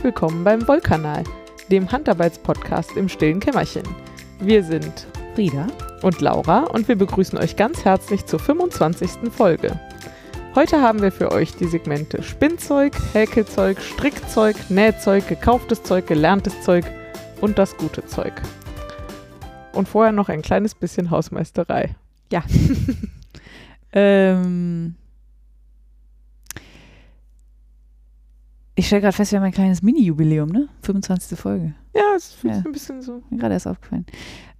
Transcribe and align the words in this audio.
Herzlich 0.00 0.14
willkommen 0.14 0.44
beim 0.44 0.66
Wollkanal, 0.66 1.24
dem 1.70 1.92
Handarbeitspodcast 1.92 2.96
im 2.96 3.10
stillen 3.10 3.38
Kämmerchen. 3.38 3.82
Wir 4.40 4.64
sind 4.64 5.06
Frieda 5.34 5.66
und 6.00 6.22
Laura 6.22 6.60
und 6.60 6.88
wir 6.88 6.96
begrüßen 6.96 7.38
euch 7.38 7.54
ganz 7.54 7.84
herzlich 7.84 8.24
zur 8.24 8.38
25. 8.38 9.30
Folge. 9.30 9.78
Heute 10.54 10.80
haben 10.80 11.02
wir 11.02 11.12
für 11.12 11.30
euch 11.30 11.54
die 11.54 11.66
Segmente 11.66 12.22
Spinnzeug, 12.22 12.96
Häkelzeug, 13.12 13.78
Strickzeug, 13.78 14.56
Nähzeug, 14.70 15.28
gekauftes 15.28 15.82
Zeug, 15.82 16.06
gelerntes 16.06 16.62
Zeug 16.62 16.86
und 17.42 17.58
das 17.58 17.76
gute 17.76 18.06
Zeug. 18.06 18.32
Und 19.74 19.86
vorher 19.86 20.12
noch 20.12 20.30
ein 20.30 20.40
kleines 20.40 20.74
bisschen 20.74 21.10
Hausmeisterei. 21.10 21.94
Ja. 22.32 22.42
ähm, 23.92 24.94
ich 28.80 28.86
stelle 28.86 29.02
gerade 29.02 29.14
fest, 29.16 29.30
wir 29.32 29.38
haben 29.38 29.44
ein 29.46 29.52
kleines 29.52 29.82
Mini-Jubiläum, 29.82 30.48
ne? 30.48 30.68
25. 30.82 31.38
Folge. 31.38 31.74
Ja, 31.94 32.14
es 32.16 32.32
fühlt 32.32 32.52
Ja. 32.54 32.56
sich 32.58 32.66
ein 32.66 32.72
bisschen 32.72 33.02
so. 33.02 33.22
Mir 33.28 33.38
gerade 33.38 33.54
erst 33.54 33.66
aufgefallen. 33.66 34.06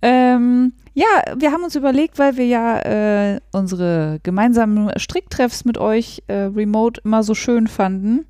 Ähm, 0.03 0.73
ja, 0.95 1.07
wir 1.37 1.53
haben 1.53 1.65
uns 1.65 1.75
überlegt, 1.75 2.19
weil 2.19 2.37
wir 2.37 2.47
ja 2.47 2.79
äh, 2.81 3.41
unsere 3.53 4.21
gemeinsamen 4.23 4.91
Stricktreffs 4.99 5.65
mit 5.65 5.79
euch 5.79 6.23
äh, 6.27 6.35
remote 6.55 7.01
immer 7.05 7.23
so 7.23 7.35
schön 7.35 7.67
fanden, 7.67 8.27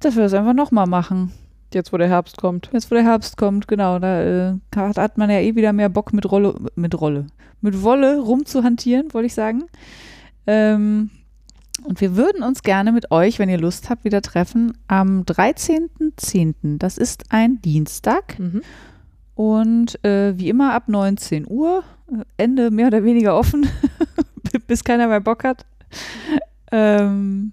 dass 0.00 0.16
wir 0.16 0.22
das 0.22 0.34
einfach 0.34 0.52
nochmal 0.54 0.86
machen. 0.86 1.32
Jetzt, 1.72 1.92
wo 1.92 1.96
der 1.96 2.08
Herbst 2.08 2.36
kommt. 2.36 2.68
Jetzt, 2.72 2.90
wo 2.90 2.94
der 2.94 3.04
Herbst 3.04 3.36
kommt, 3.38 3.66
genau, 3.66 3.98
da 3.98 4.22
äh, 4.50 4.54
hat, 4.76 4.98
hat 4.98 5.18
man 5.18 5.30
ja 5.30 5.40
eh 5.40 5.54
wieder 5.56 5.72
mehr 5.72 5.88
Bock 5.88 6.12
mit 6.12 6.30
Rolle, 6.30 6.54
mit 6.76 7.00
Rolle, 7.00 7.26
mit 7.62 7.82
Wolle 7.82 8.20
rumzuhantieren, 8.20 9.12
wollte 9.14 9.26
ich 9.26 9.34
sagen. 9.34 9.64
Ähm, 10.46 11.10
und 11.82 12.00
wir 12.00 12.16
würden 12.16 12.42
uns 12.42 12.62
gerne 12.62 12.92
mit 12.92 13.10
euch, 13.10 13.38
wenn 13.38 13.48
ihr 13.48 13.58
Lust 13.58 13.90
habt, 13.90 14.04
wieder 14.04 14.22
treffen 14.22 14.76
am 14.86 15.22
13.10. 15.22 16.78
Das 16.78 16.98
ist 16.98 17.24
ein 17.30 17.60
Dienstag 17.62 18.38
Mhm. 18.38 18.62
und 19.34 20.04
äh, 20.04 20.38
wie 20.38 20.48
immer 20.48 20.72
ab 20.74 20.84
19 20.88 21.46
Uhr, 21.48 21.82
äh, 22.12 22.24
Ende 22.36 22.70
mehr 22.70 22.86
oder 22.86 23.02
weniger 23.04 23.36
offen, 23.36 23.66
bis 24.66 24.84
keiner 24.84 25.08
mehr 25.08 25.20
Bock 25.20 25.44
hat. 25.44 25.66
Ähm, 26.72 27.52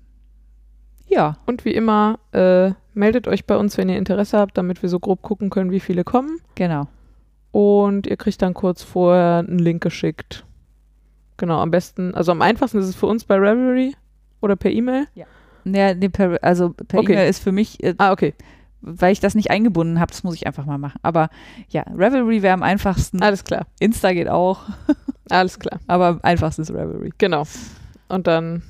ja, 1.08 1.38
Und 1.46 1.66
wie 1.66 1.74
immer, 1.74 2.20
äh, 2.32 2.72
meldet 2.94 3.28
euch 3.28 3.46
bei 3.46 3.58
uns, 3.58 3.78
wenn 3.78 3.90
ihr 3.90 3.98
Interesse 3.98 4.38
habt, 4.38 4.58
damit 4.58 4.82
wir 4.82 4.90
so 4.90 5.00
grob 5.00 5.22
gucken 5.22 5.50
können, 5.50 5.72
wie 5.72 5.80
viele 5.82 6.04
kommen. 6.04 6.40
genau. 6.56 6.88
Und 7.54 8.08
ihr 8.08 8.16
kriegt 8.16 8.42
dann 8.42 8.54
kurz 8.54 8.82
vorher 8.82 9.40
einen 9.40 9.60
Link 9.60 9.84
geschickt. 9.84 10.46
Genau, 11.36 11.60
am 11.60 11.70
besten, 11.70 12.16
also 12.16 12.32
am 12.32 12.42
einfachsten 12.42 12.78
ist 12.78 12.86
es 12.88 12.96
für 12.96 13.08
uns 13.08 13.26
bei 13.26 13.36
Revelry 13.36 13.94
oder 14.42 14.56
per 14.56 14.72
E-Mail. 14.72 15.08
Ja, 15.16 15.26
nee, 15.64 16.10
per, 16.10 16.44
also 16.44 16.72
per 16.72 17.00
Okay. 17.00 17.14
E-Mail 17.14 17.30
ist 17.30 17.44
für 17.44 17.52
mich 17.52 17.82
äh, 17.84 17.96
Ah, 17.98 18.12
okay, 18.12 18.34
weil 18.82 19.14
ich 19.14 19.20
das 19.20 19.36
nicht 19.36 19.52
eingebunden 19.52 20.00
habe, 20.00 20.12
das 20.12 20.24
muss 20.24 20.36
ich 20.36 20.48
einfach 20.48 20.66
mal 20.66 20.78
machen. 20.78 21.00
Aber 21.04 21.30
ja, 21.70 21.84
Revelry 21.84 22.42
wäre 22.42 22.54
am 22.54 22.64
einfachsten. 22.64 23.22
alles 23.22 23.44
klar, 23.44 23.68
Insta 23.80 24.12
geht 24.14 24.28
auch, 24.28 24.60
alles 25.30 25.60
klar, 25.60 25.80
aber 25.88 26.08
am 26.08 26.20
einfachsten 26.24 26.64
ist 26.64 26.72
Revelry. 26.72 27.12
genau. 27.18 27.44
Und 28.10 28.28
dann 28.28 28.64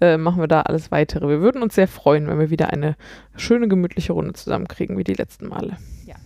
äh, 0.00 0.18
machen 0.18 0.42
wir 0.42 0.48
da 0.48 0.62
alles 0.62 0.90
weitere. 0.90 1.26
Wir 1.28 1.40
würden 1.40 1.62
uns 1.62 1.74
sehr 1.74 1.88
freuen, 1.88 2.26
wenn 2.26 2.38
wir 2.38 2.50
wieder 2.50 2.70
eine 2.70 2.96
schöne, 3.36 3.66
gemütliche 3.68 4.12
Runde 4.12 4.34
zusammenkriegen, 4.34 4.98
wie 4.98 5.04
die 5.04 5.14
letzten 5.14 5.48
Male. 5.48 5.78
Ja. 6.04 6.16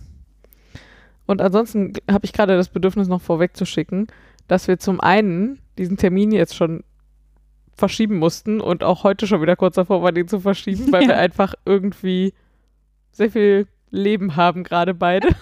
Und 1.25 1.41
ansonsten 1.41 1.93
habe 2.11 2.25
ich 2.25 2.33
gerade 2.33 2.57
das 2.57 2.67
Bedürfnis, 2.67 3.07
noch 3.07 3.21
vorwegzuschicken, 3.21 4.07
dass 4.49 4.67
wir 4.67 4.77
zum 4.79 4.99
einen 4.99 5.59
diesen 5.77 5.95
Termin 5.95 6.33
jetzt 6.33 6.55
schon 6.55 6.83
verschieben 7.81 8.17
mussten 8.17 8.61
und 8.61 8.83
auch 8.83 9.03
heute 9.03 9.27
schon 9.27 9.41
wieder 9.41 9.57
kurz 9.57 9.75
davor 9.75 10.01
waren, 10.01 10.15
den 10.15 10.29
zu 10.29 10.39
verschieben, 10.39 10.91
weil 10.93 11.01
Ja. 11.03 11.09
wir 11.09 11.17
einfach 11.17 11.53
irgendwie 11.65 12.33
sehr 13.11 13.29
viel 13.29 13.67
Leben 13.89 14.37
haben, 14.37 14.63
gerade 14.63 14.93
beide. 14.93 15.27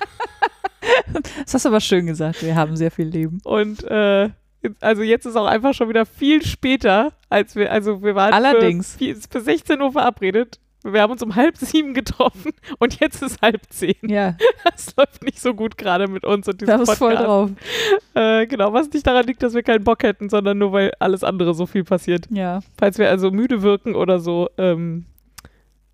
Das 1.44 1.54
hast 1.54 1.66
du 1.66 1.70
aber 1.70 1.80
schön 1.82 2.06
gesagt. 2.06 2.44
Wir 2.44 2.56
haben 2.56 2.76
sehr 2.76 2.92
viel 2.92 3.08
Leben. 3.08 3.40
Und 3.44 3.84
äh, 3.84 4.30
also 4.80 5.02
jetzt 5.02 5.26
ist 5.26 5.36
auch 5.36 5.46
einfach 5.48 5.74
schon 5.74 5.90
wieder 5.90 6.06
viel 6.06 6.44
später, 6.46 7.14
als 7.30 7.56
wir, 7.56 7.72
also 7.72 8.04
wir 8.04 8.14
waren 8.16 8.34
Allerdings. 8.34 8.96
Für, 8.96 9.16
für 9.16 9.42
16 9.42 9.82
Uhr 9.82 9.92
verabredet. 9.92 10.60
Wir 10.84 11.02
haben 11.02 11.12
uns 11.12 11.22
um 11.22 11.36
halb 11.36 11.58
sieben 11.58 11.94
getroffen 11.94 12.54
und 12.80 13.00
jetzt 13.02 13.22
ist 13.22 13.42
halb 13.42 13.62
zehn. 13.70 13.96
Ja, 14.04 14.38
Das 14.64 14.96
läuft 14.96 15.24
nicht 15.24 15.40
so 15.42 15.54
gut 15.54 15.78
gerade 15.78 16.08
mit 16.08 16.24
uns 16.24 16.48
und 16.48 16.62
diesem 16.62 16.74
haben 16.76 16.82
es 16.84 16.94
voll 16.98 17.16
Podcast. 17.16 17.26
drauf. 17.28 17.50
Äh, 18.14 18.48
genau, 18.48 18.72
was 18.72 18.90
nicht 18.90 19.06
daran 19.06 19.26
liegt, 19.26 19.44
dass 19.44 19.54
wir 19.54 19.64
keinen 19.64 19.84
Bock 19.84 20.04
hätten, 20.04 20.30
sondern 20.30 20.58
nur 20.58 20.72
weil 20.72 20.94
alles 21.00 21.24
andere 21.24 21.54
so 21.54 21.66
viel 21.66 21.84
passiert. 21.84 22.28
Ja. 22.30 22.62
Falls 22.78 22.98
wir 22.98 23.10
also 23.10 23.30
müde 23.32 23.62
wirken 23.62 23.94
oder 23.96 24.20
so, 24.20 24.50
ähm, 24.58 25.06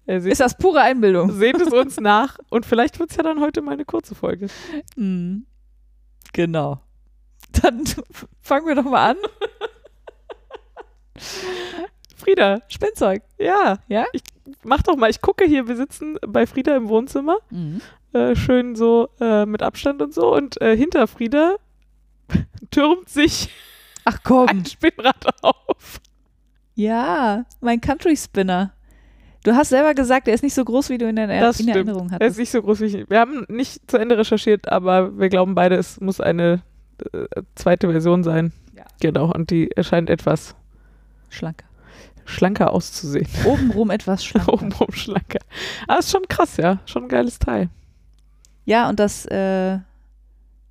äh, 0.05 0.19
seht, 0.19 0.33
Ist 0.33 0.41
das 0.41 0.55
pure 0.57 0.81
Einbildung? 0.81 1.31
seht 1.31 1.59
es 1.59 1.73
uns 1.73 1.99
nach 1.99 2.37
und 2.49 2.65
vielleicht 2.65 2.99
wird 2.99 3.09
es 3.09 3.15
ja 3.17 3.23
dann 3.23 3.39
heute 3.41 3.63
mal 3.63 3.71
eine 3.71 3.85
kurze 3.85 4.13
Folge. 4.13 4.47
Mhm. 4.95 5.45
Genau. 6.33 6.79
Dann 7.61 7.83
fangen 8.41 8.67
wir 8.67 8.75
doch 8.75 8.83
mal 8.83 9.11
an. 9.11 9.17
Frieda, 12.25 12.59
Spinnzeug. 12.67 13.21
ja, 13.37 13.77
Ja? 13.87 14.05
Ich, 14.13 14.21
mach 14.63 14.81
doch 14.81 14.95
mal, 14.97 15.09
ich 15.09 15.21
gucke 15.21 15.45
hier, 15.45 15.67
wir 15.67 15.75
sitzen 15.75 16.17
bei 16.27 16.45
Frieda 16.47 16.75
im 16.75 16.89
Wohnzimmer, 16.89 17.37
Mhm. 17.51 17.81
äh, 18.13 18.35
schön 18.35 18.75
so 18.75 19.09
äh, 19.21 19.45
mit 19.45 19.61
Abstand 19.63 20.01
und 20.01 20.13
so 20.13 20.33
und 20.35 20.59
äh, 20.61 20.75
hinter 20.75 21.07
Frieda 21.07 21.55
türmt 22.71 23.09
sich 23.09 23.49
Ach 24.05 24.17
komm. 24.23 24.47
ein 24.49 24.65
Spinnrad 24.65 25.25
auf. 25.43 25.99
Ja, 26.75 27.45
mein 27.61 27.79
Country 27.81 28.17
Spinner. 28.17 28.71
Du 29.43 29.53
hast 29.55 29.69
selber 29.69 29.93
gesagt, 29.93 30.27
er 30.27 30.33
ist 30.33 30.41
nicht 30.43 30.55
so 30.55 30.65
groß, 30.65 30.89
wie 30.89 30.97
du 30.97 31.07
in, 31.07 31.15
der, 31.15 31.27
Das 31.27 31.59
in. 31.59 31.67
Erinnerung 31.67 32.07
Er 32.09 32.13
ist 32.13 32.13
hattest. 32.13 32.39
nicht 32.39 32.51
so 32.51 32.61
groß 32.61 32.79
wie 32.81 32.85
ich. 32.85 33.09
Wir 33.09 33.19
haben 33.19 33.45
nicht 33.47 33.89
zu 33.89 33.97
Ende 33.97 34.17
recherchiert, 34.17 34.71
aber 34.71 35.17
wir 35.19 35.29
glauben 35.29 35.53
beide, 35.55 35.75
es 35.75 36.01
muss 36.01 36.19
eine 36.19 36.63
äh, 37.13 37.25
zweite 37.53 37.89
Version 37.91 38.23
sein. 38.23 38.51
Ja. 38.75 38.83
Genau, 39.01 39.31
und 39.31 39.51
die 39.51 39.69
erscheint 39.71 40.09
etwas 40.09 40.55
Schlanker. 41.29 41.65
Schlanker 42.25 42.71
auszusehen. 42.71 43.27
Obenrum 43.45 43.91
etwas 43.91 44.25
schlanker. 44.25 44.53
Obenrum 44.53 44.91
schlanker. 44.91 45.39
Aber 45.87 45.99
ist 45.99 46.11
schon 46.11 46.27
krass, 46.27 46.57
ja. 46.57 46.79
Schon 46.85 47.03
ein 47.03 47.09
geiles 47.09 47.39
Teil. 47.39 47.69
Ja, 48.65 48.89
und 48.89 48.99
das, 48.99 49.25
äh, 49.25 49.79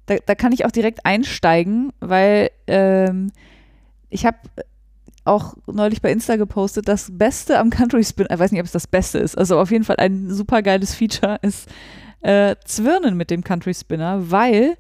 da, 0.07 0.17
da 0.27 0.35
kann 0.35 0.53
ich 0.53 0.65
auch 0.65 0.73
direkt 0.73 1.07
einsteigen, 1.07 1.93
weil 2.01 2.51
ähm, 2.67 3.31
ich 4.11 4.27
habe 4.27 4.39
auch 5.25 5.55
neulich 5.67 6.03
bei 6.03 6.13
Insta 6.13 6.37
gepostet, 6.37 6.89
das 6.89 7.09
Beste 7.11 7.59
am 7.59 7.71
Country 7.71 8.05
Spin, 8.05 8.27
ich 8.31 8.39
weiß 8.39 8.53
nicht, 8.53 8.61
ob 8.61 8.67
es 8.67 8.73
das 8.73 8.87
Beste 8.87 9.19
ist, 9.19 9.39
also 9.39 9.59
auf 9.59 9.71
jeden 9.71 9.85
Fall 9.85 9.97
ein 9.97 10.31
super 10.31 10.61
geiles 10.61 10.95
Feature 10.95 11.39
ist 11.41 11.69
äh, 12.25 12.57
Zwirnen 12.65 13.17
mit 13.17 13.31
dem 13.31 13.45
Country 13.45 13.75
Spinner, 13.75 14.31
weil 14.31 14.77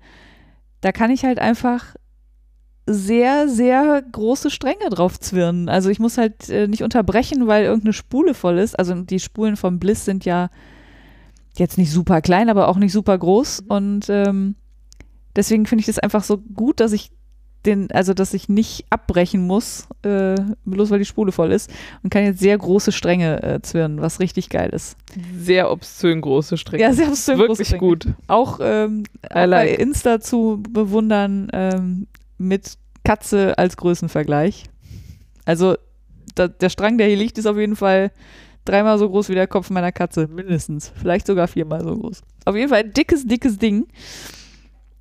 da 0.80 0.92
kann 0.92 1.10
ich 1.10 1.24
halt 1.24 1.38
einfach 1.38 1.94
sehr, 2.86 3.48
sehr 3.48 4.02
große 4.12 4.50
Stränge 4.50 4.90
drauf 4.90 5.18
zwirnen. 5.18 5.68
Also 5.68 5.88
ich 5.88 5.98
muss 5.98 6.18
halt 6.18 6.48
äh, 6.50 6.68
nicht 6.68 6.82
unterbrechen, 6.82 7.46
weil 7.46 7.64
irgendeine 7.64 7.94
Spule 7.94 8.34
voll 8.34 8.58
ist. 8.58 8.78
Also 8.78 8.94
die 8.94 9.20
Spulen 9.20 9.56
vom 9.56 9.78
Bliss 9.78 10.04
sind 10.04 10.24
ja 10.24 10.50
jetzt 11.56 11.78
nicht 11.78 11.90
super 11.90 12.20
klein, 12.20 12.48
aber 12.50 12.68
auch 12.68 12.76
nicht 12.76 12.92
super 12.92 13.16
groß. 13.16 13.64
Und 13.68 14.06
ähm, 14.08 14.56
deswegen 15.34 15.66
finde 15.66 15.80
ich 15.80 15.86
das 15.86 15.98
einfach 15.98 16.24
so 16.24 16.38
gut, 16.38 16.80
dass 16.80 16.92
ich 16.92 17.10
den, 17.64 17.90
also 17.92 18.12
dass 18.12 18.34
ich 18.34 18.50
nicht 18.50 18.84
abbrechen 18.90 19.46
muss, 19.46 19.88
äh, 20.02 20.34
bloß 20.66 20.90
weil 20.90 20.98
die 20.98 21.06
Spule 21.06 21.32
voll 21.32 21.52
ist 21.52 21.70
und 22.02 22.10
kann 22.10 22.24
jetzt 22.24 22.40
sehr 22.40 22.58
große 22.58 22.92
Stränge 22.92 23.42
äh, 23.42 23.62
zwirnen, 23.62 24.02
was 24.02 24.20
richtig 24.20 24.50
geil 24.50 24.68
ist. 24.70 24.98
Sehr 25.38 25.70
obszön 25.70 26.20
große 26.20 26.58
Strecke. 26.58 26.82
Ja, 26.82 26.92
sehr 26.92 27.08
obszön 27.08 27.36
große 27.36 27.48
Wirklich 27.48 27.68
Stränge. 27.68 27.80
gut. 27.80 28.06
Auch, 28.26 28.60
ähm, 28.62 29.04
auch 29.30 29.46
like. 29.46 29.50
bei 29.50 29.82
Insta 29.82 30.20
zu 30.20 30.62
bewundern 30.68 31.48
ähm, 31.54 32.06
mit 32.38 32.76
Katze 33.04 33.58
als 33.58 33.76
Größenvergleich. 33.76 34.64
Also 35.44 35.76
da, 36.34 36.48
der 36.48 36.70
Strang, 36.70 36.98
der 36.98 37.08
hier 37.08 37.16
liegt, 37.16 37.38
ist 37.38 37.46
auf 37.46 37.58
jeden 37.58 37.76
Fall 37.76 38.10
dreimal 38.64 38.98
so 38.98 39.08
groß 39.08 39.28
wie 39.28 39.34
der 39.34 39.46
Kopf 39.46 39.70
meiner 39.70 39.92
Katze, 39.92 40.26
mindestens. 40.26 40.92
Vielleicht 40.96 41.26
sogar 41.26 41.48
viermal 41.48 41.84
so 41.84 41.96
groß. 41.96 42.22
Auf 42.46 42.56
jeden 42.56 42.68
Fall 42.68 42.80
ein 42.80 42.92
dickes, 42.92 43.26
dickes 43.26 43.58
Ding. 43.58 43.86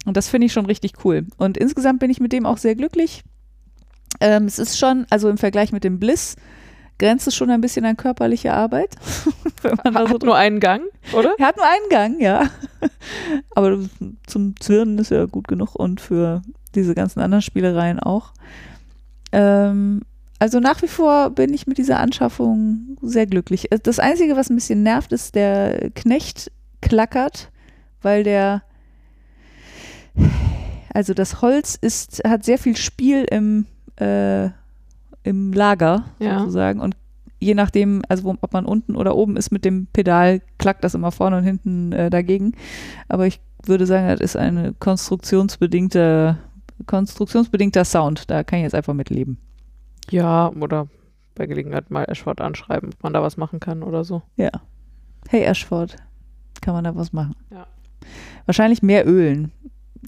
Und 0.05 0.17
das 0.17 0.27
finde 0.27 0.47
ich 0.47 0.53
schon 0.53 0.65
richtig 0.65 0.93
cool. 1.05 1.25
Und 1.37 1.57
insgesamt 1.57 1.99
bin 1.99 2.09
ich 2.09 2.19
mit 2.19 2.33
dem 2.33 2.45
auch 2.45 2.57
sehr 2.57 2.75
glücklich. 2.75 3.23
Ähm, 4.19 4.45
es 4.45 4.59
ist 4.59 4.77
schon, 4.77 5.05
also 5.09 5.29
im 5.29 5.37
Vergleich 5.37 5.71
mit 5.71 5.83
dem 5.83 5.97
Bliss, 5.99 6.35
grenzt 6.99 7.27
es 7.27 7.35
schon 7.35 7.49
ein 7.49 7.61
bisschen 7.61 7.85
an 7.85 7.97
körperliche 7.97 8.53
Arbeit. 8.53 8.95
Da 9.63 9.77
so 9.93 10.09
Hat 10.09 10.23
nur 10.23 10.35
einen 10.35 10.59
Gang, 10.59 10.81
oder? 11.13 11.35
er 11.37 11.47
hat 11.47 11.55
nur 11.55 11.65
einen 11.65 11.89
Gang, 11.89 12.19
ja. 12.19 12.49
Aber 13.55 13.79
zum 14.27 14.59
Zwirnen 14.59 14.97
ist 14.97 15.09
er 15.09 15.25
gut 15.27 15.47
genug 15.47 15.75
und 15.75 16.01
für 16.01 16.41
diese 16.75 16.95
ganzen 16.95 17.19
anderen 17.19 17.41
Spielereien 17.41 17.99
auch. 17.99 18.33
Ähm, 19.31 20.01
also 20.39 20.59
nach 20.59 20.81
wie 20.81 20.87
vor 20.87 21.29
bin 21.29 21.53
ich 21.53 21.67
mit 21.67 21.77
dieser 21.77 21.99
Anschaffung 21.99 22.97
sehr 23.01 23.25
glücklich. 23.27 23.71
Äh, 23.71 23.79
Das 23.81 23.99
Einzige, 23.99 24.35
was 24.35 24.49
ein 24.49 24.55
bisschen 24.55 24.83
nervt, 24.83 25.11
ist, 25.13 25.35
der 25.35 25.89
Knecht 25.91 26.51
klackert, 26.81 27.49
weil 28.01 28.23
der, 28.23 28.63
also 30.93 31.13
das 31.13 31.41
Holz 31.41 31.77
ist, 31.79 32.21
hat 32.27 32.43
sehr 32.43 32.57
viel 32.57 32.75
Spiel 32.75 33.25
im, 33.29 33.65
äh, 33.99 34.49
im 35.23 35.53
Lager 35.53 36.05
Ja. 36.19 36.39
sozusagen 36.39 36.79
und 36.81 36.95
je 37.39 37.55
nachdem, 37.55 38.01
also 38.07 38.23
wo, 38.23 38.35
ob 38.41 38.53
man 38.53 38.65
unten 38.65 38.95
oder 38.95 39.15
oben 39.15 39.35
ist 39.37 39.51
mit 39.51 39.65
dem 39.65 39.87
Pedal, 39.91 40.41
klackt 40.59 40.83
das 40.83 40.93
immer 40.95 41.11
vorne 41.11 41.37
und 41.37 41.43
hinten 41.43 41.91
äh, 41.91 42.09
dagegen. 42.09 42.53
Aber 43.09 43.27
ich 43.27 43.41
würde 43.65 43.85
sagen, 43.85 44.07
das 44.07 44.21
ist 44.21 44.37
ein 44.37 44.75
konstruktionsbedingter, 44.79 46.37
konstruktionsbedingter 46.85 47.85
Sound. 47.85 48.29
Da 48.29 48.43
kann 48.43 48.59
ich 48.59 48.63
jetzt 48.63 48.75
einfach 48.75 48.93
mit 48.93 49.09
leben. 49.09 49.37
Ja, 50.09 50.49
oder 50.49 50.87
bei 51.35 51.45
Gelegenheit 51.45 51.89
mal 51.89 52.05
Ashford 52.05 52.41
anschreiben, 52.41 52.89
ob 52.93 53.03
man 53.03 53.13
da 53.13 53.21
was 53.23 53.37
machen 53.37 53.59
kann 53.59 53.83
oder 53.83 54.03
so. 54.03 54.21
Ja. 54.35 54.51
Hey 55.29 55.43
Ashford, 55.45 55.95
kann 56.61 56.73
man 56.73 56.83
da 56.83 56.95
was 56.95 57.13
machen? 57.13 57.35
Ja. 57.51 57.67
Wahrscheinlich 58.45 58.83
mehr 58.83 59.07
Ölen. 59.07 59.51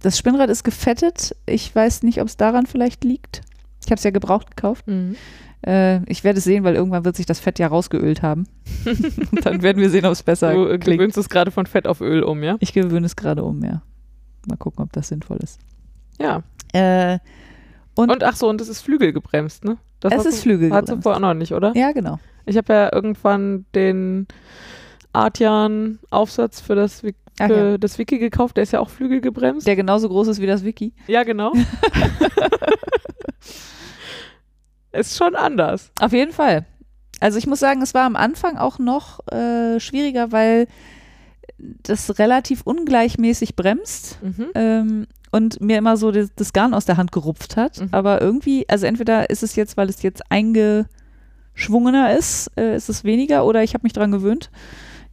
Das 0.02 0.18
Spinnrad 0.18 0.50
ist 0.50 0.64
gefettet. 0.64 1.36
Ich 1.46 1.74
weiß 1.74 2.04
nicht, 2.04 2.22
ob 2.22 2.28
es 2.28 2.38
daran 2.38 2.66
vielleicht 2.66 3.04
liegt. 3.04 3.42
Ich 3.84 3.88
habe 3.92 3.96
es 3.96 4.04
ja 4.04 4.12
gebraucht 4.12 4.56
gekauft. 4.56 4.88
Mhm. 4.88 5.16
Äh, 5.66 6.04
ich 6.12 6.24
werde 6.24 6.40
es 6.40 6.44
sehen, 6.44 6.64
weil 6.64 6.76
irgendwann 6.76 7.06
wird 7.06 7.16
sich 7.16 7.26
das 7.26 7.40
Fett 7.40 7.60
ja 7.60 7.68
rausgeölt 7.68 8.22
haben. 8.22 8.46
Und 8.86 9.46
dann 9.46 9.62
werden 9.62 9.82
wir 9.82 9.90
sehen, 9.90 10.06
ob 10.06 10.12
es 10.12 10.22
besser 10.22 10.54
Du 10.54 10.66
äh, 10.68 10.78
klingt. 10.78 11.00
gewöhnst 11.00 11.18
es 11.18 11.30
gerade 11.30 11.50
von 11.52 11.66
Fett 11.66 11.88
auf 11.88 12.02
Öl 12.02 12.24
um, 12.24 12.44
ja? 12.44 12.58
Ich 12.60 12.74
gewöhne 12.74 13.06
es 13.06 13.16
gerade 13.16 13.44
um, 13.44 13.64
ja. 13.64 13.82
Mal 14.48 14.58
gucken, 14.58 14.84
ob 14.84 14.92
das 14.92 15.08
sinnvoll 15.08 15.38
ist. 15.38 15.60
Ja. 16.20 16.44
Äh, 16.76 17.20
Und- 17.96 18.12
Und, 18.12 18.24
ach 18.24 18.36
so, 18.36 18.50
und 18.50 18.60
es 18.62 18.68
ist 18.70 18.82
flügelgebremst, 18.82 19.64
ne? 19.64 19.78
Das 20.02 20.14
es 20.14 20.26
ist 20.26 20.38
du- 20.40 20.42
flügelgebremst. 20.44 20.92
Du 20.92 21.02
vorher 21.02 21.18
auch 21.18 21.22
noch 21.22 21.34
nicht, 21.34 21.54
oder? 21.54 21.72
ja, 21.76 21.92
genau. 21.94 22.20
Ich 22.46 22.58
habe 22.58 22.74
ja 22.74 22.94
irgendwann 22.94 23.66
den 23.74 24.28
Artian-Aufsatz 25.14 26.60
für 26.62 26.76
das, 26.76 27.04
Wik- 27.04 27.16
Ach 27.40 27.50
ja. 27.50 27.78
das 27.78 27.98
Wiki 27.98 28.18
gekauft. 28.20 28.58
Der 28.58 28.64
ist 28.64 28.72
ja 28.74 28.80
auch 28.82 28.90
flügelgebremst. 28.90 29.66
Der 29.66 29.76
genauso 29.76 30.08
groß 30.10 30.28
ist 30.28 30.42
wie 30.42 30.46
das 30.48 30.64
Wiki. 30.66 30.94
ja, 31.08 31.24
genau. 31.24 31.54
ist 34.92 35.18
schon 35.18 35.36
anders. 35.36 35.92
Auf 36.00 36.14
jeden 36.14 36.32
Fall. 36.32 36.66
Also 37.20 37.38
ich 37.38 37.48
muss 37.48 37.60
sagen, 37.60 37.82
es 37.82 37.94
war 37.94 38.04
am 38.06 38.16
Anfang 38.16 38.58
auch 38.58 38.80
noch 38.80 39.26
äh, 39.32 39.80
schwieriger, 39.80 40.32
weil 40.32 40.68
das 41.58 42.20
relativ 42.20 42.62
ungleichmäßig 42.64 43.56
bremst 43.56 44.20
Mhm. 44.22 44.46
ähm, 44.56 45.08
und 45.36 45.60
mir 45.60 45.78
immer 45.78 45.98
so 45.98 46.12
das, 46.12 46.30
das 46.34 46.54
Garn 46.54 46.74
aus 46.74 46.86
der 46.86 46.96
Hand 46.96 47.12
gerupft 47.12 47.58
hat. 47.58 47.82
Mhm. 47.82 47.90
Aber 47.92 48.22
irgendwie, 48.22 48.64
also 48.70 48.86
entweder 48.86 49.30
ist 49.30 49.44
es 49.44 49.58
jetzt, 49.58 49.76
weil 49.76 49.90
es 49.90 50.02
jetzt 50.02 50.24
eingeschwungener 50.32 52.18
ist, 52.18 52.50
äh, 52.56 52.78
ist 52.78 52.88
es 52.88 53.04
weniger 53.04 53.46
oder 53.46 53.62
ich 53.62 53.74
habe 53.74 53.84
mich 53.84 53.92
dran 53.92 54.14
gewöhnt. 54.14 54.50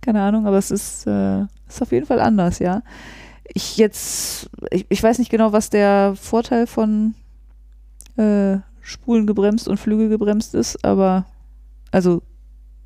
Keine 0.00 0.22
Ahnung, 0.22 0.46
aber 0.46 0.58
es 0.58 0.70
ist, 0.70 1.08
äh, 1.08 1.42
ist 1.66 1.82
auf 1.82 1.90
jeden 1.90 2.06
Fall 2.06 2.20
anders, 2.20 2.60
ja. 2.60 2.82
Ich 3.52 3.78
jetzt, 3.78 4.48
ich, 4.70 4.86
ich 4.88 5.02
weiß 5.02 5.18
nicht 5.18 5.30
genau, 5.30 5.52
was 5.52 5.70
der 5.70 6.14
Vorteil 6.14 6.68
von 6.68 7.14
äh, 8.16 8.58
Spulen 8.80 9.26
gebremst 9.26 9.66
und 9.66 9.80
Flügel 9.80 10.08
gebremst 10.08 10.54
ist, 10.54 10.84
aber 10.84 11.26
also, 11.90 12.22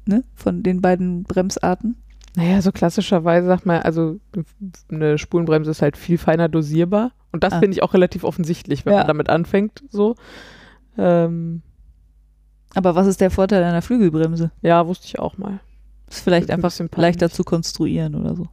ne, 0.07 0.25
von 0.35 0.63
den 0.63 0.81
beiden 0.81 1.25
Bremsarten. 1.25 1.97
Naja, 2.37 2.61
so 2.63 2.71
klassischerweise 2.71 3.47
sagt 3.49 3.67
man, 3.67 3.81
also 3.83 4.21
eine 4.91 5.17
Spulenbremse 5.19 5.71
ist 5.71 5.83
halt 5.83 5.97
viel 5.97 6.19
feiner 6.19 6.49
dosierbar. 6.49 7.11
Und 7.33 7.43
das 7.43 7.55
Ah. 7.55 7.59
finde 7.61 7.73
ich 7.75 7.83
auch 7.83 7.95
relativ 7.95 8.23
offensichtlich, 8.25 8.85
wenn 8.87 8.93
Ja. 8.93 8.99
man 9.01 9.07
damit 9.09 9.29
anfängt. 9.29 9.83
So. 9.91 10.15
Ähm, 10.99 11.63
Aber 12.75 12.95
was 12.95 13.07
ist 13.07 13.21
der 13.23 13.31
Vorteil 13.31 13.63
einer 13.65 13.81
Flügelbremse? 13.83 14.51
ja, 14.63 14.87
wusste 14.87 15.07
ich 15.07 15.19
auch 15.19 15.39
mal. 15.39 15.61
Ist 16.11 16.21
vielleicht 16.21 16.51
Ein 16.51 16.57
einfach 16.63 16.71
peinlich. 16.77 16.97
leichter 16.97 17.31
zu 17.31 17.43
konstruieren 17.43 18.15
oder 18.15 18.37
so. 18.37 18.49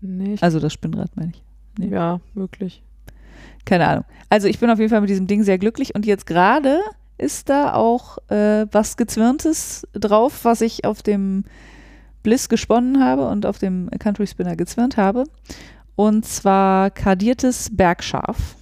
Nee, 0.00 0.36
Also 0.40 0.60
das 0.60 0.72
Spinnrad 0.72 1.14
meine 1.16 1.32
ich. 1.34 1.42
nee. 1.78 1.88
ja, 1.88 2.20
möglich. 2.34 2.82
Keine 3.64 3.86
Ahnung. 3.88 4.04
Also 4.28 4.46
ich 4.48 4.58
bin 4.60 4.70
auf 4.70 4.78
jeden 4.78 4.90
Fall 4.90 5.00
mit 5.02 5.10
diesem 5.10 5.26
Ding 5.26 5.42
sehr 5.42 5.58
glücklich 5.58 5.94
und 5.94 6.06
jetzt 6.06 6.26
gerade 6.26 6.78
ist 7.18 7.50
da 7.50 7.74
auch 7.74 8.16
äh, 8.30 8.66
was 8.72 8.96
Gezwirntes 8.96 9.86
drauf, 9.92 10.44
was 10.44 10.60
ich 10.62 10.84
auf 10.86 11.02
dem 11.02 11.44
Bliss 12.22 12.48
gesponnen 12.48 13.02
habe 13.02 13.26
und 13.28 13.46
auf 13.46 13.58
dem 13.58 13.88
Country 13.98 14.26
Spinner 14.26 14.56
gezwirnt 14.56 14.96
habe. 14.96 15.24
Und 15.96 16.24
zwar 16.24 16.90
kardiertes 16.90 17.68
Bergschaf. 17.74 18.56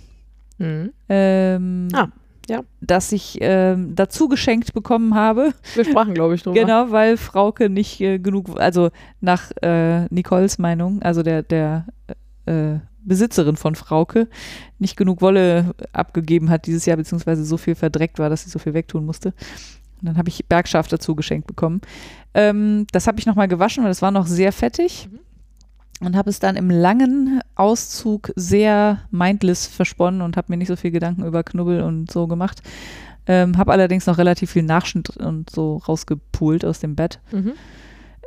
Mhm. 0.58 0.92
Ähm, 1.08 1.88
Ah, 1.92 2.08
ja. 2.48 2.62
Das 2.80 3.12
ich 3.12 3.38
ähm, 3.40 3.94
dazu 3.94 4.28
geschenkt 4.28 4.72
bekommen 4.72 5.14
habe. 5.14 5.52
Wir 5.74 5.84
sprachen, 5.84 6.14
glaube 6.14 6.34
ich, 6.34 6.42
drüber. 6.42 6.58
Genau, 6.58 6.90
weil 6.90 7.16
Frauke 7.16 7.68
nicht 7.68 8.00
äh, 8.00 8.18
genug, 8.18 8.58
also 8.58 8.90
nach 9.20 9.50
äh, 9.62 10.06
Nicoles 10.06 10.58
Meinung, 10.58 11.02
also 11.02 11.22
der, 11.22 11.42
der 11.42 11.86
äh, 12.46 12.78
Besitzerin 13.02 13.56
von 13.56 13.74
Frauke, 13.74 14.28
nicht 14.78 14.96
genug 14.96 15.22
Wolle 15.22 15.74
abgegeben 15.92 16.50
hat 16.50 16.66
dieses 16.66 16.86
Jahr, 16.86 16.96
beziehungsweise 16.96 17.44
so 17.44 17.56
viel 17.56 17.74
verdreckt 17.74 18.18
war, 18.18 18.30
dass 18.30 18.44
sie 18.44 18.50
so 18.50 18.58
viel 18.58 18.74
wegtun 18.74 19.04
musste. 19.04 19.32
Und 20.00 20.06
dann 20.08 20.18
habe 20.18 20.28
ich 20.28 20.46
Bergschaf 20.46 20.88
dazu 20.88 21.14
geschenkt 21.14 21.46
bekommen. 21.46 21.80
Ähm, 22.34 22.86
das 22.92 23.06
habe 23.06 23.18
ich 23.18 23.26
nochmal 23.26 23.48
gewaschen, 23.48 23.84
weil 23.84 23.90
das 23.90 24.02
war 24.02 24.10
noch 24.10 24.26
sehr 24.26 24.52
fettig. 24.52 25.08
Mhm. 25.10 25.18
Und 26.00 26.16
habe 26.16 26.30
es 26.30 26.38
dann 26.38 26.54
im 26.54 26.70
langen 26.70 27.40
Auszug 27.56 28.30
sehr 28.36 29.00
mindless 29.10 29.66
versponnen 29.66 30.22
und 30.22 30.36
habe 30.36 30.46
mir 30.52 30.56
nicht 30.56 30.68
so 30.68 30.76
viel 30.76 30.92
Gedanken 30.92 31.24
über 31.24 31.42
Knubbel 31.42 31.82
und 31.82 32.10
so 32.10 32.28
gemacht. 32.28 32.62
Ähm, 33.26 33.58
habe 33.58 33.72
allerdings 33.72 34.06
noch 34.06 34.16
relativ 34.16 34.52
viel 34.52 34.62
Nachschnitt 34.62 35.16
und 35.16 35.50
so 35.50 35.78
rausgepult 35.78 36.64
aus 36.64 36.78
dem 36.78 36.94
Bett. 36.94 37.18
Mhm. 37.32 37.52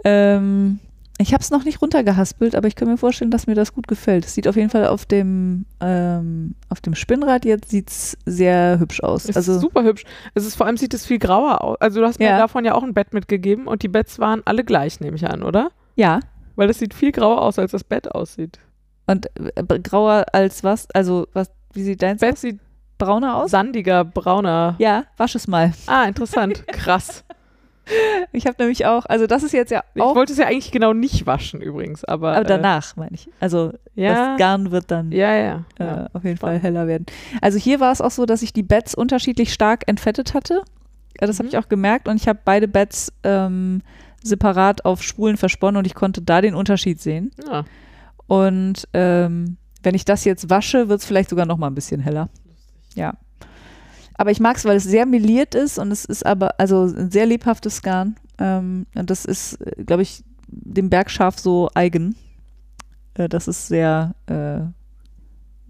Ähm, 0.03 0.79
ich 1.21 1.33
habe 1.33 1.41
es 1.41 1.49
noch 1.51 1.63
nicht 1.63 1.81
runtergehaspelt, 1.81 2.55
aber 2.55 2.67
ich 2.67 2.75
kann 2.75 2.87
mir 2.87 2.97
vorstellen, 2.97 3.31
dass 3.31 3.47
mir 3.47 3.55
das 3.55 3.73
gut 3.73 3.87
gefällt. 3.87 4.25
Es 4.25 4.33
sieht 4.33 4.47
auf 4.47 4.55
jeden 4.55 4.69
Fall 4.69 4.87
auf 4.87 5.05
dem, 5.05 5.65
ähm, 5.79 6.55
auf 6.69 6.81
dem 6.81 6.95
Spinnrad 6.95 7.45
jetzt 7.45 7.69
sieht's 7.69 8.17
sehr 8.25 8.79
hübsch 8.79 9.01
aus. 9.01 9.25
Es 9.29 9.35
also 9.35 9.53
ist 9.53 9.61
super 9.61 9.83
hübsch. 9.83 10.03
Es 10.33 10.45
ist 10.45 10.55
vor 10.55 10.65
allem 10.67 10.77
sieht 10.77 10.93
es 10.93 11.05
viel 11.05 11.19
grauer 11.19 11.61
aus. 11.61 11.77
Also 11.79 12.01
du 12.01 12.07
hast 12.07 12.19
mir 12.19 12.25
Ja. 12.29 12.37
davon 12.37 12.65
ja 12.65 12.73
auch 12.73 12.83
ein 12.83 12.93
Bett 12.93 13.13
mitgegeben 13.13 13.67
und 13.67 13.83
die 13.83 13.87
Betts 13.87 14.19
waren 14.19 14.41
alle 14.45 14.63
gleich, 14.63 14.99
nehme 14.99 15.15
ich 15.15 15.27
an, 15.27 15.43
oder? 15.43 15.71
ja. 15.95 16.19
Weil 16.57 16.67
das 16.67 16.79
sieht 16.79 16.93
viel 16.93 17.13
grauer 17.13 17.41
aus, 17.41 17.57
als 17.57 17.71
das 17.71 17.83
Bett 17.85 18.11
aussieht. 18.11 18.59
Und 19.07 19.27
äh, 19.55 19.79
grauer 19.79 20.25
als 20.33 20.63
was? 20.65 20.87
Also 20.91 21.27
was? 21.33 21.49
Wie 21.73 21.81
sieht 21.81 22.01
deins 22.01 22.19
Bett 22.19 22.33
aus? 22.33 22.41
sieht 22.41 22.59
Brauner 22.97 23.37
aus? 23.37 23.51
sandiger, 23.51 24.03
brauner. 24.03 24.75
Ja, 24.77 25.05
wasch 25.17 25.33
es 25.35 25.47
mal. 25.47 25.71
Ah, 25.87 26.03
interessant. 26.03 26.67
Krass. 26.67 27.23
Ich 28.31 28.45
habe 28.45 28.55
nämlich 28.59 28.85
auch, 28.85 29.05
also 29.07 29.27
das 29.27 29.43
ist 29.43 29.51
jetzt 29.53 29.71
ja 29.71 29.83
Ich 29.95 30.01
auch, 30.01 30.15
wollte 30.15 30.31
es 30.33 30.39
ja 30.39 30.45
eigentlich 30.47 30.71
genau 30.71 30.93
nicht 30.93 31.25
waschen 31.25 31.61
übrigens, 31.61 32.05
aber. 32.05 32.33
aber 32.35 32.43
danach 32.45 32.95
meine 32.95 33.15
ich. 33.15 33.27
Also 33.39 33.73
Äh, 33.95 34.03
ja, 34.03 34.13
das 34.31 34.39
Garn 34.39 34.71
wird 34.71 34.89
dann 34.91 35.11
ja, 35.11 35.35
ja. 35.35 35.65
äh, 35.79 35.83
ja. 35.83 36.09
auf 36.13 36.23
jeden. 36.23 36.37
Fall 36.37 36.59
heller 36.59 36.87
werden. 36.87 37.05
Also 37.41 37.57
hier 37.57 37.79
war 37.79 37.91
es 37.91 37.99
auch 37.99 38.11
so, 38.11 38.25
dass 38.25 38.41
ich 38.43 38.53
die 38.53 38.63
Beds 38.63 38.95
unterschiedlich 38.95 39.51
stark 39.53 39.83
entfettet 39.87 40.33
hatte. 40.33 40.61
Das 41.17 41.37
habe 41.39 41.47
Mhm. 41.47 41.49
ich 41.49 41.57
auch 41.57 41.67
gemerkt 41.69 42.07
und 42.07 42.15
ich 42.15 42.27
habe 42.27 42.39
beide 42.45 42.67
Beds 42.67 43.11
ähm, 43.23 43.81
separat 44.23 44.85
auf 44.85 45.03
Spulen 45.03 45.35
versponnen 45.37 45.77
und 45.77 45.85
ich 45.85 45.95
konnte 45.95 46.21
da 46.21 46.41
den 46.41 46.55
Unterschied 46.55 47.01
sehen. 47.01 47.31
Ja. 47.49 47.65
Und 48.27 48.87
ähm, 48.93 49.57
wenn 49.83 49.95
ich 49.95 50.05
das 50.05 50.23
jetzt 50.23 50.49
wasche, 50.49 50.87
wird 50.87 50.99
es 51.01 51.05
vielleicht 51.05 51.29
sogar 51.29 51.45
noch 51.45 51.57
mal 51.57 51.67
ein 51.67 51.75
bisschen 51.75 51.99
heller. 51.99 52.29
Ja. 52.95 53.13
Aber 54.21 54.29
ich 54.31 54.39
mag 54.39 54.55
es, 54.55 54.65
weil 54.65 54.77
es 54.77 54.83
sehr 54.83 55.07
meliert 55.07 55.55
ist 55.55 55.79
und 55.79 55.91
es 55.91 56.05
ist 56.05 56.23
aber, 56.25 56.59
also 56.59 56.83
ein 56.83 57.09
sehr 57.09 57.25
lebhaftes 57.25 57.81
Garn. 57.81 58.15
Ähm, 58.37 58.85
und 58.93 59.09
das 59.09 59.25
ist, 59.25 59.57
glaube 59.85 60.03
ich, 60.03 60.23
dem 60.47 60.91
Bergschaf 60.91 61.39
so 61.39 61.69
eigen, 61.73 62.15
äh, 63.15 63.27
dass 63.27 63.47
es 63.47 63.67
sehr, 63.67 64.13
äh, 64.27 64.59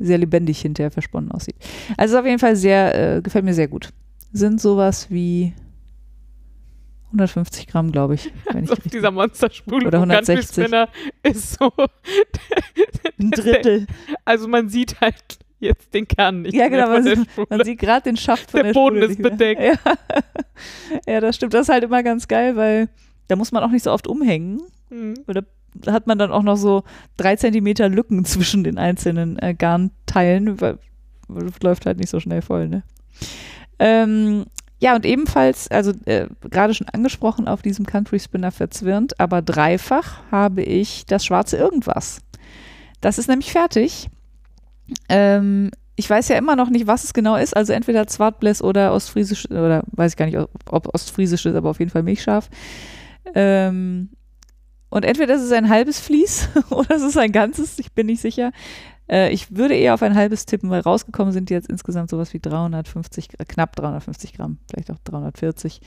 sehr 0.04 0.18
lebendig 0.18 0.60
hinterher 0.62 0.92
versponnen 0.92 1.32
aussieht. 1.32 1.56
Also 1.96 2.20
auf 2.20 2.26
jeden 2.26 2.40
Fall 2.40 2.58
sehr, 2.58 3.18
äh, 3.18 3.22
gefällt 3.22 3.46
mir 3.46 3.54
sehr 3.54 3.70
gut. 3.70 3.90
Sind 4.34 4.60
sowas 4.60 5.10
wie 5.10 5.54
150 7.14 7.68
Gramm, 7.68 7.92
glaube 7.92 8.16
ich. 8.16 8.32
Wenn 8.52 8.64
ich 8.66 8.70
Also 8.70 8.74
auf 8.74 8.78
richtig- 8.80 8.92
dieser 8.92 9.12
Monsterspule 9.12 9.88
Oder 9.88 10.00
vom 10.00 10.10
Country 10.10 10.34
160. 10.34 10.66
Spinner 10.66 10.90
ist 11.24 11.58
so. 11.58 11.72
ein 13.20 13.32
Drittel. 13.32 13.88
Also 14.26 14.48
man 14.48 14.68
sieht 14.70 15.00
halt 15.00 15.40
jetzt 15.62 15.94
den 15.94 16.08
Kern 16.08 16.42
nicht 16.42 16.54
Ja, 16.54 16.68
genau, 16.68 16.90
man 16.90 17.06
Spule. 17.06 17.48
Man 17.50 17.64
sieht 17.64 17.80
gerade 17.80 18.04
den 18.04 18.18
Schaft 18.18 18.52
von 18.52 18.60
Der 18.60 18.74
der, 18.74 18.74
Boden 18.74 18.98
Spule 18.98 19.12
ist 19.12 19.22
bedeckt. 19.22 19.62
Ja. 19.62 19.76
ja, 21.14 21.20
das 21.22 21.36
stimmt. 21.36 21.54
Das 21.54 21.62
ist 21.64 21.70
halt 21.70 21.84
immer 21.84 22.04
ganz 22.04 22.28
geil, 22.28 22.56
weil 22.56 22.90
da 23.28 23.36
muss 23.36 23.52
man 23.52 23.64
auch 23.64 23.72
nicht 23.72 23.84
so 23.84 23.92
oft 23.92 24.08
umhängen. 24.08 24.62
Hm. 24.90 25.14
Da 25.28 25.94
hat 25.94 26.08
man 26.08 26.18
dann 26.18 26.32
auch 26.32 26.44
noch 26.44 26.58
so 26.58 26.84
drei 27.18 27.36
Zentimeter 27.36 27.88
Lücken 27.90 28.26
zwischen 28.26 28.64
den 28.64 28.78
einzelnen 28.78 29.40
äh, 29.40 29.54
Garnteilen, 29.54 30.60
weil, 30.60 30.80
läuft 31.64 31.86
halt 31.86 31.98
nicht 31.98 32.10
so 32.10 32.20
schnell 32.20 32.42
voll, 32.42 32.68
ne? 32.68 32.84
Ähm, 33.80 34.46
ja, 34.80 34.96
und 34.96 35.06
ebenfalls, 35.06 35.70
also 35.70 35.92
äh, 36.06 36.28
gerade 36.50 36.74
schon 36.74 36.90
angesprochen, 36.90 37.48
auf 37.48 37.62
diesem 37.62 37.86
Country 37.86 38.20
Spinner 38.20 38.52
verzwirnt, 38.52 39.20
aber 39.20 39.42
dreifach 39.42 40.20
habe 40.32 40.64
ich 40.64 41.06
das 41.06 41.24
schwarze 41.24 41.58
Irgendwas. 41.58 42.22
Das 43.00 43.18
ist 43.18 43.28
nämlich 43.28 43.52
fertig. 43.52 44.10
Ähm, 45.10 45.72
ich 45.96 46.10
weiß 46.10 46.30
ja 46.30 46.38
immer 46.38 46.56
noch 46.56 46.70
nicht, 46.70 46.88
was 46.88 47.04
es 47.04 47.14
genau 47.14 47.36
ist. 47.36 47.56
Also 47.56 47.74
entweder 47.74 48.08
Zwartbläs 48.08 48.64
oder 48.64 48.94
Ostfriesisch, 48.94 49.50
oder 49.50 49.84
weiß 49.92 50.14
ich 50.14 50.18
gar 50.18 50.26
nicht, 50.26 50.38
ob 50.38 50.94
Ostfriesisch 50.94 51.46
ist, 51.46 51.56
aber 51.56 51.70
auf 51.70 51.80
jeden 51.80 51.92
Fall 51.92 52.04
Milchschaf. 52.04 52.50
Ähm, 53.36 54.10
und 54.90 55.06
entweder 55.06 55.36
ist 55.36 55.44
es 55.44 55.52
ein 55.52 55.70
halbes 55.70 56.00
Vlies 56.00 56.50
oder 56.70 56.96
es 56.96 57.04
ist 57.04 57.18
ein 57.18 57.32
ganzes, 57.32 57.80
ich 57.80 57.94
bin 57.94 58.08
nicht 58.08 58.22
sicher. 58.22 58.52
Äh, 59.10 59.32
ich 59.32 59.56
würde 59.56 59.76
eher 59.76 59.94
auf 59.94 60.02
ein 60.02 60.16
halbes 60.16 60.46
tippen, 60.46 60.70
weil 60.70 60.82
rausgekommen 60.82 61.34
sind 61.34 61.50
jetzt 61.50 61.70
insgesamt 61.70 62.10
sowas 62.10 62.34
wie 62.34 62.40
350, 62.40 63.40
äh, 63.40 63.46
knapp 63.46 63.76
350 63.76 64.34
Gramm, 64.34 64.58
vielleicht 64.70 64.92
auch 64.92 65.00
340. 65.04 65.82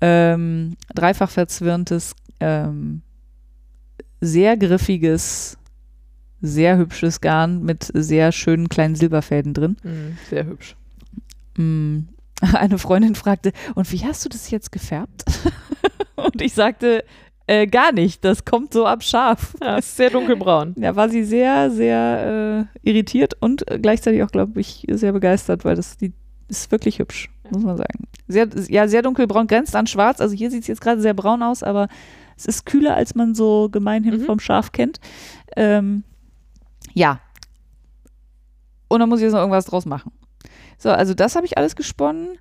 ähm, 0.00 0.76
dreifach 0.94 1.30
verzwirntes, 1.30 2.14
ähm, 2.40 3.02
sehr 4.20 4.56
griffiges, 4.56 5.58
sehr 6.46 6.76
hübsches 6.76 7.20
Garn 7.20 7.62
mit 7.62 7.90
sehr 7.94 8.30
schönen 8.32 8.68
kleinen 8.68 8.94
Silberfäden 8.96 9.54
drin. 9.54 9.76
Mhm, 9.82 10.18
sehr 10.28 10.46
hübsch. 10.46 10.76
Mm, 11.56 12.00
Eine 12.52 12.78
Freundin 12.78 13.14
fragte, 13.14 13.52
und 13.74 13.90
wie 13.92 14.04
hast 14.04 14.24
du 14.24 14.28
das 14.28 14.50
jetzt 14.50 14.70
gefärbt? 14.72 15.24
und 16.16 16.42
ich 16.42 16.52
sagte, 16.52 17.04
äh, 17.46 17.66
gar 17.66 17.92
nicht, 17.92 18.24
das 18.24 18.44
kommt 18.44 18.72
so 18.72 18.86
ab 18.86 19.02
scharf. 19.02 19.54
Ja, 19.62 19.76
ist 19.78 19.96
sehr 19.96 20.10
dunkelbraun. 20.10 20.74
Da 20.78 20.96
war 20.96 21.08
sie 21.08 21.24
sehr, 21.24 21.70
sehr 21.70 22.68
äh, 22.84 22.88
irritiert 22.88 23.34
und 23.40 23.70
äh, 23.70 23.78
gleichzeitig 23.78 24.22
auch, 24.22 24.30
glaube 24.30 24.60
ich, 24.60 24.84
sehr 24.90 25.12
begeistert, 25.12 25.64
weil 25.64 25.76
das 25.76 25.96
die 25.96 26.12
ist 26.48 26.70
wirklich 26.70 26.98
hübsch, 26.98 27.30
muss 27.50 27.62
man 27.62 27.76
sagen. 27.78 28.04
Sehr, 28.28 28.48
ja, 28.68 28.86
sehr 28.86 29.00
dunkelbraun, 29.02 29.46
grenzt 29.46 29.74
an 29.76 29.86
schwarz. 29.86 30.20
Also 30.20 30.34
hier 30.34 30.50
sieht 30.50 30.62
es 30.62 30.66
jetzt 30.66 30.80
gerade 30.82 31.00
sehr 31.00 31.14
braun 31.14 31.42
aus, 31.42 31.62
aber 31.62 31.88
es 32.36 32.44
ist 32.46 32.66
kühler, 32.66 32.96
als 32.96 33.14
man 33.14 33.34
so 33.34 33.68
gemeinhin 33.70 34.20
Mhm. 34.20 34.24
vom 34.24 34.40
Schaf 34.40 34.72
kennt. 34.72 34.98
Ähm, 35.56 36.02
ja. 36.94 37.20
Und 38.88 39.00
dann 39.00 39.08
muss 39.08 39.20
ich 39.20 39.24
jetzt 39.24 39.32
noch 39.32 39.40
irgendwas 39.40 39.66
draus 39.66 39.86
machen. 39.86 40.12
So, 40.78 40.90
also 40.90 41.14
das 41.14 41.36
habe 41.36 41.46
ich 41.46 41.58
alles 41.58 41.76
gesponnen. 41.76 42.38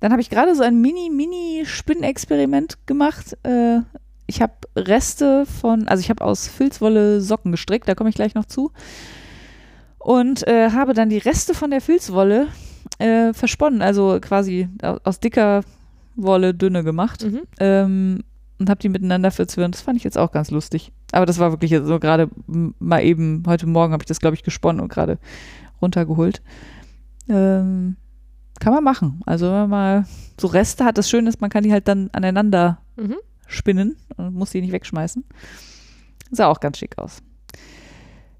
Dann 0.00 0.12
habe 0.12 0.22
ich 0.22 0.30
gerade 0.30 0.54
so 0.54 0.62
ein 0.62 0.80
Mini-Mini-Spinnexperiment 0.80 2.86
gemacht. 2.86 3.36
Äh, 3.42 3.80
ich 4.26 4.42
habe 4.42 4.52
Reste 4.76 5.46
von, 5.46 5.88
also 5.88 6.00
ich 6.00 6.10
habe 6.10 6.24
aus 6.24 6.46
Filzwolle 6.46 7.20
Socken 7.20 7.50
gestrickt, 7.50 7.88
da 7.88 7.94
komme 7.94 8.10
ich 8.10 8.16
gleich 8.16 8.34
noch 8.34 8.44
zu. 8.44 8.70
Und 9.98 10.46
äh, 10.46 10.70
habe 10.70 10.94
dann 10.94 11.08
die 11.08 11.18
Reste 11.18 11.54
von 11.54 11.70
der 11.70 11.80
Filzwolle 11.80 12.48
äh, 12.98 13.32
versponnen, 13.32 13.82
also 13.82 14.18
quasi 14.20 14.68
au- 14.82 14.98
aus 15.02 15.18
dicker 15.20 15.62
Wolle 16.14 16.54
dünne 16.54 16.84
gemacht 16.84 17.24
Mhm. 17.24 17.40
ähm, 17.60 18.24
und 18.58 18.68
habe 18.70 18.80
die 18.80 18.88
miteinander 18.88 19.30
verzwirnt. 19.30 19.74
Das 19.74 19.82
fand 19.82 19.96
ich 19.96 20.04
jetzt 20.04 20.18
auch 20.18 20.32
ganz 20.32 20.50
lustig. 20.50 20.92
Aber 21.12 21.26
das 21.26 21.38
war 21.38 21.52
wirklich 21.52 21.74
so 21.84 21.98
gerade 21.98 22.28
mal 22.44 23.02
eben, 23.02 23.42
heute 23.46 23.66
Morgen 23.66 23.92
habe 23.92 24.02
ich 24.02 24.08
das, 24.08 24.20
glaube 24.20 24.34
ich, 24.34 24.42
gesponnen 24.42 24.80
und 24.80 24.88
gerade 24.88 25.18
runtergeholt. 25.80 26.42
Ähm, 27.28 27.96
kann 28.60 28.72
man 28.72 28.82
machen. 28.82 29.20
Also 29.26 29.46
wenn 29.46 29.52
man 29.52 29.70
mal 29.70 30.06
so 30.40 30.48
Reste 30.48 30.84
hat, 30.84 30.98
das 30.98 31.08
Schöne 31.08 31.28
ist, 31.28 31.40
man 31.40 31.50
kann 31.50 31.62
die 31.64 31.72
halt 31.72 31.86
dann 31.88 32.10
aneinander 32.12 32.78
Mhm. 32.96 33.16
spinnen 33.46 33.96
und 34.16 34.34
muss 34.34 34.50
die 34.50 34.60
nicht 34.60 34.72
wegschmeißen. 34.72 35.24
Sah 36.32 36.48
auch 36.48 36.58
ganz 36.60 36.78
schick 36.78 36.98
aus. 36.98 37.22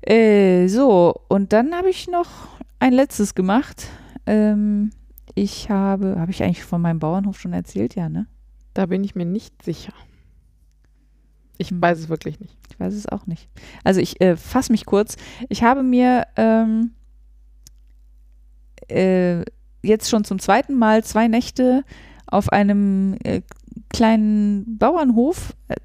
Äh, 0.01 0.69
so, 0.69 1.15
und 1.29 1.53
dann 1.53 1.75
habe 1.75 1.91
ich 1.91 2.09
noch 2.09 2.29
ein 2.81 2.93
letztes 2.93 3.35
gemacht. 3.35 3.87
Ähm, 4.27 4.91
ich 5.35 5.71
habe, 5.71 6.17
habe 6.19 6.31
ich 6.31 6.43
eigentlich 6.43 6.65
von 6.65 6.81
meinem 6.81 6.99
Bauernhof 6.99 7.39
schon 7.41 7.53
erzählt? 7.53 7.95
Ja, 7.95 8.09
ne? 8.09 8.27
Da 8.75 8.87
bin 8.87 9.05
ich 9.05 9.15
mir 9.15 9.25
nicht 9.25 9.63
sicher. 9.63 9.93
Ich 11.59 11.71
weiß 11.73 11.99
es 11.99 12.09
wirklich 12.09 12.39
nicht. 12.41 12.57
Ich 12.71 12.79
weiß 12.79 12.95
es 12.95 13.07
auch 13.09 13.27
nicht. 13.27 13.49
Also 13.85 14.01
ich 14.01 14.21
äh, 14.21 14.37
fasse 14.37 14.73
mich 14.73 14.87
kurz. 14.87 15.17
Ich 15.49 15.63
habe 15.65 15.83
mir 15.83 16.27
ähm, 16.37 16.93
äh, 18.89 19.43
jetzt 19.83 20.09
schon 20.09 20.25
zum 20.25 20.39
zweiten 20.39 20.75
Mal 20.75 21.05
zwei 21.05 21.29
Nächte 21.29 21.85
auf 22.27 22.51
einem 22.51 23.17
äh, 23.25 23.43
kleinen 23.91 24.79
Bauernhof, 24.79 25.55
äh, 25.69 25.77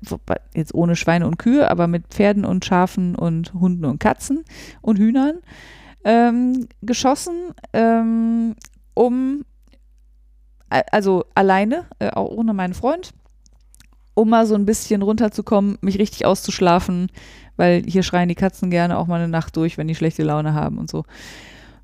jetzt 0.56 0.74
ohne 0.74 0.96
Schweine 0.96 1.26
und 1.28 1.38
Kühe, 1.38 1.70
aber 1.70 1.88
mit 1.88 2.08
Pferden 2.08 2.46
und 2.46 2.66
Schafen 2.66 3.16
und 3.16 3.54
Hunden 3.54 3.86
und 3.86 4.00
Katzen 4.00 4.44
und 4.82 4.98
Hühnern 5.00 5.40
ähm, 6.04 6.68
geschossen, 6.82 7.54
ähm, 7.72 8.56
um, 8.94 9.46
a- 10.70 10.84
also 10.92 11.26
alleine, 11.34 11.86
äh, 12.00 12.10
auch 12.10 12.30
ohne 12.30 12.54
meinen 12.54 12.74
Freund, 12.74 13.14
um 14.16 14.30
mal 14.30 14.46
so 14.46 14.56
ein 14.56 14.66
bisschen 14.66 15.02
runterzukommen, 15.02 15.78
mich 15.82 16.00
richtig 16.00 16.26
auszuschlafen, 16.26 17.10
weil 17.58 17.84
hier 17.86 18.04
schreien 18.04 18.30
die 18.30 18.36
Katzen 18.36 18.70
gerne 18.70 18.98
auch 18.98 19.08
mal 19.08 19.20
eine 19.20 19.28
Nacht 19.28 19.56
durch, 19.58 19.78
wenn 19.78 19.88
die 19.88 19.96
schlechte 19.96 20.24
Laune 20.24 20.54
haben 20.54 20.78
und 20.78 20.90
so. 20.90 21.04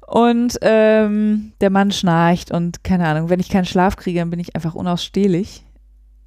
Und 0.07 0.57
ähm, 0.61 1.51
der 1.61 1.69
Mann 1.69 1.91
schnarcht 1.91 2.51
und 2.51 2.83
keine 2.83 3.07
Ahnung, 3.07 3.29
wenn 3.29 3.39
ich 3.39 3.49
keinen 3.49 3.65
Schlaf 3.65 3.95
kriege, 3.95 4.19
dann 4.19 4.31
bin 4.31 4.39
ich 4.39 4.55
einfach 4.55 4.73
unausstehlich. 4.73 5.63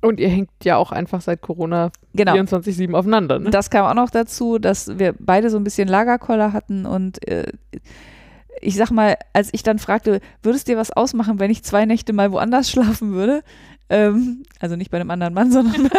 Und 0.00 0.21
ihr 0.21 0.28
hängt 0.28 0.50
ja 0.64 0.76
auch 0.76 0.92
einfach 0.92 1.21
seit 1.21 1.42
Corona 1.42 1.90
Genau. 2.14 2.35
24-7 2.35 2.92
aufeinander, 2.94 3.38
ne? 3.38 3.50
Das 3.50 3.71
kam 3.71 3.87
auch 3.87 3.94
noch 3.94 4.11
dazu, 4.11 4.59
dass 4.59 4.99
wir 4.99 5.14
beide 5.18 5.49
so 5.49 5.56
ein 5.56 5.64
bisschen 5.64 5.88
Lagerkoller 5.88 6.52
hatten 6.52 6.87
und 6.87 7.26
äh, 7.28 7.52
ich 8.61 8.76
sag 8.76 8.90
mal, 8.90 9.16
als 9.32 9.49
ich 9.52 9.62
dann 9.62 9.78
fragte, 9.78 10.21
würdest 10.42 10.68
dir 10.68 10.76
was 10.76 10.90
ausmachen, 10.90 11.40
wenn 11.40 11.50
ich 11.50 11.62
zwei 11.64 11.85
Nächte 11.87 12.12
mal 12.12 12.32
woanders 12.32 12.71
schlafen 12.71 13.12
würde? 13.12 13.42
Ähm, 13.88 14.44
also 14.61 14.76
nicht 14.76 14.90
bei 14.90 14.99
einem 14.99 15.11
anderen 15.11 15.35
Mann, 15.35 15.52
sondern 15.52 15.90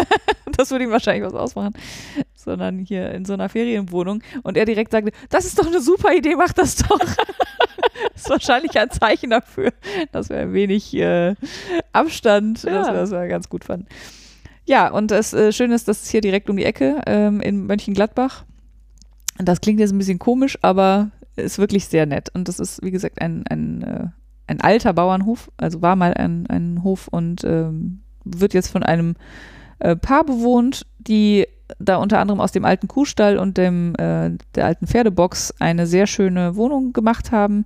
das 0.58 0.72
würde 0.72 0.86
ihm 0.86 0.92
wahrscheinlich 0.92 1.24
was 1.26 1.34
ausmachen, 1.34 1.74
sondern 2.36 2.80
hier 2.80 3.12
in 3.12 3.26
so 3.26 3.34
einer 3.34 3.50
Ferienwohnung. 3.50 4.24
Und 4.44 4.58
er 4.58 4.66
direkt 4.66 4.92
sagte, 4.92 5.12
das 5.30 5.46
ist 5.46 5.60
doch 5.60 5.68
eine 5.68 5.80
super 5.82 6.14
Idee, 6.14 6.36
mach 6.36 6.54
das 6.54 6.76
doch. 6.78 7.00
das 8.14 8.24
ist 8.24 8.30
wahrscheinlich 8.30 8.78
ein 8.80 8.90
Zeichen 8.90 9.30
dafür, 9.30 9.72
dass 10.12 10.30
wir 10.30 10.38
ein 10.38 10.54
wenig 10.54 10.94
äh, 10.96 11.36
Abstand, 11.92 12.64
dass 12.64 12.88
Ja. 12.88 12.94
wir 12.94 13.00
das 13.02 13.12
wir 13.12 13.28
ganz 13.28 13.50
gut 13.50 13.64
fanden. 13.64 13.88
Ja, 14.66 14.90
und 14.90 15.12
das 15.12 15.34
äh, 15.34 15.52
Schöne 15.52 15.76
ist, 15.76 15.88
das 15.88 16.04
ist 16.04 16.10
hier 16.10 16.22
direkt 16.22 16.50
um 16.50 16.58
die 16.58 16.64
Ecke 16.66 17.02
ähm, 17.06 17.42
in 17.42 17.66
Mönchengladbach. 17.68 18.46
Das 19.38 19.62
klingt 19.62 19.80
jetzt 19.80 19.92
ein 19.92 19.98
bisschen 19.98 20.20
komisch, 20.20 20.58
aber 20.62 21.12
ist 21.36 21.58
wirklich 21.58 21.88
sehr 21.88 22.06
nett. 22.06 22.30
Und 22.34 22.48
das 22.48 22.60
ist, 22.60 22.84
wie 22.84 22.92
gesagt, 22.92 23.22
ein, 23.22 23.46
ein, 23.48 23.82
äh, 23.84 24.08
ein 24.48 24.62
alter 24.62 24.94
Bauernhof, 24.94 25.52
also 25.58 25.82
war 25.82 25.96
mal 25.96 26.14
ein, 26.14 26.48
ein 26.48 26.84
Hof 26.84 27.08
und 27.08 27.44
ähm, 27.44 28.02
wird 28.24 28.54
jetzt 28.54 28.70
von 28.70 28.84
einem 28.84 29.16
äh, 29.80 29.96
Paar 29.96 30.26
bewohnt, 30.26 30.86
die 31.00 31.48
da 31.80 31.98
unter 31.98 32.20
anderem 32.20 32.40
aus 32.40 32.52
dem 32.52 32.66
alten 32.66 32.88
Kuhstall 32.88 33.38
und 33.38 33.58
dem, 33.58 33.96
äh, 33.96 34.32
der 34.56 34.66
alten 34.66 34.88
Pferdebox 34.88 35.56
eine 35.60 35.88
sehr 35.88 36.08
schöne 36.08 36.56
Wohnung 36.56 36.94
gemacht 36.94 37.32
haben. 37.32 37.66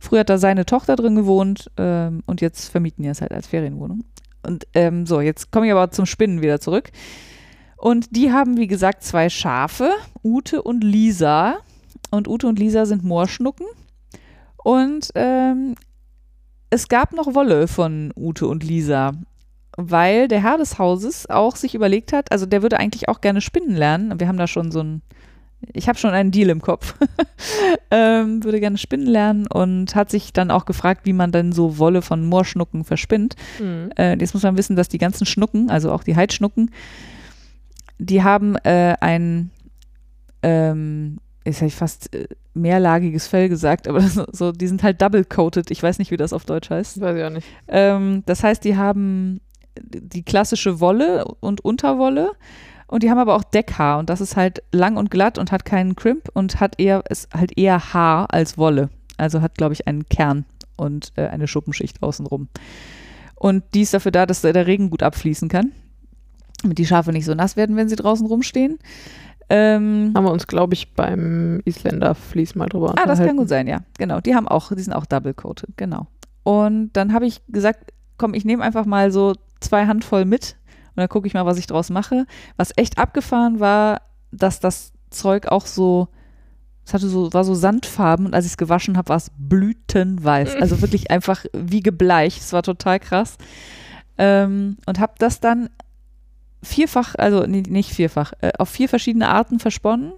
Früher 0.00 0.20
hat 0.20 0.30
da 0.30 0.38
seine 0.38 0.66
Tochter 0.66 0.96
drin 0.96 1.14
gewohnt 1.14 1.70
ähm, 1.76 2.22
und 2.26 2.40
jetzt 2.40 2.68
vermieten 2.68 3.02
die 3.02 3.08
es 3.08 3.20
halt 3.20 3.32
als 3.32 3.46
Ferienwohnung. 3.46 4.04
Und 4.42 4.66
ähm, 4.74 5.06
so, 5.06 5.20
jetzt 5.20 5.50
komme 5.50 5.66
ich 5.66 5.72
aber 5.72 5.90
zum 5.90 6.06
Spinnen 6.06 6.42
wieder 6.42 6.60
zurück. 6.60 6.90
Und 7.76 8.16
die 8.16 8.32
haben, 8.32 8.56
wie 8.56 8.66
gesagt, 8.66 9.02
zwei 9.02 9.28
Schafe, 9.28 9.90
Ute 10.22 10.62
und 10.62 10.82
Lisa. 10.82 11.56
Und 12.14 12.28
Ute 12.28 12.46
und 12.46 12.58
Lisa 12.58 12.86
sind 12.86 13.04
Moorschnucken. 13.04 13.66
Und 14.56 15.10
ähm, 15.14 15.74
es 16.70 16.88
gab 16.88 17.12
noch 17.12 17.34
Wolle 17.34 17.68
von 17.68 18.12
Ute 18.16 18.46
und 18.48 18.64
Lisa, 18.64 19.12
weil 19.76 20.28
der 20.28 20.42
Herr 20.42 20.58
des 20.58 20.78
Hauses 20.78 21.28
auch 21.28 21.56
sich 21.56 21.74
überlegt 21.74 22.12
hat, 22.12 22.32
also 22.32 22.46
der 22.46 22.62
würde 22.62 22.78
eigentlich 22.78 23.08
auch 23.08 23.20
gerne 23.20 23.40
spinnen 23.40 23.76
lernen. 23.76 24.18
Wir 24.18 24.28
haben 24.28 24.38
da 24.38 24.46
schon 24.46 24.72
so 24.72 24.82
ein, 24.82 25.02
ich 25.72 25.88
habe 25.88 25.98
schon 25.98 26.10
einen 26.10 26.30
Deal 26.30 26.48
im 26.48 26.62
Kopf. 26.62 26.94
ähm, 27.90 28.42
würde 28.42 28.60
gerne 28.60 28.78
spinnen 28.78 29.06
lernen 29.06 29.46
und 29.46 29.94
hat 29.94 30.10
sich 30.10 30.32
dann 30.32 30.50
auch 30.50 30.64
gefragt, 30.64 31.02
wie 31.04 31.12
man 31.12 31.32
denn 31.32 31.52
so 31.52 31.78
Wolle 31.78 32.02
von 32.02 32.24
Moorschnucken 32.24 32.84
verspinnt. 32.84 33.36
Mhm. 33.60 33.90
Äh, 33.96 34.16
jetzt 34.18 34.34
muss 34.34 34.42
man 34.42 34.56
wissen, 34.56 34.76
dass 34.76 34.88
die 34.88 34.98
ganzen 34.98 35.26
Schnucken, 35.26 35.70
also 35.70 35.92
auch 35.92 36.02
die 36.02 36.16
Heidschnucken, 36.16 36.70
die 37.98 38.22
haben 38.22 38.56
äh, 38.64 38.94
ein, 39.00 39.50
ähm, 40.42 41.18
jetzt 41.44 41.56
hätte 41.56 41.66
ich 41.66 41.76
fast 41.76 42.14
äh, 42.14 42.28
mehrlagiges 42.54 43.26
Fell 43.26 43.48
gesagt, 43.48 43.88
aber 43.88 44.00
das, 44.00 44.14
so, 44.14 44.52
die 44.52 44.66
sind 44.66 44.82
halt 44.82 45.00
double-coated. 45.00 45.70
Ich 45.70 45.82
weiß 45.82 45.98
nicht, 45.98 46.10
wie 46.10 46.16
das 46.16 46.32
auf 46.32 46.44
Deutsch 46.44 46.70
heißt. 46.70 46.96
Das 46.96 47.02
weiß 47.02 47.16
ich 47.16 47.24
auch 47.24 47.30
nicht. 47.30 47.46
Ähm, 47.68 48.22
das 48.26 48.42
heißt, 48.42 48.64
die 48.64 48.76
haben 48.76 49.40
die 49.80 50.22
klassische 50.22 50.80
Wolle 50.80 51.24
und 51.40 51.64
Unterwolle 51.64 52.32
und 52.86 53.02
die 53.02 53.10
haben 53.10 53.18
aber 53.18 53.34
auch 53.34 53.42
Deckhaar 53.42 53.98
und 53.98 54.08
das 54.08 54.20
ist 54.20 54.36
halt 54.36 54.62
lang 54.70 54.96
und 54.96 55.10
glatt 55.10 55.36
und 55.38 55.50
hat 55.50 55.64
keinen 55.64 55.96
Crimp 55.96 56.28
und 56.32 56.60
hat 56.60 56.80
eher, 56.80 57.02
ist 57.08 57.32
halt 57.34 57.58
eher 57.58 57.92
Haar 57.92 58.32
als 58.32 58.56
Wolle. 58.56 58.90
Also 59.16 59.40
hat, 59.42 59.56
glaube 59.56 59.74
ich, 59.74 59.86
einen 59.86 60.08
Kern 60.08 60.44
und 60.76 61.12
äh, 61.16 61.26
eine 61.26 61.48
Schuppenschicht 61.48 62.02
außenrum. 62.02 62.48
Und 63.34 63.64
die 63.74 63.82
ist 63.82 63.94
dafür 63.94 64.12
da, 64.12 64.26
dass 64.26 64.42
der 64.42 64.66
Regen 64.66 64.90
gut 64.90 65.02
abfließen 65.02 65.48
kann. 65.48 65.72
Damit 66.62 66.78
die 66.78 66.86
Schafe 66.86 67.12
nicht 67.12 67.24
so 67.24 67.34
nass 67.34 67.56
werden, 67.56 67.76
wenn 67.76 67.88
sie 67.88 67.96
draußen 67.96 68.26
rumstehen. 68.26 68.78
Ähm, 69.50 70.12
Haben 70.14 70.24
wir 70.24 70.32
uns, 70.32 70.46
glaube 70.46 70.74
ich, 70.74 70.94
beim 70.94 71.60
Isländer 71.64 72.14
Fließ 72.14 72.54
mal 72.54 72.66
drüber 72.68 72.90
Ah, 72.90 72.94
das 72.94 73.04
kann 73.04 73.10
unterhalten. 73.12 73.36
gut 73.36 73.48
sein, 73.48 73.66
ja. 73.66 73.80
Genau. 73.98 74.20
Die 74.20 74.34
haben 74.34 74.48
auch, 74.48 74.72
die 74.72 74.82
sind 74.82 74.92
auch 74.94 75.06
double 75.06 75.34
coated, 75.34 75.76
genau. 75.76 76.06
Und 76.42 76.92
dann 76.94 77.12
habe 77.12 77.26
ich 77.26 77.42
gesagt, 77.48 77.92
komm, 78.16 78.34
ich 78.34 78.44
nehme 78.44 78.62
einfach 78.62 78.84
mal 78.86 79.10
so 79.10 79.34
zwei 79.60 79.86
Handvoll 79.86 80.24
mit 80.24 80.56
und 80.90 81.00
dann 81.00 81.08
gucke 81.08 81.26
ich 81.26 81.34
mal, 81.34 81.46
was 81.46 81.58
ich 81.58 81.66
draus 81.66 81.90
mache. 81.90 82.26
Was 82.56 82.72
echt 82.76 82.98
abgefahren 82.98 83.60
war, 83.60 84.00
dass 84.30 84.60
das 84.60 84.92
Zeug 85.10 85.46
auch 85.48 85.66
so, 85.66 86.08
es 86.86 86.92
hatte 86.94 87.08
so, 87.08 87.32
war 87.32 87.44
so 87.44 87.54
Sandfarben 87.54 88.26
und 88.26 88.34
als 88.34 88.44
ich 88.46 88.52
es 88.52 88.56
gewaschen 88.56 88.96
habe, 88.96 89.08
war 89.10 89.16
es 89.16 89.30
blütenweiß. 89.36 90.56
Also 90.60 90.80
wirklich 90.82 91.10
einfach 91.10 91.44
wie 91.52 91.80
gebleicht. 91.80 92.40
Es 92.40 92.52
war 92.52 92.62
total 92.62 92.98
krass. 93.00 93.36
Ähm, 94.16 94.76
und 94.86 95.00
habe 95.00 95.14
das 95.18 95.40
dann 95.40 95.70
vierfach, 96.64 97.14
also 97.16 97.44
nee, 97.46 97.62
nicht 97.68 97.90
vierfach, 97.90 98.32
äh, 98.40 98.52
auf 98.58 98.68
vier 98.68 98.88
verschiedene 98.88 99.28
Arten 99.28 99.58
versponnen. 99.58 100.12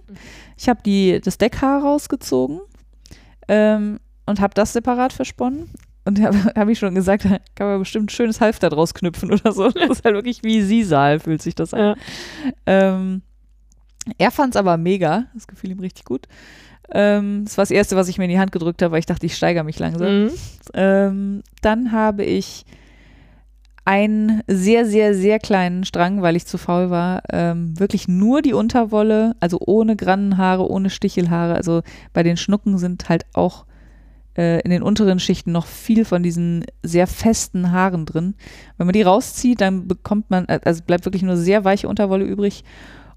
Ich 0.57 0.69
habe 0.69 0.81
die 0.85 1.19
das 1.23 1.37
Deckhaar 1.37 1.81
rausgezogen 1.81 2.61
ähm, 3.47 3.99
und 4.25 4.39
habe 4.39 4.53
das 4.53 4.73
separat 4.73 5.13
versponnen. 5.13 5.69
und 6.05 6.21
habe 6.21 6.37
hab 6.55 6.67
ich 6.69 6.79
schon 6.79 6.95
gesagt, 6.95 7.25
da 7.25 7.37
kann 7.55 7.67
man 7.67 7.79
bestimmt 7.79 8.05
ein 8.05 8.09
schönes 8.09 8.41
Halfter 8.41 8.69
draus 8.69 8.93
knüpfen 8.93 9.31
oder 9.31 9.51
so. 9.51 9.69
Das 9.69 9.89
ist 9.89 10.05
halt 10.05 10.15
wirklich 10.15 10.43
wie 10.43 10.61
Sisal, 10.61 11.19
fühlt 11.19 11.41
sich 11.41 11.55
das 11.55 11.73
an. 11.73 11.79
Ja. 11.79 11.95
Ähm, 12.65 13.21
er 14.17 14.31
fand 14.31 14.55
es 14.55 14.59
aber 14.59 14.77
mega. 14.77 15.25
Das 15.33 15.47
gefiel 15.47 15.71
ihm 15.71 15.79
richtig 15.79 16.05
gut. 16.05 16.27
Ähm, 16.89 17.43
das 17.43 17.57
war 17.57 17.63
das 17.63 17.71
Erste, 17.71 17.95
was 17.95 18.07
ich 18.07 18.17
mir 18.17 18.25
in 18.25 18.31
die 18.31 18.39
Hand 18.39 18.51
gedrückt 18.51 18.81
habe, 18.81 18.93
weil 18.93 18.99
ich 18.99 19.05
dachte, 19.05 19.25
ich 19.25 19.35
steigere 19.35 19.63
mich 19.63 19.79
langsam. 19.79 20.25
Mhm. 20.25 20.31
Ähm, 20.73 21.43
dann 21.61 21.91
habe 21.91 22.23
ich 22.23 22.65
einen 23.87 24.41
sehr, 24.47 24.85
sehr, 24.85 25.15
sehr 25.15 25.39
kleinen 25.39 25.85
Strang, 25.85 26.21
weil 26.21 26.35
ich 26.35 26.45
zu 26.45 26.57
faul 26.57 26.89
war. 26.89 27.23
Ähm, 27.31 27.79
wirklich 27.79 28.09
nur 28.09 28.41
die 28.41 28.51
Unterwolle, 28.53 29.35
also 29.39 29.59
ohne 29.65 29.95
Grannenhaare, 29.95 30.69
ohne 30.69 30.89
Stichelhaare. 30.89 31.55
Also 31.55 31.83
bei 32.11 32.21
den 32.21 32.35
Schnucken 32.35 32.77
sind 32.79 33.07
halt 33.07 33.25
auch 33.33 33.65
äh, 34.37 34.59
in 34.61 34.71
den 34.71 34.83
unteren 34.83 35.19
Schichten 35.21 35.53
noch 35.53 35.65
viel 35.65 36.03
von 36.03 36.21
diesen 36.21 36.65
sehr 36.83 37.07
festen 37.07 37.71
Haaren 37.71 38.05
drin. 38.05 38.35
Wenn 38.75 38.87
man 38.87 38.93
die 38.93 39.03
rauszieht, 39.03 39.61
dann 39.61 39.87
bekommt 39.87 40.29
man, 40.29 40.45
äh, 40.49 40.59
also 40.65 40.83
bleibt 40.85 41.05
wirklich 41.05 41.23
nur 41.23 41.37
sehr 41.37 41.63
weiche 41.63 41.87
Unterwolle 41.87 42.25
übrig. 42.25 42.65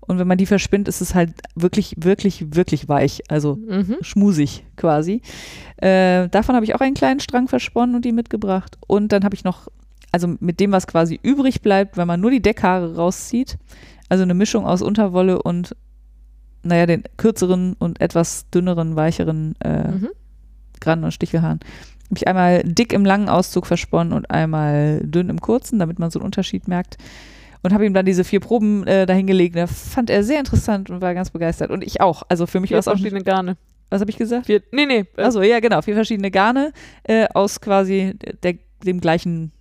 Und 0.01 0.19
wenn 0.21 0.29
man 0.29 0.39
die 0.39 0.47
verspinnt, 0.47 0.87
ist 0.87 1.01
es 1.01 1.15
halt 1.17 1.33
wirklich, 1.57 1.95
wirklich, 1.99 2.55
wirklich 2.55 2.89
weich. 2.89 3.23
Also 3.29 3.57
Mhm. 3.57 3.97
schmusig 4.03 4.65
quasi. 4.77 5.21
Äh, 5.79 6.29
davon 6.29 6.55
habe 6.55 6.65
ich 6.65 6.75
auch 6.77 6.81
einen 6.81 6.95
kleinen 6.95 7.19
Strang 7.21 7.49
versponnen 7.49 7.97
und 7.97 8.05
die 8.05 8.13
mitgebracht. 8.13 8.79
Und 8.87 9.11
dann 9.13 9.25
habe 9.25 9.35
ich 9.35 9.43
noch, 9.45 9.69
also 10.13 10.35
mit 10.41 10.61
dem, 10.61 10.73
was 10.73 10.87
quasi 10.87 11.19
übrig 11.23 11.63
bleibt, 11.63 11.97
wenn 11.97 12.07
man 12.09 12.21
nur 12.21 12.31
die 12.31 12.43
Deckhaare 12.43 12.97
rauszieht, 12.97 13.59
also 14.09 14.23
eine 14.25 14.35
Mischung 14.35 14.67
aus 14.67 14.83
Unterwolle 14.83 15.41
und, 15.43 15.77
naja, 16.63 16.87
den 16.87 17.05
kürzeren 17.17 17.75
und 17.79 18.01
etwas 18.01 18.49
dünneren, 18.51 18.97
weicheren 18.97 19.55
äh, 19.61 19.89
Mhm. 19.89 20.09
Grannen- 20.81 21.05
und 21.05 21.13
Stichelhaaren. 21.13 21.61
Habe 22.07 22.17
ich 22.17 22.27
einmal 22.27 22.63
dick 22.65 22.93
im 22.93 23.05
langen 23.05 23.29
Auszug 23.29 23.67
versponnen 23.67 24.13
und 24.13 24.31
einmal 24.31 25.01
dünn 25.05 25.29
im 25.29 25.41
kurzen, 25.41 25.79
damit 25.79 25.99
man 25.99 26.11
so 26.11 26.19
einen 26.19 26.25
Unterschied 26.27 26.67
merkt. 26.67 26.97
Und 27.63 27.75
habe 27.75 27.85
ihm 27.85 27.93
dann 27.93 28.07
diese 28.07 28.25
vier 28.25 28.41
Proben 28.41 28.87
äh, 28.87 29.05
dahingelegt. 29.05 29.55
Da 29.55 29.67
fand 29.67 30.09
er 30.09 30.25
sehr 30.25 30.39
interessant 30.39 30.89
und 30.89 31.03
war 31.03 31.13
ganz 31.15 31.31
begeistert. 31.31 31.71
Und 31.71 31.85
ich 31.85 32.01
auch. 32.01 32.23
Also 32.31 32.47
für 32.47 32.59
mich 32.59 32.71
war 32.73 32.79
es 32.79 32.89
auch. 32.89 32.93
verschiedene 32.93 33.23
Garne. 33.23 33.59
Was 33.91 34.01
habe 34.01 34.11
ich 34.11 34.17
gesagt? 34.17 34.47
Vier, 34.47 34.63
nee, 34.73 34.87
nee. 34.87 35.05
äh, 35.17 35.23
Also 35.23 35.43
ja, 35.43 35.61
genau, 35.61 35.83
vier 35.83 35.95
verschiedene 35.95 36.31
Garne 36.31 36.73
äh, 37.05 37.27
aus 37.35 37.61
quasi 37.61 38.15
der, 38.43 38.55
dem 38.83 39.01
gleichen 39.01 39.53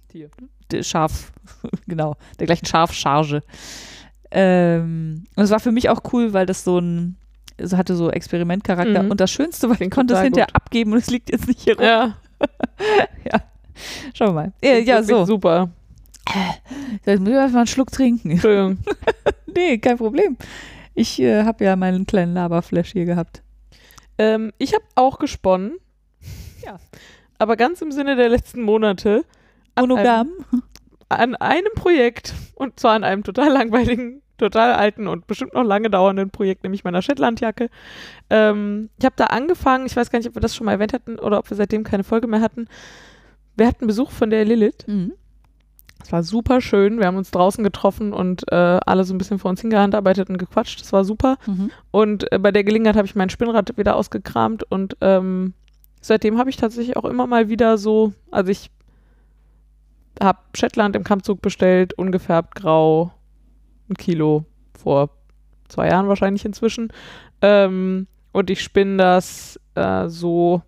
Der 0.71 0.83
Schaf, 0.83 1.31
genau, 1.87 2.15
der 2.39 2.47
gleichen 2.47 2.65
Schafcharge. 2.65 3.41
Ähm, 4.31 5.25
und 5.35 5.43
es 5.43 5.49
war 5.49 5.59
für 5.59 5.71
mich 5.71 5.89
auch 5.89 6.01
cool, 6.13 6.33
weil 6.33 6.45
das 6.45 6.63
so 6.63 6.79
ein, 6.79 7.15
es 7.57 7.73
hatte 7.73 7.95
so 7.95 8.11
Experimentcharakter. 8.11 9.03
Mhm. 9.03 9.11
Und 9.11 9.19
das 9.19 9.31
Schönste 9.31 9.69
war, 9.69 9.79
ich 9.79 9.89
konnte 9.89 10.13
es 10.13 10.21
hinterher 10.21 10.47
gut. 10.47 10.55
abgeben 10.55 10.93
und 10.93 10.99
es 10.99 11.09
liegt 11.09 11.31
jetzt 11.31 11.47
nicht 11.47 11.61
hier 11.61 11.77
rum. 11.77 11.85
Ja, 11.85 12.15
Schauen 14.13 14.29
wir 14.29 14.33
mal. 14.33 14.53
Ja, 14.63 14.77
ja 14.77 15.03
so. 15.03 15.25
Super. 15.25 15.69
Jetzt 17.05 17.19
muss 17.19 17.29
ich 17.29 17.35
erst 17.35 17.53
mal 17.53 17.61
einen 17.61 17.67
Schluck 17.67 17.91
trinken. 17.91 18.31
Entschuldigung. 18.31 18.77
nee, 19.55 19.77
kein 19.77 19.97
Problem. 19.97 20.37
Ich 20.93 21.19
äh, 21.19 21.43
habe 21.43 21.63
ja 21.63 21.75
meinen 21.75 22.05
kleinen 22.05 22.33
Laberflash 22.33 22.91
hier 22.91 23.05
gehabt. 23.05 23.41
Ähm, 24.17 24.51
ich 24.57 24.73
habe 24.73 24.83
auch 24.95 25.17
gesponnen. 25.17 25.77
Ja. 26.63 26.79
Aber 27.37 27.55
ganz 27.55 27.81
im 27.81 27.91
Sinne 27.91 28.15
der 28.15 28.29
letzten 28.29 28.61
Monate. 28.61 29.23
An 29.79 29.89
Monogam. 29.89 30.29
Einem, 30.51 30.63
an 31.09 31.35
einem 31.35 31.73
Projekt. 31.75 32.33
Und 32.55 32.79
zwar 32.79 32.93
an 32.93 33.03
einem 33.03 33.23
total 33.23 33.51
langweiligen, 33.51 34.21
total 34.37 34.73
alten 34.73 35.07
und 35.07 35.27
bestimmt 35.27 35.53
noch 35.53 35.63
lange 35.63 35.89
dauernden 35.89 36.29
Projekt, 36.29 36.63
nämlich 36.63 36.83
meiner 36.83 37.01
Shetlandjacke. 37.01 37.69
Ähm, 38.29 38.89
ich 38.97 39.05
habe 39.05 39.15
da 39.17 39.25
angefangen. 39.25 39.85
Ich 39.85 39.95
weiß 39.95 40.11
gar 40.11 40.19
nicht, 40.19 40.27
ob 40.27 40.35
wir 40.35 40.41
das 40.41 40.55
schon 40.55 40.65
mal 40.65 40.73
erwähnt 40.73 40.93
hatten 40.93 41.17
oder 41.19 41.39
ob 41.39 41.49
wir 41.49 41.57
seitdem 41.57 41.83
keine 41.83 42.03
Folge 42.03 42.27
mehr 42.27 42.41
hatten. 42.41 42.67
Wir 43.55 43.67
hatten 43.67 43.87
Besuch 43.87 44.11
von 44.11 44.29
der 44.29 44.45
Lilith. 44.45 44.87
Mhm. 44.87 45.13
Es 46.01 46.11
war 46.13 46.23
super 46.23 46.61
schön. 46.61 46.99
Wir 46.99 47.07
haben 47.07 47.17
uns 47.17 47.31
draußen 47.31 47.63
getroffen 47.63 48.13
und 48.13 48.49
äh, 48.51 48.55
alle 48.55 49.03
so 49.03 49.13
ein 49.13 49.17
bisschen 49.17 49.37
vor 49.37 49.49
uns 49.49 49.61
hingehandarbeitet 49.61 50.29
und 50.29 50.37
gequatscht. 50.37 50.79
Das 50.79 50.93
war 50.93 51.03
super. 51.03 51.37
Mhm. 51.45 51.71
Und 51.91 52.31
äh, 52.31 52.39
bei 52.39 52.51
der 52.51 52.63
Gelegenheit 52.63 52.95
habe 52.95 53.05
ich 53.05 53.15
mein 53.15 53.29
Spinnrad 53.29 53.77
wieder 53.77 53.95
ausgekramt 53.95 54.63
und 54.69 54.95
ähm, 55.01 55.53
seitdem 56.01 56.37
habe 56.37 56.49
ich 56.49 56.57
tatsächlich 56.57 56.95
auch 56.95 57.05
immer 57.05 57.27
mal 57.27 57.49
wieder 57.49 57.77
so, 57.77 58.13
also 58.31 58.49
ich 58.49 58.71
habe 60.19 60.39
Shetland 60.55 60.95
im 60.95 61.03
Kampfzug 61.03 61.41
bestellt, 61.41 61.93
ungefärbt 61.93 62.55
grau, 62.55 63.11
ein 63.89 63.95
Kilo 63.95 64.45
vor 64.77 65.09
zwei 65.67 65.87
Jahren 65.89 66.07
wahrscheinlich 66.07 66.45
inzwischen. 66.45 66.91
Ähm, 67.41 68.07
und 68.31 68.49
ich 68.49 68.61
spinne 68.61 68.97
das 68.97 69.59
äh, 69.75 70.07
so 70.07 70.61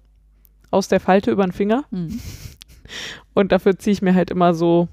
aus 0.71 0.87
der 0.87 0.99
Falte 0.99 1.31
über 1.31 1.43
den 1.43 1.51
Finger 1.51 1.83
Mhm. 1.91 2.19
und 3.33 3.51
dafür 3.51 3.77
ziehe 3.77 3.93
ich 3.93 4.01
mir 4.01 4.15
halt 4.15 4.31
immer 4.31 4.53
so, 4.53 4.87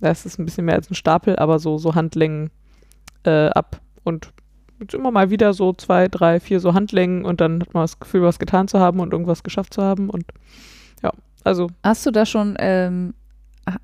das 0.00 0.26
ist 0.26 0.38
ein 0.38 0.44
bisschen 0.44 0.64
mehr 0.64 0.74
als 0.74 0.90
ein 0.90 0.94
Stapel, 0.94 1.36
aber 1.36 1.58
so, 1.58 1.78
so 1.78 1.94
Handlängen 1.94 2.50
äh, 3.24 3.48
ab. 3.48 3.80
Und 4.04 4.32
jetzt 4.80 4.94
immer 4.94 5.10
mal 5.10 5.30
wieder 5.30 5.54
so 5.54 5.72
zwei, 5.72 6.08
drei, 6.08 6.40
vier 6.40 6.60
so 6.60 6.74
Handlängen 6.74 7.24
und 7.24 7.40
dann 7.40 7.60
hat 7.60 7.74
man 7.74 7.84
das 7.84 8.00
Gefühl, 8.00 8.22
was 8.22 8.38
getan 8.38 8.68
zu 8.68 8.78
haben 8.78 9.00
und 9.00 9.12
irgendwas 9.12 9.42
geschafft 9.42 9.74
zu 9.74 9.82
haben. 9.82 10.10
Und 10.10 10.24
ja, 11.02 11.12
also 11.44 11.68
Hast 11.82 12.04
du 12.04 12.10
da 12.10 12.26
schon, 12.26 12.56
ähm, 12.58 13.14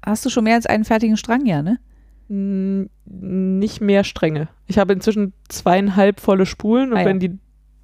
hast 0.04 0.24
du 0.24 0.30
schon 0.30 0.44
mehr 0.44 0.54
als 0.56 0.66
einen 0.66 0.84
fertigen 0.84 1.16
Strang, 1.16 1.46
ja, 1.46 1.62
ne? 1.62 1.78
nicht 2.30 3.80
mehr 3.80 4.04
Stränge. 4.04 4.48
Ich 4.66 4.78
habe 4.78 4.92
inzwischen 4.92 5.32
zweieinhalb 5.48 6.20
volle 6.20 6.44
Spulen 6.44 6.92
und 6.92 6.98
Ah 6.98 7.00
ja. 7.00 7.06
wenn 7.06 7.20
die 7.20 7.38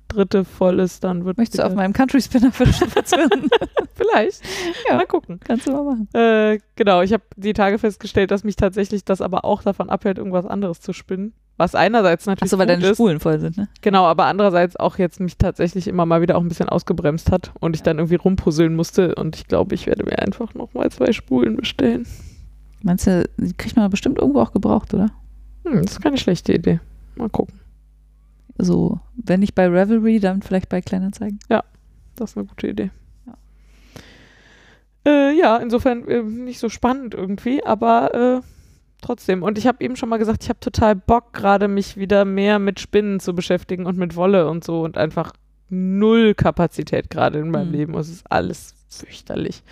dritte 0.09 0.45
voll 0.45 0.81
ist, 0.81 1.03
dann 1.03 1.25
wird 1.25 1.39
Möchtest 1.39 1.61
du 1.61 1.67
auf 1.67 1.75
meinem 1.75 1.95
Country 1.95 2.21
Spinner 2.21 2.53
verzwirren? 2.53 3.49
vielleicht. 3.95 4.43
Ja. 4.89 4.97
Mal 4.97 5.07
gucken. 5.07 5.41
Kannst 5.43 5.67
du 5.67 5.73
mal 5.73 5.85
machen. 5.85 6.09
Äh, 6.13 6.59
genau, 6.77 7.01
ich 7.01 7.13
habe 7.13 7.25
die 7.37 7.55
Tage 7.55 7.79
festgestellt, 7.79 8.31
dass 8.31 8.45
mich 8.45 8.57
tatsächlich 8.57 9.05
das 9.05 9.21
aber 9.21 9.45
auch 9.45 9.63
davon 9.63 9.89
abhält, 9.89 10.19
irgendwas 10.19 10.47
anderes 10.47 10.81
zu 10.81 10.93
spinnen. 10.93 11.33
Was 11.57 11.75
einerseits 11.75 12.27
natürlich 12.27 12.53
Achso, 12.53 12.59
weil 12.59 12.67
deine 12.67 12.85
ist, 12.85 12.97
Spulen 12.97 13.21
voll 13.21 13.39
sind, 13.39 13.57
ne? 13.57 13.69
genau, 13.81 14.05
aber 14.07 14.27
andererseits 14.27 14.77
auch 14.77 14.99
jetzt 14.99 15.21
mich 15.21 15.39
tatsächlich 15.39 15.87
immer 15.87 16.05
mal 16.05 16.21
wieder 16.21 16.37
auch 16.37 16.41
ein 16.41 16.49
bisschen 16.49 16.69
ausgebremst 16.69 17.31
hat 17.31 17.53
und 17.61 17.77
ich 17.77 17.83
dann 17.83 17.99
irgendwie 17.99 18.17
rumpuzzeln 18.17 18.75
musste 18.75 19.15
und 19.15 19.37
ich 19.37 19.47
glaube, 19.47 19.75
ich 19.75 19.87
werde 19.87 20.05
mir 20.05 20.19
einfach 20.19 20.55
nochmal 20.55 20.91
zwei 20.91 21.13
Spulen 21.13 21.57
bestellen. 21.57 22.07
Meinst 22.83 23.07
du, 23.07 23.29
die 23.37 23.53
kriegt 23.53 23.77
man 23.77 23.89
bestimmt 23.89 24.19
irgendwo 24.19 24.41
auch 24.41 24.53
gebraucht, 24.53 24.93
oder? 24.95 25.11
Hm, 25.65 25.83
das 25.83 25.93
ist 25.93 26.03
keine 26.03 26.19
schlechte 26.19 26.53
Idee. 26.53 26.81
Mal 27.15 27.31
gucken. 27.31 27.61
So, 28.59 29.01
wenn 29.17 29.41
nicht 29.41 29.55
bei 29.55 29.69
Revelry, 29.69 30.21
dann 30.21 30.43
vielleicht 30.43 30.69
bei 30.69 30.81
Kleinanzeigen. 30.81 31.39
Das 32.17 32.31
ist 32.31 32.37
eine 32.37 32.47
gute 32.47 32.69
Idee. 32.69 32.91
Ja. 33.27 33.35
Äh, 35.07 35.39
ja, 35.39 35.57
insofern 35.57 36.07
äh, 36.09 36.23
nicht 36.23 36.59
so 36.59 36.69
spannend 36.69 37.15
irgendwie, 37.15 37.65
aber 37.65 38.15
äh, 38.15 38.41
trotzdem. 39.05 39.43
Und 39.43 39.59
ich 39.59 39.67
habe 39.67 39.83
eben 39.85 39.97
schon 39.97 40.09
mal 40.09 40.19
gesagt, 40.19 40.43
ich 40.43 40.49
habe 40.49 40.61
total 40.61 40.97
Bock, 40.97 41.33
gerade 41.33 41.69
mich 41.69 41.97
wieder 41.97 42.25
mehr 42.25 42.59
mit 42.59 42.81
Spinnen 42.81 43.21
zu 43.21 43.35
beschäftigen 43.35 43.87
und 43.87 43.97
mit 43.97 44.17
Wolle 44.17 44.49
und 44.49 44.65
so 44.65 44.83
und 44.83 44.97
einfach 44.99 45.33
null 45.69 46.35
Kapazität 46.35 47.11
gerade 47.11 47.39
in 47.39 47.51
meinem 47.51 47.69
Mhm. 47.69 47.75
Leben. 47.75 47.95
Es 47.95 48.09
ist 48.09 48.31
alles 48.31 48.75
fürchterlich. 48.89 49.63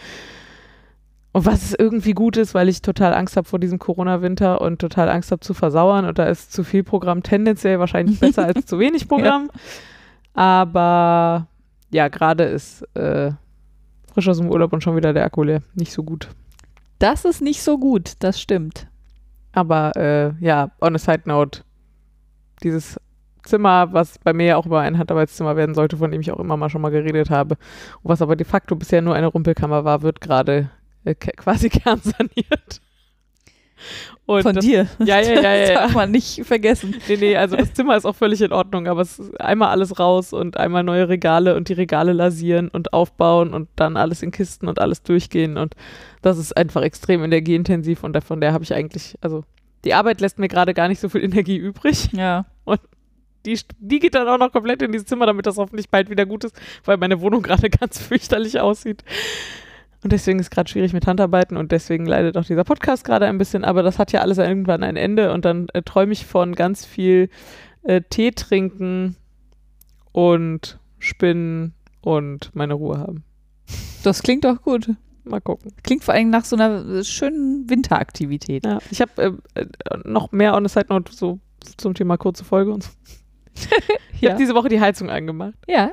Und 1.33 1.47
was 1.47 1.62
es 1.62 1.75
irgendwie 1.79 2.12
gut 2.12 2.37
ist, 2.37 2.53
weil 2.55 2.68
ich 2.68 2.83
total 2.83 3.14
Angst 3.14 3.37
habe 3.37 3.49
vor 3.49 3.59
diesem 3.59 3.79
Corona-Winter 3.79 4.61
und 4.61 4.81
total 4.81 5.09
Angst 5.09 5.31
habe 5.33 5.40
zu 5.40 5.55
versauern 5.55 6.05
und 6.05 6.18
da 6.18 6.25
ist 6.25 6.53
zu 6.53 6.62
viel 6.62 6.83
Programm 6.85 7.23
tendenziell 7.23 7.79
wahrscheinlich 7.79 8.21
besser 8.21 8.45
als 8.45 8.66
zu 8.66 8.79
wenig 8.79 9.09
Programm. 9.09 9.51
Aber 10.35 11.47
ja, 11.90 12.09
gerade 12.09 12.45
ist 12.45 12.83
äh, 12.95 13.33
frisch 14.12 14.29
aus 14.29 14.38
dem 14.38 14.51
Urlaub 14.51 14.73
und 14.73 14.83
schon 14.83 14.97
wieder 14.97 15.12
der 15.12 15.25
Akku 15.25 15.42
leer. 15.42 15.62
Nicht 15.75 15.92
so 15.92 16.03
gut. 16.03 16.29
Das 16.99 17.25
ist 17.25 17.40
nicht 17.40 17.62
so 17.62 17.79
gut, 17.79 18.12
das 18.21 18.40
stimmt. 18.40 18.87
Aber 19.53 19.93
äh, 19.97 20.33
ja, 20.45 20.71
on 20.81 20.95
a 20.95 20.99
side 20.99 21.23
note, 21.27 21.62
dieses 22.62 22.99
Zimmer, 23.43 23.93
was 23.93 24.19
bei 24.19 24.33
mir 24.33 24.47
ja 24.47 24.57
auch 24.57 24.67
immer 24.67 24.81
ein 24.81 24.99
Handarbeitszimmer 24.99 25.57
werden 25.57 25.75
sollte, 25.75 25.97
von 25.97 26.11
dem 26.11 26.21
ich 26.21 26.31
auch 26.31 26.38
immer 26.38 26.57
mal 26.57 26.71
schon 26.71 26.81
mal 26.81 26.91
geredet 26.91 27.31
habe, 27.31 27.57
was 28.03 28.23
aber 28.23 28.37
de 28.37 28.47
facto 28.47 28.77
bisher 28.77 29.03
nur 29.03 29.15
eine 29.15 29.27
Rumpelkammer 29.27 29.85
war, 29.85 30.03
wird 30.03 30.21
gerade 30.21 30.71
äh, 31.05 31.15
quasi 31.15 31.69
kernsaniert. 31.71 32.81
Und 34.33 34.42
Von 34.42 34.55
das, 34.55 34.64
dir. 34.64 34.87
Ja, 34.99 35.21
ja, 35.21 35.35
ja, 35.42 35.55
ja, 35.55 35.66
Das 35.66 35.75
darf 35.75 35.95
man 35.95 36.11
nicht 36.11 36.45
vergessen. 36.45 36.95
Nee, 37.09 37.16
nee, 37.16 37.37
also 37.37 37.57
das 37.57 37.75
Zimmer 37.75 37.97
ist 37.97 38.05
auch 38.05 38.16
völlig 38.16 38.40
in 38.40 38.53
Ordnung, 38.53 38.87
aber 38.87 39.03
es 39.03 39.18
ist 39.18 39.40
einmal 39.40 39.68
alles 39.68 39.99
raus 39.99 40.33
und 40.33 40.57
einmal 40.57 40.83
neue 40.83 41.09
Regale 41.09 41.55
und 41.57 41.68
die 41.68 41.75
Regale 41.75 42.12
lasieren 42.12 42.68
und 42.68 42.92
aufbauen 42.92 43.53
und 43.53 43.68
dann 43.77 43.97
alles 43.97 44.23
in 44.23 44.31
Kisten 44.31 44.68
und 44.68 44.81
alles 44.81 45.03
durchgehen 45.03 45.59
und 45.59 45.75
das 46.23 46.38
ist 46.38 46.57
einfach 46.57 46.83
extrem 46.83 47.23
energieintensiv 47.23 48.05
und 48.05 48.14
davon 48.14 48.40
der 48.40 48.53
habe 48.53 48.64
ich 48.64 48.73
eigentlich, 48.75 49.18
also 49.21 49.45
die 49.85 49.95
Arbeit 49.95 50.21
lässt 50.21 50.38
mir 50.38 50.49
gerade 50.49 50.75
gar 50.75 50.88
nicht 50.88 51.01
so 51.01 51.09
viel 51.09 51.23
Energie 51.25 51.57
übrig. 51.57 52.09
Ja. 52.12 52.47
Die, 53.45 53.59
die 53.81 53.99
geht 53.99 54.14
dann 54.14 54.29
auch 54.29 54.38
noch 54.38 54.53
komplett 54.53 54.83
in 54.83 54.92
dieses 54.92 55.09
Zimmer, 55.09 55.27
damit 55.27 55.47
das 55.47 55.57
hoffentlich 55.57 55.90
bald 55.90 56.09
wieder 56.09 56.27
gut 56.27 56.45
ist, 56.45 56.55
weil 56.85 56.97
meine 56.97 57.21
Wohnung 57.21 57.42
gerade 57.42 57.71
ganz 57.71 57.99
fürchterlich 58.01 58.61
aussieht. 58.61 59.03
Und 60.03 60.12
deswegen 60.12 60.38
ist 60.41 60.51
gerade 60.51 60.69
schwierig 60.69 60.93
mit 60.93 61.07
Handarbeiten 61.07 61.57
und 61.57 61.71
deswegen 61.71 62.07
leidet 62.07 62.37
auch 62.37 62.45
dieser 62.45 62.65
Podcast 62.65 63.05
gerade 63.05 63.27
ein 63.27 63.38
bisschen, 63.38 63.65
aber 63.65 63.83
das 63.85 63.99
hat 64.01 64.11
ja 64.11 64.21
alles 64.21 64.38
irgendwann 64.38 64.83
ein 64.83 64.97
Ende 64.97 65.33
und 65.33 65.45
dann 65.45 65.69
äh, 65.75 65.83
träume 65.83 66.12
ich 66.12 66.27
von 66.27 66.55
ganz 66.57 66.85
viel 66.85 67.29
äh, 67.85 68.01
Tee 68.11 68.33
trinken 68.33 69.15
und 70.11 70.79
spinnen 70.99 71.75
und 72.01 72.51
meine 72.55 72.75
Ruhe 72.75 72.99
haben. 72.99 73.25
Das 74.03 74.23
klingt 74.23 74.45
doch 74.45 74.61
gut. 74.62 74.91
Mal 75.25 75.41
gucken. 75.41 75.73
Klingt 75.85 76.03
vor 76.03 76.15
allem 76.15 76.31
nach 76.31 76.45
so 76.45 76.57
einer 76.57 76.85
äh, 76.85 77.05
schönen 77.05 77.71
Winteraktivität. 77.71 78.67
Ja. 78.67 78.81
Ich 78.91 79.01
habe 79.01 79.41
äh, 79.55 79.61
äh, 79.61 79.67
noch 80.05 80.33
mehr 80.33 80.55
on 80.55 80.67
the 80.67 80.73
side 80.73 80.87
note 80.88 81.12
so 81.15 81.38
zum 81.77 81.95
Thema 81.95 82.17
kurze 82.17 82.45
Folge 82.45 82.73
und 82.73 82.83
so. 82.83 82.91
Ich 84.15 84.23
Ja. 84.23 84.31
habe 84.31 84.41
diese 84.43 84.55
Woche 84.55 84.69
die 84.69 84.81
Heizung 84.81 85.11
angemacht. 85.11 85.55
Ja. 85.69 85.91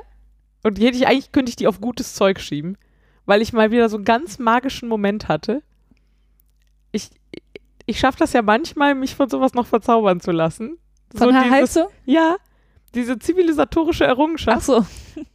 Und 0.62 0.78
hätte 0.80 0.96
ich, 0.96 1.06
eigentlich 1.06 1.32
könnte 1.32 1.50
ich 1.50 1.56
die 1.56 1.66
auf 1.66 1.80
gutes 1.80 2.14
Zeug 2.14 2.38
schieben, 2.40 2.76
weil 3.30 3.42
ich 3.42 3.52
mal 3.52 3.70
wieder 3.70 3.88
so 3.88 3.96
einen 3.96 4.04
ganz 4.04 4.40
magischen 4.40 4.88
Moment 4.88 5.28
hatte. 5.28 5.62
Ich, 6.90 7.10
ich 7.86 8.00
schaffe 8.00 8.18
das 8.18 8.32
ja 8.32 8.42
manchmal, 8.42 8.96
mich 8.96 9.14
von 9.14 9.30
sowas 9.30 9.54
noch 9.54 9.68
verzaubern 9.68 10.18
zu 10.18 10.32
lassen. 10.32 10.78
Von 11.14 11.28
so 11.28 11.30
der 11.30 11.42
dieses, 11.44 11.56
Heizung? 11.56 11.86
Ja, 12.06 12.38
diese 12.96 13.20
zivilisatorische 13.20 14.06
Ach 14.06 14.08
Errungenschaft, 14.08 14.66
so. 14.66 14.84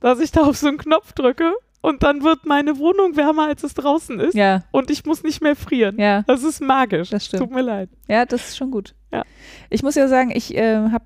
dass 0.01 0.19
ich 0.19 0.33
da 0.33 0.41
auf 0.41 0.57
so 0.57 0.67
einen 0.67 0.77
Knopf 0.77 1.13
drücke 1.13 1.53
und 1.79 2.03
dann 2.03 2.21
wird 2.21 2.45
meine 2.45 2.77
Wohnung 2.79 3.15
wärmer, 3.15 3.47
als 3.47 3.63
es 3.63 3.75
draußen 3.75 4.19
ist. 4.19 4.35
Ja, 4.35 4.65
Und 4.71 4.91
ich 4.91 5.05
muss 5.05 5.23
nicht 5.23 5.41
mehr 5.41 5.55
frieren. 5.55 5.97
ja. 5.97 6.23
Das 6.27 6.43
ist 6.43 6.59
magisch. 6.59 7.11
Das 7.11 7.23
stimmt. 7.23 7.43
Tut 7.43 7.51
mir 7.51 7.61
leid. 7.61 7.89
Ja, 8.09 8.25
das 8.25 8.49
ist 8.49 8.57
schon 8.57 8.71
gut. 8.71 8.93
Ja. 9.13 9.23
Ich 9.69 9.83
muss 9.83 9.95
ja 9.95 10.09
sagen, 10.09 10.31
ich 10.35 10.53
äh, 10.53 10.89
habe 10.89 11.05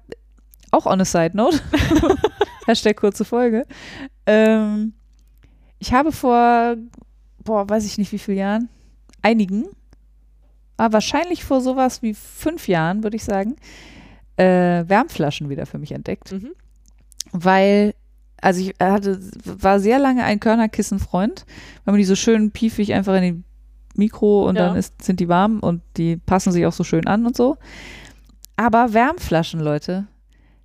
auch 0.72 0.88
on 0.88 1.00
a 1.02 1.06
side 1.06 1.38
note, 1.38 1.60
Hashtag 2.66 2.98
kurze 2.98 3.26
Folge, 3.26 3.68
ähm, 4.26 4.94
ich 5.80 5.94
habe 5.94 6.12
vor, 6.12 6.76
boah, 7.44 7.70
weiß 7.70 7.86
ich 7.86 7.98
nicht 7.98 8.12
wie 8.12 8.20
vielen 8.20 8.38
Jahren, 8.38 8.70
einigen, 9.22 9.66
aber 10.78 10.94
wahrscheinlich 10.94 11.44
vor 11.44 11.62
sowas 11.62 12.02
wie 12.02 12.14
fünf 12.14 12.68
Jahren, 12.68 13.04
würde 13.04 13.18
ich 13.18 13.24
sagen, 13.24 13.56
äh, 14.38 14.84
Wärmflaschen 14.88 15.50
wieder 15.50 15.66
für 15.66 15.78
mich 15.78 15.92
entdeckt, 15.92 16.32
Mhm. 16.32 16.52
weil 17.32 17.94
also 18.42 18.62
ich 18.62 18.74
hatte, 18.82 19.20
war 19.44 19.82
sehr 19.82 20.00
lange 20.00 20.24
ein 20.24 20.40
Körnerkissenfreund, 20.40 21.46
weil 21.84 21.92
man 21.92 22.00
die 22.00 22.06
so 22.06 22.16
schön 22.16 22.52
piefig 22.52 22.94
einfach 22.94 23.16
in 23.16 23.22
die 23.22 23.44
Mikro 24.00 24.48
und 24.48 24.56
Ja. 24.56 24.68
dann 24.70 24.78
ist, 24.78 25.02
sind 25.04 25.20
die 25.20 25.28
warm 25.28 25.60
und 25.60 25.82
die 25.98 26.16
passen 26.16 26.54
sich 26.54 26.66
auch 26.66 26.72
so 26.72 26.86
schön 26.86 27.06
an 27.06 27.26
und 27.26 27.36
so. 27.36 27.58
Aber 28.56 28.94
Wärmflaschen, 28.94 29.60
Leute, 29.60 30.08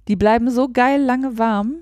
die 0.07 0.15
bleiben 0.15 0.51
so 0.53 0.69
geil 0.69 1.03
lange 1.03 1.37
warm. 1.37 1.79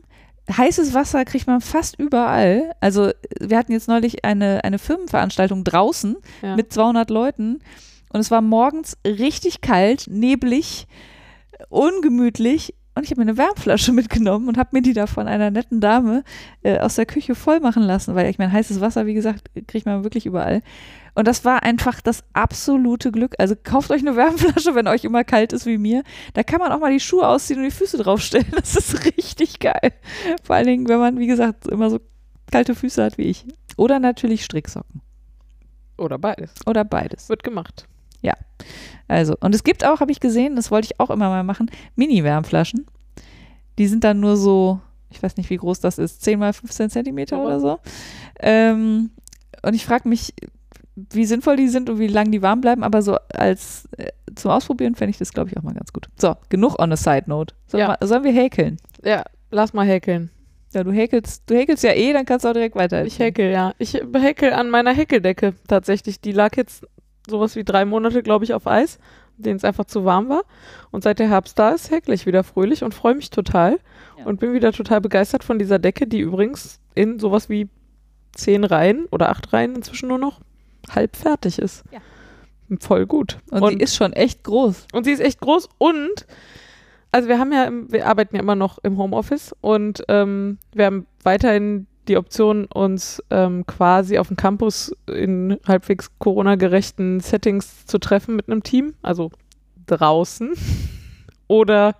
Heißes 0.51 0.93
Wasser 0.95 1.25
kriegt 1.25 1.47
man 1.47 1.61
fast 1.61 1.99
überall. 1.99 2.73
Also 2.81 3.11
wir 3.41 3.57
hatten 3.59 3.73
jetzt 3.73 3.89
neulich 3.89 4.25
eine, 4.25 4.65
eine 4.65 4.79
Firmenveranstaltung 4.79 5.63
draußen 5.65 6.17
Ja. 6.43 6.57
mit 6.57 6.73
200 6.73 7.11
Leuten 7.11 7.61
und 8.13 8.21
es 8.21 8.31
war 8.31 8.41
morgens 8.43 8.97
richtig 9.07 9.61
kalt, 9.61 10.07
neblig, 10.09 10.87
ungemütlich 11.69 12.75
und 12.95 13.05
ich 13.05 13.11
habe 13.11 13.21
mir 13.21 13.31
eine 13.31 13.39
Wärmflasche 13.39 13.93
mitgenommen 13.93 14.49
und 14.49 14.59
habe 14.59 14.71
mir 14.73 14.83
die 14.83 14.93
da 14.93 15.07
von 15.07 15.29
einer 15.29 15.51
netten 15.51 15.81
Dame 15.81 16.25
äh, 16.63 16.79
aus 16.79 16.97
der 16.97 17.07
Küche 17.07 17.35
voll 17.35 17.61
machen 17.61 17.83
lassen, 17.83 18.15
weil 18.15 18.29
ich 18.29 18.39
meine, 18.39 18.53
heißes 18.53 18.81
Wasser, 18.81 19.07
wie 19.07 19.15
gesagt, 19.15 19.51
kriegt 19.67 19.87
man 19.87 20.05
wirklich 20.05 20.27
überall. 20.27 20.63
Und 21.15 21.29
das 21.29 21.45
war 21.45 21.63
einfach 21.63 22.01
das 22.01 22.25
absolute 22.33 23.13
Glück. 23.13 23.35
Also 23.39 23.55
kauft 23.63 23.91
euch 23.91 24.01
eine 24.01 24.17
Wärmflasche, 24.17 24.75
wenn 24.75 24.89
euch 24.89 25.05
immer 25.05 25.25
kalt 25.25 25.53
ist 25.53 25.67
wie 25.67 25.77
mir. 25.77 26.03
Da 26.33 26.43
kann 26.43 26.59
man 26.59 26.73
auch 26.73 26.81
mal 26.81 26.93
die 26.93 27.01
Schuhe 27.01 27.27
ausziehen 27.27 27.59
und 27.59 27.67
die 27.67 27.71
Füße 27.71 27.99
draufstellen. 27.99 28.47
Das 28.63 28.77
ist 28.77 29.05
richtig 29.05 29.59
geil. 29.59 29.93
Vor 30.43 30.57
allen 30.57 30.67
Dingen, 30.67 30.89
wenn 30.89 30.99
man, 30.99 31.19
wie 31.19 31.27
gesagt, 31.27 31.67
immer 31.67 31.91
so 31.91 32.01
kalte 32.51 32.75
Füße 32.75 33.03
hat 33.03 33.19
wie 33.19 33.25
ich. 33.25 33.45
Oder 33.77 33.99
natürlich 33.99 34.45
Stricksocken. 34.45 35.03
Oder 35.99 36.19
beides. 36.19 36.55
Oder 36.67 36.85
beides. 36.85 37.29
Wird 37.29 37.43
gemacht. 37.43 37.87
Also, 39.09 39.35
und 39.41 39.55
es 39.55 39.63
gibt 39.63 39.85
auch, 39.85 40.01
habe 40.01 40.11
ich 40.13 40.21
gesehen, 40.21 40.57
das 40.57 40.71
wollte 40.71 40.87
ich 40.87 40.99
auch 41.01 41.11
immer 41.11 41.29
mal 41.29 41.43
machen, 41.45 41.71
Mini-Wärmflaschen. 41.97 42.87
Die 43.79 43.87
sind 43.87 44.05
dann 44.05 44.21
nur 44.21 44.37
so, 44.39 44.81
ich 45.11 45.23
weiß 45.23 45.37
nicht, 45.37 45.51
wie 45.51 45.57
groß 45.57 45.81
das 45.81 45.99
ist, 45.99 46.23
10 46.23 46.39
mal 46.39 46.53
15 46.55 46.89
Zentimeter 46.89 47.37
Aber- 47.37 47.47
oder 47.47 47.61
so. 47.61 47.79
Ähm, 48.41 49.11
und 49.63 49.75
ich 49.75 49.85
frage 49.85 50.09
mich, 50.09 50.33
wie 50.95 51.27
sinnvoll 51.27 51.57
die 51.57 51.69
sind 51.69 51.91
und 51.91 51.99
wie 51.99 52.07
lange 52.07 52.31
die 52.31 52.41
warm 52.43 52.61
bleiben, 52.63 52.83
aber 52.83 53.03
so 53.03 53.17
als 53.35 53.87
äh, 53.99 54.07
zum 54.35 54.51
Ausprobieren 54.51 54.95
fände 54.95 55.11
ich 55.11 55.19
das, 55.19 55.33
glaube 55.33 55.51
ich, 55.51 55.57
auch 55.59 55.63
mal 55.63 55.75
ganz 55.75 55.93
gut. 55.93 56.09
So, 56.19 56.35
genug 56.49 56.79
on 56.81 56.93
a 56.93 56.97
side 56.97 57.25
note. 57.27 57.55
Sollen, 57.67 57.81
Ja. 57.83 57.97
wir, 58.01 58.07
sollen 58.07 58.25
wir 58.25 58.33
häkeln? 58.33 58.79
Ja, 59.05 59.25
lass 59.51 59.75
mal 59.75 59.87
häkeln. 59.87 60.31
Ja, 60.73 60.85
du 60.85 60.93
häkelst, 60.93 61.43
du 61.51 61.55
häkelst 61.55 61.85
ja 61.85 61.93
eh, 61.93 62.15
dann 62.15 62.25
kannst 62.25 62.45
du 62.47 62.49
auch 62.49 62.55
direkt 62.55 62.77
weiter. 62.77 63.05
Ich 63.05 63.19
häkel, 63.19 63.51
ja. 63.51 63.75
Ich 63.79 63.93
häkel 64.15 64.55
an 64.55 64.71
meiner 64.71 64.95
Häkeldecke 64.95 65.55
tatsächlich. 65.69 66.21
Die 66.23 66.33
lag 66.33 66.57
jetzt 66.57 66.87
sowas 67.29 67.57
wie 67.57 67.65
drei 67.65 67.85
Monate, 67.85 68.23
glaube 68.23 68.45
ich, 68.45 68.55
auf 68.55 68.67
Eis, 68.67 68.99
denen 69.37 69.57
es 69.57 69.65
einfach 69.65 69.85
zu 69.85 70.05
warm 70.05 70.29
war. 70.29 70.43
Und 70.91 71.03
seit 71.05 71.19
der 71.19 71.29
Herbst 71.29 71.59
da 71.59 71.71
ist, 71.71 71.91
häkle 71.91 72.15
ich 72.15 72.27
wieder 72.27 72.45
fröhlich 72.45 72.85
und 72.85 72.95
freue 72.95 73.15
mich 73.15 73.31
total. 73.31 73.79
Ja. 74.19 74.27
Und 74.27 74.41
bin 74.41 74.53
wieder 74.53 74.73
total 74.73 75.01
begeistert 75.01 75.45
von 75.45 75.59
dieser 75.59 75.79
Decke, 75.79 76.07
die 76.07 76.21
übrigens 76.21 76.81
in 76.95 77.19
sowas 77.19 77.49
wie 77.49 77.69
zehn 78.33 78.65
Reihen 78.65 79.07
oder 79.11 79.31
acht 79.31 79.53
Reihen 79.53 79.77
inzwischen 79.77 80.09
nur 80.09 80.19
noch 80.19 80.41
halb 80.91 81.17
fertig 81.17 81.59
ist. 81.59 81.85
Ja. 81.91 82.01
Voll 82.81 83.07
gut. 83.07 83.39
Und, 83.51 83.69
die 83.71 83.83
ist 83.83 83.95
schon 83.95 84.13
echt 84.13 84.45
groß. 84.45 84.87
Und 84.93 85.05
sie 85.05 85.13
ist 85.13 85.21
echt 85.21 85.41
groß 85.41 85.69
und 85.79 86.27
also 87.15 87.29
wir 87.29 87.39
haben 87.39 87.53
ja, 87.53 87.65
im, 87.65 87.93
wir 87.93 88.07
arbeiten 88.07 88.37
ja 88.37 88.41
immer 88.41 88.57
noch 88.57 88.79
im 88.83 88.97
Homeoffice 88.97 89.55
und 89.61 90.03
ähm, 90.09 90.59
wir 90.73 90.87
haben 90.87 91.07
weiterhin 91.23 91.87
die 92.09 92.17
Option, 92.17 92.65
uns 92.67 93.23
ähm, 93.31 93.67
quasi 93.67 94.19
auf 94.19 94.29
dem 94.29 94.37
Campus 94.37 94.97
in 95.07 95.59
halbwegs 95.67 96.11
Corona-gerechten 96.19 97.21
Settings 97.21 97.87
zu 97.87 97.99
treffen 97.99 98.37
mit 98.37 98.49
einem 98.49 98.63
Team, 98.63 98.95
also 99.03 99.31
draußen. 99.87 100.53
Oder 101.49 101.97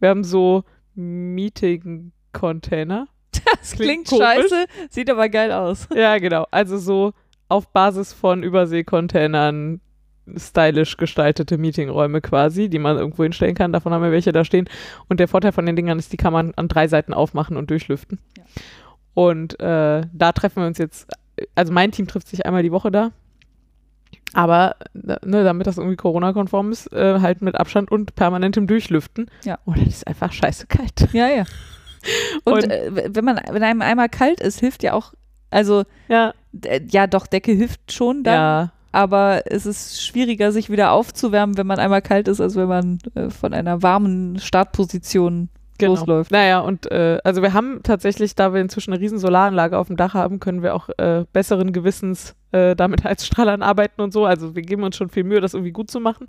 wir 0.00 0.08
haben 0.08 0.24
so 0.24 0.64
Meeting-Container. 0.94 3.08
Das 3.44 3.72
Klingt 3.72 4.08
klingt, 4.08 4.22
scheiße, 4.22 4.66
sieht 4.90 5.10
aber 5.10 5.28
geil 5.28 5.52
aus. 5.52 5.88
Ja, 5.94 6.18
genau. 6.18 6.46
Also 6.50 6.78
so 6.78 7.12
auf 7.48 7.68
Basis 7.68 8.12
von 8.12 8.42
Überseekontainern 8.42 9.80
stylisch 10.36 10.96
gestaltete 10.96 11.58
Meetingräume 11.58 12.20
quasi, 12.20 12.68
die 12.68 12.78
man 12.78 12.96
irgendwo 12.96 13.22
hinstellen 13.22 13.54
kann. 13.54 13.72
Davon 13.72 13.92
haben 13.92 14.02
wir 14.02 14.12
welche 14.12 14.32
da 14.32 14.44
stehen. 14.44 14.68
Und 15.08 15.20
der 15.20 15.28
Vorteil 15.28 15.52
von 15.52 15.66
den 15.66 15.76
Dingern 15.76 15.98
ist, 15.98 16.12
die 16.12 16.16
kann 16.16 16.32
man 16.32 16.52
an 16.54 16.68
drei 16.68 16.88
Seiten 16.88 17.12
aufmachen 17.12 17.56
und 17.56 17.70
durchlüften. 17.70 18.18
Ja. 18.36 18.44
Und 19.14 19.58
äh, 19.60 20.02
da 20.12 20.32
treffen 20.32 20.62
wir 20.62 20.66
uns 20.66 20.78
jetzt, 20.78 21.08
also 21.54 21.72
mein 21.72 21.92
Team 21.92 22.06
trifft 22.06 22.28
sich 22.28 22.46
einmal 22.46 22.62
die 22.62 22.72
Woche 22.72 22.90
da. 22.90 23.10
Aber 24.32 24.76
ne, 24.92 25.18
damit 25.42 25.66
das 25.66 25.76
irgendwie 25.78 25.96
Corona-konform 25.96 26.70
ist, 26.70 26.92
äh, 26.92 27.18
halt 27.20 27.42
mit 27.42 27.56
Abstand 27.56 27.90
und 27.90 28.14
permanentem 28.14 28.66
Durchlüften. 28.68 29.28
Ja. 29.44 29.58
Und 29.64 29.78
das 29.78 29.88
ist 29.88 30.06
einfach 30.06 30.32
scheiße 30.32 30.66
kalt. 30.68 31.08
Ja, 31.12 31.28
ja. 31.28 31.44
Und, 32.44 32.64
Und- 32.64 32.70
äh, 32.70 33.08
wenn 33.14 33.24
man, 33.24 33.40
wenn 33.50 33.62
einem 33.62 33.82
einmal 33.82 34.08
kalt 34.08 34.40
ist, 34.40 34.60
hilft 34.60 34.82
ja 34.82 34.92
auch, 34.92 35.12
also 35.50 35.84
Ja, 36.08 36.32
ja, 36.88 37.06
doch 37.06 37.26
Decke 37.26 37.52
hilft 37.52 37.92
schon 37.92 38.22
dann, 38.22 38.34
ja, 38.34 38.72
aber 38.92 39.42
es 39.46 39.66
ist 39.66 40.02
schwieriger, 40.04 40.52
sich 40.52 40.70
wieder 40.70 40.92
aufzuwärmen, 40.92 41.56
wenn 41.56 41.66
man 41.66 41.78
einmal 41.78 42.02
kalt 42.02 42.28
ist, 42.28 42.40
als 42.40 42.54
wenn 42.56 42.68
man 42.68 42.98
äh, 43.14 43.30
von 43.30 43.52
einer 43.52 43.82
warmen 43.82 44.38
Startposition 44.38 45.48
genau. 45.80 45.94
losläuft. 45.94 46.30
Naja, 46.30 46.60
und 46.60 46.90
äh, 46.90 47.18
also 47.24 47.42
wir 47.42 47.52
haben 47.52 47.82
tatsächlich, 47.82 48.34
da 48.34 48.52
wir 48.54 48.60
inzwischen 48.60 48.92
eine 48.92 49.00
riesen 49.02 49.18
Solaranlage 49.18 49.76
auf 49.78 49.88
dem 49.88 49.96
Dach 49.96 50.14
haben, 50.14 50.40
können 50.40 50.62
wir 50.62 50.74
auch 50.74 50.88
äh, 50.98 51.24
besseren 51.32 51.72
Gewissens 51.72 52.34
äh, 52.52 52.74
da 52.76 52.88
mit 52.88 53.04
Heizstrahlern 53.04 53.62
arbeiten 53.62 54.00
und 54.00 54.12
so. 54.12 54.24
Also 54.24 54.54
wir 54.54 54.62
geben 54.62 54.82
uns 54.84 54.96
schon 54.96 55.08
viel 55.08 55.24
Mühe, 55.24 55.40
das 55.40 55.54
irgendwie 55.54 55.72
gut 55.72 55.90
zu 55.90 56.00
machen. 56.00 56.26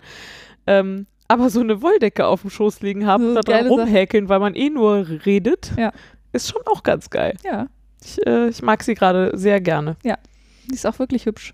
Ähm, 0.67 1.05
aber 1.27 1.49
so 1.49 1.61
eine 1.61 1.81
Wolldecke 1.81 2.25
auf 2.25 2.41
dem 2.41 2.49
Schoß 2.49 2.81
liegen 2.81 3.05
haben 3.05 3.29
und 3.29 3.35
da 3.35 3.41
dran 3.41 3.67
rumhäkeln, 3.67 4.27
weil 4.27 4.39
man 4.39 4.53
eh 4.55 4.69
nur 4.69 5.07
redet, 5.25 5.71
Ja. 5.77 5.91
ist 6.33 6.51
schon 6.51 6.61
auch 6.65 6.83
ganz 6.83 7.09
geil. 7.09 7.37
Ja, 7.45 7.67
Ich, 8.03 8.25
äh, 8.27 8.49
ich 8.49 8.61
mag 8.61 8.83
sie 8.83 8.95
gerade 8.95 9.31
sehr 9.37 9.61
gerne. 9.61 9.95
die 10.03 10.75
ist 10.75 10.85
auch 10.85 10.99
wirklich 10.99 11.25
hübsch. 11.25 11.53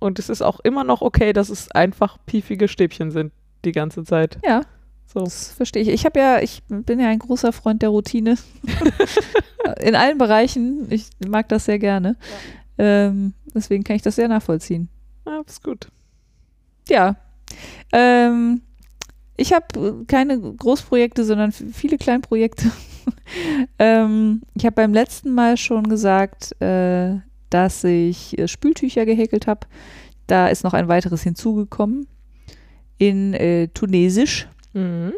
Und 0.00 0.18
es 0.18 0.28
ist 0.28 0.42
auch 0.42 0.60
immer 0.60 0.84
noch 0.84 1.02
okay, 1.02 1.32
dass 1.32 1.50
es 1.50 1.70
einfach 1.72 2.18
piefige 2.26 2.68
Stäbchen 2.68 3.10
sind 3.10 3.32
die 3.64 3.72
ganze 3.72 4.04
Zeit. 4.04 4.38
Ja, 4.44 4.62
So. 5.12 5.20
das 5.20 5.52
verstehe 5.52 5.82
ich. 5.82 5.88
Ich 5.88 6.04
habe 6.04 6.20
ja, 6.20 6.40
ich 6.40 6.62
bin 6.68 7.00
ja 7.00 7.08
ein 7.08 7.18
großer 7.18 7.52
Freund 7.52 7.82
der 7.82 7.88
Routine. 7.88 8.36
In 9.80 9.94
allen 9.94 10.18
Bereichen. 10.18 10.86
Ich 10.90 11.08
mag 11.26 11.48
das 11.48 11.64
sehr 11.64 11.78
gerne. 11.78 12.16
Ähm, 12.76 13.32
deswegen 13.54 13.84
kann 13.84 13.96
ich 13.96 14.02
das 14.02 14.16
sehr 14.16 14.28
nachvollziehen. 14.28 14.88
Ja, 15.26 15.42
ist 15.46 15.62
gut. 15.62 15.88
Ja. 16.88 17.16
Ähm, 17.92 18.60
ich 19.36 19.52
habe 19.52 20.04
keine 20.06 20.38
Großprojekte, 20.38 21.24
sondern 21.24 21.52
viele 21.52 21.96
Kleinprojekte. 21.96 22.70
ähm, 23.78 24.42
ich 24.54 24.66
habe 24.66 24.74
beim 24.74 24.92
letzten 24.92 25.32
Mal 25.32 25.56
schon 25.56 25.88
gesagt, 25.88 26.60
äh, 26.60 27.16
dass 27.50 27.82
ich 27.84 28.38
äh, 28.38 28.46
Spültücher 28.46 29.06
gehäkelt 29.06 29.46
habe. 29.46 29.66
Da 30.26 30.48
ist 30.48 30.64
noch 30.64 30.74
ein 30.74 30.88
weiteres 30.88 31.22
hinzugekommen 31.22 32.06
in 32.98 33.32
äh, 33.34 33.68
Tunesisch. 33.68 34.48
Mhm. 34.78 35.12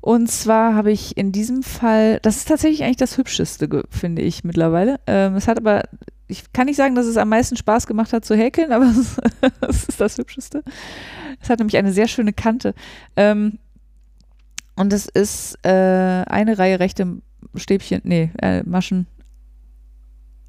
Und 0.00 0.28
zwar 0.28 0.74
habe 0.74 0.90
ich 0.90 1.16
in 1.16 1.30
diesem 1.30 1.62
Fall, 1.62 2.18
das 2.22 2.38
ist 2.38 2.48
tatsächlich 2.48 2.82
eigentlich 2.82 2.96
das 2.96 3.16
Hübscheste, 3.16 3.84
finde 3.88 4.22
ich 4.22 4.42
mittlerweile. 4.42 4.98
Ähm, 5.06 5.36
es 5.36 5.46
hat 5.46 5.58
aber, 5.58 5.82
ich 6.26 6.52
kann 6.52 6.66
nicht 6.66 6.76
sagen, 6.76 6.96
dass 6.96 7.06
es 7.06 7.16
am 7.16 7.28
meisten 7.28 7.56
Spaß 7.56 7.86
gemacht 7.86 8.12
hat 8.12 8.24
zu 8.24 8.34
häkeln, 8.34 8.72
aber 8.72 8.86
es, 8.86 9.16
es 9.60 9.84
ist 9.84 10.00
das 10.00 10.18
Hübscheste. 10.18 10.64
Es 11.40 11.48
hat 11.48 11.60
nämlich 11.60 11.76
eine 11.76 11.92
sehr 11.92 12.08
schöne 12.08 12.32
Kante. 12.32 12.74
Ähm, 13.16 13.58
und 14.74 14.92
es 14.92 15.06
ist 15.06 15.56
äh, 15.64 15.70
eine 16.26 16.58
Reihe 16.58 16.80
rechte 16.80 17.18
Stäbchen, 17.54 18.00
nee, 18.04 18.30
äh, 18.40 18.62
Maschen 18.64 19.06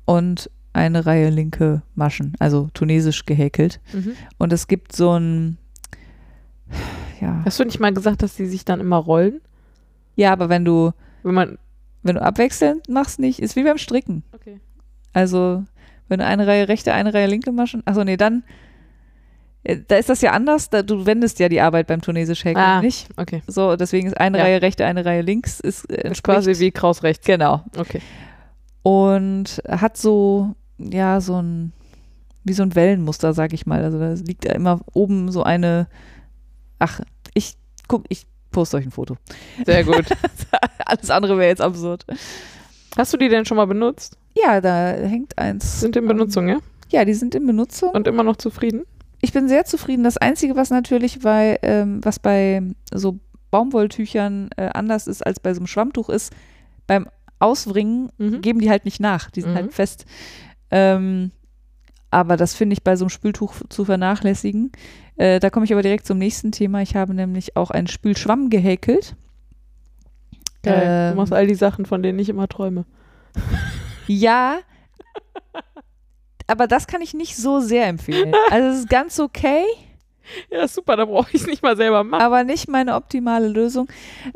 und 0.06 0.50
eine 0.74 1.06
Reihe 1.06 1.30
linke 1.30 1.84
Maschen, 1.94 2.34
also 2.40 2.70
tunesisch 2.74 3.26
gehäkelt. 3.26 3.80
Mhm. 3.94 4.14
Und 4.40 4.52
es 4.52 4.68
gibt 4.68 4.96
so 4.96 5.18
ein, 5.18 5.58
ja, 7.24 7.42
Hast 7.46 7.60
du 7.60 7.66
nicht 7.66 7.80
mal 7.80 7.94
gesagt, 7.94 8.22
dass 8.22 8.36
die 8.36 8.46
sich 8.46 8.66
dann 8.66 8.80
immer 8.80 8.98
rollen? 8.98 9.42
ja, 10.16 10.32
aber 10.32 10.50
wenn 10.50 10.64
du, 10.66 10.92
Wenn 11.24 11.34
man. 11.36 11.58
wenn 12.04 12.16
du 12.16 12.22
abwechselnd 12.22 12.88
machst, 12.90 13.20
nicht, 13.20 13.40
ist 13.40 13.56
wie 13.56 13.64
beim 13.64 13.78
Stricken. 13.78 14.24
Okay. 14.34 14.60
Also, 15.14 15.64
wenn 16.08 16.20
du 16.20 16.26
eine 16.26 16.46
Reihe 16.48 16.68
rechte, 16.68 16.94
eine 16.94 17.14
Reihe 17.14 17.28
linke 17.28 17.52
Maschen, 17.52 17.82
achso, 17.86 18.04
nee, 18.04 18.18
dann, 18.18 18.44
äh, 19.64 19.78
da 19.88 19.96
ist 19.96 20.10
das 20.10 20.22
ja 20.22 20.32
anders, 20.32 20.70
da, 20.70 20.82
du 20.84 21.06
wendest 21.06 21.40
ja 21.40 21.50
die 21.50 21.62
Arbeit 21.62 21.88
beim 21.88 22.02
tunesisch 22.02 22.44
häkeln 22.44 22.64
Ah. 22.66 22.82
nicht. 22.82 23.08
Okay. 23.18 23.42
So, 23.48 23.76
deswegen 23.76 24.08
ist 24.08 24.18
eine 24.20 24.38
Ja. 24.40 24.44
Reihe 24.44 24.62
rechte, 24.62 24.86
eine 24.86 25.06
Reihe 25.06 25.22
links, 25.22 25.60
ist, 25.60 25.90
äh, 25.90 26.04
Das 26.04 26.12
ist 26.14 26.24
quasi 26.24 26.60
wie 26.60 26.72
Kraus 26.72 27.02
rechts. 27.04 27.26
Genau. 27.26 27.64
Okay. 27.78 28.02
Und 28.84 29.62
hat 29.68 29.96
so, 29.98 30.56
ja, 30.78 31.22
so 31.22 31.42
ein, 31.42 31.72
wie 32.44 32.54
so 32.54 32.64
ein 32.64 32.76
Wellenmuster, 32.76 33.34
sag 33.34 33.54
ich 33.54 33.66
mal. 33.66 33.84
Also 33.84 33.98
da 34.00 34.14
liegt 34.14 34.44
ja 34.46 34.52
immer 34.54 34.82
oben 34.94 35.32
so 35.32 35.44
eine, 35.44 35.88
ach, 36.80 37.00
ich 37.34 37.56
guck, 37.88 38.06
ich 38.10 38.26
poste 38.52 38.78
euch 38.78 38.86
ein 38.86 38.92
Foto. 38.92 39.18
Sehr 39.66 39.84
gut. 39.84 40.06
Alles 40.86 41.10
andere 41.10 41.38
wäre 41.38 41.50
jetzt 41.50 41.62
absurd. 41.62 42.06
Hast 42.98 43.12
du 43.14 43.18
die 43.18 43.30
denn 43.30 43.46
schon 43.46 43.58
mal 43.58 43.66
benutzt? 43.66 44.18
Ja, 44.36 44.62
da 44.62 44.90
hängt 44.94 45.38
eins. 45.38 45.80
Sind 45.82 45.96
in 45.96 46.08
Benutzung, 46.08 46.48
ja? 46.48 46.58
Ja, 46.92 47.06
die 47.06 47.14
sind 47.14 47.34
in 47.36 47.46
Benutzung. 47.48 47.90
Und 47.92 48.08
immer 48.08 48.24
noch 48.24 48.36
zufrieden? 48.38 48.84
Ich 49.22 49.32
bin 49.34 49.48
sehr 49.48 49.66
zufrieden. 49.66 50.04
Das 50.04 50.18
Einzige, 50.18 50.56
was 50.56 50.70
natürlich 50.70 51.20
bei, 51.22 51.58
ähm, 51.64 52.00
was 52.04 52.20
bei 52.20 52.62
so 52.94 53.20
Baumwolltüchern 53.52 54.50
äh, 54.58 54.70
anders 54.74 55.08
ist 55.08 55.26
als 55.26 55.40
bei 55.40 55.54
so 55.54 55.60
einem 55.60 55.68
Schwammtuch 55.68 56.10
ist, 56.10 56.34
beim 56.88 57.08
Auswringen 57.40 58.10
Mhm. 58.18 58.42
geben 58.42 58.60
die 58.60 58.70
halt 58.70 58.86
nicht 58.86 59.00
nach. 59.00 59.32
Die 59.32 59.42
sind 59.42 59.52
Mhm. 59.52 59.56
halt 59.56 59.74
fest. 59.74 60.06
Ähm, 60.72 61.32
aber 62.14 62.38
das 62.38 62.54
finde 62.54 62.74
ich 62.74 62.84
bei 62.84 62.96
so 62.96 63.06
einem 63.06 63.10
Spültuch 63.10 63.56
zu 63.70 63.86
vernachlässigen. 63.86 64.72
Äh, 65.18 65.40
da 65.40 65.50
komme 65.50 65.66
ich 65.66 65.74
aber 65.74 65.82
direkt 65.82 66.06
zum 66.06 66.18
nächsten 66.18 66.52
Thema. 66.52 66.82
Ich 66.82 66.96
habe 66.96 67.14
nämlich 67.14 67.58
auch 67.58 67.72
einen 67.72 67.88
Spülschwamm 67.88 68.50
gehäkelt. 68.50 69.16
Geil. 70.64 70.84
Ähm, 70.86 71.12
du 71.12 71.18
machst 71.18 71.34
all 71.34 71.48
die 71.48 71.56
Sachen, 71.56 71.86
von 71.86 72.02
denen 72.04 72.20
ich 72.20 72.30
immer 72.30 72.48
träume. 72.48 72.86
Ja, 74.06 74.58
aber 76.48 76.68
das 76.68 76.88
kann 76.88 77.02
ich 77.02 77.14
nicht 77.14 77.36
so 77.36 77.60
sehr 77.60 77.88
empfehlen. 77.88 78.34
Also 78.52 78.68
es 78.68 78.80
ist 78.80 78.90
ganz 78.90 79.20
okay. 79.20 79.64
Ja, 80.50 80.68
super, 80.68 80.96
da 80.96 81.06
brauche 81.06 81.30
ich 81.34 81.42
es 81.42 81.48
nicht 81.48 81.62
mal 81.64 81.76
selber 81.76 82.04
machen. 82.04 82.22
aber 82.22 82.44
nicht 82.44 82.70
meine 82.70 82.96
optimale 82.96 83.48
Lösung. 83.50 83.88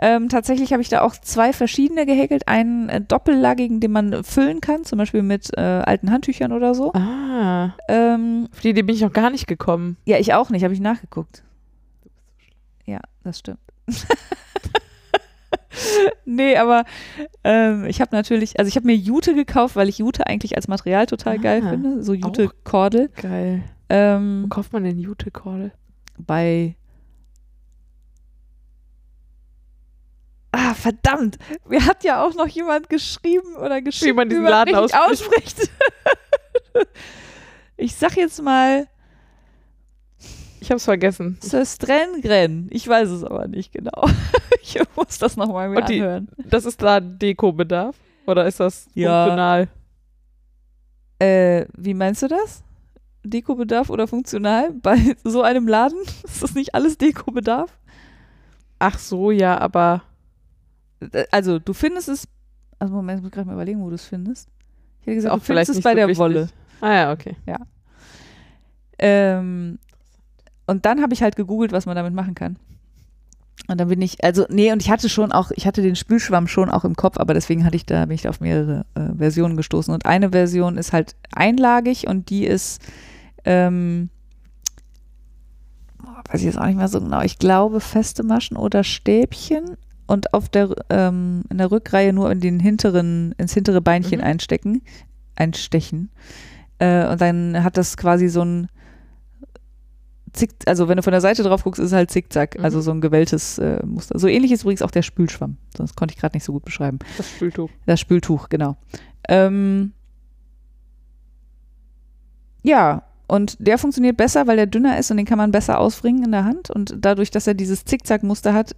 Ähm, 0.02 0.28
tatsächlich 0.30 0.74
habe 0.74 0.82
ich 0.82 0.90
da 0.90 1.02
auch 1.02 1.16
zwei 1.16 1.54
verschiedene 1.54 2.06
gehäkelt. 2.06 2.48
Einen 2.48 2.90
äh, 2.90 3.00
doppellaggigen, 3.02 3.80
den 3.80 3.92
man 3.92 4.24
füllen 4.24 4.60
kann, 4.62 4.84
zum 4.84 4.98
Beispiel 5.00 5.24
mit 5.24 5.50
äh, 5.58 5.62
alten 5.62 6.12
Handtüchern 6.12 6.52
oder 6.52 6.76
so. 6.76 6.92
Ah, 6.94 7.74
Ähm, 7.88 8.48
auf 8.52 8.60
die 8.62 8.70
Idee 8.70 8.82
bin 8.82 8.96
ich 8.96 9.02
noch 9.02 9.14
gar 9.14 9.30
nicht 9.30 9.48
gekommen. 9.48 9.98
ja, 10.06 10.18
ich 10.18 10.34
auch 10.34 10.50
nicht, 10.50 10.64
habe 10.64 10.74
ich 10.74 10.80
nachgeguckt. 10.82 11.44
Ja, 12.86 13.00
das 13.24 13.40
stimmt. 13.40 13.60
nee, 16.26 16.58
aber 16.58 16.84
ähm, 17.44 17.86
ich 17.86 18.02
habe 18.02 18.16
natürlich, 18.16 18.60
also 18.60 18.68
ich 18.68 18.76
habe 18.76 18.86
mir 18.88 18.96
Jute 18.96 19.36
gekauft, 19.36 19.76
weil 19.76 19.90
ich 19.90 20.00
Jute 20.00 20.26
eigentlich 20.28 20.56
als 20.56 20.68
Material 20.68 21.06
total 21.06 21.40
geil 21.40 21.62
Ah, 21.66 21.70
finde. 21.70 22.04
So 22.04 22.14
Jute-Kordel. 22.14 23.10
Geil. 23.22 23.64
Wo 23.90 23.94
Ähm, 23.96 24.48
kauft 24.50 24.74
man 24.74 24.84
denn 24.84 25.00
Jute-Kordel? 25.00 25.72
bei. 26.18 26.76
Ah, 30.52 30.74
verdammt! 30.74 31.38
Mir 31.68 31.86
hat 31.86 32.04
ja 32.04 32.24
auch 32.26 32.34
noch 32.34 32.48
jemand 32.48 32.90
geschrieben 32.90 33.56
oder 33.58 33.82
geschrieben, 33.82 34.16
man 34.16 34.30
diesen 34.30 34.44
Laden 34.44 34.74
richtig 34.76 35.00
ausspricht. 35.00 35.70
ich 37.78 37.96
sag 37.96 38.16
jetzt 38.18 38.42
mal 38.42 38.88
Ich 40.60 40.72
hab's 40.72 40.86
vergessen. 40.86 41.38
Söstrengren. 41.42 42.68
Ich 42.72 42.88
weiß 42.88 43.10
es 43.10 43.24
aber 43.24 43.48
nicht 43.48 43.72
genau. 43.72 44.08
ich 44.64 44.80
muss 44.96 45.20
das 45.20 45.38
nochmal 45.38 45.70
mir 45.70 45.84
die- 45.84 46.02
anhören. 46.02 46.30
Das 46.46 46.66
ist 46.66 46.82
da 46.82 47.00
Dekobedarf? 47.00 47.96
Oder 48.26 48.48
ist 48.48 48.60
das 48.60 48.88
Ja. 48.96 49.24
funktional? 49.26 49.68
Äh, 51.20 51.66
wie 51.78 51.94
meinst 51.94 52.22
du 52.24 52.28
das? 52.28 52.64
Dekobedarf 53.30 53.90
oder 53.90 54.08
funktional? 54.08 54.72
Bei 54.74 54.98
so 55.24 55.42
einem 55.42 55.68
Laden 55.68 56.00
ist 56.24 56.44
das 56.44 56.54
nicht 56.56 56.74
alles 56.76 56.98
Dekobedarf? 56.98 57.78
Ach 58.80 58.98
so, 59.00 59.32
ja, 59.32 59.58
aber 59.60 60.04
Äh, 61.00 61.26
Also, 61.32 61.60
du 61.60 61.74
findest 61.74 62.10
es. 62.10 62.28
Also, 62.80 62.94
Moment, 62.94 63.20
ich 63.20 63.24
muss 63.24 63.32
gerade 63.32 63.48
mal 63.48 63.54
überlegen, 63.54 63.82
wo 63.82 63.90
du 63.90 63.96
es 63.96 64.06
findest. 64.06 64.50
Ich 65.02 65.08
hätte 65.08 65.16
gesagt, 65.16 65.34
auch 65.34 65.40
du 65.40 65.46
findest 65.46 65.70
es 65.72 65.82
bei 65.82 65.92
so 65.92 65.96
der 65.96 66.08
wichtig. 66.08 66.20
Wolle. 66.20 66.50
Ah 66.82 66.94
ja, 66.94 67.12
okay. 67.12 67.36
Ähm, 69.00 69.80
und 70.66 70.86
dann 70.86 71.02
habe 71.02 71.14
ich 71.14 71.22
halt 71.22 71.36
gegoogelt, 71.36 71.72
was 71.72 71.86
man 71.86 71.96
damit 71.96 72.14
machen 72.14 72.36
kann. 72.36 72.58
Und 73.68 73.80
dann 73.80 73.88
bin 73.90 74.02
ich, 74.02 74.24
also, 74.24 74.46
nee, 74.50 74.72
und 74.72 74.82
ich 74.82 74.90
hatte 74.92 75.10
schon 75.10 75.32
auch, 75.32 75.52
ich 75.56 75.66
hatte 75.68 75.82
den 75.82 75.96
Spülschwamm 75.96 76.48
schon 76.48 76.70
auch 76.70 76.86
im 76.86 76.96
Kopf, 76.96 77.18
aber 77.18 77.34
deswegen 77.34 77.66
hatte 77.66 77.76
ich 77.76 77.86
da, 77.86 78.06
bin 78.06 78.16
ich 78.16 78.22
da 78.22 78.30
auf 78.30 78.40
mehrere 78.40 78.86
äh, 78.96 79.16
Versionen 79.18 79.58
gestoßen. 79.58 79.94
Und 79.94 80.06
eine 80.06 80.30
Version 80.32 80.78
ist 80.78 80.94
halt 80.94 81.16
einlagig 81.32 82.08
und 82.08 82.30
die 82.30 82.46
ist, 82.46 82.82
ähm, 83.48 84.10
weiß 86.30 86.42
ich 86.42 86.46
jetzt 86.48 86.58
auch 86.60 86.66
nicht 86.66 86.76
mehr 86.78 86.88
so 86.90 87.00
genau, 87.00 87.22
ich 87.22 87.40
glaube 87.40 87.80
feste 87.80 88.24
Maschen 88.24 88.58
oder 88.58 88.84
Stäbchen 88.84 89.78
und 90.06 90.34
auf 90.34 90.50
der, 90.50 90.70
ähm, 90.90 91.44
in 91.50 91.58
der 91.58 91.72
Rückreihe 91.72 92.12
nur 92.14 92.30
in 92.32 92.40
den 92.42 92.60
hinteren, 92.60 93.34
ins 93.38 93.54
hintere 93.54 93.82
Beinchen 93.82 94.20
Mhm. 94.20 94.26
einstecken, 94.26 94.82
einstechen. 95.36 96.10
Äh, 96.80 97.08
und 97.08 97.22
dann 97.22 97.64
hat 97.64 97.78
das 97.78 97.96
quasi 97.98 98.28
so 98.28 98.42
ein 98.44 98.68
Zick, 100.34 100.52
also 100.68 100.88
wenn 100.88 100.98
du 100.98 101.04
von 101.04 101.12
der 101.12 101.22
Seite 101.22 101.42
drauf 101.44 101.64
guckst, 101.64 101.80
ist 101.80 101.88
es 101.88 101.94
halt 101.94 102.12
Zickzack, 102.12 102.58
Mhm. 102.58 102.66
also 102.66 102.82
so 102.82 102.92
ein 102.92 103.02
gewelltes 103.02 103.58
äh, 103.58 103.84
Muster. 103.86 104.20
So 104.20 104.28
ähnlich 104.28 104.52
ist 104.52 104.62
übrigens 104.64 104.82
auch 104.82 104.92
der 104.92 105.02
Spülschwamm. 105.02 105.58
Das 105.74 105.96
konnte 105.96 106.14
ich 106.14 106.20
gerade 106.20 106.36
nicht 106.36 106.44
so 106.44 106.52
gut 106.54 106.66
beschreiben. 106.66 107.00
Das 107.18 107.30
Spültuch. 107.30 107.70
Das 107.86 108.00
Spültuch, 108.00 108.50
genau. 108.50 108.76
Ähm, 109.30 109.94
ja, 112.64 113.04
und 113.28 113.58
der 113.60 113.78
funktioniert 113.78 114.18
besser, 114.18 114.48
weil 114.48 114.56
der 114.58 114.68
dünner 114.68 114.98
ist 114.98 115.12
und 115.12 115.18
den 115.18 115.26
kann 115.26 115.38
man 115.38 115.52
besser 115.52 115.80
ausbringen 115.80 116.24
in 116.24 116.32
der 116.32 116.46
Hand. 116.46 116.70
Und 116.70 116.96
dadurch, 117.00 117.30
dass 117.32 117.46
er 117.48 117.54
dieses 117.54 117.84
Zickzack-Muster 117.86 118.54
hat, 118.54 118.76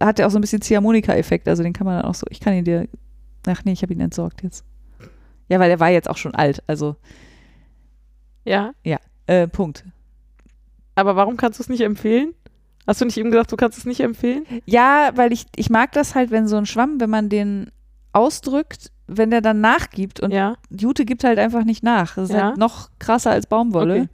hat 0.00 0.18
er 0.18 0.26
auch 0.26 0.30
so 0.30 0.38
ein 0.38 0.40
bisschen 0.40 0.62
Ziehharmonika-Effekt. 0.62 1.46
Also 1.48 1.62
den 1.62 1.72
kann 1.74 1.84
man 1.86 1.96
dann 2.00 2.06
auch 2.10 2.14
so, 2.14 2.26
ich 2.30 2.40
kann 2.40 2.54
ihn 2.54 2.64
dir, 2.64 2.88
ach 3.46 3.64
nee, 3.64 3.72
ich 3.72 3.82
habe 3.82 3.92
ihn 3.92 4.00
entsorgt 4.00 4.42
jetzt. 4.42 4.64
Ja, 5.48 5.60
weil 5.60 5.70
er 5.70 5.80
war 5.80 5.90
jetzt 5.90 6.08
auch 6.08 6.16
schon 6.16 6.34
alt, 6.34 6.62
also 6.66 6.96
Ja, 8.44 8.72
äh, 9.26 9.46
Punkt. 9.48 9.84
aber 10.94 11.14
warum 11.16 11.36
kannst 11.36 11.58
du 11.58 11.62
es 11.62 11.68
nicht 11.68 11.82
empfehlen? 11.82 12.34
Hast 12.86 13.00
du 13.00 13.04
nicht 13.04 13.16
eben 13.16 13.30
gesagt, 13.30 13.52
du 13.52 13.56
kannst 13.56 13.78
es 13.78 13.84
nicht 13.84 14.00
empfehlen? 14.00 14.44
Ja, 14.66 15.10
weil 15.14 15.32
ich, 15.32 15.46
ich 15.54 15.70
mag 15.70 15.92
das 15.92 16.14
halt, 16.16 16.30
wenn 16.32 16.48
so 16.48 16.56
ein 16.56 16.66
Schwamm, 16.66 16.98
wenn 17.00 17.10
man 17.10 17.28
den 17.28 17.70
ausdrückt, 18.12 18.90
wenn 19.16 19.30
der 19.30 19.40
dann 19.40 19.60
nachgibt 19.60 20.20
und 20.20 20.30
ja. 20.32 20.54
Jute 20.70 21.04
gibt 21.04 21.24
halt 21.24 21.38
einfach 21.38 21.64
nicht 21.64 21.82
nach. 21.82 22.14
Das 22.16 22.30
ist 22.30 22.34
Ja. 22.36 22.44
halt 22.48 22.56
noch 22.56 22.90
krasser 22.98 23.30
als 23.30 23.46
Baumwolle. 23.46 23.94
Okay. 23.94 24.08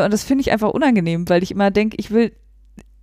Äh, 0.00 0.04
und 0.04 0.12
das 0.12 0.24
finde 0.24 0.42
ich 0.42 0.52
einfach 0.52 0.70
unangenehm, 0.70 1.28
weil 1.28 1.42
ich 1.42 1.50
immer 1.50 1.70
denke, 1.70 1.96
ich 2.00 2.10
will, 2.10 2.32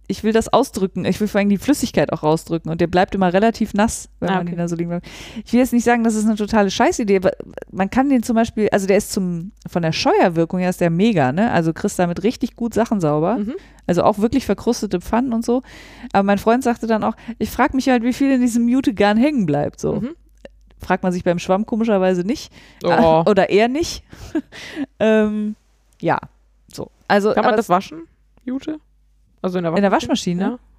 ich 0.08 0.23
will 0.23 0.34
das 0.34 0.52
ausdrücken. 0.52 1.06
Ich 1.06 1.19
will 1.21 1.28
vor 1.30 1.39
allem 1.39 1.49
die 1.49 1.58
Flüssigkeit 1.58 2.12
auch 2.12 2.23
rausdrücken 2.23 2.69
und 2.69 2.82
der 2.82 2.88
bleibt 2.88 3.15
immer 3.15 3.32
relativ 3.32 3.73
nass, 3.73 4.10
wenn 4.19 4.30
Ah, 4.30 4.34
man 4.34 4.41
okay. 4.41 4.49
den 4.52 4.58
da 4.58 4.67
so 4.67 4.76
liegen 4.76 4.89
bleibt. 4.89 5.08
Ich 5.45 5.54
will 5.54 5.60
jetzt 5.62 5.71
nicht 5.71 5.86
sagen, 5.86 6.04
das 6.04 6.15
ist 6.15 6.26
eine 6.26 6.36
totale 6.36 6.69
Scheißidee, 6.69 7.17
aber 7.17 7.32
man 7.71 7.89
kann 7.89 8.10
den 8.10 8.21
zum 8.21 8.36
Beispiel, 8.36 8.67
also 8.71 8.86
der 8.86 8.97
ist 8.97 9.13
zum, 9.13 9.52
von 9.69 9.82
der 9.82 9.91
Scheuerwirkung 9.93 10.60
her 10.60 10.69
ist 10.71 10.82
der 10.82 10.89
mega, 10.89 11.32
ne? 11.32 11.52
Also 11.52 11.71
kriegst 11.73 11.97
damit 11.99 12.23
richtig 12.23 12.56
gut 12.56 12.73
Sachen 12.73 12.99
sauber. 12.99 13.38
Mhm. 13.38 13.54
Also 13.88 14.04
auch 14.04 14.17
wirklich 14.19 14.45
verkrustete 14.45 14.99
Pfannen 14.99 15.32
und 15.32 15.45
so. 15.45 15.62
Aber 16.12 16.23
mein 16.23 16.38
Freund 16.38 16.63
sagte 16.63 16.86
dann 16.88 17.04
auch, 17.04 17.15
ich 17.39 17.49
frage 17.49 17.76
mich 17.76 17.88
halt, 17.88 18.04
wie 18.04 18.13
viel 18.13 18.32
in 18.32 18.41
diesem 18.41 18.65
Mute-Garn 18.65 19.17
hängen 19.17 19.45
bleibt. 19.45 19.80
So. 19.80 19.95
Mhm. 20.02 20.10
Fragt 20.84 21.04
man 21.04 21.12
sich 21.12 21.24
beim 21.24 21.39
Schwamm 21.39 21.65
komischerweise 21.65 22.24
nicht. 22.24 22.52
Oh. 22.84 23.24
Oder 23.26 23.50
eher 23.50 23.67
nicht. 23.67 24.04
ähm, 25.00 25.56
ja, 26.02 26.19
so. 26.72 26.91
Also 27.08 27.34
Kann 27.34 27.46
man 27.46 27.58
das 27.58 27.69
waschen, 27.69 28.04
Jute? 28.43 28.80
Also 29.41 29.58
in 29.58 29.63
der 29.63 29.76
in 29.76 29.82
der 29.82 29.91
Waschmaschine? 29.91 30.41
Waschmaschine 30.41 30.74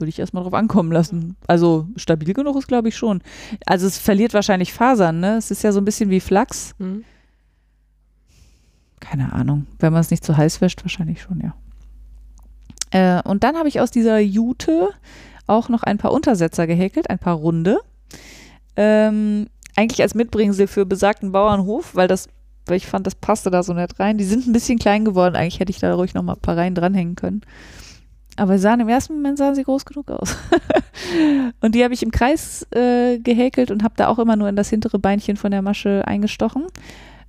würde 0.00 0.08
ich 0.08 0.18
erstmal 0.18 0.42
drauf 0.42 0.54
ankommen 0.54 0.92
lassen. 0.92 1.36
Also 1.46 1.86
stabil 1.96 2.32
genug 2.32 2.56
ist, 2.56 2.68
glaube 2.68 2.88
ich, 2.88 2.96
schon. 2.96 3.22
Also 3.66 3.86
es 3.86 3.98
verliert 3.98 4.34
wahrscheinlich 4.34 4.72
Fasern, 4.72 5.20
ne? 5.20 5.36
Es 5.36 5.50
ist 5.50 5.62
ja 5.62 5.72
so 5.72 5.80
ein 5.80 5.84
bisschen 5.84 6.10
wie 6.10 6.20
Flachs. 6.20 6.74
Ja. 6.78 6.86
Mhm. 6.86 7.04
Keine 9.00 9.32
Ahnung. 9.32 9.66
Wenn 9.78 9.92
man 9.92 10.00
es 10.00 10.10
nicht 10.10 10.24
zu 10.24 10.36
heiß 10.36 10.60
wäscht, 10.60 10.82
wahrscheinlich 10.82 11.22
schon, 11.22 11.40
ja. 11.40 11.54
Äh, 12.90 13.22
und 13.28 13.44
dann 13.44 13.56
habe 13.56 13.68
ich 13.68 13.80
aus 13.80 13.90
dieser 13.90 14.18
Jute 14.18 14.88
auch 15.46 15.68
noch 15.68 15.82
ein 15.82 15.98
paar 15.98 16.12
Untersetzer 16.12 16.66
gehäkelt, 16.66 17.10
ein 17.10 17.18
paar 17.18 17.36
runde. 17.36 17.78
Ähm, 18.76 19.46
eigentlich 19.74 20.02
als 20.02 20.14
Mitbringsel 20.14 20.66
für 20.66 20.86
besagten 20.86 21.32
Bauernhof, 21.32 21.94
weil 21.94 22.08
das, 22.08 22.28
weil 22.66 22.76
ich 22.76 22.86
fand, 22.86 23.06
das 23.06 23.14
passte 23.14 23.50
da 23.50 23.62
so 23.62 23.72
nett 23.74 23.98
rein. 24.00 24.18
Die 24.18 24.24
sind 24.24 24.46
ein 24.46 24.52
bisschen 24.52 24.78
klein 24.78 25.04
geworden. 25.04 25.36
Eigentlich 25.36 25.60
hätte 25.60 25.70
ich 25.70 25.78
da 25.78 25.94
ruhig 25.94 26.14
noch 26.14 26.22
mal 26.22 26.34
ein 26.34 26.40
paar 26.40 26.56
Reihen 26.56 26.74
dranhängen 26.74 27.14
können. 27.14 27.42
Aber 28.38 28.58
sahen 28.58 28.80
im 28.80 28.88
ersten 28.88 29.14
Moment 29.14 29.38
sahen 29.38 29.54
sie 29.54 29.62
groß 29.64 29.84
genug 29.86 30.10
aus. 30.10 30.36
und 31.60 31.74
die 31.74 31.82
habe 31.84 31.94
ich 31.94 32.02
im 32.02 32.10
Kreis 32.10 32.66
äh, 32.74 33.18
gehäkelt 33.18 33.70
und 33.70 33.82
habe 33.82 33.94
da 33.96 34.08
auch 34.08 34.18
immer 34.18 34.36
nur 34.36 34.48
in 34.48 34.56
das 34.56 34.68
hintere 34.68 34.98
Beinchen 34.98 35.36
von 35.36 35.50
der 35.50 35.62
Masche 35.62 36.02
eingestochen. 36.06 36.66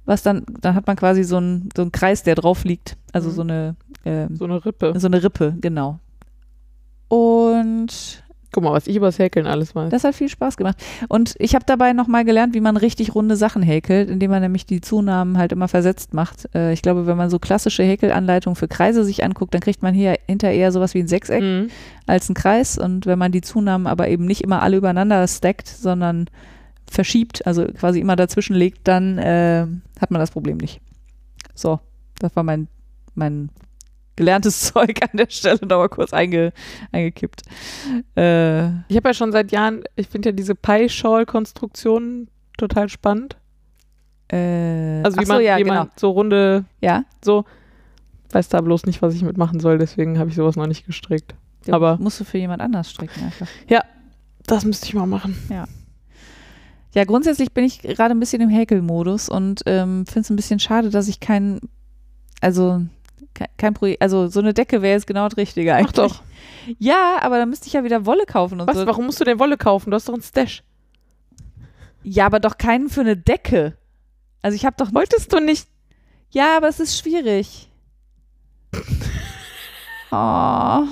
was 0.05 0.21
dann, 0.23 0.45
dann 0.61 0.73
hat 0.75 0.87
man 0.87 0.95
quasi 0.95 1.23
so 1.23 1.37
einen 1.37 1.69
so 1.75 1.81
einen 1.81 1.91
Kreis, 1.91 2.23
der 2.23 2.35
drauf 2.35 2.63
liegt. 2.65 2.97
Also 3.13 3.29
Mhm. 3.29 3.33
so 3.33 3.41
eine, 3.41 3.75
ähm, 4.05 4.35
So 4.37 4.45
eine 4.45 4.65
Rippe. 4.65 4.93
so 4.97 5.07
eine 5.07 5.21
Rippe, 5.23 5.55
genau. 5.61 5.99
Und 7.09 8.23
Guck 8.57 8.63
mal, 8.63 8.73
was 8.73 8.87
ich 8.87 8.95
übers 8.95 9.19
Häkeln 9.19 9.45
alles 9.45 9.75
weiß. 9.75 9.91
das 9.91 10.03
hat 10.03 10.15
viel 10.15 10.29
Spaß 10.29 10.57
gemacht. 10.57 10.83
Und 11.09 11.35
ich 11.37 11.53
habe 11.53 11.63
dabei 11.63 11.93
nochmal 11.93 12.25
gelernt, 12.25 12.55
wie 12.55 12.59
man 12.59 12.75
richtig 12.75 13.13
runde 13.13 13.35
Sachen 13.35 13.61
häkelt, 13.61 14.09
indem 14.09 14.31
man 14.31 14.41
nämlich 14.41 14.65
die 14.65 14.81
Zunahmen 14.81 15.37
halt 15.37 15.51
immer 15.51 15.67
versetzt 15.67 16.15
macht. 16.15 16.49
Äh, 16.55 16.73
ich 16.73 16.81
glaube, 16.81 17.05
wenn 17.05 17.17
man 17.17 17.29
so 17.29 17.37
klassische 17.37 17.83
Häkelanleitungen 17.83 18.55
für 18.55 18.67
Kreise 18.67 19.03
sich 19.03 19.23
anguckt, 19.23 19.53
dann 19.53 19.61
kriegt 19.61 19.83
man 19.83 19.93
hier 19.93 20.15
hinter 20.25 20.49
eher 20.49 20.71
sowas 20.71 20.95
wie 20.95 20.99
ein 21.01 21.07
Sechseck 21.07 21.43
Mhm. 21.43 21.69
als 22.07 22.29
ein 22.29 22.33
Kreis. 22.33 22.79
Und 22.79 23.05
wenn 23.05 23.19
man 23.19 23.31
die 23.31 23.41
Zunahmen 23.41 23.85
aber 23.85 24.07
eben 24.07 24.25
nicht 24.25 24.41
immer 24.41 24.63
alle 24.63 24.77
übereinander 24.77 25.27
stackt, 25.27 25.67
sondern 25.67 26.25
verschiebt, 26.89 27.45
also 27.45 27.67
quasi 27.67 27.99
immer 27.99 28.15
dazwischen 28.15 28.55
legt, 28.55 28.87
dann 28.87 29.19
äh, 29.19 29.67
hat 30.01 30.09
man 30.09 30.19
das 30.19 30.31
Problem 30.31 30.57
nicht. 30.57 30.81
So, 31.53 31.79
das 32.17 32.35
war 32.35 32.41
mein, 32.41 32.69
mein 33.13 33.49
gelerntes 34.17 34.59
Zeug 34.73 35.01
an 35.01 35.09
der 35.17 35.27
Stelle 35.29 35.59
nochmal 35.61 35.87
kurz 35.89 36.11
einge, 36.11 36.51
eingekippt. 36.91 37.43
Äh, 38.17 38.65
Ich 38.89 38.97
habe 38.97 39.09
ja 39.09 39.13
schon 39.13 39.31
seit 39.31 39.51
Jahren, 39.53 39.83
ich 39.95 40.09
finde 40.09 40.29
ja 40.29 40.33
diese 40.33 40.53
Pie-Shawl-Konstruktion 40.55 42.27
total 42.57 42.89
spannend. 42.89 43.37
äh, 44.31 45.01
Also 45.03 45.19
wie 45.21 45.25
so, 45.25 45.33
man, 45.33 45.43
ja, 45.43 45.57
wie 45.57 45.63
genau. 45.63 45.75
man 45.75 45.89
so 45.95 46.09
runde, 46.11 46.65
Ja, 46.81 47.05
so, 47.23 47.45
weiß 48.31 48.49
da 48.49 48.59
bloß 48.61 48.85
nicht, 48.85 49.01
was 49.01 49.13
ich 49.13 49.21
mitmachen 49.23 49.59
soll, 49.61 49.77
deswegen 49.77 50.19
habe 50.19 50.29
ich 50.29 50.35
sowas 50.35 50.55
noch 50.57 50.67
nicht 50.67 50.85
gestrickt. 50.85 51.33
Ja, 51.65 51.75
Aber- 51.75 51.97
musst 51.97 52.19
du 52.19 52.23
für 52.23 52.37
jemand 52.37 52.61
anders 52.61 52.89
stricken 52.91 53.23
einfach. 53.23 53.47
Das 54.45 54.63
müsste 54.63 54.85
ich 54.85 54.93
mal 54.93 55.05
machen. 55.05 55.35
Ja, 56.93 57.03
grundsätzlich 57.03 57.51
bin 57.51 57.65
ich 57.65 57.81
gerade 57.81 58.11
ein 58.15 58.19
bisschen 58.19 58.41
im 58.41 58.49
Häkelmodus 58.49 59.27
und 59.27 59.61
ähm, 59.65 60.05
finde 60.05 60.21
es 60.21 60.29
ein 60.29 60.35
bisschen 60.37 60.59
schade, 60.59 60.89
dass 60.89 61.09
ich 61.09 61.19
kein, 61.19 61.59
also 62.39 62.81
kein, 63.37 63.47
kein 63.57 63.73
Projekt, 63.73 64.01
also 64.01 64.27
so 64.27 64.39
eine 64.39 64.53
Decke 64.53 64.81
wäre 64.81 64.93
jetzt 64.95 65.07
genau 65.07 65.27
das 65.29 65.37
Richtige 65.37 65.73
eigentlich. 65.75 65.95
Mach 65.95 66.09
doch. 66.09 66.21
Ja, 66.79 67.19
aber 67.21 67.37
dann 67.37 67.49
müsste 67.49 67.67
ich 67.67 67.73
ja 67.73 67.83
wieder 67.83 68.05
Wolle 68.05 68.25
kaufen 68.25 68.59
und 68.59 68.67
Was, 68.67 68.75
so. 68.77 68.85
warum 68.87 69.05
musst 69.05 69.19
du 69.19 69.23
denn 69.23 69.39
Wolle 69.39 69.57
kaufen? 69.57 69.91
Du 69.91 69.95
hast 69.95 70.09
doch 70.09 70.13
einen 70.13 70.21
Stash. 70.23 70.63
Ja, 72.03 72.25
aber 72.25 72.39
doch 72.39 72.57
keinen 72.57 72.89
für 72.89 73.01
eine 73.01 73.15
Decke. 73.15 73.77
Also 74.41 74.55
ich 74.55 74.65
habe 74.65 74.75
doch, 74.77 74.93
Wolltest 74.93 75.31
du 75.33 75.39
nicht? 75.39 75.67
ja, 76.31 76.57
aber 76.57 76.67
es 76.67 76.79
ist 76.79 76.97
schwierig. 76.97 77.69
Oh. 80.09 80.15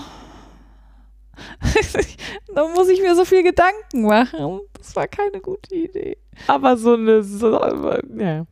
da 2.53 2.67
muss 2.75 2.89
ich 2.89 2.99
mir 3.01 3.15
so 3.15 3.23
viel 3.23 3.43
Gedanken 3.43 4.03
machen. 4.05 4.59
Das 4.77 4.93
war 4.97 5.07
keine 5.07 5.39
gute 5.39 5.73
Idee. 5.73 6.17
Aber 6.47 6.75
so 6.75 6.95
eine 6.95 7.23
so, 7.23 7.53
ja, 8.17 8.45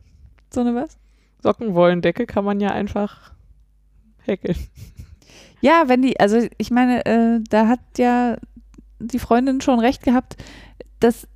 So 0.50 0.60
eine 0.62 0.74
was? 0.74 0.96
Sockenwollendecke 1.42 2.24
kann 2.24 2.46
man 2.46 2.60
ja 2.60 2.70
einfach 2.70 3.33
häkeln. 4.24 4.56
Ja, 5.60 5.84
wenn 5.86 6.02
die, 6.02 6.18
also 6.20 6.38
ich 6.58 6.70
meine, 6.70 7.06
äh, 7.06 7.40
da 7.48 7.68
hat 7.68 7.80
ja 7.96 8.36
die 8.98 9.18
Freundin 9.18 9.60
schon 9.60 9.78
recht 9.80 10.02
gehabt. 10.02 10.36
Das 11.00 11.26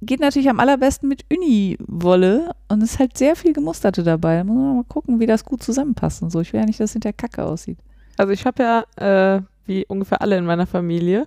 geht 0.00 0.20
natürlich 0.20 0.48
am 0.50 0.60
allerbesten 0.60 1.08
mit 1.08 1.24
Uni-Wolle 1.32 2.52
und 2.68 2.82
es 2.82 2.92
ist 2.92 2.98
halt 2.98 3.16
sehr 3.16 3.36
viel 3.36 3.52
Gemusterte 3.52 4.02
dabei. 4.02 4.36
Da 4.38 4.44
muss 4.44 4.56
man 4.56 4.76
mal 4.76 4.84
gucken, 4.84 5.20
wie 5.20 5.26
das 5.26 5.44
gut 5.44 5.62
zusammenpasst 5.62 6.22
und 6.22 6.30
so. 6.30 6.40
Ich 6.40 6.52
will 6.52 6.60
ja 6.60 6.66
nicht, 6.66 6.80
dass 6.80 6.90
es 6.90 6.92
hinterher 6.94 7.14
kacke 7.14 7.44
aussieht. 7.44 7.78
Also 8.16 8.32
ich 8.32 8.44
habe 8.46 8.62
ja, 8.62 9.36
äh, 9.36 9.42
wie 9.66 9.84
ungefähr 9.86 10.20
alle 10.20 10.36
in 10.36 10.44
meiner 10.44 10.66
Familie, 10.66 11.26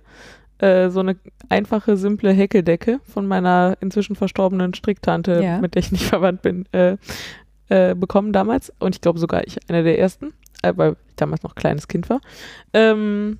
äh, 0.58 0.90
so 0.90 1.00
eine 1.00 1.16
einfache, 1.48 1.96
simple 1.96 2.32
Häkeldecke 2.32 3.00
von 3.04 3.26
meiner 3.26 3.76
inzwischen 3.80 4.16
verstorbenen 4.16 4.74
Stricktante, 4.74 5.42
Ja. 5.42 5.58
mit 5.60 5.74
der 5.74 5.80
ich 5.80 5.92
nicht 5.92 6.04
verwandt 6.06 6.42
bin, 6.42 6.64
äh, 6.72 6.96
äh, 7.68 7.94
bekommen 7.94 8.32
damals. 8.32 8.72
Und 8.78 8.94
ich 8.94 9.00
glaube 9.00 9.18
sogar 9.18 9.46
ich 9.46 9.58
einer 9.68 9.82
der 9.82 9.98
ersten, 9.98 10.32
äh, 10.62 10.72
weil 10.76 10.96
ich 11.08 11.16
damals 11.16 11.42
noch 11.42 11.54
kleines 11.54 11.88
Kind 11.88 12.08
war. 12.10 12.20
Ähm, 12.72 13.38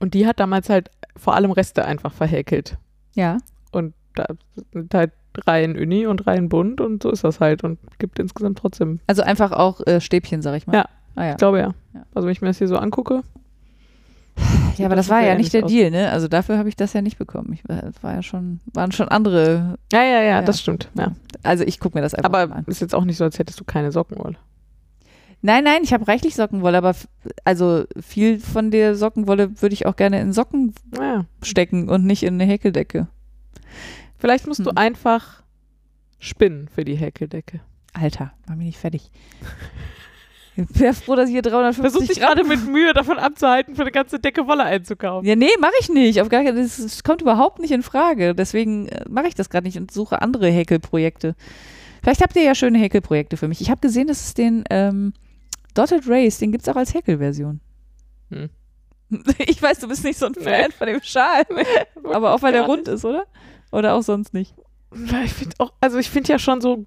und 0.00 0.14
die 0.14 0.26
hat 0.26 0.40
damals 0.40 0.68
halt 0.68 0.90
vor 1.16 1.34
allem 1.34 1.52
Reste 1.52 1.84
einfach 1.84 2.12
verhäkelt. 2.12 2.76
Ja. 3.14 3.38
Und 3.70 3.94
da 4.14 4.26
sind 4.72 4.92
halt 4.94 5.12
drei 5.32 5.64
in 5.64 5.78
Uni 5.78 6.06
und 6.06 6.18
drei 6.18 6.36
in 6.36 6.48
Bunt 6.48 6.80
und 6.80 7.02
so 7.02 7.10
ist 7.10 7.24
das 7.24 7.40
halt 7.40 7.64
und 7.64 7.78
gibt 7.98 8.18
insgesamt 8.18 8.58
trotzdem, 8.58 9.00
Also 9.06 9.22
einfach 9.22 9.52
auch 9.52 9.80
äh, 9.86 10.00
Stäbchen, 10.00 10.42
sag 10.42 10.56
ich 10.56 10.66
mal. 10.66 10.74
Ja. 10.74 10.84
Ah, 11.14 11.24
ja. 11.24 11.30
ich 11.32 11.36
glaube 11.36 11.58
ja. 11.58 11.74
Ja. 11.94 12.04
Also 12.14 12.26
wenn 12.26 12.32
ich 12.32 12.42
mir 12.42 12.48
das 12.48 12.58
hier 12.58 12.68
so 12.68 12.76
angucke, 12.76 13.22
ja, 14.78 14.86
aber 14.86 14.96
das 14.96 15.08
war 15.08 15.20
ja 15.20 15.28
ja 15.28 15.34
nicht 15.36 15.52
der 15.52 15.60
ähnlich 15.62 15.76
Deal, 15.76 15.90
ne? 15.90 16.10
Also 16.10 16.28
dafür 16.28 16.58
habe 16.58 16.68
ich 16.68 16.76
das 16.76 16.92
ja 16.92 17.02
nicht 17.02 17.18
bekommen. 17.18 17.52
Ich, 17.52 17.68
war- 17.68 17.82
das 17.82 18.02
war 18.02 18.14
ja 18.14 18.22
schon, 18.22 18.60
waren 18.72 18.92
schon 18.92 19.08
andere. 19.08 19.78
ja, 19.92 20.02
ja, 20.02 20.16
ja, 20.16 20.22
Ja. 20.22 20.42
das 20.42 20.60
stimmt. 20.60 20.88
Ja. 20.94 21.12
Also 21.42 21.64
ich 21.64 21.78
gucke 21.80 21.96
mir 21.98 22.02
das 22.02 22.14
einfach 22.14 22.30
mal 22.30 22.42
Aber 22.42 22.56
an. 22.56 22.64
ist 22.66 22.80
jetzt 22.80 22.94
auch 22.94 23.04
nicht 23.04 23.16
so, 23.16 23.24
als 23.24 23.38
hättest 23.38 23.60
du 23.60 23.64
keine 23.64 23.92
Sockenwolle. 23.92 24.36
Nein, 25.44 25.64
nein, 25.64 25.80
ich 25.82 25.92
habe 25.92 26.06
reichlich 26.06 26.36
Sockenwolle, 26.36 26.78
aber 26.78 26.94
also 27.44 27.84
viel 28.00 28.38
von 28.38 28.70
der 28.70 28.94
Sockenwolle 28.94 29.60
würde 29.60 29.72
ich 29.74 29.86
auch 29.86 29.96
gerne 29.96 30.20
in 30.20 30.32
Socken 30.32 30.72
Naja. 30.92 31.24
stecken 31.42 31.88
und 31.88 32.04
nicht 32.06 32.22
in 32.22 32.34
eine 32.34 32.44
Häkeldecke. 32.44 33.08
Vielleicht 34.18 34.46
musst 34.46 34.60
du 34.60 34.70
Hm. 34.70 34.78
einfach 34.78 35.42
spinnen 36.20 36.68
für 36.68 36.84
die 36.84 36.94
Häkeldecke. 36.94 37.60
Alter, 37.92 38.32
mach 38.48 38.54
mich 38.54 38.66
nicht 38.66 38.78
fertig. 38.78 39.10
Ich 40.54 40.66
bin 40.66 40.92
froh, 40.92 41.16
dass 41.16 41.28
ich 41.28 41.32
hier 41.32 41.42
350 41.42 41.92
Versuch 41.92 42.06
dich 42.06 42.20
gerade 42.20 42.44
mit 42.44 42.66
Mühe 42.66 42.92
davon 42.92 43.18
abzuhalten, 43.18 43.74
für 43.74 43.82
eine 43.82 43.90
ganze 43.90 44.18
Decke 44.18 44.46
Wolle 44.46 44.64
einzukaufen. 44.64 45.26
Ja, 45.26 45.34
nee, 45.34 45.48
mache 45.60 45.72
ich 45.80 45.88
nicht. 45.88 46.20
Auf 46.20 46.28
gar 46.28 46.44
keinen, 46.44 46.56
das, 46.56 46.76
das 46.76 47.02
kommt 47.02 47.22
überhaupt 47.22 47.58
nicht 47.58 47.70
in 47.70 47.82
Frage. 47.82 48.34
Deswegen 48.34 48.88
äh, 48.88 49.04
mache 49.08 49.28
ich 49.28 49.34
das 49.34 49.48
gerade 49.48 49.66
nicht 49.66 49.78
und 49.78 49.90
suche 49.90 50.20
andere 50.20 50.48
Häkelprojekte. 50.48 51.34
Vielleicht 52.02 52.20
habt 52.20 52.36
ihr 52.36 52.42
ja 52.42 52.54
schöne 52.54 52.78
Häkelprojekte 52.78 53.36
für 53.36 53.48
mich. 53.48 53.60
Ich 53.60 53.70
habe 53.70 53.80
gesehen, 53.80 54.08
dass 54.08 54.26
es 54.26 54.34
den 54.34 54.64
ähm, 54.68 55.14
Dotted 55.74 56.02
Race, 56.06 56.38
den 56.38 56.52
gibt 56.52 56.66
es 56.66 56.68
auch 56.68 56.76
als 56.76 56.92
Häkelversion. 56.94 57.60
Hm. 58.30 58.50
Ich 59.38 59.62
weiß, 59.62 59.80
du 59.80 59.88
bist 59.88 60.04
nicht 60.04 60.18
so 60.18 60.26
ein 60.26 60.32
Nee. 60.36 60.44
Fan 60.44 60.72
von 60.72 60.86
dem 60.86 61.02
Schal, 61.02 61.44
aber 62.12 62.34
auch 62.34 62.40
weil 62.42 62.52
der 62.52 62.62
rund 62.62 62.88
ist, 62.88 63.04
oder? 63.04 63.24
Oder 63.70 63.94
auch 63.94 64.02
sonst 64.02 64.32
nicht. 64.32 64.54
Ich 65.24 65.32
finde 65.32 65.54
auch, 65.58 65.72
also 65.80 65.98
ich 65.98 66.10
finde 66.10 66.32
ja 66.32 66.38
schon 66.38 66.60
so, 66.62 66.86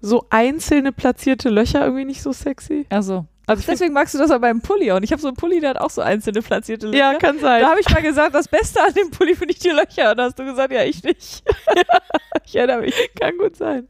so 0.00 0.26
einzelne 0.30 0.92
platzierte 0.92 1.48
Löcher 1.48 1.84
irgendwie 1.84 2.04
nicht 2.04 2.22
so 2.22 2.32
sexy. 2.32 2.86
Also, 2.90 3.26
Also 3.46 3.60
ich 3.60 3.66
find, 3.66 3.80
deswegen 3.80 3.94
magst 3.94 4.14
du 4.14 4.18
das 4.18 4.30
aber 4.30 4.40
beim 4.40 4.60
Pulli 4.60 4.92
auch. 4.92 4.96
Und 4.96 5.02
ich 5.02 5.10
habe 5.12 5.20
so 5.20 5.28
einen 5.28 5.36
Pulli, 5.36 5.60
der 5.60 5.70
hat 5.70 5.80
auch 5.80 5.90
so 5.90 6.00
einzelne 6.02 6.42
platzierte 6.42 6.86
Löcher. 6.86 6.98
ja, 6.98 7.14
kann 7.18 7.38
sein. 7.38 7.62
Da 7.62 7.70
habe 7.70 7.80
ich 7.80 7.88
mal 7.90 8.02
gesagt, 8.02 8.34
das 8.34 8.48
Beste 8.48 8.82
an 8.82 8.92
dem 8.94 9.10
Pulli 9.10 9.34
finde 9.34 9.52
ich 9.54 9.58
die 9.58 9.70
Löcher. 9.70 10.10
Und 10.10 10.18
da 10.18 10.24
hast 10.24 10.38
du 10.38 10.44
gesagt, 10.44 10.72
ja, 10.72 10.84
ich 10.84 11.02
nicht. 11.02 11.42
ich 12.44 12.56
erinnere 12.56 12.82
mich. 12.82 12.94
Kann 13.18 13.36
gut 13.38 13.56
sein. 13.56 13.88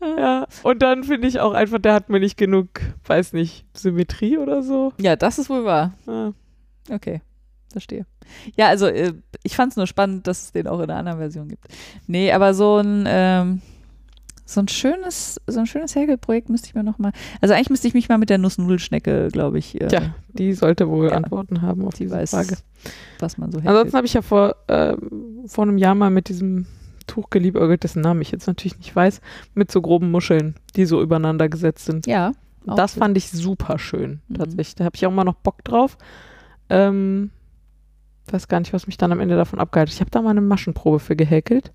Ja, 0.00 0.46
und 0.62 0.82
dann 0.82 1.04
finde 1.04 1.26
ich 1.26 1.40
auch 1.40 1.52
einfach, 1.52 1.78
der 1.78 1.94
hat 1.94 2.08
mir 2.08 2.20
nicht 2.20 2.36
genug, 2.36 2.68
weiß 3.06 3.32
nicht, 3.32 3.64
Symmetrie 3.74 4.38
oder 4.38 4.62
so. 4.62 4.92
Ja, 5.00 5.16
das 5.16 5.38
ist 5.38 5.50
wohl 5.50 5.64
wahr. 5.64 5.94
Ja. 6.06 6.32
Okay, 6.90 7.22
verstehe. 7.72 8.06
Ja, 8.56 8.68
also 8.68 8.86
äh, 8.86 9.14
ich 9.42 9.56
fand 9.56 9.72
es 9.72 9.76
nur 9.76 9.86
spannend, 9.86 10.26
dass 10.26 10.42
es 10.44 10.52
den 10.52 10.68
auch 10.68 10.78
in 10.78 10.90
einer 10.90 10.98
anderen 10.98 11.18
Version 11.18 11.48
gibt. 11.48 11.64
Nee, 12.06 12.30
aber 12.30 12.54
so 12.54 12.76
ein, 12.78 13.04
ähm, 13.08 13.62
so 14.48 14.60
ein 14.60 14.68
schönes, 14.68 15.40
so 15.48 15.58
ein 15.60 15.66
schönes 15.66 15.94
Häkelprojekt 15.96 16.48
müsste 16.48 16.68
ich 16.68 16.74
mir 16.74 16.84
noch 16.84 16.98
mal, 16.98 17.12
also 17.40 17.52
eigentlich 17.52 17.68
müsste 17.70 17.88
ich 17.88 17.94
mich 17.94 18.08
mal 18.08 18.16
mit 18.16 18.30
der 18.30 18.38
Nussnudelschnecke, 18.38 19.28
glaube 19.32 19.58
ich, 19.58 19.80
äh, 19.80 19.88
Tja, 19.88 20.14
die 20.28 20.52
sollte 20.54 20.88
wohl 20.88 21.06
Ja. 21.08 21.12
Antworten 21.16 21.62
haben 21.62 21.84
auf 21.84 21.94
die 21.94 22.08
weiß, 22.10 22.30
Frage. 22.30 22.56
was 23.18 23.36
man 23.38 23.50
so 23.50 23.58
häkelt. 23.58 23.70
Ansonsten 23.70 23.96
habe 23.96 24.06
ich 24.06 24.14
ja 24.14 24.22
vor, 24.22 24.54
ähm, 24.68 25.42
vor 25.46 25.64
einem 25.64 25.78
Jahr 25.78 25.94
mal 25.96 26.10
mit 26.10 26.28
diesem 26.28 26.66
Tuch 27.08 27.30
geliebäugelt, 27.30 27.82
dessen 27.84 28.00
Namen 28.02 28.22
ich 28.22 28.30
jetzt 28.30 28.46
natürlich 28.46 28.78
nicht 28.78 28.94
weiß, 28.94 29.20
mit 29.54 29.70
so 29.72 29.82
groben 29.82 30.10
Muscheln, 30.10 30.54
die 30.76 30.86
so 30.86 31.02
übereinander 31.02 31.48
gesetzt 31.48 31.84
sind. 31.84 32.06
ja, 32.06 32.32
das 32.64 32.94
gut. 32.94 33.00
fand 33.00 33.16
ich 33.16 33.30
super 33.30 33.78
schön, 33.78 34.20
Mhm. 34.28 34.34
tatsächlich. 34.34 34.74
Da 34.76 34.84
habe 34.84 34.96
ich 34.96 35.06
auch 35.06 35.12
mal 35.12 35.24
noch 35.24 35.34
Bock 35.36 35.62
drauf. 35.64 35.98
Ähm, 36.68 37.30
weiß 38.30 38.48
gar 38.48 38.58
nicht, 38.60 38.72
was 38.72 38.86
mich 38.88 38.96
dann 38.96 39.12
am 39.12 39.20
Ende 39.20 39.36
davon 39.36 39.58
abgehalten 39.60 39.90
hat. 39.90 39.94
Ich 39.94 40.00
habe 40.00 40.10
da 40.10 40.20
mal 40.22 40.30
eine 40.30 40.40
Maschenprobe 40.40 40.98
für 40.98 41.14
gehäkelt. 41.16 41.72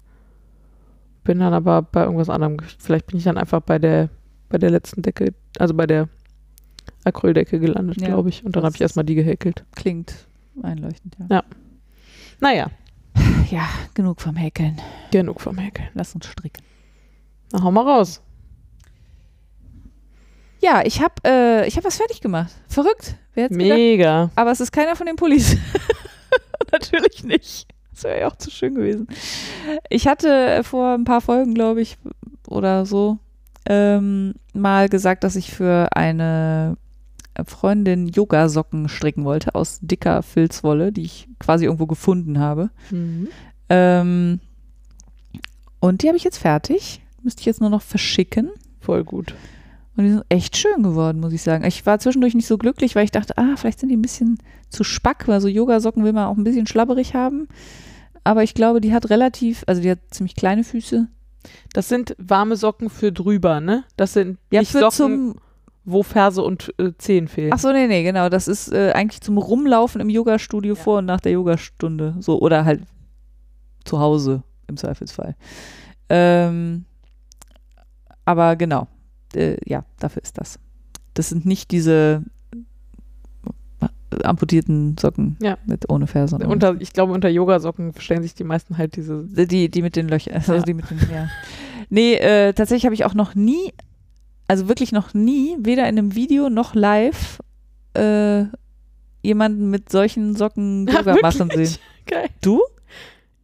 Bin 1.24 1.40
dann 1.40 1.54
aber 1.54 1.82
bei 1.84 2.04
irgendwas 2.04 2.30
anderem. 2.30 2.58
Vielleicht 2.80 3.08
bin 3.08 3.18
ich 3.18 3.24
dann 3.24 3.38
einfach 3.38 3.62
bei 3.62 3.78
der, 3.80 4.10
bei 4.50 4.58
der 4.58 4.72
letzten 4.72 5.02
Decke, 5.02 5.34
also 5.60 5.74
bei 5.74 5.86
der 5.86 6.10
Acryldecke 7.04 7.60
gelandet, 7.60 8.02
Ja, 8.02 8.08
glaube 8.08 8.30
ich. 8.30 8.44
Und 8.46 8.56
dann 8.56 8.64
habe 8.64 8.76
ich 8.76 8.82
erstmal 8.82 9.06
die 9.06 9.16
gehäkelt. 9.16 9.64
klingt 9.76 10.28
einleuchtend, 10.64 11.16
ja. 11.20 11.26
Ja. 11.30 11.44
Naja, 12.40 12.72
Ja, 13.52 13.68
genug 13.94 14.22
vom 14.22 14.36
Häkeln. 14.36 14.80
genug 15.12 15.42
vom 15.42 15.58
Häkeln. 15.58 15.90
Lass 15.94 16.16
uns 16.16 16.26
stricken. 16.26 16.64
Na, 17.52 17.62
hau 17.64 17.72
mal 17.72 17.86
raus. 17.88 18.22
Ja, 20.62 20.82
ich 20.86 21.02
habe 21.02 21.14
äh, 21.26 21.68
ich 21.68 21.76
hab 21.78 21.84
was 21.84 21.98
fertig 21.98 22.22
gemacht. 22.22 22.52
Verrückt. 22.68 23.16
Wer 23.34 23.46
hätte 23.46 23.58
gedacht? 23.58 23.78
Mega. 23.78 24.30
Aber 24.36 24.52
es 24.52 24.60
ist 24.60 24.72
keiner 24.72 24.96
von 24.96 25.08
den 25.08 25.16
Pullis. 25.16 25.58
Natürlich 26.72 27.24
nicht. 27.24 27.68
Das 28.02 28.10
wäre 28.10 28.22
ja 28.22 28.28
auch 28.28 28.36
zu 28.36 28.50
schön 28.50 28.74
gewesen. 28.74 29.08
Ich 29.90 30.08
hatte 30.08 30.64
vor 30.64 30.96
ein 30.96 31.04
paar 31.04 31.22
Folgen, 31.22 31.54
glaube 31.54 31.82
ich, 31.82 32.00
oder 32.48 32.88
so, 32.88 33.20
ähm, 33.68 34.34
mal 34.54 34.90
gesagt, 34.90 35.24
dass 35.24 35.36
ich 35.36 35.52
für 35.52 35.88
eine 35.96 36.78
Freundin 37.46 38.08
Yoga-Socken 38.08 38.90
stricken 38.90 39.24
wollte 39.24 39.54
aus 39.54 39.80
dicker 39.82 40.24
Filzwolle, 40.24 40.92
die 40.92 41.04
ich 41.04 41.30
quasi 41.40 41.66
irgendwo 41.66 41.86
gefunden 41.86 42.40
habe. 42.40 42.72
Mhm. 42.90 43.28
Ähm, 43.70 44.40
und 45.80 46.02
die 46.02 46.08
habe 46.08 46.18
ich 46.18 46.24
jetzt 46.24 46.40
fertig. 46.40 47.02
Müsste 47.22 47.42
ich 47.42 47.46
jetzt 47.46 47.62
nur 47.62 47.70
noch 47.70 47.84
verschicken. 47.84 48.50
Voll 48.80 49.04
gut. 49.04 49.36
Und 49.96 50.06
die 50.06 50.12
sind 50.12 50.26
echt 50.30 50.58
schön 50.58 50.82
geworden, 50.82 51.20
muss 51.20 51.34
ich 51.34 51.42
sagen. 51.42 51.66
Ich 51.66 51.86
war 51.86 52.00
zwischendurch 52.00 52.34
nicht 52.34 52.48
so 52.48 52.58
glücklich, 52.58 52.96
weil 52.96 53.04
ich 53.04 53.12
dachte, 53.12 53.38
ah, 53.38 53.56
vielleicht 53.56 53.80
sind 53.80 53.90
die 53.90 53.98
ein 53.98 54.02
bisschen 54.02 54.40
zu 54.70 54.84
spack, 54.84 55.28
weil 55.28 55.42
so 55.42 55.48
Yogasocken 55.48 56.04
will 56.04 56.14
man 56.14 56.28
auch 56.28 56.38
ein 56.38 56.44
bisschen 56.44 56.66
schlabberig 56.66 57.14
haben. 57.14 57.48
Aber 58.24 58.44
ich 58.44 58.54
glaube, 58.54 58.82
die 58.82 58.94
hat 58.94 59.10
relativ, 59.10 59.64
also 59.68 59.82
die 59.82 59.92
hat 59.92 60.00
ziemlich 60.12 60.36
kleine 60.36 60.64
Füße. 60.64 61.08
Das 61.74 61.90
sind 61.90 62.16
warme 62.20 62.56
Socken 62.56 62.90
für 62.90 63.12
drüber, 63.12 63.60
ne? 63.62 63.84
Das 63.98 64.14
sind 64.14 64.38
Ja, 64.52 64.60
nicht 64.60 64.72
Socken, 64.72 64.92
zum, 64.92 65.36
wo 65.86 66.04
Ferse 66.04 66.44
und 66.44 66.72
äh, 66.78 66.92
Zehen 67.00 67.28
fehlen. 67.28 67.52
ach 67.54 67.58
so, 67.60 67.72
nee, 67.72 67.88
nee, 67.88 68.04
genau. 68.04 68.30
Das 68.30 68.48
ist 68.48 68.72
äh, 68.72 68.92
eigentlich 68.94 69.22
zum 69.22 69.40
Rumlaufen 69.40 70.00
im 70.02 70.10
Yogastudio 70.10 70.76
Ja. 70.76 70.82
vor 70.82 71.00
und 71.00 71.06
nach 71.06 71.20
der 71.22 71.32
Yogastunde. 71.32 72.16
So, 72.20 72.40
oder 72.40 72.64
halt 72.66 72.84
zu 73.86 74.00
Hause 74.00 74.44
im 74.68 74.78
Zweifelsfall. 74.78 75.36
Ähm, 76.10 76.86
aber 78.26 78.56
genau, 78.56 78.88
äh, 79.34 79.58
ja, 79.68 79.84
dafür 80.00 80.22
ist 80.22 80.38
das. 80.38 80.60
Das 81.16 81.30
sind 81.30 81.46
nicht 81.48 81.72
diese 81.72 82.24
amputierten 84.24 84.98
Socken 85.00 85.38
Ja. 85.42 85.58
mit 85.66 85.90
ohne 85.90 86.08
Ferse. 86.08 86.36
unter, 86.38 86.76
ich 86.80 86.94
glaube, 86.94 87.14
unter 87.14 87.30
Yogasocken 87.30 87.94
stellen 87.98 88.24
sich 88.24 88.34
die 88.34 88.44
meisten 88.44 88.78
halt 88.78 88.96
diese. 88.96 89.24
Die, 89.26 89.70
die 89.70 89.82
mit 89.82 89.96
den 89.96 90.08
Löchern, 90.08 90.34
also 90.36 90.54
Ja. 90.56 90.62
die 90.62 90.74
mit 90.74 90.90
den, 90.90 91.00
ja. 91.12 91.28
Nee, 91.90 92.16
äh, 92.16 92.54
tatsächlich 92.54 92.86
habe 92.86 92.94
ich 92.96 93.06
auch 93.06 93.14
noch 93.14 93.36
nie, 93.36 93.74
also 94.48 94.68
wirklich 94.68 94.92
noch 94.92 95.14
nie, 95.14 95.56
weder 95.60 95.84
in 95.90 95.98
einem 95.98 96.16
Video 96.16 96.50
noch 96.50 96.76
live, 96.76 97.40
äh, 97.94 98.44
jemanden 99.24 99.70
mit 99.70 99.90
solchen 99.90 100.36
Socken 100.36 100.88
Ja, 100.92 101.00
Yoga 101.00 101.16
machen 101.22 101.50
sehen. 101.54 101.76
Geil. 102.08 102.28
Du? 102.42 102.62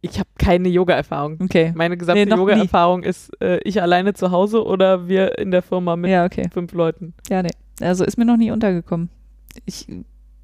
Ich 0.00 0.18
habe 0.18 0.28
keine 0.38 0.68
Yoga-Erfahrung. 0.68 1.38
Okay. 1.42 1.72
Meine 1.74 1.96
gesamte 1.96 2.24
Nee. 2.24 2.34
Yoga-Erfahrung 2.34 3.02
ist 3.02 3.30
äh, 3.42 3.58
ich 3.64 3.82
alleine 3.82 4.14
zu 4.14 4.30
Hause 4.30 4.64
oder 4.64 5.08
wir 5.08 5.38
in 5.38 5.50
der 5.50 5.62
Firma 5.62 5.96
mit 5.96 6.10
Ja, 6.10 6.24
okay. 6.24 6.48
fünf 6.52 6.72
Leuten. 6.72 7.14
Ja, 7.28 7.42
nee. 7.42 7.50
Also 7.80 8.04
ist 8.04 8.16
mir 8.16 8.24
noch 8.24 8.36
nie 8.36 8.50
untergekommen. 8.52 9.08
Ich 9.66 9.86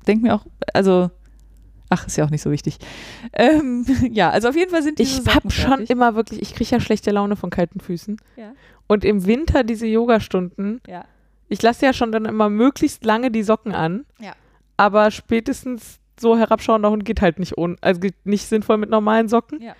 denke 0.04 0.26
mir 0.26 0.34
auch, 0.34 0.46
also, 0.72 1.10
ach, 1.90 2.06
ist 2.06 2.16
ja 2.16 2.24
auch 2.24 2.30
nicht 2.30 2.42
so 2.42 2.50
wichtig. 2.50 2.78
Ähm, 3.32 3.84
ja, 4.12 4.30
also 4.30 4.48
auf 4.48 4.56
jeden 4.56 4.70
Fall 4.70 4.82
sind 4.82 4.98
diese 4.98 5.22
Ich 5.22 5.34
habe 5.34 5.50
schon 5.50 5.80
immer 5.86 6.14
wirklich, 6.14 6.40
ich 6.42 6.54
kriege 6.54 6.70
ja 6.70 6.80
schlechte 6.80 7.10
Laune 7.10 7.36
von 7.36 7.50
kalten 7.50 7.80
Füßen. 7.80 8.16
Ja. 8.36 8.52
Und 8.86 9.04
im 9.04 9.26
Winter 9.26 9.64
diese 9.64 9.86
Yogastunden, 9.86 10.80
Ja. 10.86 11.04
ich 11.48 11.62
lasse 11.62 11.86
ja 11.86 11.92
schon 11.92 12.12
dann 12.12 12.24
immer 12.26 12.48
möglichst 12.50 13.04
lange 13.04 13.30
die 13.30 13.42
Socken 13.42 13.72
an. 13.72 14.04
Ja. 14.20 14.32
Aber 14.76 15.10
spätestens 15.10 16.00
so 16.18 16.36
herabschauender 16.36 16.90
Hund 16.90 17.04
geht 17.04 17.20
halt 17.20 17.38
nicht 17.38 17.58
ohne, 17.58 17.76
also 17.80 18.00
geht 18.00 18.14
nicht 18.24 18.46
sinnvoll 18.46 18.76
mit 18.76 18.90
normalen 18.90 19.28
Socken. 19.28 19.60
Ja. 19.62 19.74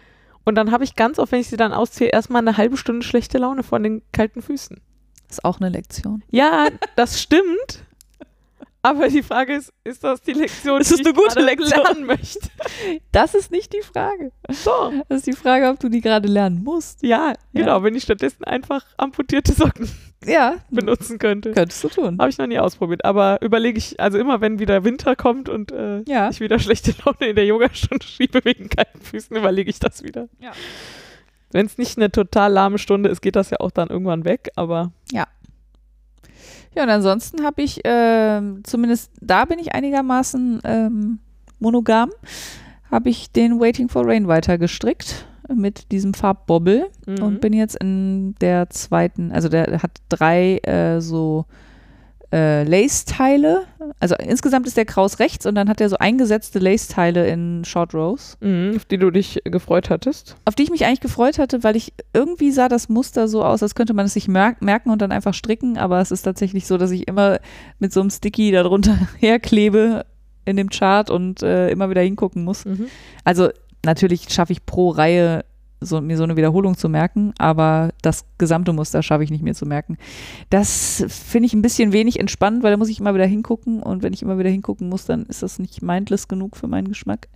Und 0.44 0.56
dann 0.56 0.70
habe 0.72 0.84
ich 0.84 0.94
ganz 0.94 1.18
oft, 1.18 1.32
wenn 1.32 1.40
ich 1.40 1.48
sie 1.48 1.56
dann 1.56 1.72
ausziehe, 1.72 2.10
erstmal 2.10 2.42
eine 2.42 2.56
halbe 2.56 2.76
Stunde 2.76 3.04
schlechte 3.04 3.38
Laune 3.38 3.62
von 3.62 3.82
den 3.82 4.02
kalten 4.12 4.42
Füßen. 4.42 4.80
Ist 5.30 5.44
auch 5.44 5.58
eine 5.58 5.70
Lektion. 5.70 6.22
Ja, 6.30 6.68
das 6.96 7.20
stimmt. 7.20 7.84
Aber 8.84 9.08
die 9.08 9.22
Frage 9.22 9.54
ist, 9.54 9.72
ist 9.82 10.04
das 10.04 10.20
die 10.20 10.34
Lektion, 10.34 10.78
Ist 10.80 10.90
das 10.92 10.98
die 11.00 11.06
eine 11.08 11.14
ich 11.18 11.24
gute 11.28 11.40
Lektion? 11.40 11.82
lernen 11.82 12.04
möchte? 12.06 12.50
Das 13.12 13.34
ist 13.34 13.50
nicht 13.50 13.72
die 13.72 13.80
Frage. 13.80 14.30
So. 14.50 14.92
Das 15.08 15.18
ist 15.18 15.26
die 15.26 15.32
Frage, 15.32 15.68
ob 15.70 15.80
du 15.80 15.88
die 15.88 16.02
gerade 16.02 16.28
lernen 16.28 16.62
musst. 16.62 17.02
Ja, 17.02 17.32
genau, 17.54 17.82
wenn 17.82 17.94
ich 17.94 18.02
stattdessen 18.02 18.44
einfach 18.44 18.84
amputierte 18.98 19.52
Socken 19.54 19.88
Ja, 20.26 20.56
benutzen 20.70 21.18
könnte. 21.18 21.52
könntest 21.52 21.82
du 21.82 21.88
tun. 21.88 22.18
Habe 22.20 22.28
ich 22.28 22.36
noch 22.36 22.46
nie 22.46 22.58
ausprobiert, 22.58 23.06
aber 23.06 23.40
überlege 23.40 23.78
ich, 23.78 23.98
also 23.98 24.18
immer 24.18 24.42
wenn 24.42 24.58
wieder 24.58 24.84
Winter 24.84 25.16
kommt 25.16 25.48
und 25.48 25.72
äh, 25.72 26.02
Ja. 26.06 26.28
ich 26.28 26.40
wieder 26.40 26.58
schlechte 26.58 26.94
Laune 27.06 27.30
in 27.30 27.36
der 27.36 27.46
Yogastunde 27.46 28.04
schiebe 28.04 28.44
wegen 28.44 28.68
kalten 28.68 29.00
Füßen, 29.00 29.34
überlege 29.34 29.70
ich 29.70 29.78
das 29.78 30.02
wieder. 30.02 30.28
Ja. 30.40 30.52
Wenn 31.52 31.66
es 31.66 31.78
nicht 31.78 31.96
eine 31.96 32.10
total 32.10 32.52
lahme 32.52 32.78
Stunde 32.78 33.08
ist, 33.08 33.22
geht 33.22 33.36
das 33.36 33.48
ja 33.50 33.60
auch 33.60 33.70
dann 33.70 33.88
irgendwann 33.88 34.24
weg, 34.24 34.50
aber 34.56 34.92
Ja, 35.12 35.26
und 36.82 36.90
ansonsten 36.90 37.44
habe 37.44 37.62
ich, 37.62 37.80
ähm, 37.84 38.62
zumindest 38.64 39.12
da 39.20 39.44
bin 39.44 39.58
ich 39.58 39.74
einigermaßen 39.74 40.60
ähm, 40.64 41.18
monogam, 41.58 42.10
habe 42.90 43.08
ich 43.08 43.30
den 43.30 43.60
Waiting 43.60 43.88
for 43.88 44.06
Rain 44.06 44.28
weiter 44.28 44.58
gestrickt 44.58 45.26
mit 45.52 45.92
diesem 45.92 46.14
Farbbobbel 46.14 46.86
mhm. 47.06 47.22
und 47.22 47.40
bin 47.40 47.52
jetzt 47.52 47.76
in 47.76 48.34
der 48.40 48.70
zweiten, 48.70 49.30
also 49.32 49.48
der 49.48 49.82
hat 49.82 50.00
drei 50.08 50.58
äh, 50.58 51.00
so 51.00 51.44
äh, 52.32 52.64
Lace-Teile. 52.64 53.64
Also 54.00 54.14
insgesamt 54.16 54.66
ist 54.66 54.76
der 54.76 54.84
Kraus 54.84 55.18
rechts 55.18 55.46
und 55.46 55.54
dann 55.54 55.68
hat 55.68 55.80
er 55.80 55.88
so 55.88 55.96
eingesetzte 55.98 56.58
Lace-Teile 56.58 57.26
in 57.28 57.64
Short 57.64 57.94
Rows. 57.94 58.36
Mhm, 58.40 58.74
auf 58.76 58.84
die 58.84 58.98
du 58.98 59.10
dich 59.10 59.40
gefreut 59.44 59.90
hattest. 59.90 60.36
auf 60.44 60.54
die 60.54 60.64
ich 60.64 60.70
mich 60.70 60.84
eigentlich 60.84 61.00
gefreut 61.00 61.38
hatte, 61.38 61.62
weil 61.62 61.76
ich 61.76 61.92
irgendwie 62.12 62.50
sah 62.50 62.68
das 62.68 62.88
Muster 62.88 63.28
so 63.28 63.44
aus, 63.44 63.62
als 63.62 63.74
könnte 63.74 63.94
man 63.94 64.06
es 64.06 64.14
sich 64.14 64.28
mer 64.28 64.56
merken 64.60 64.90
und 64.90 65.02
dann 65.02 65.12
einfach 65.12 65.34
stricken, 65.34 65.78
aber 65.78 66.00
es 66.00 66.10
ist 66.10 66.22
tatsächlich 66.22 66.66
so, 66.66 66.78
dass 66.78 66.90
ich 66.90 67.08
immer 67.08 67.38
mit 67.78 67.92
so 67.92 68.00
einem 68.00 68.10
Sticky 68.10 68.50
darunter 68.50 68.96
herklebe 69.18 70.04
in 70.44 70.56
dem 70.56 70.70
Chart 70.70 71.10
und 71.10 71.42
äh, 71.42 71.70
immer 71.70 71.90
wieder 71.90 72.02
hingucken 72.02 72.44
muss. 72.44 72.64
Mhm. 72.64 72.86
Also 73.24 73.48
natürlich 73.84 74.30
schaffe 74.30 74.52
ich 74.52 74.66
pro 74.66 74.90
Reihe 74.90 75.44
so, 75.84 76.00
mir 76.00 76.16
so 76.16 76.24
eine 76.24 76.36
Wiederholung 76.36 76.76
zu 76.76 76.88
merken, 76.88 77.32
aber 77.38 77.92
das 78.02 78.24
gesamte 78.38 78.72
Muster 78.72 79.02
schaffe 79.02 79.24
ich 79.24 79.30
nicht 79.30 79.42
mehr 79.42 79.54
zu 79.54 79.66
merken. 79.66 79.96
Das 80.50 81.04
finde 81.08 81.46
ich 81.46 81.54
ein 81.54 81.62
bisschen 81.62 81.92
wenig 81.92 82.18
entspannt, 82.18 82.62
weil 82.62 82.70
da 82.70 82.76
muss 82.76 82.88
ich 82.88 83.00
immer 83.00 83.14
wieder 83.14 83.26
hingucken 83.26 83.82
und 83.82 84.02
wenn 84.02 84.12
ich 84.12 84.22
immer 84.22 84.38
wieder 84.38 84.50
hingucken 84.50 84.88
muss, 84.88 85.06
dann 85.06 85.24
ist 85.26 85.42
das 85.42 85.58
nicht 85.58 85.82
mindless 85.82 86.28
genug 86.28 86.56
für 86.56 86.66
meinen 86.66 86.88
Geschmack. 86.88 87.28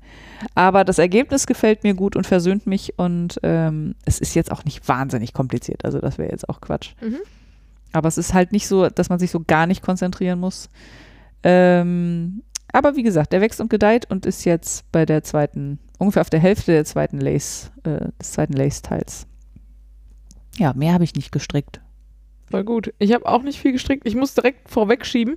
Aber 0.55 0.85
das 0.85 0.99
Ergebnis 0.99 1.47
gefällt 1.47 1.85
mir 1.85 1.95
gut 1.95 2.17
und 2.17 2.27
versöhnt 2.27 2.67
mich 2.67 2.99
und 2.99 3.39
ähm, 3.43 3.95
es 4.05 4.19
ist 4.19 4.35
jetzt 4.35 4.51
auch 4.51 4.65
nicht 4.65 4.89
wahnsinnig 4.89 5.33
kompliziert, 5.33 5.85
also 5.85 5.99
das 6.01 6.19
wäre 6.19 6.31
jetzt 6.31 6.49
auch 6.49 6.61
Quatsch. 6.61 6.95
Mhm. 7.01 7.19
Aber 7.93 8.09
es 8.09 8.19
ist 8.19 8.35
halt 8.35 8.53
nicht 8.53 8.69
so, 8.69 8.89
dass 8.89 9.09
man 9.09 9.19
sich 9.19 9.31
so 9.31 9.41
gar 9.47 9.67
nicht 9.67 9.83
konzentrieren 9.83 10.39
muss. 10.39 10.69
Ähm, 11.43 12.43
aber 12.79 12.95
wie 12.95 13.03
gesagt, 13.03 13.33
der 13.33 13.41
wächst 13.41 13.61
und 13.61 13.71
gedeiht 13.71 14.09
und 14.09 14.25
ist 14.25 14.45
jetzt 14.45 14.91
bei 14.93 15.05
der 15.05 15.25
zweiten, 15.25 15.81
ungefähr 15.99 16.23
auf 16.23 16.31
der 16.31 16.39
Hälfte 16.39 16.71
der 16.71 16.85
zweiten 16.85 17.21
Lace, 17.21 17.73
äh, 17.83 18.07
des 18.21 18.33
zweiten 18.33 18.53
Lace-Teils. 18.53 19.27
Ja, 20.57 20.73
mehr 20.75 20.93
habe 20.93 21.03
ich 21.03 21.15
nicht 21.15 21.33
gestrickt. 21.33 21.81
Voll 22.51 22.65
gut. 22.65 22.93
Ich 22.99 23.13
habe 23.13 23.27
auch 23.27 23.43
nicht 23.43 23.59
viel 23.61 23.73
gestrickt. 23.73 24.07
Ich 24.07 24.15
muss 24.15 24.35
direkt 24.35 24.71
vorwegschieben, 24.71 25.37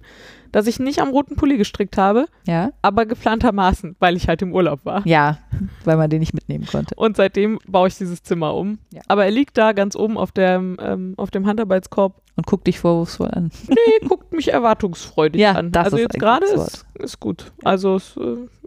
dass 0.52 0.68
ich 0.68 0.80
nicht 0.80 1.00
am 1.02 1.10
roten 1.10 1.36
Pulli 1.36 1.58
gestrickt 1.58 1.98
habe, 1.98 2.26
Ja? 2.46 2.72
aber 2.82 3.06
geplantermaßen, 3.06 3.96
weil 4.00 4.16
ich 4.18 4.28
halt 4.28 4.42
im 4.42 4.54
Urlaub 4.54 4.84
war. 4.86 5.06
Ja, 5.08 5.40
weil 5.86 5.98
man 5.98 6.10
den 6.10 6.20
nicht 6.20 6.34
mitnehmen 6.34 6.66
konnte. 6.66 6.96
Und 6.96 7.16
seitdem 7.18 7.60
baue 7.68 7.88
ich 7.88 7.98
dieses 7.98 8.24
Zimmer 8.24 8.54
um. 8.56 8.80
Ja. 8.94 9.02
Aber 9.08 9.26
er 9.26 9.32
liegt 9.32 9.58
da 9.58 9.72
ganz 9.74 9.96
oben 9.96 10.18
auf 10.18 10.32
dem, 10.32 10.78
ähm, 10.82 11.14
auf 11.18 11.32
dem 11.32 11.46
Handarbeitskorb. 11.48 12.22
Und 12.36 12.46
guck 12.46 12.64
dich 12.64 12.80
vorwurfsvoll 12.80 13.30
an. 13.32 13.52
Nee, 13.68 14.08
guckt 14.08 14.32
mich 14.34 14.52
erwartungsfreudig 14.54 15.40
Ja, 15.42 15.52
an. 15.54 15.72
das 15.72 15.86
also 15.86 15.98
ist 15.98 16.04
jetzt 16.04 16.20
gerade 16.20 16.46
ist, 16.46 16.86
ist 16.96 17.20
gut. 17.20 17.52
Also 17.64 17.96
es, 17.96 18.16
äh, 18.18 18.22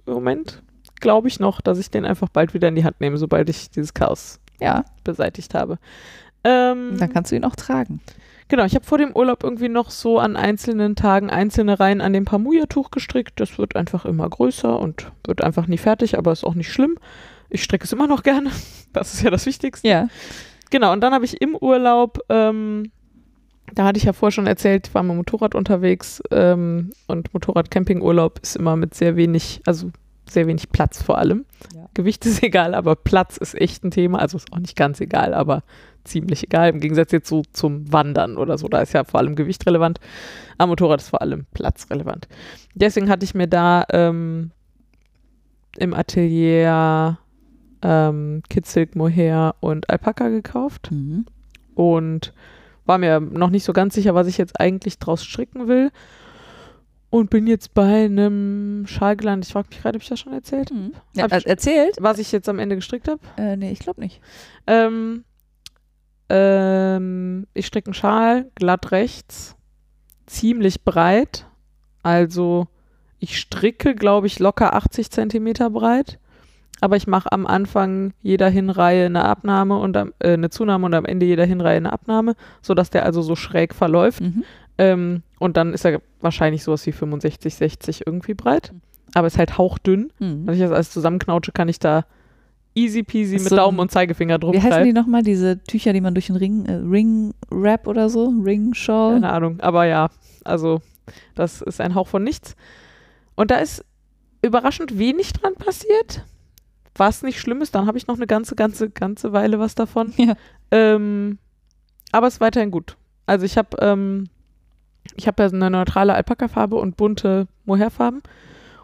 im 0.07 0.13
Moment 0.13 0.63
glaube 1.01 1.29
ich 1.29 1.41
noch, 1.41 1.61
dass 1.63 1.79
ich 1.79 1.91
den 1.91 2.05
einfach 2.05 2.29
bald 2.29 2.53
wieder 2.55 2.69
in 2.69 2.75
die 2.77 2.85
Hand 2.85 3.01
nehme, 3.01 3.17
sobald 3.19 3.49
ich 3.49 3.71
dieses 3.71 3.95
Chaos 3.95 4.39
Ja, 4.61 4.85
beseitigt 5.03 5.55
habe. 5.55 5.79
Ähm, 6.45 6.97
dann 6.99 7.11
kannst 7.13 7.33
du 7.33 7.37
ihn 7.37 7.45
auch 7.45 7.57
tragen. 7.57 8.01
Genau, 8.49 8.65
ich 8.65 8.75
habe 8.75 8.85
vor 8.85 8.99
dem 8.99 9.17
Urlaub 9.17 9.43
irgendwie 9.43 9.69
noch 9.69 9.91
so 9.91 10.19
an 10.19 10.37
einzelnen 10.37 10.97
Tagen 10.97 11.31
einzelne 11.31 11.81
Reihen 11.81 12.01
an 12.01 12.13
dem 12.13 12.27
Pamuja-Tuch 12.27 12.91
gestrickt. 12.91 13.41
Das 13.41 13.59
wird 13.59 13.75
einfach 13.75 14.05
immer 14.05 14.29
größer 14.29 14.79
und 14.79 15.11
wird 15.27 15.43
einfach 15.43 15.67
nie 15.67 15.79
fertig, 15.79 16.19
aber 16.19 16.33
ist 16.33 16.45
auch 16.45 16.55
nicht 16.55 16.71
schlimm. 16.71 16.99
Ich 17.49 17.63
stricke 17.63 17.85
es 17.85 17.93
immer 17.93 18.07
noch 18.07 18.23
gerne. 18.23 18.51
Das 18.93 19.13
ist 19.13 19.23
ja 19.23 19.31
das 19.31 19.45
Wichtigste. 19.45 19.89
Ja. 19.89 20.07
Genau, 20.71 20.93
und 20.93 21.01
dann 21.01 21.13
habe 21.13 21.25
ich 21.25 21.43
im 21.43 21.57
Urlaub, 21.57 22.21
ähm, 22.29 22.93
da 23.73 23.87
hatte 23.87 23.99
ich 23.99 24.05
ja 24.05 24.13
vorher 24.13 24.31
schon 24.31 24.47
erzählt, 24.47 24.95
war 24.95 25.03
mit 25.03 25.17
Motorrad 25.17 25.57
unterwegs 25.57 26.23
ähm, 26.31 26.93
und 27.09 27.35
Motorrad-Camping-Urlaub 27.35 28.39
ist 28.41 28.55
immer 28.55 28.77
mit 28.77 28.95
sehr 28.95 29.17
wenig, 29.17 29.63
also 29.67 29.91
sehr 30.31 30.47
wenig 30.47 30.71
Platz 30.71 31.03
vor 31.03 31.19
allem. 31.19 31.45
Ja. 31.75 31.89
Gewicht 31.95 32.25
ist 32.25 32.41
egal, 32.45 32.73
aber 32.73 32.95
Platz 32.95 33.37
ist 33.37 33.57
echt 33.57 33.83
ein 33.83 33.91
Thema. 33.91 34.21
Also 34.21 34.37
ist 34.37 34.53
auch 34.53 34.61
nicht 34.61 34.77
ganz 34.77 35.01
egal, 35.01 35.35
aber 35.35 35.65
ziemlich 36.05 36.45
egal. 36.45 36.71
Im 36.71 36.81
Gegensatz 36.81 37.13
jetzt 37.13 37.29
so 37.29 37.43
zum 37.53 37.93
Wandern 37.93 38.37
oder 38.37 38.57
so, 38.59 38.69
da 38.69 38.81
ist 38.81 38.93
ja 38.93 39.05
vor 39.05 39.21
allem 39.21 39.35
Gewicht 39.37 39.67
relevant. 39.67 39.99
Am 40.59 40.69
Motorrad 40.69 41.01
ist 41.01 41.09
vor 41.11 41.21
allem 41.23 41.47
Platz 41.55 41.87
relevant. 41.91 42.29
Deswegen 42.75 43.09
hatte 43.09 43.25
ich 43.25 43.35
mir 43.35 43.47
da 43.49 43.85
ähm, 43.91 44.51
im 45.79 45.95
Atelier 45.95 47.19
ähm, 47.83 48.43
Kitzilk, 48.49 48.97
Mohair 48.97 49.55
und 49.61 49.91
Alpaka 49.91 50.29
gekauft 50.29 50.91
Mhm. 50.91 51.27
und 51.75 52.33
war 52.87 52.99
mir 52.99 53.19
noch 53.21 53.51
nicht 53.51 53.65
so 53.65 53.73
ganz 53.73 53.95
sicher, 53.95 54.15
was 54.15 54.27
ich 54.27 54.39
jetzt 54.39 54.61
eigentlich 54.61 54.99
draus 54.99 55.25
stricken 55.25 55.69
will. 55.69 55.91
Und 57.11 57.31
bin 57.31 57.47
jetzt 57.47 57.75
bei 57.75 58.07
einem 58.07 58.87
Schal 58.89 59.15
gelandet. 59.17 59.47
Ich 59.47 59.53
frage 59.53 59.69
mich 59.71 59.81
gerade, 59.81 59.97
ob 59.97 60.03
ich 60.03 60.09
das 60.09 60.19
schon 60.19 60.33
erzählt 60.33 60.71
habe? 60.71 60.81
Mhm. 60.81 60.93
Ja, 61.15 61.23
Hab 61.25 61.33
ich- 61.33 61.45
er- 61.47 61.51
erzählt? 61.51 61.97
Was 62.01 62.19
ich 62.19 62.33
jetzt 62.33 62.49
am 62.49 62.59
Ende 62.59 62.75
gestrickt 62.75 63.07
habe? 63.07 63.21
Äh, 63.37 63.57
nee, 63.57 63.71
ich 63.71 63.79
glaube 63.79 64.01
nicht. 64.01 64.21
Ähm, 64.67 65.23
ähm, 66.29 67.47
ich 67.55 67.67
stricke 67.67 67.89
einen 67.89 67.95
Schal, 67.95 68.51
glatt 68.55 68.93
rechts, 68.93 69.57
ziemlich 70.27 70.85
breit. 70.85 71.47
Also 72.03 72.69
ich 73.19 73.39
stricke, 73.39 73.95
glaube 73.95 74.27
ich, 74.27 74.39
locker 74.39 74.75
80 74.75 75.11
Zentimeter 75.11 75.71
breit. 75.71 76.19
aber 76.81 76.97
ich 76.97 77.07
mache 77.07 77.33
am 77.33 77.47
Anfang 77.47 78.13
jeder 78.21 78.49
Hinreihe 78.51 79.07
eine 79.07 79.25
Abnahme 79.25 79.79
und 79.79 79.97
am, 79.97 80.13
äh, 80.19 80.35
eine 80.35 80.51
Zunahme 80.51 80.87
und 80.87 80.95
am 80.95 81.05
Ende 81.07 81.25
jeder 81.25 81.47
Hinreihe 81.47 81.79
eine 81.79 81.93
Abnahme, 81.93 82.35
sodass 82.61 82.91
der 82.91 83.07
also 83.07 83.23
so 83.23 83.37
schräg 83.37 83.75
verläuft. 83.75 84.21
Mhm. 84.21 84.45
Ähm, 84.77 85.23
und 85.39 85.57
dann 85.57 85.73
ist 85.73 85.85
er 85.85 86.03
wahrscheinlich 86.21 86.63
sowas 86.65 86.85
wie 86.87 86.93
65, 86.93 87.55
60 87.55 88.07
irgendwie 88.07 88.35
breit. 88.35 88.73
Mhm. 88.73 88.81
Aber 89.15 89.27
ist 89.27 89.39
halt 89.39 89.57
hauchdünn. 89.57 90.13
Mhm. 90.19 90.47
Wenn 90.47 90.55
ich 90.55 90.61
das 90.61 90.73
alles 90.73 90.91
zusammenknautsche, 90.91 91.53
kann 91.53 91.69
ich 91.69 91.79
da 91.79 92.05
easy 92.75 93.03
peasy 93.03 93.35
mit 93.35 93.49
so 93.49 93.57
Daumen 93.57 93.79
und 93.79 93.91
Zeigefinger 93.91 94.39
drum 94.39 94.53
Wie 94.53 94.61
heißen 94.61 94.85
die 94.85 94.93
nochmal, 94.93 95.23
diese 95.23 95.63
Tücher, 95.63 95.93
die 95.93 96.01
man 96.01 96.15
durch 96.15 96.27
den 96.27 96.37
Ring, 96.37 96.67
äh, 96.67 96.75
Ring 96.75 97.35
Wrap 97.51 97.87
oder 97.87 98.09
so? 98.09 98.33
Ring 98.45 98.75
Shawl? 98.75 99.15
Keine 99.15 99.31
Ahnung. 99.31 99.61
Aber 99.61 99.87
ja, 99.87 100.09
also 100.45 100.81
das 101.35 101.63
ist 101.63 101.81
ein 101.81 101.95
Hauch 101.95 102.09
von 102.09 102.25
nichts. 102.25 102.57
Und 103.35 103.51
da 103.51 103.57
ist 103.57 103.85
überraschend 104.43 104.99
wenig 104.99 105.33
dran 105.33 105.55
passiert. 105.55 106.25
Was 106.97 107.23
nicht 107.23 107.41
schlimm 107.41 107.61
ist, 107.63 107.75
dann 107.75 107.87
habe 107.87 107.99
ich 107.99 108.07
noch 108.07 108.17
eine 108.17 108.27
ganze, 108.27 108.55
ganze, 108.55 108.91
ganze 108.91 109.33
Weile 109.33 109.59
was 109.59 109.75
davon. 109.75 110.13
Ja. 110.17 110.35
Ähm, 110.71 111.39
aber 112.13 112.29
es 112.29 112.35
ist 112.35 112.41
weiterhin 112.41 112.71
gut. 112.71 112.97
Also 113.27 113.45
ich 113.47 113.57
habe 113.57 113.77
ähm, 113.81 114.29
ich 115.17 115.27
habe 115.27 115.43
ja 115.43 115.49
eine 115.49 115.71
neutrale 115.71 116.15
Alpaka-Farbe 116.15 116.77
und 116.77 116.97
bunte 116.97 117.47
Mohairfarben 117.65 118.23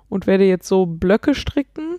und 0.09 0.27
werde 0.27 0.45
jetzt 0.45 0.69
so 0.69 0.87
Blöcke 0.87 1.35
stricken, 1.35 1.99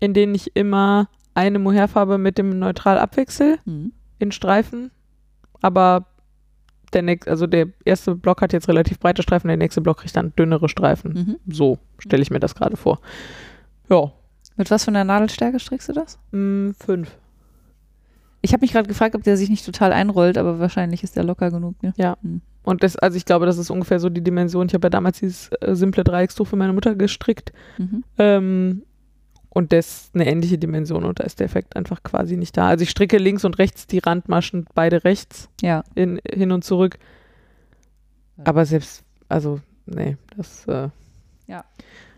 in 0.00 0.14
denen 0.14 0.34
ich 0.34 0.54
immer 0.56 1.08
eine 1.34 1.58
Mohairfarbe 1.58 2.18
mit 2.18 2.38
dem 2.38 2.58
Neutral 2.58 2.98
abwechsel 2.98 3.58
Mhm. 3.64 3.92
in 4.18 4.32
Streifen. 4.32 4.90
Aber 5.60 6.06
der 6.92 7.02
nächste, 7.02 7.30
also 7.30 7.46
der 7.46 7.68
erste 7.84 8.14
Block 8.14 8.40
hat 8.42 8.52
jetzt 8.52 8.68
relativ 8.68 8.98
breite 9.00 9.22
Streifen, 9.22 9.48
der 9.48 9.56
nächste 9.56 9.80
Block 9.80 9.98
kriegt 9.98 10.16
dann 10.16 10.32
dünnere 10.36 10.68
Streifen. 10.68 11.12
Mhm. 11.46 11.52
So 11.52 11.78
stelle 11.98 12.22
ich 12.22 12.30
mir 12.30 12.40
das 12.40 12.54
gerade 12.54 12.76
vor. 12.76 13.00
Ja, 13.88 14.12
Mit 14.56 14.70
was 14.70 14.84
für 14.84 14.88
einer 14.90 15.04
Nadelstärke 15.04 15.58
strickst 15.60 15.88
du 15.88 15.92
das? 15.92 16.18
mm, 16.32 16.70
fünf. 16.78 17.10
Ich 18.42 18.52
habe 18.52 18.60
mich 18.62 18.72
gerade 18.72 18.88
gefragt, 18.88 19.14
ob 19.16 19.22
der 19.24 19.36
sich 19.36 19.50
nicht 19.50 19.66
total 19.66 19.92
einrollt, 19.92 20.38
aber 20.38 20.58
wahrscheinlich 20.60 21.02
ist 21.02 21.16
der 21.16 21.24
locker 21.24 21.50
genug. 21.50 21.82
Ne? 21.82 21.92
Und 22.62 22.82
das, 22.82 22.96
also 22.96 23.16
ich 23.16 23.24
glaube, 23.24 23.44
das 23.46 23.58
ist 23.58 23.70
ungefähr 23.70 23.98
so 23.98 24.08
die 24.08 24.22
Dimension. 24.22 24.66
Ich 24.68 24.74
habe 24.74 24.86
ja 24.86 24.90
damals 24.90 25.18
dieses 25.20 25.48
äh, 25.60 25.74
simple 25.74 26.04
Dreieckstuch 26.04 26.46
für 26.46 26.56
meine 26.56 26.72
Mutter 26.72 26.94
gestrickt. 26.94 27.52
Mhm. 27.78 28.04
Ähm, 28.18 28.82
und 29.56 29.72
das 29.72 29.86
ist 29.86 30.14
eine 30.14 30.26
ähnliche 30.26 30.58
Dimension 30.58 31.02
und 31.04 31.18
da 31.18 31.24
ist 31.24 31.40
der 31.40 31.46
Effekt 31.46 31.76
einfach 31.76 32.02
quasi 32.02 32.36
nicht 32.36 32.58
da. 32.58 32.68
Also 32.68 32.82
ich 32.82 32.90
stricke 32.90 33.16
links 33.16 33.42
und 33.46 33.56
rechts 33.58 33.86
die 33.86 34.00
Randmaschen, 34.00 34.66
beide 34.74 35.02
rechts 35.04 35.48
Ja. 35.62 35.82
in, 35.94 36.20
hin 36.30 36.52
und 36.52 36.62
zurück. 36.62 36.98
Aber 38.44 38.66
selbst, 38.66 39.02
also, 39.30 39.60
nee, 39.86 40.18
das, 40.36 40.66
äh, 40.66 40.90
Ja. 41.46 41.64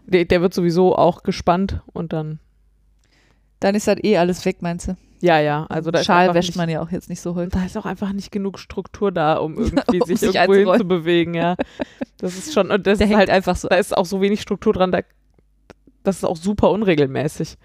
Der, 0.07 0.25
der 0.25 0.41
wird 0.43 0.53
sowieso 0.53 0.97
auch 0.97 1.23
gespannt 1.23 1.81
und 1.93 2.13
dann, 2.13 2.41
Dann 3.61 3.75
ist 3.77 3.87
halt 3.87 4.05
eh 4.05 4.17
alles 4.19 4.45
weg, 4.45 4.57
meinst 4.61 4.89
du? 4.89 4.97
ja, 5.21 5.39
ja, 5.41 5.65
also 5.69 5.91
da 5.93 6.03
Schal 6.05 6.33
wäscht 6.35 6.51
nicht, 6.51 6.57
man 6.57 6.69
ja 6.69 6.81
auch 6.81 6.91
jetzt 6.91 7.09
nicht 7.09 7.21
so 7.21 7.35
häufig. 7.37 7.53
da 7.53 7.65
ist 7.65 7.77
auch 7.77 7.87
einfach 7.87 8.13
nicht 8.13 8.31
genug 8.33 8.59
Struktur 8.59 9.11
da, 9.13 9.37
um 9.37 9.55
irgendwie 9.59 10.01
Um 10.01 10.07
sich, 10.07 10.19
sich 10.21 10.35
irgendwo 10.35 10.73
hinzubewegen, 10.73 11.35
ja. 11.35 11.55
Das 12.19 12.37
ist 12.37 12.53
schon, 12.53 12.71
und 12.73 12.87
das 12.87 12.99
Der 12.99 13.09
ist 13.09 13.15
halt, 13.17 13.31
einfach 13.31 13.55
so. 13.57 13.69
da 13.69 13.77
ist 13.77 13.97
auch 13.97 14.07
so 14.07 14.21
wenig 14.21 14.41
Struktur 14.41 14.73
dran, 14.73 14.91
da, 14.93 15.03
das 16.09 16.17
ist 16.19 16.25
auch 16.25 16.37
super 16.37 16.71
unregelmäßig. 16.71 17.57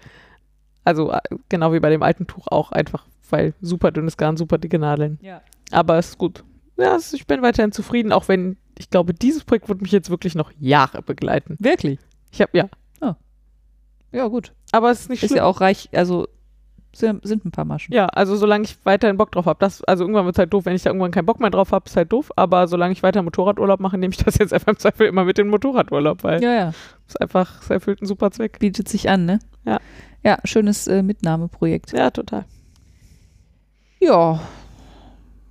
Also 0.84 1.10
äh, 1.12 1.20
genau 1.48 1.72
wie 1.72 1.80
bei 1.80 1.90
dem 1.90 2.02
alten 2.02 2.26
Tuch 2.26 2.46
auch 2.48 2.72
einfach, 2.72 3.06
weil 3.30 3.54
super 3.60 3.90
dünnes 3.90 4.16
Garn, 4.16 4.36
super 4.36 4.58
dicke 4.58 4.78
Nadeln. 4.78 5.18
Ja. 5.22 5.40
Aber 5.70 5.98
es 5.98 6.10
ist 6.10 6.18
gut. 6.18 6.44
Ja, 6.76 6.96
ich 7.12 7.26
bin 7.26 7.42
weiterhin 7.42 7.72
zufrieden, 7.72 8.12
auch 8.12 8.28
wenn 8.28 8.56
ich 8.78 8.90
glaube, 8.90 9.14
dieses 9.14 9.44
Projekt 9.44 9.68
wird 9.68 9.80
mich 9.82 9.92
jetzt 9.92 10.10
wirklich 10.10 10.34
noch 10.34 10.50
Jahre 10.58 11.00
begleiten. 11.02 11.56
Wirklich? 11.60 11.98
Ich 12.32 12.40
habe 12.40 12.58
ja, 12.58 12.68
Ja, 14.12 14.28
gut. 14.28 14.52
aber 14.72 14.90
es 14.90 15.00
ist 15.02 15.10
nicht 15.10 15.22
Ist 15.22 15.30
schlimm. 15.30 15.38
ja 15.38 15.44
auch 15.44 15.60
reich, 15.60 15.88
also 15.92 16.28
sind, 16.96 17.26
sind 17.26 17.44
ein 17.44 17.50
paar 17.50 17.64
Maschen. 17.64 17.92
Ja, 17.94 18.06
also 18.06 18.36
solange 18.36 18.64
ich 18.64 18.76
weiterhin 18.84 19.16
Bock 19.16 19.32
drauf 19.32 19.46
habe. 19.46 19.58
Das, 19.60 19.82
also 19.84 20.04
irgendwann 20.04 20.24
wird 20.26 20.34
es 20.36 20.38
halt 20.38 20.52
doof, 20.52 20.64
wenn 20.66 20.74
ich 20.74 20.82
da 20.82 20.90
irgendwann 20.90 21.10
keinen 21.10 21.26
Bock 21.26 21.40
mehr 21.40 21.50
drauf 21.50 21.72
habe, 21.72 21.86
ist 21.86 21.96
halt 21.96 22.12
doof. 22.12 22.30
Aber 22.36 22.68
solange 22.68 22.92
ich 22.92 23.02
weiter 23.02 23.22
Motorradurlaub 23.22 23.80
mache, 23.80 23.98
nehme 23.98 24.12
ich 24.12 24.22
das 24.24 24.38
jetzt 24.38 24.52
einfach 24.52 24.68
im 24.68 24.78
Zweifel 24.78 25.06
immer 25.06 25.24
mit 25.24 25.38
den 25.38 25.48
Motorradurlaub, 25.48 26.22
weil 26.24 26.42
Ja, 26.42 26.52
ja. 26.54 26.72
es 27.08 27.16
einfach, 27.16 27.62
es 27.62 27.70
erfüllt 27.70 28.00
einen 28.00 28.08
super 28.08 28.30
Zweck. 28.30 28.58
Bietet 28.58 28.88
sich 28.88 29.08
an, 29.10 29.24
ne? 29.24 29.38
Ja. 29.64 29.78
Ja, 30.22 30.38
schönes 30.44 30.86
äh, 30.86 31.02
Mitnahmeprojekt. 31.02 31.92
Ja, 31.92 32.10
total. 32.10 32.44
Ja, 34.00 34.40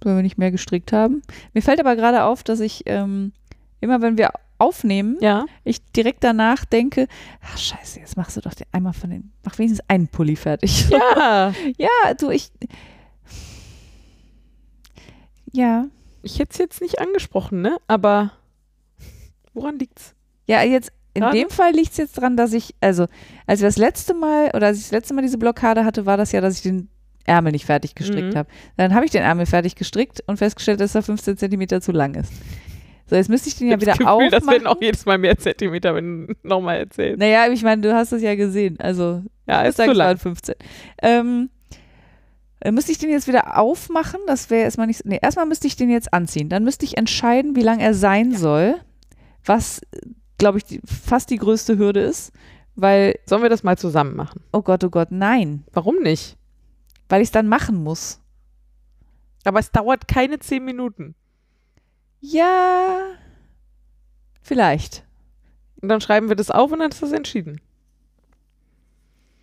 wenn 0.02 0.16
wir 0.16 0.24
nicht 0.24 0.38
mehr 0.38 0.52
gestrickt 0.52 0.92
haben. 0.92 1.22
Mir 1.54 1.62
fällt 1.62 1.80
aber 1.80 1.96
gerade 1.96 2.24
auf, 2.24 2.44
dass 2.44 2.60
ich 2.60 2.84
ähm, 2.86 3.32
immer, 3.80 4.02
wenn 4.02 4.18
wir 4.18 4.32
aufnehmen, 4.64 5.18
Ja. 5.22 5.46
ich 5.64 5.84
direkt 5.92 6.24
danach 6.24 6.66
denke, 6.66 7.08
ach 7.42 7.58
scheiße, 7.58 8.00
jetzt 8.00 8.18
machst 8.18 8.38
du 8.38 8.42
doch 8.42 8.54
den 8.54 8.68
einmal 8.72 8.94
von 8.94 9.10
den, 9.10 9.32
mach 9.44 9.58
wenigstens 9.60 9.88
einen 9.90 10.08
Pulli 10.08 10.36
fertig. 10.36 10.90
Ja. 10.90 11.54
ja, 11.78 12.14
du, 12.18 12.30
ich, 12.30 12.52
ja, 15.52 15.86
Ich 16.24 16.40
hätte 16.40 16.52
es 16.54 16.58
jetzt 16.58 16.82
nicht 16.82 17.00
angesprochen, 17.00 17.62
ne? 17.62 17.78
Aber 17.88 18.32
woran 19.54 19.78
liegt's? 19.78 20.16
ja, 20.48 20.62
jetzt, 20.64 20.92
in 21.14 21.22
Gerade? 21.22 21.38
dem 21.38 21.50
Fall 21.50 21.74
liegt 21.74 21.92
es 21.92 21.98
jetzt 21.98 22.14
dran, 22.20 22.36
dass 22.38 22.54
ich, 22.54 22.74
also, 22.82 23.06
als 23.46 23.60
wir 23.62 23.68
das 23.68 23.78
letzte 23.78 24.14
Mal, 24.16 24.50
oder 24.56 24.68
als 24.68 24.78
ich 24.78 24.84
das 24.86 24.92
letzte 24.92 25.14
Mal 25.14 25.22
diese 25.22 25.38
Blockade 25.38 25.86
hatte, 25.86 26.06
war 26.08 26.18
das 26.18 26.32
ja, 26.32 26.42
dass 26.42 26.56
ich 26.56 26.62
den 26.64 26.90
Ärmel 27.26 27.52
nicht 27.52 27.66
fertig 27.66 27.94
gestrickt 27.96 28.34
Mhm. 28.34 28.38
habe. 28.38 28.50
Dann 28.78 28.94
habe 28.96 29.06
ich 29.06 29.12
den 29.12 29.22
Ärmel 29.22 29.46
fertig 29.46 29.76
gestrickt 29.76 30.22
und 30.28 30.38
festgestellt, 30.38 30.80
dass 30.82 30.96
er 30.96 31.04
15 31.04 31.38
Zentimeter 31.38 31.80
zu 31.82 31.92
lang 31.92 32.16
ist. 32.16 32.34
So, 33.10 33.16
jetzt 33.18 33.30
müsste 33.30 33.50
ich 33.50 33.56
den 33.58 33.68
ja 33.68 33.76
Ich 33.76 33.82
wieder 33.82 33.94
hab 33.94 34.00
das 34.00 34.08
Gefühl, 34.08 34.30
das 34.32 34.48
werden 34.48 34.66
aufmachen. 34.68 34.78
auch 34.78 34.82
jedes 34.82 35.06
Mal 35.06 35.18
mehr 35.18 35.38
Zentimeter, 35.38 35.94
wenn 35.96 36.28
du 36.28 36.34
nochmal 36.44 36.78
erzählst. 36.78 37.20
Naja, 37.20 37.48
ich 37.52 37.62
meine, 37.64 37.82
du 37.82 37.94
hast 37.94 38.12
es 38.14 38.22
ja 38.22 38.36
gesehen. 38.36 38.80
Also, 38.80 39.22
Ja, 39.48 39.62
ist 39.64 39.76
zu 39.76 39.86
lang. 39.86 39.98
waren 40.08 40.18
15. 40.18 40.56
Ähm, 41.02 41.50
äh, 42.62 42.72
müsste 42.72 42.92
ich 42.94 42.98
den 42.98 43.10
jetzt 43.10 43.28
wieder 43.28 43.58
aufmachen? 43.60 44.22
Das 44.26 44.50
wäre 44.50 44.64
erstmal 44.64 44.88
nicht. 44.88 45.06
Nee, 45.06 45.20
erstmal 45.22 45.46
müsste 45.46 45.68
ich 45.68 45.76
den 45.76 45.90
jetzt 45.90 46.14
anziehen. 46.14 46.48
Dann 46.50 46.64
müsste 46.64 46.86
ich 46.86 46.98
entscheiden, 46.98 47.56
wie 47.58 47.62
lang 47.62 47.80
er 47.80 47.94
sein 47.94 48.32
soll. 48.36 48.76
Was, 49.46 49.82
glaube 50.38 50.60
ich, 50.60 50.64
die, 50.64 50.80
fast 50.86 51.30
die 51.30 51.38
größte 51.38 51.78
Hürde 51.78 52.00
ist. 52.00 52.32
Weil, 52.76 53.20
Sollen 53.26 53.44
wir 53.44 53.50
das 53.50 53.64
mal 53.64 53.78
zusammen 53.78 54.16
machen? 54.16 54.42
oh 54.54 54.62
Gott, 54.62 54.84
oh 54.86 54.90
Gott, 54.90 55.12
nein. 55.12 55.66
Warum 55.74 55.98
nicht? 55.98 56.38
Weil 57.10 57.22
ich 57.22 57.28
es 57.28 57.32
dann 57.32 57.48
machen 57.50 57.84
muss. 57.84 58.20
Aber 59.44 59.60
es 59.60 59.72
dauert 59.72 60.08
keine 60.08 60.40
zehn 60.40 60.64
Minuten. 60.64 61.16
Ja. 62.24 63.00
Vielleicht. 64.42 65.04
Und 65.82 65.90
dann 65.90 66.02
schreiben 66.02 66.30
wir 66.30 66.38
das 66.38 66.50
auf 66.50 66.72
und 66.72 66.80
dann 66.80 66.90
ist 66.90 67.04
das 67.04 67.12
entschieden. 67.12 67.60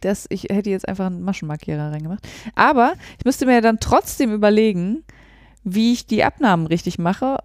Das, 0.01 0.27
ich 0.31 0.45
hätte 0.45 0.71
jetzt 0.71 0.89
einfach 0.89 1.07
einen 1.07 1.23
Maschenmarkierer 1.23 1.93
reingemacht. 1.93 2.27
Aber 2.55 2.95
ich 3.19 3.25
müsste 3.27 3.45
mir 3.45 3.61
dann 3.61 3.81
trotzdem 3.81 4.33
überlegen, 4.33 5.05
wie 5.63 5.93
ich 5.93 6.07
die 6.07 6.25
Abnahmen 6.25 6.67
richtig 6.67 6.99
mache, 6.99 7.37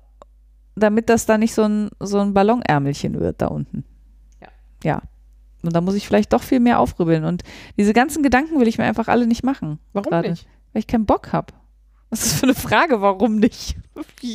damit 0.76 1.10
das 1.10 1.26
da 1.26 1.38
nicht 1.38 1.54
so 1.54 1.64
ein, 1.64 1.90
so 2.00 2.20
ein 2.20 2.34
Ballonärmelchen 2.34 3.20
wird 3.20 3.42
da 3.42 3.48
unten. 3.48 3.84
Ja. 4.42 4.48
Ja. 4.84 5.02
Und 5.64 5.76
da 5.76 5.82
muss 5.82 5.96
ich 5.96 6.08
vielleicht 6.08 6.32
doch 6.32 6.44
viel 6.44 6.62
mehr 6.62 6.80
aufribbeln. 6.80 7.26
Und 7.26 7.44
diese 7.78 7.92
ganzen 7.92 8.24
Gedanken 8.24 8.58
will 8.62 8.70
ich 8.70 8.78
mir 8.78 8.86
einfach 8.86 9.10
alle 9.10 9.28
nicht 9.28 9.44
machen. 9.44 9.80
Warum 9.92 10.12
gerade, 10.12 10.30
nicht? 10.30 10.48
Weil 10.72 10.80
ich 10.80 10.88
keinen 10.88 11.06
Bock 11.06 11.34
habe. 11.34 11.54
Was 12.10 12.22
ist 12.24 12.32
das 12.34 12.40
für 12.40 12.46
eine 12.46 12.56
Frage, 12.56 13.02
warum 13.02 13.38
nicht? 13.38 13.76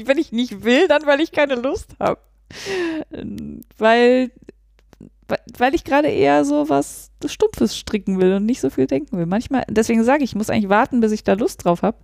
Wenn 0.04 0.18
ich 0.18 0.32
nicht 0.32 0.64
will, 0.64 0.88
dann 0.88 1.06
weil 1.06 1.20
ich 1.20 1.32
keine 1.32 1.54
Lust 1.54 1.94
habe. 1.98 2.20
Weil, 3.78 4.30
weil- 5.28 5.40
weil 5.56 5.74
ich 5.74 5.84
gerade 5.84 6.08
eher 6.08 6.44
so 6.44 6.68
was 6.68 7.10
Stumpfes 7.24 7.76
stricken 7.76 8.20
will 8.20 8.34
und 8.34 8.46
nicht 8.46 8.60
so 8.60 8.70
viel 8.70 8.86
denken 8.86 9.16
will. 9.16 9.26
Manchmal, 9.26 9.64
deswegen 9.68 10.02
sage 10.04 10.24
ich, 10.24 10.30
ich 10.30 10.34
muss 10.36 10.50
eigentlich 10.50 10.68
warten, 10.68 11.00
bis 11.00 11.12
ich 11.12 11.22
da 11.24 11.34
Lust 11.34 11.64
drauf 11.64 11.82
habe. 11.82 11.96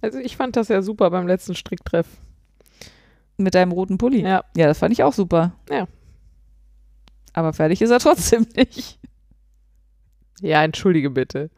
Also 0.00 0.18
ich 0.18 0.36
fand 0.36 0.56
das 0.56 0.68
ja 0.68 0.82
super 0.82 1.10
beim 1.10 1.26
letzten 1.26 1.54
Stricktreff. 1.54 2.06
Mit 3.36 3.54
deinem 3.54 3.72
roten 3.72 3.98
Pulli. 3.98 4.22
Ja. 4.22 4.44
Ja, 4.56 4.66
das 4.66 4.78
fand 4.78 4.92
ich 4.92 5.02
auch 5.02 5.12
super. 5.12 5.52
Ja. 5.70 5.86
Aber 7.34 7.52
fertig 7.52 7.82
ist 7.82 7.90
er 7.90 7.98
trotzdem 7.98 8.46
nicht. 8.56 8.98
Ja, 10.40 10.62
entschuldige 10.64 11.10
bitte. 11.10 11.50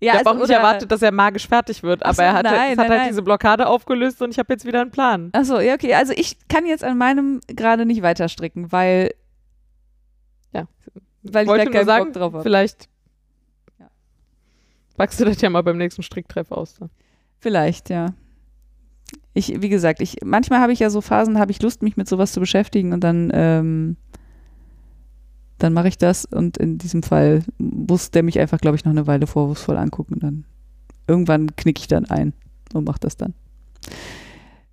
Ja, 0.00 0.12
ich 0.12 0.18
habe 0.20 0.30
auch 0.30 0.34
nicht 0.36 0.50
erwartet, 0.50 0.92
dass 0.92 1.00
er 1.00 1.10
magisch 1.10 1.48
fertig 1.48 1.82
wird, 1.82 2.04
aber 2.04 2.14
so, 2.14 2.22
er 2.22 2.34
hat, 2.34 2.44
nein, 2.44 2.54
es 2.54 2.60
hat 2.72 2.76
nein, 2.76 2.90
halt 2.90 2.98
nein. 3.00 3.08
diese 3.08 3.22
Blockade 3.22 3.66
aufgelöst 3.66 4.20
und 4.20 4.30
ich 4.30 4.38
habe 4.38 4.52
jetzt 4.52 4.66
wieder 4.66 4.82
einen 4.82 4.90
Plan. 4.90 5.30
Achso, 5.32 5.58
ja, 5.58 5.72
okay. 5.74 5.94
Also 5.94 6.12
ich 6.14 6.36
kann 6.48 6.66
jetzt 6.66 6.84
an 6.84 6.98
meinem 6.98 7.40
gerade 7.48 7.86
nicht 7.86 8.02
weiter 8.02 8.28
stricken, 8.28 8.70
weil, 8.72 9.14
Ja. 10.52 10.68
weil 11.22 11.44
ich 11.44 11.48
Wollte 11.48 11.64
da 11.64 11.70
keinen 11.70 11.86
sagen, 11.86 12.04
Bock 12.06 12.12
drauf 12.14 12.32
habe. 12.34 12.42
vielleicht 12.42 12.88
Ja. 13.78 13.88
packst 14.98 15.18
du 15.18 15.24
das 15.24 15.40
ja 15.40 15.48
mal 15.48 15.62
beim 15.62 15.78
nächsten 15.78 16.02
Stricktreff 16.02 16.52
aus. 16.52 16.74
Dann. 16.74 16.90
Vielleicht, 17.38 17.88
ja. 17.88 18.08
Ich, 19.32 19.60
wie 19.62 19.68
gesagt, 19.68 20.00
ich, 20.00 20.16
manchmal 20.24 20.60
habe 20.60 20.72
ich 20.72 20.78
ja 20.78 20.90
so 20.90 21.00
Phasen, 21.00 21.38
habe 21.38 21.52
ich 21.52 21.62
Lust, 21.62 21.82
mich 21.82 21.96
mit 21.96 22.08
sowas 22.08 22.32
zu 22.32 22.40
beschäftigen 22.40 22.92
und 22.92 23.00
dann, 23.04 23.30
ähm, 23.34 23.96
dann 25.58 25.72
mache 25.72 25.88
ich 25.88 25.98
das 25.98 26.24
und 26.24 26.58
in 26.58 26.78
diesem 26.78 27.02
Fall 27.02 27.42
muss 27.58 28.10
der 28.10 28.22
mich 28.22 28.38
einfach, 28.38 28.60
glaube 28.60 28.76
ich, 28.76 28.84
noch 28.84 28.92
eine 28.92 29.06
Weile 29.06 29.26
vorwurfsvoll 29.26 29.76
angucken 29.76 30.14
und 30.14 30.22
dann 30.22 30.44
irgendwann 31.06 31.54
knicke 31.56 31.80
ich 31.80 31.88
dann 31.88 32.04
ein 32.06 32.32
und 32.74 32.84
mache 32.84 33.00
das 33.00 33.16
dann. 33.16 33.34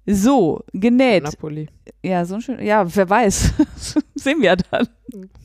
So, 0.06 0.62
genäht. 0.74 1.24
Napoli. 1.24 1.70
Ja, 2.04 2.26
so 2.26 2.36
ein 2.36 2.42
schön. 2.42 2.62
Ja, 2.62 2.84
wer 2.94 3.10
weiß. 3.10 3.54
Sehen 4.16 4.42
wir 4.42 4.58
dann. 4.58 4.90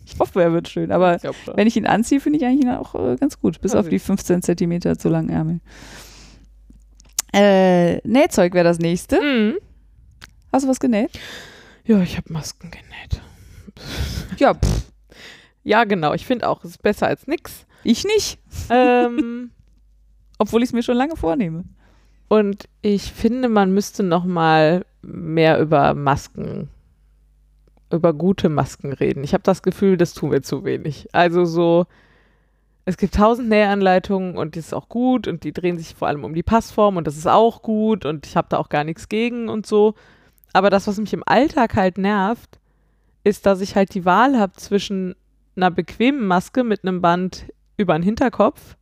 Ich 0.05 0.19
hoffe, 0.19 0.43
er 0.43 0.53
wird 0.53 0.69
schön. 0.69 0.91
Aber 0.91 1.17
Ich 1.17 1.31
wenn 1.55 1.69
ich 1.69 1.77
ihn 1.77 1.87
anziehe, 1.87 2.19
finde 2.21 2.39
ich 2.39 2.45
eigentlich 2.45 2.65
ihn 2.65 2.71
auch 2.71 2.95
äh, 2.95 3.17
ganz 3.17 3.39
gut. 3.39 3.61
Bis 3.61 3.75
Ja, 3.75 3.81
auf 3.81 3.89
die 3.89 4.01
15 4.01 4.43
Zentimeter 4.43 4.99
zu 4.99 5.09
langen 5.09 5.29
Ärmel. 5.29 5.61
Äh, 7.33 7.99
Nähzeug 8.09 8.55
wäre 8.55 8.65
das 8.65 8.79
nächste. 8.79 9.21
Mhm. 9.21 9.59
Hast 10.53 10.65
du 10.65 10.69
was 10.69 10.81
genäht? 10.81 11.11
Ja, 11.85 12.01
ich 12.01 12.17
habe 12.17 12.33
Masken 12.33 12.71
genäht. 12.71 13.23
Ja, 14.39 14.55
pff, 14.55 14.91
Ja, 15.69 15.85
genau. 15.85 16.15
Ich 16.15 16.25
finde 16.25 16.49
auch, 16.49 16.65
es 16.65 16.71
ist 16.71 16.83
besser 16.83 17.09
als 17.09 17.27
nix. 17.27 17.67
ich 17.85 18.03
nicht. 18.05 18.39
ähm, 18.71 19.51
Obwohl 20.39 20.63
ich 20.63 20.71
es 20.71 20.73
mir 20.73 20.83
schon 20.83 20.97
lange 20.97 21.15
vornehme. 21.15 21.65
und 22.29 22.71
ich 22.81 23.13
finde, 23.13 23.51
man 23.51 23.75
müsste 23.75 24.03
noch 24.03 24.25
mal 24.25 24.87
mehr 25.03 25.61
über 25.61 25.93
Masken, 25.93 26.71
über 27.93 28.15
gute 28.15 28.49
Masken 28.49 28.95
reden. 28.95 29.25
Ich 29.25 29.35
habe 29.35 29.43
das 29.43 29.63
Gefühl, 29.63 29.99
das 29.99 30.15
tun 30.15 30.31
wir 30.31 30.43
zu 30.43 30.65
wenig. 30.65 31.09
Also 31.13 31.45
so, 31.45 31.87
es 32.87 32.97
gibt 32.97 33.17
tausend 33.17 33.51
Nähanleitungen 33.51 34.39
und 34.39 34.55
die 34.55 34.61
ist 34.61 34.73
auch 34.73 34.89
gut 34.89 35.29
und 35.29 35.45
die 35.45 35.53
drehen 35.53 35.77
sich 35.77 35.95
vor 35.95 36.09
allem 36.09 36.25
um 36.25 36.33
die 36.33 36.43
Passform 36.43 36.97
und 36.97 37.07
das 37.07 37.19
ist 37.19 37.29
auch 37.29 37.61
gut 37.61 38.07
und 38.07 38.27
ich 38.27 38.37
habe 38.39 38.49
da 38.49 38.57
auch 38.57 38.71
gar 38.71 38.85
nichts 38.85 39.11
gegen 39.11 39.51
und 39.51 39.67
so. 39.67 39.95
Aber 40.55 40.71
das, 40.71 40.87
was 40.87 40.97
mich 40.97 41.13
im 41.13 41.25
Alltag 41.27 41.77
halt 41.77 41.99
nervt, 41.99 42.59
ist, 43.23 43.45
dass 43.45 43.61
ich 43.61 43.77
halt 43.77 43.93
die 43.93 44.07
Wahl 44.07 44.39
habe 44.39 44.55
zwischen 44.55 45.15
einer 45.59 45.71
bequemen 45.71 46.27
Maske 46.27 46.65
mit 46.65 46.83
einem 46.85 47.03
Band 47.03 47.45
über 47.77 47.93
den 47.99 48.03
Hinterkopf, 48.03 48.77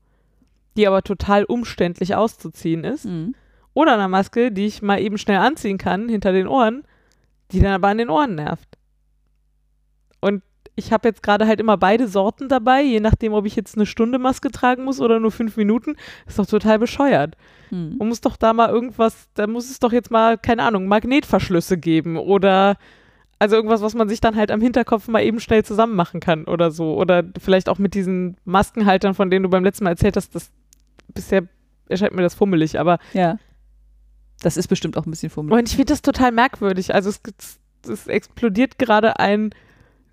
die 0.76 0.86
aber 0.86 1.02
total 1.02 1.44
umständlich 1.44 2.14
auszuziehen 2.14 2.84
ist, 2.84 3.04
Mhm. 3.06 3.34
oder 3.74 3.94
einer 3.94 4.08
Maske, 4.08 4.52
die 4.52 4.66
ich 4.66 4.82
mal 4.82 5.00
eben 5.00 5.18
schnell 5.18 5.38
anziehen 5.38 5.78
kann 5.78 6.08
hinter 6.08 6.32
den 6.32 6.46
Ohren, 6.46 6.84
die 7.50 7.60
dann 7.60 7.72
aber 7.72 7.88
an 7.88 7.98
den 7.98 8.10
Ohren 8.10 8.34
nervt. 8.36 8.68
Und 10.20 10.42
ich 10.74 10.92
habe 10.92 11.08
jetzt 11.08 11.22
gerade 11.22 11.46
halt 11.46 11.60
immer 11.60 11.76
beide 11.78 12.06
Sorten 12.08 12.48
dabei, 12.48 12.82
je 12.82 13.00
nachdem, 13.00 13.32
ob 13.32 13.46
ich 13.46 13.56
jetzt 13.56 13.76
eine 13.76 13.86
Stunde 13.86 14.18
Maske 14.18 14.50
tragen 14.50 14.84
muss 14.84 15.00
oder 15.00 15.20
nur 15.20 15.30
fünf 15.32 15.56
Minuten. 15.56 15.96
Ist 16.26 16.38
doch 16.38 16.46
total 16.46 16.78
bescheuert. 16.78 17.36
Mhm. 17.70 17.96
Man 17.98 18.08
muss 18.08 18.20
doch 18.20 18.36
da 18.36 18.52
mal 18.52 18.68
irgendwas, 18.68 19.28
da 19.34 19.46
muss 19.46 19.70
es 19.70 19.78
doch 19.78 19.92
jetzt 19.92 20.10
mal, 20.10 20.36
keine 20.36 20.62
Ahnung, 20.64 20.86
Magnetverschlüsse 20.86 21.78
geben 21.78 22.18
oder 22.18 22.76
also 23.38 23.56
irgendwas, 23.56 23.82
was 23.82 23.94
man 23.94 24.08
sich 24.08 24.20
dann 24.20 24.36
halt 24.36 24.50
am 24.50 24.60
Hinterkopf 24.60 25.08
mal 25.08 25.22
eben 25.22 25.40
schnell 25.40 25.64
zusammen 25.64 25.94
machen 25.94 26.20
kann 26.20 26.44
oder 26.44 26.70
so. 26.70 26.96
Oder 26.96 27.22
vielleicht 27.38 27.68
auch 27.68 27.78
mit 27.78 27.94
diesen 27.94 28.36
Maskenhaltern, 28.44 29.14
von 29.14 29.30
denen 29.30 29.42
du 29.42 29.48
beim 29.50 29.64
letzten 29.64 29.84
Mal 29.84 29.90
erzählt 29.90 30.16
hast, 30.16 30.34
das 30.34 30.50
bisher 31.08 31.42
erscheint 31.88 32.14
mir 32.14 32.22
das 32.22 32.34
fummelig, 32.34 32.78
aber 32.80 32.98
Ja. 33.12 33.38
Das 34.42 34.56
ist 34.58 34.68
bestimmt 34.68 34.98
auch 34.98 35.06
ein 35.06 35.10
bisschen 35.10 35.30
fummelig. 35.30 35.58
und 35.58 35.68
ich 35.68 35.76
finde 35.76 35.92
das 35.92 36.02
total 36.02 36.30
merkwürdig. 36.30 36.94
Also 36.94 37.08
es, 37.08 37.20
es, 37.38 37.58
es 37.90 38.06
explodiert 38.06 38.78
gerade 38.78 39.18
ein, 39.18 39.50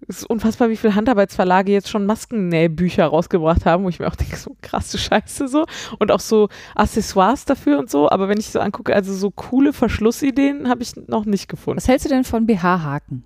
es 0.08 0.20
ist 0.20 0.30
unfassbar, 0.30 0.70
wie 0.70 0.78
viele 0.78 0.96
Handarbeitsverlage 0.96 1.72
jetzt 1.72 1.90
schon 1.90 2.06
Maskennähbücher 2.06 3.06
rausgebracht 3.06 3.66
haben, 3.66 3.84
wo 3.84 3.90
ich 3.90 4.00
mir 4.00 4.08
auch 4.08 4.16
denke, 4.16 4.36
so 4.36 4.56
krasse 4.62 4.98
Scheiße 4.98 5.48
so. 5.48 5.66
Und 6.00 6.12
auch 6.12 6.20
so 6.20 6.50
Accessoires 6.76 7.46
dafür 7.46 7.80
und 7.80 7.90
so. 7.90 8.10
Aber 8.10 8.30
wenn 8.30 8.40
ich 8.40 8.48
so 8.48 8.60
angucke, 8.60 8.94
also 8.94 9.14
so 9.14 9.32
coole 9.32 9.74
Verschlussideen 9.74 10.70
habe 10.70 10.84
ich 10.84 10.96
noch 11.08 11.26
nicht 11.26 11.48
gefunden. 11.48 11.78
Was 11.78 11.88
hältst 11.88 12.06
du 12.06 12.10
denn 12.10 12.24
von 12.24 12.46
BH-Haken? 12.46 13.24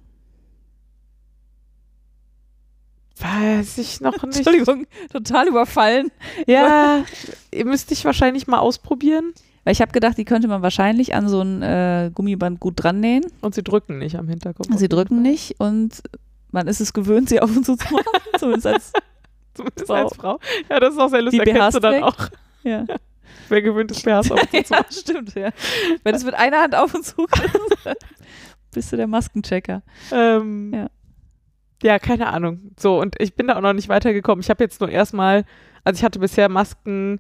Weiß 3.19 3.80
ich 3.80 3.99
noch 3.99 4.21
nicht. 4.23 4.38
Entschuldigung, 4.38 4.86
total 5.11 5.47
überfallen. 5.47 6.11
Ja, 6.45 7.03
müsste 7.65 7.93
ich 7.93 8.05
wahrscheinlich 8.05 8.47
mal 8.47 8.59
ausprobieren. 8.59 9.34
Weil 9.63 9.73
ich 9.73 9.82
habe 9.82 9.91
gedacht, 9.91 10.17
die 10.17 10.23
könnte 10.23 10.47
man 10.47 10.61
wahrscheinlich 10.61 11.13
an 11.13 11.28
so 11.28 11.41
ein 11.41 11.61
äh, 11.61 12.09
Gummiband 12.13 12.61
gut 12.61 12.75
dran 12.78 13.01
nähen. 13.01 13.25
Und 13.41 13.53
sie 13.53 13.63
drücken 13.63 13.97
nicht 13.97 14.17
am 14.17 14.30
Hinterkopf. 14.30 14.67
Sie 14.73 14.88
drücken 14.88 15.21
nicht 15.21 15.59
und 15.59 16.03
man 16.51 16.67
ist 16.67 16.79
es 16.81 16.93
gewöhnt, 16.93 17.29
sie 17.29 17.39
auf 17.41 17.55
und 17.55 17.65
zu 17.65 17.75
zu 17.75 17.93
machen. 17.93 18.05
Zumindest 18.37 18.67
als, 18.67 18.93
Zumindest 19.53 19.87
Frau. 19.87 19.93
als 19.95 20.15
Frau. 20.15 20.39
Ja, 20.69 20.79
das 20.79 20.93
ist 20.93 20.99
auch 20.99 21.09
sehr 21.09 21.21
lustig. 21.21 21.43
Die 21.43 21.49
Erkennst 21.49 21.75
du 21.77 21.79
dann 21.79 22.01
BHs 22.01 22.03
auch, 22.03 22.29
ja. 22.63 22.85
wer 23.49 23.61
gewöhnt 23.61 23.91
ist, 23.91 24.03
BHs 24.03 24.31
auf 24.31 24.41
und 24.41 24.51
zu 24.51 24.63
zu 24.63 24.73
ja, 24.73 24.85
stimmt, 24.91 25.35
ja. 25.35 25.49
Wenn 26.03 26.15
es 26.15 26.23
mit 26.23 26.35
einer 26.35 26.61
Hand 26.61 26.75
auf 26.75 26.93
und 26.93 27.03
zu 27.03 27.25
kannst, 27.29 27.97
bist 28.73 28.91
du 28.91 28.97
der 28.97 29.07
Maskenchecker. 29.07 29.81
Ähm, 30.11 30.71
Ja. 30.73 30.87
ja. 31.81 31.99
keine 31.99 32.27
Ahnung. 32.27 32.71
So, 32.77 32.99
und 32.99 33.15
ich 33.19 33.33
bin 33.35 33.47
da 33.47 33.55
auch 33.57 33.61
noch 33.61 33.73
nicht 33.73 33.89
weitergekommen. 33.89 34.41
Ich 34.43 34.49
habe 34.49 34.63
jetzt 34.63 34.79
nur 34.81 34.89
erstmal, 34.89 35.45
also 35.83 35.97
ich 35.97 36.03
hatte 36.03 36.19
bisher 36.19 36.49
Masken, 36.49 37.19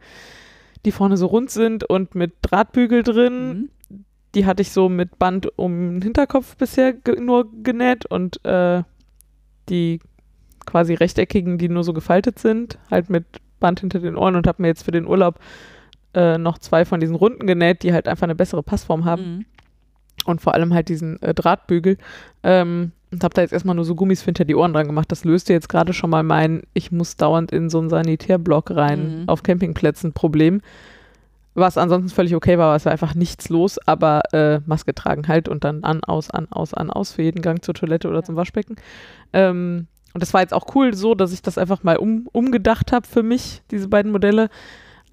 die 0.85 0.91
vorne 0.91 1.17
so 1.17 1.25
rund 1.25 1.49
sind 1.49 1.83
und 1.83 2.13
mit 2.15 2.33
Drahtbügel 2.43 3.01
drin. 3.03 3.69
Mhm. 3.89 4.05
Die 4.35 4.45
hatte 4.45 4.61
ich 4.61 4.71
so 4.71 4.89
mit 4.89 5.17
Band 5.17 5.57
um 5.57 5.93
den 5.95 6.01
Hinterkopf 6.03 6.55
bisher 6.57 6.93
ge 6.93 7.19
nur 7.19 7.49
genäht 7.63 8.05
und 8.05 8.43
äh, 8.45 8.83
die 9.69 9.99
quasi 10.65 10.93
rechteckigen, 10.93 11.57
die 11.57 11.69
nur 11.69 11.83
so 11.83 11.93
gefaltet 11.93 12.39
sind, 12.39 12.77
halt 12.91 13.09
mit 13.09 13.25
Band 13.59 13.79
hinter 13.79 13.99
den 13.99 14.15
Ohren 14.15 14.35
und 14.35 14.47
habe 14.47 14.61
mir 14.61 14.67
jetzt 14.67 14.83
für 14.83 14.91
den 14.91 15.07
Urlaub 15.07 15.39
äh, 16.13 16.37
noch 16.37 16.57
zwei 16.57 16.85
von 16.85 16.99
diesen 16.99 17.15
Runden 17.15 17.47
genäht, 17.47 17.83
die 17.83 17.93
halt 17.93 18.07
einfach 18.07 18.23
eine 18.23 18.35
bessere 18.35 18.63
Passform 18.63 19.05
haben 19.05 19.21
Mhm. 19.23 19.45
und 20.25 20.41
vor 20.41 20.53
allem 20.53 20.73
halt 20.73 20.89
diesen 20.89 21.21
äh, 21.21 21.33
Drahtbügel. 21.33 21.97
Ähm, 22.43 22.91
und 23.09 23.23
habe 23.23 23.33
da 23.33 23.41
jetzt 23.41 23.53
erstmal 23.53 23.75
nur 23.75 23.85
so 23.85 23.95
Gummis 23.95 24.21
hinter 24.21 24.43
die 24.43 24.55
Ohren 24.55 24.73
dran 24.73 24.87
gemacht. 24.87 25.09
Das 25.11 25.23
löste 25.23 25.53
jetzt 25.53 25.69
gerade 25.69 25.93
schon 25.93 26.09
mal 26.09 26.23
mein, 26.23 26.63
ich 26.73 26.91
muss 26.91 27.15
dauernd 27.15 27.53
in 27.53 27.69
so 27.69 27.79
einen 27.79 27.89
Sanitärblock 27.89 28.71
rein 28.71 29.21
Mhm. 29.21 29.29
auf 29.29 29.43
Campingplätzen 29.43 30.11
Problem. 30.11 30.61
Was 31.59 31.75
ansonsten 31.75 32.09
völlig 32.09 32.35
okay 32.35 32.59
war, 32.59 32.67
aber 32.67 32.75
es 32.75 32.85
war 32.85 32.91
einfach 32.91 33.15
nichts 33.15 33.49
los, 33.49 33.79
aber 33.87 34.21
äh, 34.31 34.59
Maske 34.67 34.93
tragen 34.93 35.27
halt 35.27 35.49
und 35.49 35.63
dann 35.63 35.83
an, 35.83 36.03
aus, 36.03 36.29
an, 36.29 36.47
aus, 36.51 36.75
an, 36.75 36.91
aus 36.91 37.13
für 37.13 37.23
jeden 37.23 37.41
Gang 37.41 37.65
zur 37.65 37.73
Toilette 37.73 38.07
oder 38.07 38.21
zum 38.21 38.35
Waschbecken. 38.35 38.75
Ähm, 39.33 39.87
und 40.13 40.21
das 40.21 40.35
war 40.35 40.41
jetzt 40.41 40.53
auch 40.53 40.75
cool 40.75 40.93
so, 40.93 41.15
dass 41.15 41.33
ich 41.33 41.41
das 41.41 41.57
einfach 41.57 41.81
mal 41.81 41.97
um, 41.97 42.27
umgedacht 42.31 42.91
habe 42.91 43.07
für 43.07 43.23
mich, 43.23 43.63
diese 43.71 43.87
beiden 43.87 44.11
Modelle. 44.11 44.49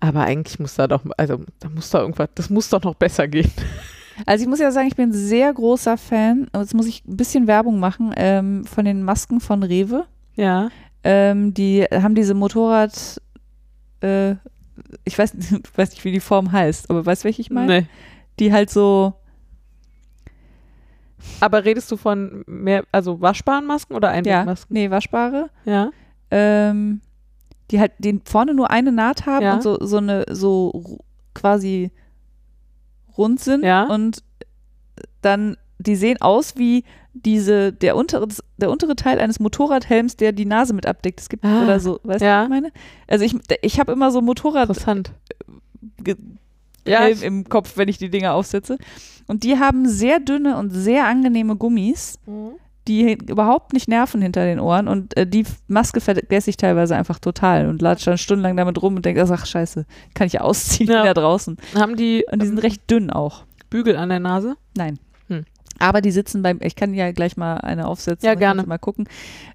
Aber 0.01 0.21
eigentlich 0.25 0.59
muss 0.59 0.75
da 0.75 0.87
doch, 0.87 1.03
also 1.17 1.41
da 1.61 1.71
muss 1.71 1.89
da 1.89 2.01
irgendwas, 2.01 2.29
das 2.35 2.51
muss 2.51 2.69
doch 2.69 2.83
noch 2.83 2.95
besser 2.95 3.27
gehen. 3.27 3.51
Also 4.27 4.45
ich 4.45 4.49
muss 4.49 4.61
ja 4.61 4.71
sagen, 4.71 4.87
ich 4.87 4.95
bin 4.95 5.09
ein 5.09 5.13
sehr 5.13 5.53
großer 5.53 5.97
Fan, 5.97 6.47
jetzt 6.55 6.73
muss 6.73 6.87
ich 6.87 7.05
ein 7.05 7.17
bisschen 7.17 7.49
Werbung 7.49 7.81
machen, 7.81 8.13
ähm, 8.17 8.65
von 8.65 8.85
den 8.85 9.03
Masken 9.03 9.41
von 9.41 9.65
Rewe. 9.65 10.05
Ja. 10.37 10.69
Ähm, 11.03 11.53
die 11.53 11.83
haben 11.83 12.15
diese 12.15 12.35
Motorrad, 12.35 13.21
äh, 14.03 14.37
ich 15.05 15.19
weiß, 15.19 15.35
weiß 15.77 15.91
nicht, 15.91 16.05
wie 16.05 16.13
die 16.13 16.21
Form 16.21 16.53
heißt, 16.53 16.91
aber 16.91 17.05
weißt 17.07 17.23
du, 17.23 17.27
welche 17.27 17.43
ich 17.43 17.51
meine? 17.51 17.81
Nee. 17.83 17.87
Die 18.41 18.53
halt 18.53 18.69
so, 18.71 19.15
Aber 21.41 21.65
redest 21.65 21.91
du 21.91 21.97
von 21.97 22.45
mehr, 22.47 22.85
also 22.93 23.21
waschbaren 23.21 23.67
Masken 23.67 23.95
oder 23.95 24.09
ja, 24.09 24.15
Einwegmasken? 24.15 24.75
nee, 24.75 24.91
waschbare, 24.91 25.51
Ja. 25.65 25.91
ähm, 26.31 27.01
die 27.71 27.81
halt 27.81 27.93
die 27.99 28.21
vorne 28.25 28.55
nur 28.55 28.71
eine 28.71 28.93
Naht 28.93 29.25
haben 29.27 29.43
Ja. 29.45 29.55
und 29.55 29.63
so, 29.63 29.79
so 29.81 29.97
eine, 29.99 30.27
so 30.31 30.99
quasi 31.35 31.93
rund 33.17 33.41
sind 33.41 33.65
Ja. 33.65 33.85
und 33.85 34.23
dann, 35.23 35.57
die 35.79 35.97
sehen 35.97 36.21
aus 36.21 36.57
wie 36.57 36.85
diese, 37.15 37.73
der 37.73 37.97
untere, 37.97 38.27
der 38.59 38.71
untere 38.71 38.97
Teil 38.97 39.21
eines 39.21 39.39
Motorradhelms, 39.41 40.17
der 40.17 40.33
die 40.33 40.47
Nase 40.47 40.75
mit 40.75 40.87
abdeckt. 40.87 41.21
Es 41.21 41.29
gibt, 41.29 41.45
Ah, 41.45 41.63
oder 41.65 41.79
so, 41.81 42.01
weißt 42.03 42.21
du, 42.21 42.25
ja. 42.25 42.39
was 42.41 42.45
ich 42.45 42.51
meine? 42.51 42.73
Also 43.09 43.25
ich, 43.25 43.37
ich 43.63 43.79
habe 43.81 43.93
immer 43.93 44.11
so 44.11 44.21
Motorrad, 44.21 44.69
Interessant. 44.69 45.13
Ge- 46.03 46.17
Ja, 46.87 47.01
Helm 47.01 47.23
im 47.23 47.49
Kopf, 47.49 47.77
wenn 47.77 47.89
ich 47.89 47.99
die 47.99 48.11
Dinger 48.11 48.35
aufsetze. 48.35 48.79
Und 49.27 49.43
die 49.45 49.59
haben 49.59 49.87
sehr 49.89 50.21
dünne 50.21 50.57
und 50.59 50.71
sehr 50.71 51.07
angenehme 51.07 51.57
Gummis, 51.57 52.19
die 52.89 53.13
überhaupt 53.13 53.73
nicht 53.73 53.89
nerven 53.89 54.21
hinter 54.21 54.45
den 54.45 54.61
Ohren. 54.61 54.89
Und 54.89 55.17
äh, 55.17 55.27
die 55.27 55.45
Maske 55.69 56.01
vergesse 56.01 56.51
ich 56.51 56.57
teilweise 56.59 56.95
einfach 56.97 57.19
total 57.19 57.69
und 57.69 57.81
latsche 57.81 58.11
dann 58.11 58.19
stundenlang 58.19 58.57
damit 58.57 58.83
rum 58.83 58.97
und 58.97 59.05
denke, 59.07 59.25
ach 59.27 59.47
scheiße, 59.47 59.87
kann 60.15 60.27
ich 60.27 60.35
ja 60.35 60.41
ausziehen 60.43 60.91
Ja. 60.91 61.03
wieder 61.05 61.15
draußen. 61.15 61.57
haben 61.75 61.97
die, 61.97 62.27
Und 62.31 62.43
die 62.43 62.47
sind 62.47 62.59
recht 62.63 62.91
dünn 62.91 63.11
auch. 63.11 63.45
Bügel 63.71 63.97
an 63.97 64.11
der 64.11 64.21
Nase? 64.21 64.57
Nein. 64.77 64.99
Aber 65.85 66.01
die 66.01 66.13
sitzen 66.13 66.41
beim, 66.41 66.61
ich 66.63 66.77
kann 66.77 66.95
ja 66.95 67.13
gleich 67.13 67.37
mal 67.37 67.59
eine 67.59 67.87
aufsetzen. 67.87 68.27
Ja, 68.27 68.35
gerne. 68.35 68.65
Mal 68.65 68.79
gucken. 68.79 69.07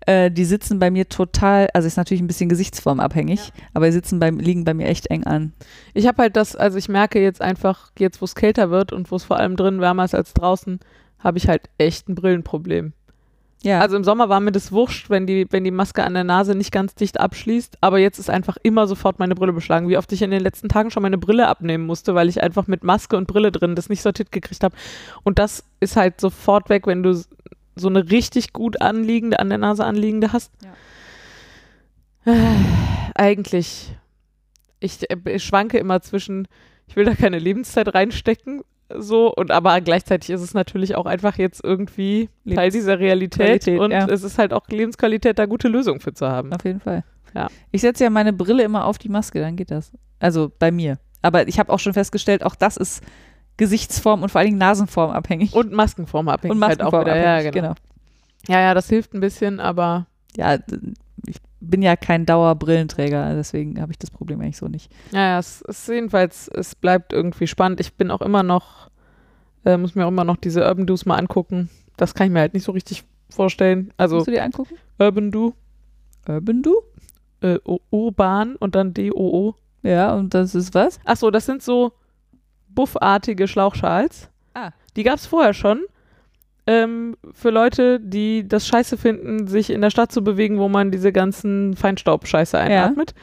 Äh, 0.06 0.30
die 0.30 0.46
sitzen 0.46 0.78
bei 0.78 0.92
mir 0.92 1.10
total, 1.10 1.70
also 1.74 1.88
ist 1.88 1.98
natürlich 1.98 2.22
ein 2.22 2.28
bisschen 2.28 2.50
gesichtsformabhängig, 2.50 3.52
aber 3.74 3.88
die 3.88 3.94
sitzen 3.94 4.20
beim, 4.20 4.38
liegen 4.38 4.64
bei 4.64 4.76
mir 4.76 4.86
echt 4.88 5.08
eng 5.08 5.24
an. 5.24 5.54
Ich 5.96 6.06
habe 6.06 6.22
halt 6.22 6.36
das, 6.36 6.56
also 6.56 6.78
ich 6.78 6.88
merke 6.88 7.20
jetzt 7.20 7.42
einfach, 7.42 7.90
jetzt 7.98 8.22
wo 8.22 8.26
es 8.26 8.36
kälter 8.36 8.70
wird 8.70 8.94
und 8.94 9.10
wo 9.10 9.16
es 9.16 9.24
vor 9.24 9.38
allem 9.38 9.56
drin 9.56 9.82
wärmer 9.82 10.06
ist 10.06 10.14
als 10.14 10.36
draußen, 10.36 10.80
habe 11.18 11.40
ich 11.40 11.48
halt 11.48 11.64
echt 11.80 12.08
ein 12.08 12.14
Brillenproblem. 12.14 12.94
Ja. 13.62 13.82
Also 13.82 13.98
im 13.98 14.06
Sommer 14.06 14.30
war 14.30 14.40
mir 14.40 14.54
das 14.54 14.72
wurscht, 14.72 15.10
wenn 15.10 15.28
die, 15.28 15.46
wenn 15.50 15.66
die 15.66 15.72
Maske 15.72 16.04
an 16.04 16.14
der 16.14 16.24
Nase 16.24 16.56
nicht 16.56 16.72
ganz 16.72 16.96
dicht 16.96 17.20
abschließt, 17.20 17.80
aber 17.82 18.00
jetzt 18.00 18.18
ist 18.18 18.30
einfach 18.30 18.58
immer 18.64 18.88
sofort 18.88 19.20
meine 19.20 19.36
Brille 19.36 19.52
beschlagen. 19.52 19.90
Wie 19.90 19.98
oft 19.98 20.12
ich 20.14 20.22
in 20.22 20.32
den 20.32 20.42
letzten 20.42 20.70
Tagen 20.70 20.92
schon 20.92 21.04
meine 21.04 21.18
Brille 21.18 21.48
abnehmen 21.48 21.86
musste, 21.86 22.16
weil 22.16 22.30
ich 22.30 22.42
einfach 22.42 22.68
mit 22.68 22.84
Maske 22.84 23.18
und 23.18 23.28
Brille 23.28 23.52
drin 23.52 23.76
das 23.76 23.90
nicht 23.90 24.02
sortiert 24.02 24.32
gekriegt 24.32 24.64
habe. 24.64 24.76
Und 25.24 25.40
das 25.40 25.66
ist 25.82 25.98
halt 25.98 26.22
sofort 26.22 26.70
weg, 26.70 26.88
wenn 26.88 27.04
du 27.04 27.22
so 27.76 27.88
eine 27.88 28.10
richtig 28.10 28.54
gut 28.54 28.82
anliegende, 28.82 29.40
an 29.40 29.50
der 29.50 29.58
Nase 29.58 29.84
anliegende 29.84 30.32
hast. 30.32 30.52
Äh, 32.26 32.36
eigentlich, 33.16 33.94
ich, 34.80 35.10
äh, 35.10 35.18
ich 35.26 35.44
schwanke 35.44 35.78
immer 35.78 36.02
zwischen, 36.02 36.48
ich 36.88 36.96
will 36.96 37.06
da 37.06 37.14
keine 37.16 37.40
Lebenszeit 37.40 37.94
reinstecken, 37.94 38.62
so 38.98 39.34
und 39.34 39.52
aber 39.52 39.82
gleichzeitig 39.82 40.30
ist 40.30 40.42
es 40.42 40.54
natürlich 40.54 40.96
auch 40.96 41.06
einfach 41.06 41.38
jetzt 41.38 41.64
irgendwie 41.64 42.30
Teil 42.54 42.72
dieser 42.72 43.00
Realität 43.00 43.64
Qualität, 43.64 43.80
und 43.80 43.92
ja. 43.92 44.08
es 44.08 44.24
ist 44.24 44.38
halt 44.38 44.54
auch 44.54 44.68
Lebensqualität, 44.68 45.38
da 45.38 45.46
gute 45.46 45.68
Lösungen 45.68 46.00
für 46.00 46.14
zu 46.14 46.28
haben. 46.28 46.52
Auf 46.54 46.64
jeden 46.64 46.80
Fall. 46.80 47.04
Ja. 47.36 47.48
Ich 47.72 47.82
setze 47.82 48.04
ja 48.04 48.10
meine 48.10 48.34
Brille 48.34 48.64
immer 48.64 48.86
auf 48.86 48.98
die 48.98 49.10
Maske, 49.10 49.40
dann 49.40 49.56
geht 49.56 49.72
das. 49.72 49.92
Also 50.20 50.52
bei 50.58 50.72
mir. 50.72 50.98
Aber 51.22 51.48
ich 51.48 51.60
habe 51.60 51.72
auch 51.72 51.80
schon 51.80 51.94
festgestellt, 51.94 52.44
auch 52.44 52.56
das 52.56 52.78
ist 52.78 53.04
Gesichtsform 53.58 54.24
und 54.24 54.30
vor 54.30 54.40
allen 54.40 54.48
Dingen 54.48 54.58
Nasenform 54.58 55.12
abhängig. 55.12 55.54
Und 55.54 55.72
Maskenform 55.72 56.30
abhängig 56.30 56.56
Und 56.56 56.64
halt 56.64 56.82
auch 56.82 56.92
Maskenform 56.92 57.06
wieder. 57.06 57.18
Ja, 57.18 57.36
abhängig, 57.36 57.54
genau. 57.54 57.74
genau. 57.74 58.58
ja, 58.60 58.62
ja, 58.62 58.74
das 58.74 58.90
hilft 58.90 59.14
ein 59.14 59.20
bisschen, 59.20 59.60
aber 59.60 60.08
Ja, 60.36 60.58
bin 61.62 61.82
ja 61.82 61.96
kein 61.96 62.26
Dauerbrillenträger, 62.26 63.36
deswegen 63.36 63.82
habe 63.82 63.92
ich 63.92 63.98
das 64.00 64.12
Problem 64.12 64.40
eigentlich 64.42 64.58
so 64.58 64.68
nicht. 64.68 64.92
ja, 65.12 65.20
ja, 65.20 65.40
es 65.40 65.62
ist 65.62 65.88
jedenfalls, 65.88 66.48
es 66.48 66.76
bleibt 66.76 67.12
irgendwie 67.14 67.48
spannend. 67.48 67.80
Ich 67.80 67.94
bin 67.96 68.12
auch 68.12 68.22
immer 68.22 68.44
noch, 68.44 68.90
äh, 69.66 69.78
muss 69.78 69.96
mir 69.96 70.06
auch 70.06 70.10
immer 70.10 70.24
noch 70.24 70.38
diese 70.38 70.64
Urban 70.66 70.86
Do's 70.88 71.06
mal 71.06 71.18
angucken. 71.18 71.70
Das 71.98 72.14
kann 72.14 72.28
ich 72.28 72.34
mir 72.34 72.40
halt 72.40 72.54
nicht 72.54 72.64
so 72.64 72.72
richtig 72.72 73.04
vorstellen. 73.30 73.94
Also 73.98 74.16
Musst 74.16 74.28
du 74.28 74.32
dir 74.32 74.44
angucken? 74.44 74.76
Urban 74.98 75.32
Do, 75.32 75.54
Urban 76.28 76.62
Du? 76.64 76.76
äh, 77.42 77.58
Urban 77.90 78.56
und 78.56 78.76
dann 78.76 78.94
D-O-O. 78.94 79.56
Ja, 79.84 80.14
und 80.16 80.34
das 80.34 80.56
ist 80.56 80.74
was? 80.74 81.00
Ach 81.06 81.16
so, 81.18 81.32
das 81.32 81.46
sind 81.46 81.62
so 81.64 81.94
buffartige 82.70 83.48
Schlauchschals. 83.48 84.30
Ah. 84.54 84.72
Die 84.96 85.04
gab 85.04 85.16
es 85.16 85.26
vorher 85.26 85.54
schon. 85.54 85.84
Ähm, 86.72 87.18
für 87.34 87.50
Leute, 87.50 88.00
die 88.00 88.48
das 88.48 88.68
scheiße 88.68 88.96
finden, 88.98 89.48
sich 89.48 89.72
in 89.72 89.82
der 89.82 89.90
Stadt 89.90 90.12
zu 90.12 90.24
bewegen, 90.24 90.60
wo 90.60 90.70
man 90.70 90.92
diese 90.92 91.12
ganzen 91.12 91.76
Feinstaub-Scheiße 91.76 92.56
einatmet. 92.60 93.16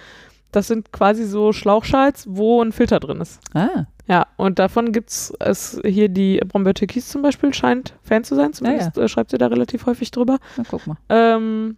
Das 0.51 0.67
sind 0.67 0.91
quasi 0.91 1.25
so 1.25 1.53
Schlauchschals, 1.53 2.25
wo 2.29 2.61
ein 2.61 2.73
Filter 2.73 2.99
drin 2.99 3.21
ist. 3.21 3.39
Ah, 3.55 3.87
Ja, 4.09 4.27
und 4.37 4.59
davon 4.59 4.91
gibt 4.91 5.11
es 5.11 5.81
hier 5.85 6.09
die 6.09 6.39
Brombeer 6.39 6.75
Türkis 6.75 7.09
zum 7.09 7.23
Beispiel, 7.23 7.55
scheint 7.55 7.95
Fan 8.03 8.25
zu 8.25 8.35
sein. 8.35 8.53
Zumindest 8.53 8.97
äh, 8.99 9.09
schreibt 9.09 9.31
sie 9.31 9.39
da 9.39 9.47
relativ 9.47 9.87
häufig 9.87 10.11
drüber. 10.11 10.39
na 10.57 10.65
guck 10.69 10.85
mal. 10.89 10.97
Ähm, 11.09 11.77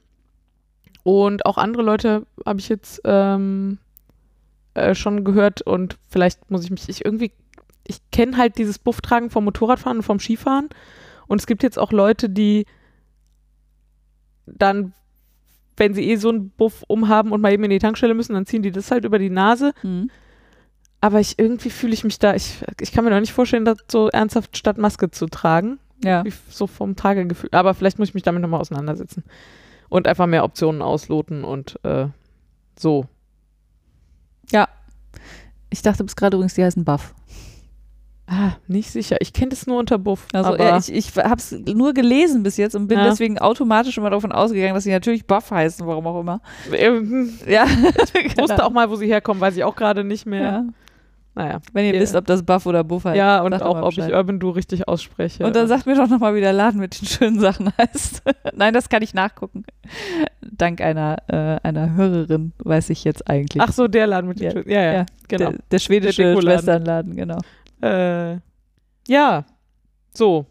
und 1.03 1.45
auch 1.45 1.59
andere 1.59 1.83
Leute 1.83 2.25
habe 2.47 2.61
ich 2.61 2.71
jetzt 2.71 3.03
ähm, 3.05 3.77
äh, 4.73 4.95
schon 4.95 5.23
gehört 5.23 5.61
und 5.63 5.99
vielleicht 6.09 6.51
muss 6.51 6.65
ich 6.65 6.71
mich, 6.71 6.89
ich 6.89 7.05
irgendwie, 7.05 7.33
ich 7.87 7.99
kenne 8.11 8.39
halt 8.39 8.57
dieses 8.57 8.79
Bufftragen 8.79 9.29
vom 9.29 9.45
Motorradfahren 9.45 9.99
und 9.99 10.05
vom 10.05 10.19
Skifahren 10.21 10.69
und 11.29 11.41
es 11.41 11.47
gibt 11.47 11.63
jetzt 11.63 11.79
auch 11.79 11.93
Leute, 11.93 12.29
die 12.29 12.67
dann, 14.47 14.95
wenn 15.77 15.95
sie 15.95 16.11
eh 16.11 16.17
so 16.17 16.31
einen 16.31 16.51
Buff 16.51 16.85
umhaben 16.89 17.33
und 17.33 17.41
mal 17.41 17.53
eben 17.53 17.65
in 17.65 17.71
die 17.71 17.79
Tankstelle 17.79 18.15
müssen, 18.15 18.35
dann 18.35 18.47
ziehen 18.47 18.63
die 18.63 18.73
das 18.73 18.91
halt 18.91 19.05
über 19.05 19.19
die 19.19 19.31
Nase. 19.31 19.73
Hm. 19.83 20.11
Aber 21.01 21.21
ich 21.21 21.39
irgendwie 21.39 21.71
fühle 21.71 21.95
ich 21.95 22.03
mich 22.03 22.19
da, 22.19 22.35
ich, 22.35 22.65
ich 22.81 22.91
kann 22.91 23.05
mir 23.05 23.11
noch 23.11 23.21
nicht 23.21 23.33
vorstellen, 23.33 23.65
das 23.65 23.79
so 23.89 24.09
ernsthaft 24.09 24.57
statt 24.57 24.79
Maske 24.79 25.11
zu 25.11 25.27
tragen. 25.27 25.79
Ja. 26.03 26.25
So 26.49 26.67
vom 26.67 26.97
Tragegefühl. 26.97 27.51
Aber 27.53 27.75
vielleicht 27.75 27.99
muss 27.99 28.09
ich 28.09 28.15
mich 28.15 28.23
damit 28.23 28.43
nochmal 28.43 28.61
auseinandersetzen. 28.61 29.25
Und 29.89 30.07
einfach 30.07 30.27
mehr 30.27 30.45
Optionen 30.45 30.83
ausloten 30.83 31.45
und 31.45 31.79
äh, 31.85 32.09
so. 32.79 33.07
Ich 35.71 35.83
dachte 35.83 36.05
bis 36.05 36.17
gerade 36.17 36.37
übrigens, 36.37 36.55
die 36.55 36.65
heißen 36.65 36.85
Buff. 36.85 37.15
Ah, 38.31 38.53
nicht 38.67 38.91
sicher. 38.91 39.17
Ich 39.21 39.33
kenne 39.33 39.49
das 39.49 39.67
nur 39.67 39.79
unter 39.79 39.97
Buff. 39.97 40.27
Also 40.35 40.51
aber 40.53 40.63
ja, 40.63 40.77
ich, 40.77 40.93
ich 40.93 41.17
habe 41.17 41.37
es 41.37 41.51
nur 41.53 41.95
gelesen 41.95 42.43
bis 42.43 42.59
jetzt 42.59 42.75
und 42.77 42.87
bin 42.87 42.99
Ja. 42.99 43.05
deswegen 43.09 43.39
automatisch 43.39 43.97
immer 43.97 44.11
davon 44.11 44.33
ausgegangen, 44.33 44.75
dass 44.75 44.85
sie 44.85 44.91
natürlich 44.93 45.27
Buff 45.27 45.51
heißen, 45.51 45.87
warum 45.87 46.07
auch 46.07 46.21
immer. 46.21 46.41
ähm, 46.73 47.33
Ja, 47.47 47.65
ich 48.25 48.37
wusste 48.37 48.63
auch 48.65 48.71
mal, 48.71 48.91
wo 48.91 48.97
sie 48.97 49.07
herkommen, 49.07 49.41
weiß 49.41 49.57
ich 49.57 49.65
auch 49.65 49.75
gerade 49.75 50.05
nicht 50.05 50.27
mehr. 50.27 50.43
Ja. 50.43 50.65
Naja. 51.35 51.61
Wenn 51.73 51.85
ihr 51.87 51.99
wisst, 52.01 52.17
ob 52.17 52.27
das 52.27 52.43
Buff 52.43 52.67
oder 52.67 52.83
Buff 52.85 53.05
heißt. 53.05 53.17
Ja, 53.17 53.43
und 53.43 53.55
auch, 53.63 53.81
ob 53.81 53.93
ich. 53.97 54.13
Urban 54.13 54.41
Do 54.41 54.51
richtig 54.51 54.89
ausspreche. 54.89 55.47
Und 55.47 55.55
dann 55.57 55.69
sagt 55.69 55.87
mir 55.87 55.95
doch 55.95 56.09
nochmal, 56.09 56.35
wie 56.35 56.41
der 56.41 56.53
Laden 56.53 56.81
mit 56.81 57.01
den 57.01 57.07
schönen 57.07 57.39
Sachen 57.39 57.71
heißt. 57.79 58.23
Nein, 58.57 58.75
das 58.75 58.89
kann 58.89 59.03
ich 59.03 59.15
nachgucken. 59.15 59.65
Dank 60.43 60.81
einer, 60.81 61.17
äh, 61.29 61.67
einer 61.67 61.95
Hörerin 61.95 62.53
weiß 62.59 62.91
ich 62.91 63.05
jetzt 63.05 63.31
eigentlich. 63.31 63.63
Ach 63.63 63.73
so, 63.73 63.87
der 63.89 64.07
Laden 64.09 64.27
mit 64.29 64.41
den 64.41 64.45
Ja. 64.47 64.51
Schön- 64.51 64.69
Ja, 64.71 64.83
ja, 64.83 64.93
Ja, 64.93 65.07
genau. 65.29 65.51
der, 65.51 65.59
der 65.71 65.79
schwedische 65.79 66.23
Der. 66.35 66.43
Schwesternladen, 66.43 67.15
genau. 67.17 67.39
Äh, 67.83 68.39
ja, 69.09 69.45
so. 70.15 70.47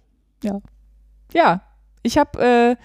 Ja, 1.33 1.61
ich 2.03 2.17
habe 2.17 2.39
äh, 2.39 2.75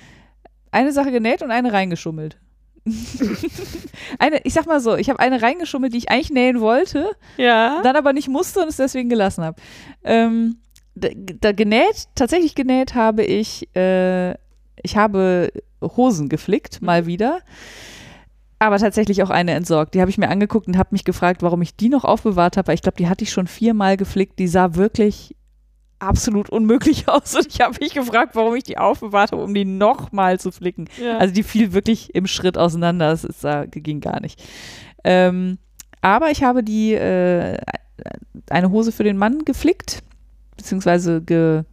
eine 0.73 0.93
Sache 0.93 1.13
genäht 1.13 1.43
und 1.43 1.51
eine 1.51 1.73
reingeschummelt. 1.73 2.39
eine, 4.19 4.41
ich 4.45 4.55
sag 4.55 4.67
mal 4.67 4.81
so, 4.81 4.97
ich 4.97 5.09
habe 5.09 5.21
eine 5.21 5.41
reingeschummelt, 5.41 5.93
die 5.93 5.99
ich 5.99 6.11
eigentlich 6.11 6.31
nähen 6.31 6.61
wollte, 6.61 7.11
Ja. 7.37 7.81
dann 7.83 7.95
aber 7.97 8.13
nicht 8.13 8.29
musste 8.29 8.61
und 8.61 8.69
es 8.69 8.77
deswegen 8.77 9.09
gelassen 9.09 9.45
habe. 9.45 9.61
Ähm, 10.03 10.57
da, 10.95 11.09
da 11.15 11.53
genäht, 11.53 12.09
tatsächlich 12.15 12.55
genäht 12.55 12.95
habe 12.95 13.23
ich, 13.23 13.69
äh, 13.77 14.33
ich 14.83 14.97
habe 14.97 15.53
Hosen 15.81 16.29
geflickt, 16.29 16.83
mal 16.83 17.07
wieder. 17.07 17.41
Aber 18.63 18.79
tatsächlich 18.79 19.25
auch 19.25 19.31
eine 19.31 19.55
entsorgt. 19.55 19.93
Die 19.93 20.01
habe 20.01 20.09
ich 20.09 20.19
mir 20.19 20.29
angeguckt 20.29 20.69
und 20.69 20.79
habe 20.79 20.91
mich 20.93 21.03
gefragt, 21.03 21.43
warum 21.43 21.63
ich 21.63 21.75
die 21.75 21.89
noch 21.89 22.05
aufbewahrt 22.05 22.57
habe. 22.57 22.69
Weil 22.69 22.77
ich 22.77 22.83
glaube, 22.83 22.97
die 22.97 23.09
hatte 23.09 23.25
ich 23.25 23.33
schon 23.33 23.49
viermal 23.49 23.97
geflickt. 23.97 24.39
Die 24.39 24.47
sah 24.47 24.77
wirklich 24.77 25.35
absolut 25.99 26.49
unmöglich 26.49 27.09
aus. 27.09 27.35
Und 27.35 27.49
ich 27.49 27.61
habe 27.61 27.75
mich 27.81 27.93
gefragt, 27.93 28.37
warum 28.37 28.55
ich 28.55 28.63
die 28.63 28.79
aufbewahrt 28.79 29.33
habe, 29.33 29.43
um 29.43 29.53
die 29.53 29.65
nochmal 29.65 30.39
zu 30.39 30.53
flicken. 30.53 30.89
ja. 31.03 31.19
Also 31.19 31.35
die 31.35 31.43
fiel 31.43 31.73
wirklich 31.73 32.15
im 32.15 32.29
Schritt 32.29 32.57
auseinander. 32.57 33.11
Das 33.11 33.25
ist, 33.25 33.45
äh, 33.45 33.67
ging 33.67 34.01
gar 34.01 34.21
nicht. 34.21 34.41
Ähm, 35.03 35.59
aber 36.01 36.31
ich 36.31 36.45
habe 36.45 36.63
die 36.63 36.95
äh, 36.95 37.59
eine 38.49 38.71
Hose 38.71 38.93
für 38.93 39.03
den 39.03 39.17
Mann 39.17 39.41
geflickt, 39.45 40.05
beziehungsweise 40.57 41.21
ge, 41.21 41.65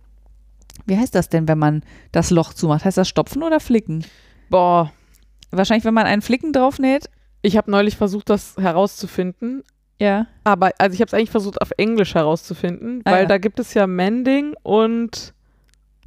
wie 0.87 0.97
heißt 0.97 1.13
das 1.13 1.29
denn, 1.29 1.47
wenn 1.47 1.59
man 1.59 1.83
das 2.11 2.31
Loch 2.31 2.55
zumacht? 2.55 2.83
Heißt 2.83 2.97
das 2.97 3.07
stopfen 3.07 3.43
oder 3.43 3.59
flicken? 3.59 4.03
Boah, 4.49 4.91
Wahrscheinlich, 5.51 5.85
wenn 5.85 5.93
man 5.93 6.05
einen 6.05 6.21
Flicken 6.21 6.53
drauf 6.53 6.79
näht. 6.79 7.09
ich 7.41 7.57
habe 7.57 7.71
neulich 7.71 7.95
versucht, 7.97 8.29
das 8.29 8.55
herauszufinden. 8.57 9.63
Ja. 10.01 10.27
Aber, 10.43 10.71
also 10.77 10.93
ich 10.93 11.01
habe 11.01 11.07
es 11.07 11.13
eigentlich 11.13 11.31
versucht, 11.31 11.61
auf 11.61 11.71
Englisch 11.77 12.15
herauszufinden, 12.15 13.01
Ah, 13.05 13.11
weil 13.11 13.21
ja. 13.23 13.27
da 13.27 13.37
gibt 13.37 13.59
es 13.59 13.73
ja 13.73 13.87
Mending 13.87 14.55
und 14.63 15.33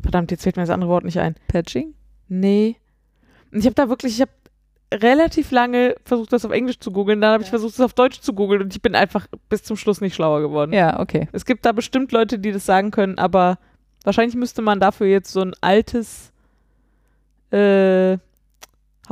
verdammt, 0.00 0.30
jetzt 0.30 0.42
fällt 0.44 0.56
mir 0.56 0.62
das 0.62 0.70
andere 0.70 0.90
Wort 0.90 1.04
nicht 1.04 1.18
ein. 1.20 1.34
Patching? 1.48 1.94
Nee. 2.28 2.76
Ich 3.50 3.64
habe 3.66 3.74
da 3.74 3.88
wirklich, 3.88 4.14
ich 4.14 4.20
habe 4.22 4.30
relativ 4.94 5.50
lange 5.50 5.94
versucht, 6.04 6.32
das 6.32 6.44
auf 6.44 6.52
Englisch 6.52 6.78
zu 6.78 6.90
googeln, 6.90 7.20
dann 7.20 7.32
habe 7.32 7.42
ich 7.42 7.48
Ja. 7.48 7.52
versucht, 7.52 7.74
es 7.74 7.80
auf 7.80 7.94
Deutsch 7.94 8.20
zu 8.20 8.32
googeln 8.34 8.62
und 8.62 8.74
ich 8.74 8.80
bin 8.82 8.94
einfach 8.94 9.26
bis 9.48 9.62
zum 9.62 9.76
Schluss 9.76 10.00
nicht 10.00 10.14
schlauer 10.14 10.40
geworden. 10.40 10.72
Ja, 10.72 11.00
okay. 11.00 11.28
Es 11.32 11.44
gibt 11.46 11.64
da 11.66 11.72
bestimmt 11.72 12.12
Leute, 12.12 12.38
die 12.38 12.52
das 12.52 12.64
sagen 12.66 12.90
können, 12.90 13.18
aber 13.18 13.58
wahrscheinlich 14.04 14.36
müsste 14.36 14.60
man 14.62 14.80
dafür 14.80 15.06
jetzt 15.06 15.32
so 15.32 15.40
ein 15.40 15.52
altes 15.60 16.30
äh, 17.52 18.16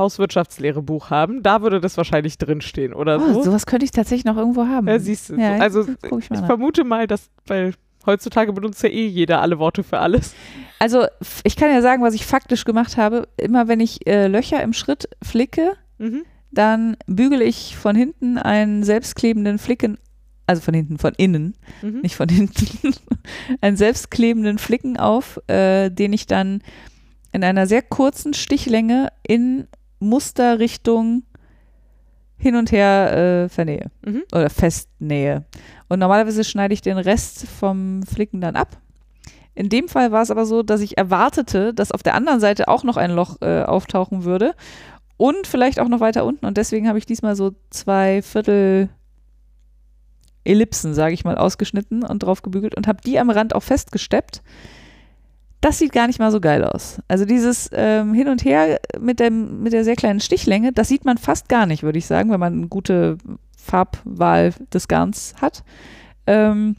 Hauswirtschaftslehrebuch 0.01 1.11
haben. 1.11 1.43
Da 1.43 1.63
würde 1.63 1.81
das 1.81 1.97
wahrscheinlich 1.97 2.39
drinstehen 2.39 2.93
oder 2.93 3.21
Oh, 3.21 3.33
so. 3.35 3.43
sowas 3.45 3.67
könnte 3.67 3.85
ich 3.85 3.93
tatsächlich 3.93 4.25
noch 4.25 4.37
irgendwo 4.37 4.67
haben. 4.67 4.89
Ja, 4.89 4.99
siehst 4.99 5.31
du. 5.31 5.37
Ja, 5.37 5.57
so. 5.57 5.63
Also 5.63 5.81
ich 6.19 6.31
ich 6.31 6.39
vermute 6.39 6.85
mal, 6.85 7.07
dass, 7.07 7.31
weil 7.47 7.75
heutzutage 8.07 8.53
benutzt 8.53 8.83
ja 8.83 8.89
eh 8.89 9.07
jeder 9.07 9.41
alle 9.41 9.59
Worte 9.59 9.83
für 9.83 9.99
alles. 9.99 10.35
Also, 10.79 11.05
ich 11.45 11.57
kann 11.57 11.69
ja 11.71 11.83
sagen, 11.83 12.03
was 12.03 12.15
ich 12.15 12.25
faktisch 12.25 12.65
gemacht 12.65 12.97
habe. 12.97 13.29
Immer 13.37 13.69
wenn 13.69 13.81
ich 13.81 14.07
äh, 14.07 14.27
Löcher 14.27 14.63
im 14.63 14.73
Schritt 14.73 15.09
flicke, 15.23 15.73
Mhm. 15.99 16.23
dann 16.51 16.97
bügele 17.07 17.45
ich 17.45 17.77
von 17.77 17.95
hinten 17.95 18.39
einen 18.39 18.83
selbstklebenden 18.85 19.59
Flicken, 19.59 19.99
also 20.47 20.63
von 20.63 20.73
hinten, 20.73 20.97
von 20.99 21.13
innen, 21.19 21.55
Mhm. 21.83 22.01
nicht 22.01 22.17
von 22.17 22.29
hinten, 22.31 22.95
einen 23.61 23.77
selbstklebenden 23.77 24.57
Flicken 24.57 24.97
auf, 24.97 25.39
äh, 25.49 25.91
den 25.91 26.15
ich 26.15 26.27
dann 26.27 26.63
in 27.33 27.45
einer 27.45 27.67
sehr 27.67 27.83
kurzen 27.83 28.33
Stichlänge 28.35 29.09
in 29.29 29.69
Musterrichtung 30.01 31.23
hin 32.37 32.57
und 32.57 32.73
her 32.73 33.45
äh, 33.45 33.49
vernähe 33.49 33.91
Mhm. 34.05 34.23
oder 34.33 34.51
festnähe. 34.51 35.45
Und 35.89 35.99
normalerweise 35.99 36.43
schneide 36.43 36.75
ich 36.75 36.81
den 36.81 36.99
Rest 36.99 37.47
vom 37.47 38.03
Flicken 38.03 38.41
dann 38.41 38.57
ab. 38.57 38.79
In 39.55 39.69
dem 39.69 39.89
Fall 39.89 40.11
war 40.11 40.23
es 40.23 40.31
aber 40.31 40.47
so, 40.47 40.63
dass 40.63 40.81
ich 40.81 40.97
erwartete, 40.97 41.75
dass 41.75 41.93
auf 41.93 42.03
der 42.03 42.15
anderen 42.15 42.41
Seite 42.41 42.69
auch 42.69 42.83
noch 42.83 42.97
ein 42.97 43.11
Loch 43.11 43.37
äh, 43.43 43.63
auftauchen 43.63 44.25
würde 44.25 44.55
und 45.19 45.47
vielleicht 45.47 45.81
auch 45.81 45.89
noch 45.89 46.01
weiter 46.01 46.25
unten. 46.25 46.47
Und 46.47 46.57
deswegen 46.57 46.89
habe 46.89 46.99
ich 46.99 47.05
diesmal 47.05 47.37
so 47.37 47.53
zwei 47.69 48.23
Viertel 48.23 48.89
Ellipsen, 50.45 50.95
sage 50.95 51.13
ich 51.13 51.25
mal, 51.25 51.37
ausgeschnitten 51.37 52.03
und 52.05 52.21
drauf 52.23 52.41
gebügelt 52.41 52.75
und 52.75 52.87
habe 52.87 53.03
die 53.05 53.19
am 53.19 53.29
Rand 53.29 53.55
auch 53.55 53.63
festgesteppt. 53.63 54.43
Das 55.61 55.79
sieht 55.79 55.93
gar 55.93 56.07
nicht 56.07 56.19
mal 56.19 56.31
so 56.31 56.41
geil 56.41 56.65
aus. 56.65 57.01
Also 57.07 57.27
dieses 57.27 57.69
ähm, 57.73 58.15
Hin 58.15 58.29
und 58.29 58.45
Her 58.45 58.81
mit, 58.99 59.21
dem, 59.21 59.63
mit 59.63 59.73
der 59.73 59.85
sehr 59.85 59.97
kleinen 59.97 60.21
Stichlänge, 60.21 60.73
das 60.73 60.89
sieht 60.89 61.05
man 61.05 61.19
fast 61.19 61.49
gar 61.49 61.67
nicht, 61.67 61.83
würde 61.83 61.99
ich 61.99 62.07
sagen, 62.07 62.31
wenn 62.31 62.41
man 62.41 62.55
eine 62.55 62.69
gute 62.69 63.19
Farbwahl 63.57 64.55
des 64.73 64.89
Garns 64.89 65.35
hat. 65.41 65.63
Ähm, 66.27 66.77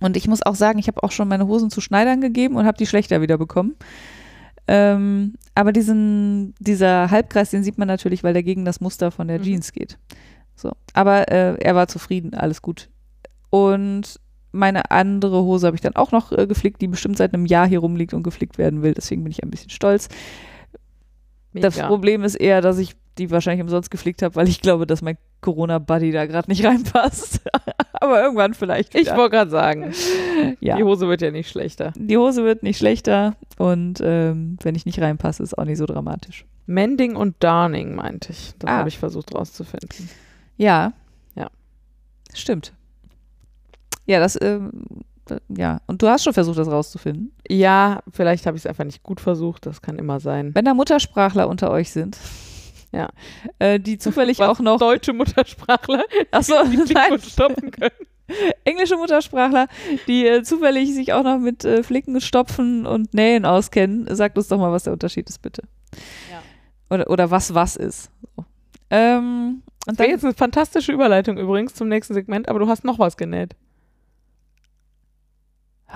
und 0.00 0.16
ich 0.16 0.28
muss 0.28 0.42
auch 0.44 0.54
sagen, 0.54 0.78
ich 0.78 0.86
habe 0.86 1.02
auch 1.02 1.10
schon 1.10 1.28
meine 1.28 1.46
Hosen 1.46 1.70
zu 1.70 1.80
Schneidern 1.80 2.20
gegeben 2.20 2.56
und 2.56 2.66
habe 2.66 2.78
die 2.78 2.86
schlechter 2.86 3.20
wieder 3.20 3.38
bekommen. 3.38 3.74
Ähm, 4.66 5.34
aber 5.54 5.72
diesen, 5.72 6.54
dieser 6.58 7.10
Halbkreis, 7.10 7.50
den 7.50 7.64
sieht 7.64 7.78
man 7.78 7.88
natürlich, 7.88 8.24
weil 8.24 8.32
der 8.32 8.42
gegen 8.42 8.64
das 8.64 8.80
Muster 8.80 9.10
von 9.10 9.28
der 9.28 9.38
Mhm. 9.40 9.44
Jeans 9.44 9.72
geht. 9.72 9.98
So. 10.56 10.72
Aber 10.92 11.30
äh, 11.30 11.56
er 11.60 11.74
war 11.74 11.88
zufrieden, 11.88 12.34
alles 12.34 12.62
gut. 12.62 12.88
Und 13.50 14.20
meine 14.54 14.90
andere 14.90 15.42
Hose 15.42 15.66
habe 15.66 15.76
ich 15.76 15.80
dann 15.82 15.96
auch 15.96 16.12
noch 16.12 16.32
äh, 16.32 16.46
geflickt, 16.46 16.80
die 16.80 16.88
bestimmt 16.88 17.16
seit 17.16 17.34
einem 17.34 17.46
Jahr 17.46 17.66
hier 17.66 17.80
rumliegt 17.80 18.14
und 18.14 18.22
geflickt 18.22 18.56
werden 18.58 18.82
will. 18.82 18.94
Deswegen 18.94 19.22
bin 19.24 19.30
ich 19.32 19.42
ein 19.42 19.50
bisschen 19.50 19.70
stolz. 19.70 20.08
Das 21.52 21.76
Mega. 21.76 21.86
Problem 21.88 22.24
ist 22.24 22.34
eher, 22.34 22.60
dass 22.60 22.78
ich 22.78 22.96
die 23.16 23.30
wahrscheinlich 23.30 23.62
umsonst 23.62 23.90
geflickt 23.92 24.22
habe, 24.22 24.34
weil 24.34 24.48
ich 24.48 24.60
glaube, 24.60 24.86
dass 24.88 25.00
mein 25.02 25.16
Corona-Buddy 25.40 26.10
da 26.10 26.26
gerade 26.26 26.50
nicht 26.50 26.64
reinpasst. 26.66 27.42
Aber 27.92 28.20
irgendwann 28.22 28.54
vielleicht. 28.54 28.94
Ich 28.96 29.02
Wieder. 29.02 29.16
wollte 29.16 29.36
gerade 29.36 29.50
sagen, 29.52 29.92
ja. 30.60 30.76
die 30.76 30.82
Hose 30.82 31.08
wird 31.08 31.22
ja 31.22 31.30
nicht 31.30 31.48
schlechter. 31.48 31.92
Die 31.96 32.16
Hose 32.16 32.44
wird 32.44 32.62
nicht 32.64 32.78
schlechter 32.78 33.36
und 33.56 34.00
ähm, 34.04 34.58
wenn 34.62 34.74
ich 34.74 34.84
nicht 34.84 35.00
reinpasse, 35.00 35.42
ist 35.44 35.56
auch 35.56 35.64
nicht 35.64 35.78
so 35.78 35.86
dramatisch. 35.86 36.44
Mending 36.66 37.14
und 37.14 37.36
Darning, 37.38 37.94
meinte 37.94 38.32
ich. 38.32 38.54
Das 38.58 38.68
Ah. 38.70 38.78
habe 38.78 38.88
ich 38.88 38.98
versucht 38.98 39.32
rauszufinden. 39.34 40.08
Ja. 40.56 40.92
Ja. 41.36 41.50
Stimmt. 42.32 42.72
Ja, 44.06 44.20
das, 44.20 44.38
ähm, 44.40 44.72
äh, 45.30 45.36
ja. 45.48 45.80
Und 45.86 46.02
du 46.02 46.08
hast 46.08 46.24
schon 46.24 46.32
versucht, 46.34 46.58
das 46.58 46.68
rauszufinden. 46.68 47.32
Ja, 47.48 48.00
vielleicht 48.12 48.46
habe 48.46 48.56
ich 48.56 48.62
es 48.62 48.66
einfach 48.66 48.84
nicht 48.84 49.02
gut 49.02 49.20
versucht. 49.20 49.66
Das 49.66 49.80
kann 49.82 49.98
immer 49.98 50.20
sein. 50.20 50.54
Wenn 50.54 50.64
da 50.64 50.74
Muttersprachler 50.74 51.48
unter 51.48 51.70
euch 51.70 51.90
sind, 51.90 52.18
Ja. 52.92 53.08
äh, 53.58 53.80
die 53.80 53.98
zufällig 53.98 54.38
Was 54.38 54.48
auch 54.48 54.60
noch, 54.60 54.78
deutsche 54.78 55.12
Muttersprachler, 55.12 56.04
achso, 56.30 56.54
nein, 56.64 57.18
stoppen 57.20 57.70
können. 57.70 57.90
englische 58.64 58.96
Muttersprachler, 58.96 59.68
die 60.06 60.26
äh, 60.26 60.42
zufällig 60.42 60.94
sich 60.94 61.12
auch 61.12 61.22
noch 61.22 61.38
mit 61.38 61.64
äh, 61.64 61.82
Flicken, 61.82 62.20
Stopfen 62.20 62.86
und 62.86 63.12
Nähen 63.12 63.44
auskennen, 63.44 64.14
sagt 64.14 64.38
uns 64.38 64.48
doch 64.48 64.58
mal, 64.58 64.72
was 64.72 64.84
der 64.84 64.94
Unterschied 64.94 65.28
ist, 65.28 65.42
bitte. 65.42 65.62
Ja. 66.30 66.40
Oder, 66.88 67.10
oder 67.10 67.30
was 67.30 67.52
was 67.54 67.76
ist. 67.76 68.10
So. 68.36 68.44
Ähm, 68.90 69.62
und 69.86 69.92
Das 69.92 69.98
wäre 69.98 70.10
jetzt 70.10 70.24
eine 70.24 70.32
fantastische 70.34 70.92
Überleitung 70.92 71.36
übrigens 71.36 71.74
zum 71.74 71.88
nächsten 71.88 72.14
Segment, 72.14 72.48
aber 72.48 72.58
du 72.60 72.68
hast 72.68 72.84
noch 72.84 72.98
was 72.98 73.16
genäht. 73.18 73.54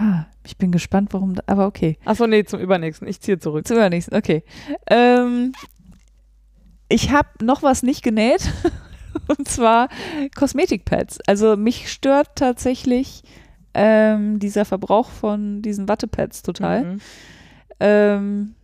Ah, 0.01 0.27
ich 0.45 0.57
bin 0.57 0.71
gespannt, 0.71 1.09
warum, 1.13 1.35
da, 1.35 1.43
aber 1.47 1.67
okay. 1.67 1.99
Achso, 2.05 2.29
nee, 2.29 2.45
zum 2.45 2.61
übernächsten. 2.61 3.09
Ich 3.09 3.21
ziehe 3.21 3.39
zurück. 3.41 3.67
Zum 3.67 3.79
übernächsten, 3.79 4.17
okay. 4.17 4.45
Ähm, 4.89 5.53
ich 6.89 7.11
habe 7.11 7.29
noch 7.43 7.65
was 7.65 7.83
nicht 7.83 8.05
genäht. 8.05 8.49
Und 9.27 9.49
zwar 9.49 9.89
Kosmetikpads. 10.37 11.19
Also 11.27 11.57
mich 11.57 11.91
stört 11.91 12.37
tatsächlich 12.37 13.25
ähm, 13.75 14.39
dieser 14.39 14.65
Verbrauch 14.65 15.11
von 15.11 15.63
diesen 15.63 15.89
Wattepads 15.89 16.43
total. 16.43 16.85
Mhm. 16.85 17.01
Ähm, 17.81 18.55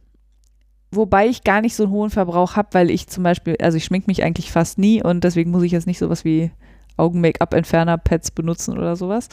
wobei 0.93 1.27
ich 1.27 1.43
gar 1.43 1.61
nicht 1.61 1.75
so 1.75 1.85
einen 1.85 1.93
hohen 1.93 2.11
Verbrauch 2.11 2.55
habe, 2.55 2.69
weil 2.73 2.91
ich 2.91 3.09
zum 3.09 3.25
Beispiel, 3.25 3.57
also 3.61 3.77
ich 3.77 3.85
schmink 3.85 4.07
mich 4.07 4.23
eigentlich 4.23 4.53
fast 4.53 4.79
nie 4.79 5.03
und 5.03 5.25
deswegen 5.25 5.51
muss 5.51 5.65
ich 5.65 5.73
jetzt 5.73 5.89
nicht 5.89 5.99
sowas 5.99 6.25
wie 6.25 6.53
Augen-Make-up-Entferner-Pads 6.97 8.31
benutzen 8.31 8.79
oder 8.79 8.95
sowas. 8.95 9.29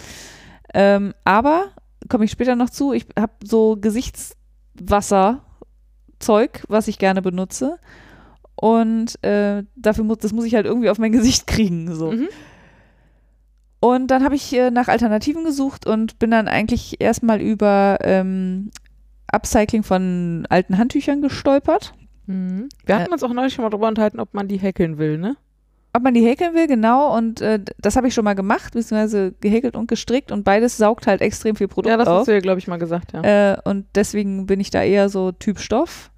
Ähm, 0.74 1.14
aber 1.26 1.70
komme 2.10 2.26
ich 2.26 2.32
später 2.32 2.56
noch 2.56 2.70
zu, 2.70 2.94
ich 2.94 3.06
habe 3.18 3.34
so 3.44 3.78
Gesichtswasserzeug, 3.80 6.64
was 6.68 6.88
ich 6.88 7.00
gerne 7.00 7.22
benutze. 7.22 7.78
Und 8.56 9.24
äh, 9.24 9.64
dafür 9.76 10.04
muss, 10.04 10.20
das 10.20 10.34
muss 10.34 10.46
ich 10.46 10.56
halt 10.56 10.66
irgendwie 10.66 10.90
auf 10.90 11.00
mein 11.00 11.12
Gesicht 11.12 11.48
kriegen. 11.48 11.94
So. 11.96 12.12
Mhm. 12.12 12.30
Und 13.80 14.08
dann 14.08 14.24
habe 14.24 14.36
ich 14.36 14.54
äh, 14.54 14.70
nach 14.70 14.88
Alternativen 14.88 15.44
gesucht 15.44 15.88
und 15.88 16.20
bin 16.20 16.30
dann 16.30 16.48
eigentlich 16.48 17.02
erstmal 17.02 17.42
über 17.42 17.98
ähm, 18.02 18.70
Upcycling 19.32 19.84
von 19.84 20.46
alten 20.50 20.78
Handtüchern 20.78 21.22
gestolpert. 21.22 21.94
Mhm. 22.28 22.70
Wir 22.86 22.96
hatten 22.96 23.12
uns 23.12 23.24
auch 23.24 23.34
neulich 23.34 23.54
schon 23.54 23.64
mal 23.64 23.70
drüber 23.70 23.88
unterhalten, 23.88 24.20
ob 24.20 24.36
man 24.36 24.48
die 24.48 24.58
häkeln 24.58 25.00
will, 25.00 25.18
ne? 25.18 25.36
Ob 25.94 26.04
man 26.04 26.14
die 26.14 26.26
häkeln 26.26 26.54
will, 26.54 26.68
genau. 26.68 27.16
Und 27.18 27.42
äh, 27.42 27.60
das 27.80 27.98
habe 27.98 28.08
ich 28.08 28.14
schon 28.14 28.24
mal 28.24 28.34
gemacht, 28.36 28.74
beziehungsweise 28.74 29.34
gehäkelt 29.42 29.76
und 29.76 29.88
gestrickt. 29.88 30.32
Und 30.32 30.44
beides 30.44 30.78
saugt 30.78 31.06
halt 31.06 31.22
extrem 31.22 31.56
viel 31.56 31.68
Produkt 31.68 31.92
Ja, 31.92 31.98
das 31.98 32.08
auf. 32.08 32.20
hast 32.20 32.28
du 32.28 32.34
ja, 32.34 32.40
glaube 32.40 32.60
ich, 32.60 32.68
mal 32.68 32.78
gesagt, 32.78 33.12
ja. 33.14 33.54
Äh, 33.54 33.58
und 33.66 33.86
deswegen 33.96 34.46
bin 34.46 34.60
ich 34.62 34.70
da 34.70 34.84
eher 34.84 35.10
so 35.10 35.32
Typ 35.34 35.60
Stoff. 35.60 36.12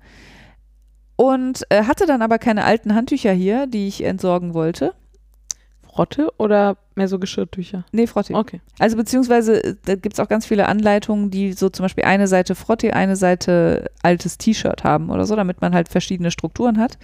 Und 1.16 1.64
äh, 1.70 1.84
hatte 1.84 2.06
dann 2.06 2.22
aber 2.22 2.38
keine 2.38 2.66
alten 2.66 2.94
Handtücher 2.94 3.32
hier, 3.32 3.66
die 3.68 3.88
ich 3.88 4.04
entsorgen 4.04 4.54
wollte. 4.54 4.94
Frotte 5.84 6.32
oder 6.38 6.78
mehr 6.96 7.08
so 7.08 7.20
Geschirrtücher? 7.20 7.86
Nee, 7.92 8.08
Frottee. 8.08 8.34
Okay. 8.34 8.62
Also 8.80 8.98
beziehungsweise 8.98 9.64
äh, 9.64 9.76
da 9.86 9.96
gibt 9.96 10.14
es 10.14 10.20
auch 10.20 10.28
ganz 10.28 10.46
viele 10.46 10.68
Anleitungen, 10.68 11.30
die 11.30 11.54
so 11.54 11.70
zum 11.70 11.84
Beispiel 11.84 12.04
eine 12.04 12.28
Seite 12.28 12.56
Frottee, 12.56 12.92
eine 12.92 13.16
Seite 13.16 13.92
altes 14.02 14.38
T-Shirt 14.38 14.84
haben 14.84 15.10
oder 15.10 15.26
so, 15.26 15.36
damit 15.36 15.62
man 15.62 15.74
halt 15.76 15.90
verschiedene 15.90 16.32
Strukturen 16.32 16.80
hat. 16.80 16.98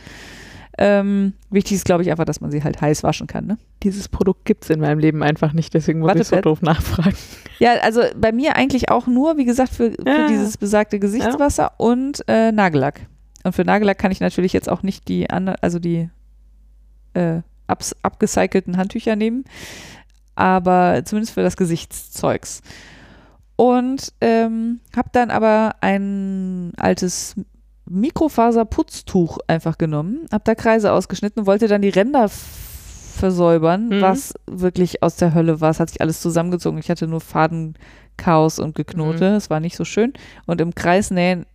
Ähm, 0.82 1.34
wichtig 1.50 1.74
ist, 1.76 1.84
glaube 1.84 2.04
ich, 2.04 2.10
einfach, 2.10 2.24
dass 2.24 2.40
man 2.40 2.52
sie 2.52 2.64
halt 2.64 2.80
heiß 2.80 3.04
waschen 3.04 3.28
kann. 3.28 3.46
Ne? 3.46 3.58
Dieses 3.84 4.08
Produkt 4.08 4.46
gibt 4.46 4.64
es 4.64 4.70
in 4.70 4.80
meinem 4.80 5.00
Leben 5.00 5.22
einfach 5.24 5.52
nicht, 5.52 5.74
deswegen 5.74 6.00
muss 6.00 6.16
ich 6.16 6.28
so 6.28 6.40
doof 6.40 6.62
nachfragen. 6.62 7.18
Ja, 7.60 7.74
also 7.82 8.02
bei 8.16 8.32
mir 8.32 8.56
eigentlich 8.56 8.90
auch 8.90 9.06
nur, 9.06 9.36
wie 9.36 9.44
gesagt, 9.44 9.74
für, 9.74 9.92
für 9.92 10.08
Ja. 10.08 10.28
dieses 10.30 10.56
besagte 10.58 10.98
Gesichtswasser 11.00 11.74
und 11.78 12.24
äh, 12.30 12.54
Nagellack. 12.54 13.02
Und 13.44 13.54
für 13.54 13.66
Nagellack 13.66 13.98
kann 13.98 14.14
ich 14.14 14.22
natürlich 14.22 14.54
jetzt 14.54 14.70
auch 14.70 14.82
nicht 14.82 15.10
die 15.10 15.30
andere, 15.30 15.62
also 15.62 15.80
die 15.80 16.10
äh, 17.14 17.42
abs- 17.68 17.98
abgecycelten 18.02 18.78
Handtücher 18.78 19.18
nehmen, 19.18 19.44
aber 20.36 21.02
zumindest 21.04 21.34
für 21.34 21.44
das 21.44 21.58
Gesichtszeugs. 21.58 22.62
Und 23.58 24.14
ähm, 24.22 24.80
habe 24.96 25.10
dann 25.12 25.30
aber 25.30 25.76
ein 25.82 26.72
altes 26.78 27.36
Mikrofaserputztuch 27.90 29.40
einfach 29.48 29.78
genommen, 29.78 30.26
habe 30.32 30.44
da 30.46 30.56
Kreise 30.56 30.92
ausgeschnitten 30.94 31.42
und 31.42 31.48
wollte 31.48 31.68
dann 31.68 31.82
die 31.82 31.90
Ränder 31.90 32.30
versäubern, 32.30 33.90
Mhm. 33.90 34.02
was 34.02 34.34
wirklich 34.48 35.04
aus 35.04 35.16
der 35.18 35.34
Hölle 35.34 35.60
war. 35.62 35.72
Es 35.72 35.80
hat 35.80 35.90
sich 35.90 36.02
alles 36.02 36.22
zusammengezogen. 36.22 36.80
Ich 36.80 36.90
hatte 36.90 37.08
nur 37.08 37.20
Fadenchaos 37.22 38.60
und 38.60 38.76
Geknote. 38.76 39.26
Es 39.36 39.50
war 39.50 39.60
nicht 39.60 39.76
so 39.76 39.84
schön. 39.86 40.14
Und 40.46 40.62
im 40.62 40.74
Kreisnähen, 40.74 41.46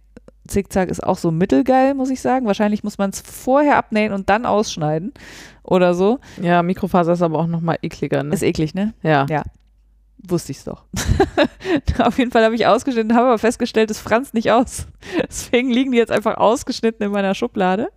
Zickzack 0.46 0.90
ist 0.90 1.02
auch 1.02 1.16
so 1.16 1.30
mittelgeil, 1.30 1.94
muss 1.94 2.10
ich 2.10 2.20
sagen. 2.20 2.44
Wahrscheinlich 2.46 2.84
muss 2.84 2.98
man 2.98 3.08
es 3.10 3.20
vorher 3.22 3.76
abnähen 3.78 4.12
und 4.12 4.28
dann 4.28 4.44
ausschneiden 4.44 5.14
oder 5.62 5.94
so. 5.94 6.18
Ja, 6.42 6.62
Mikrofaser 6.62 7.14
ist 7.14 7.22
aber 7.22 7.38
auch 7.38 7.46
nochmal 7.46 7.78
ekliger, 7.80 8.22
ne? 8.22 8.34
Ist 8.34 8.42
eklig, 8.42 8.74
ne? 8.74 8.92
ja. 9.02 9.24
Ja. 9.30 9.42
Wusste 10.26 10.52
ich's 10.52 10.64
doch. 10.64 10.84
Auf 11.98 12.18
jeden 12.18 12.30
Fall 12.30 12.44
habe 12.44 12.54
ich 12.54 12.66
ausgeschnitten, 12.66 13.14
habe 13.14 13.26
aber 13.26 13.38
festgestellt, 13.38 13.90
es 13.90 13.98
franzt 13.98 14.32
nicht 14.34 14.50
aus. 14.50 14.86
Deswegen 15.28 15.70
liegen 15.70 15.92
die 15.92 15.98
jetzt 15.98 16.12
einfach 16.12 16.36
ausgeschnitten 16.38 17.04
in 17.04 17.12
meiner 17.12 17.34
Schublade. 17.34 17.88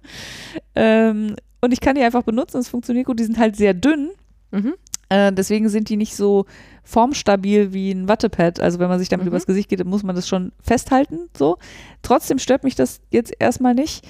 Ähm, 0.76 1.36
und 1.62 1.72
ich 1.72 1.80
kann 1.80 1.96
die 1.96 2.04
einfach 2.04 2.24
benutzen, 2.24 2.58
es 2.60 2.70
funktioniert 2.70 3.06
gut. 3.06 3.20
Die 3.20 3.24
sind 3.24 3.38
halt 3.40 3.56
sehr 3.56 3.74
dünn. 3.74 4.12
Mhm. 4.52 4.74
Äh, 5.10 5.32
deswegen 5.32 5.70
sind 5.70 5.88
die 5.88 5.96
nicht 5.96 6.16
so 6.18 6.46
formstabil 6.84 7.72
wie 7.74 7.92
ein 7.92 8.10
Wattepad. 8.10 8.60
Also 8.60 8.80
wenn 8.80 8.90
man 8.90 9.00
sich 9.00 9.08
damit 9.10 9.24
Mhm. 9.26 9.30
übers 9.30 9.46
Gesicht 9.46 9.70
geht, 9.70 9.84
muss 9.86 10.04
man 10.04 10.16
das 10.16 10.28
schon 10.28 10.52
festhalten. 10.62 11.30
So. 11.38 11.58
Trotzdem 12.02 12.40
stört 12.40 12.64
mich 12.66 12.76
das 12.76 13.00
jetzt 13.10 13.34
erstmal 13.40 13.74
nicht. 13.74 14.06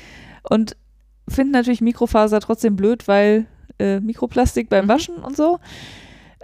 Und 0.49 0.75
finde 1.29 1.51
natürlich 1.53 1.81
Mikrofaser 1.81 2.39
trotzdem 2.39 2.75
blöd, 2.75 3.07
weil 3.07 3.45
äh, 3.79 3.99
Mikroplastik 3.99 4.69
beim 4.69 4.85
Mhm. 4.85 4.89
Waschen 4.89 5.15
und 5.17 5.37
so. 5.37 5.59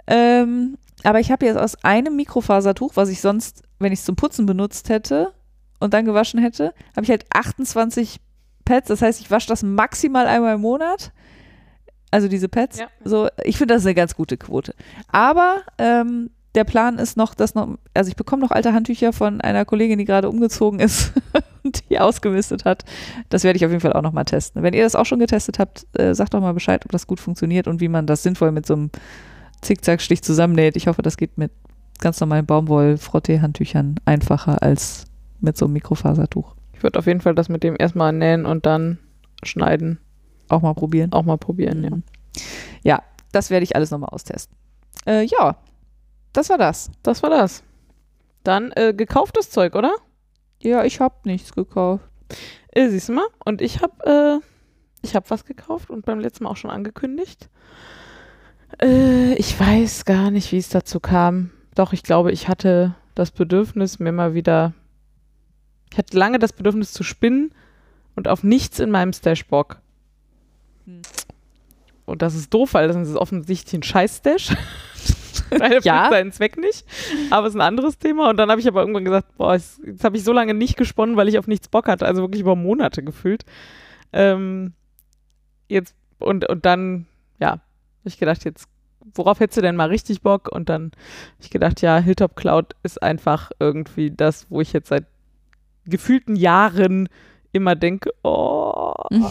Ähm, 0.06 0.76
aber 1.04 1.20
ich 1.20 1.30
habe 1.30 1.46
jetzt 1.46 1.58
aus 1.58 1.76
einem 1.84 2.16
Mikrofasertuch, 2.16 2.92
was 2.96 3.08
ich 3.08 3.20
sonst, 3.20 3.62
wenn 3.78 3.92
ich 3.92 4.00
es 4.00 4.04
zum 4.04 4.16
Putzen 4.16 4.46
benutzt 4.46 4.88
hätte 4.88 5.32
und 5.80 5.94
dann 5.94 6.04
gewaschen 6.04 6.40
hätte, 6.40 6.72
habe 6.96 7.04
ich 7.04 7.10
halt 7.10 7.26
28 7.32 8.20
Pads. 8.64 8.88
Das 8.88 9.02
heißt, 9.02 9.20
ich 9.20 9.30
wasche 9.30 9.48
das 9.48 9.62
maximal 9.62 10.26
einmal 10.26 10.54
im 10.54 10.62
Monat. 10.62 11.12
Also 12.10 12.28
diese 12.28 12.48
Pads. 12.48 12.78
Ja. 12.78 12.86
So, 13.04 13.28
ich 13.42 13.58
finde 13.58 13.74
das 13.74 13.84
eine 13.84 13.94
ganz 13.94 14.14
gute 14.14 14.36
Quote. 14.36 14.74
Aber 15.08 15.62
ähm, 15.78 16.30
der 16.54 16.64
Plan 16.64 16.98
ist 16.98 17.16
noch, 17.16 17.34
dass 17.34 17.54
noch, 17.54 17.76
also 17.92 18.08
ich 18.08 18.16
bekomme 18.16 18.42
noch 18.42 18.52
alte 18.52 18.72
Handtücher 18.72 19.12
von 19.12 19.40
einer 19.40 19.64
Kollegin, 19.64 19.98
die 19.98 20.04
gerade 20.04 20.28
umgezogen 20.30 20.78
ist 20.78 21.12
und 21.64 21.90
die 21.90 21.98
ausgemistet 21.98 22.64
hat. 22.64 22.84
Das 23.28 23.44
werde 23.44 23.56
ich 23.56 23.64
auf 23.64 23.72
jeden 23.72 23.80
Fall 23.80 23.92
auch 23.92 24.02
noch 24.02 24.12
mal 24.12 24.24
testen. 24.24 24.62
Wenn 24.62 24.74
ihr 24.74 24.84
das 24.84 24.94
auch 24.94 25.06
schon 25.06 25.18
getestet 25.18 25.58
habt, 25.58 25.86
äh, 25.98 26.14
sagt 26.14 26.34
doch 26.34 26.40
mal 26.40 26.54
Bescheid, 26.54 26.84
ob 26.84 26.92
das 26.92 27.06
gut 27.06 27.20
funktioniert 27.20 27.66
und 27.66 27.80
wie 27.80 27.88
man 27.88 28.06
das 28.06 28.22
sinnvoll 28.22 28.52
mit 28.52 28.64
so 28.64 28.74
einem 28.74 28.90
Zickzackstich 29.64 30.22
zusammennäht. 30.22 30.76
Ich 30.76 30.86
hoffe, 30.86 31.02
das 31.02 31.16
geht 31.16 31.38
mit 31.38 31.50
ganz 31.98 32.20
normalen 32.20 32.46
Baumwoll-Frottee-Handtüchern 32.46 33.96
einfacher 34.04 34.62
als 34.62 35.06
mit 35.40 35.56
so 35.56 35.66
einem 35.66 35.74
Mikrofasertuch. 35.74 36.54
Ich 36.72 36.82
würde 36.82 36.98
auf 36.98 37.06
jeden 37.06 37.20
Fall 37.20 37.34
das 37.34 37.48
mit 37.48 37.62
dem 37.62 37.76
erstmal 37.78 38.12
nähen 38.12 38.46
und 38.46 38.66
dann 38.66 38.98
schneiden 39.42 39.98
Auch 40.48 40.62
mal 40.62 40.74
probieren. 40.74 41.12
auch 41.12 41.22
mal 41.24 41.38
probieren, 41.38 41.82
ja. 41.82 41.90
Mhm. 41.90 42.02
Ja, 42.82 43.02
das 43.32 43.50
werde 43.50 43.64
ich 43.64 43.74
alles 43.76 43.90
nochmal 43.90 44.10
austesten. 44.10 44.56
Äh, 45.06 45.24
ja, 45.24 45.56
das 46.32 46.50
war 46.50 46.58
das. 46.58 46.90
Das 47.02 47.22
war 47.22 47.30
das. 47.30 47.62
Dann 48.42 48.72
äh, 48.72 48.92
gekauftes 48.94 49.50
Zeug, 49.50 49.74
oder? 49.74 49.94
Ja, 50.62 50.84
ich 50.84 51.00
habe 51.00 51.14
nichts 51.24 51.52
gekauft. 51.52 52.04
Äh, 52.72 52.88
siehst 52.88 53.08
du 53.08 53.12
mal? 53.14 53.26
Und 53.44 53.62
ich 53.62 53.80
habe 53.80 54.40
äh, 54.42 54.44
ich 55.02 55.14
habe 55.14 55.28
was 55.30 55.44
gekauft 55.44 55.90
und 55.90 56.04
beim 56.04 56.18
letzten 56.20 56.44
Mal 56.44 56.50
auch 56.50 56.56
schon 56.56 56.70
angekündigt. 56.70 57.48
Äh, 58.80 59.34
ich 59.34 59.58
weiß 59.58 60.04
gar 60.04 60.30
nicht, 60.30 60.52
wie 60.52 60.58
es 60.58 60.68
dazu 60.68 61.00
kam. 61.00 61.50
Doch, 61.74 61.92
ich 61.92 62.02
glaube, 62.02 62.32
ich 62.32 62.48
hatte 62.48 62.94
das 63.14 63.30
Bedürfnis, 63.30 63.98
mir 63.98 64.12
mal 64.12 64.34
wieder. 64.34 64.72
Ich 65.92 65.98
hatte 65.98 66.16
lange 66.16 66.38
das 66.38 66.52
Bedürfnis 66.52 66.92
zu 66.92 67.02
spinnen 67.04 67.52
und 68.16 68.28
auf 68.28 68.42
nichts 68.42 68.78
in 68.80 68.90
meinem 68.90 69.12
Stash 69.12 69.46
Bock. 69.46 69.80
Hm. 70.86 71.02
Und 72.06 72.20
das 72.22 72.34
ist 72.34 72.52
doof, 72.52 72.74
weil 72.74 72.88
das 72.88 72.96
ist 72.96 73.16
offensichtlich 73.16 73.72
ein 73.80 73.82
Scheiß-Stash. 73.82 74.54
Weil 75.50 75.80
Ja. 75.84 76.08
seinen 76.10 76.32
Zweck 76.32 76.58
nicht. 76.58 76.84
Aber 77.30 77.46
es 77.46 77.54
ist 77.54 77.60
ein 77.60 77.66
anderes 77.66 77.98
Thema. 77.98 78.28
Und 78.30 78.36
dann 78.38 78.50
habe 78.50 78.60
ich 78.60 78.66
aber 78.68 78.80
irgendwann 78.80 79.04
gesagt, 79.04 79.36
boah, 79.36 79.54
jetzt, 79.54 79.80
jetzt 79.84 80.02
habe 80.04 80.16
ich 80.16 80.24
so 80.24 80.32
lange 80.32 80.52
nicht 80.52 80.76
gesponnen, 80.76 81.16
weil 81.16 81.28
ich 81.28 81.38
auf 81.38 81.46
nichts 81.46 81.68
Bock 81.68 81.86
hatte. 81.86 82.06
Also 82.06 82.22
wirklich 82.22 82.40
über 82.40 82.56
Monate 82.56 83.02
gefühlt. 83.02 83.44
Ähm, 84.12 84.72
jetzt, 85.68 85.94
und, 86.18 86.48
und 86.48 86.66
dann, 86.66 87.06
ja, 87.40 87.60
ich 88.04 88.18
gedacht, 88.18 88.44
jetzt, 88.44 88.68
worauf 89.14 89.40
hättest 89.40 89.58
du 89.58 89.62
denn 89.62 89.76
mal 89.76 89.88
richtig 89.88 90.22
Bock? 90.22 90.48
Und 90.50 90.68
dann 90.68 90.84
habe 90.84 91.42
ich 91.42 91.50
gedacht, 91.50 91.80
ja, 91.82 91.98
Hilltop 91.98 92.36
Cloud 92.36 92.74
ist 92.82 93.02
einfach 93.02 93.50
irgendwie 93.58 94.10
das, 94.10 94.46
wo 94.50 94.60
ich 94.60 94.72
jetzt 94.72 94.88
seit 94.88 95.06
gefühlten 95.86 96.36
Jahren 96.36 97.08
immer 97.52 97.74
denke, 97.76 98.10
oh. 98.22 98.94
Mhm. 99.10 99.28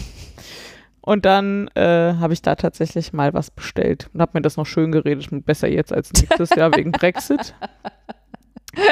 Und 1.06 1.26
dann 1.26 1.68
äh, 1.74 2.14
habe 2.14 2.32
ich 2.32 2.40
da 2.40 2.54
tatsächlich 2.54 3.12
mal 3.12 3.34
was 3.34 3.50
bestellt 3.50 4.08
und 4.14 4.22
habe 4.22 4.32
mir 4.34 4.42
das 4.42 4.56
noch 4.56 4.64
schön 4.64 4.90
geredet 4.90 5.30
mit 5.32 5.44
besser 5.44 5.68
jetzt 5.68 5.92
als 5.92 6.10
nächstes 6.14 6.50
Jahr 6.50 6.74
wegen 6.74 6.92
Brexit. 6.92 7.54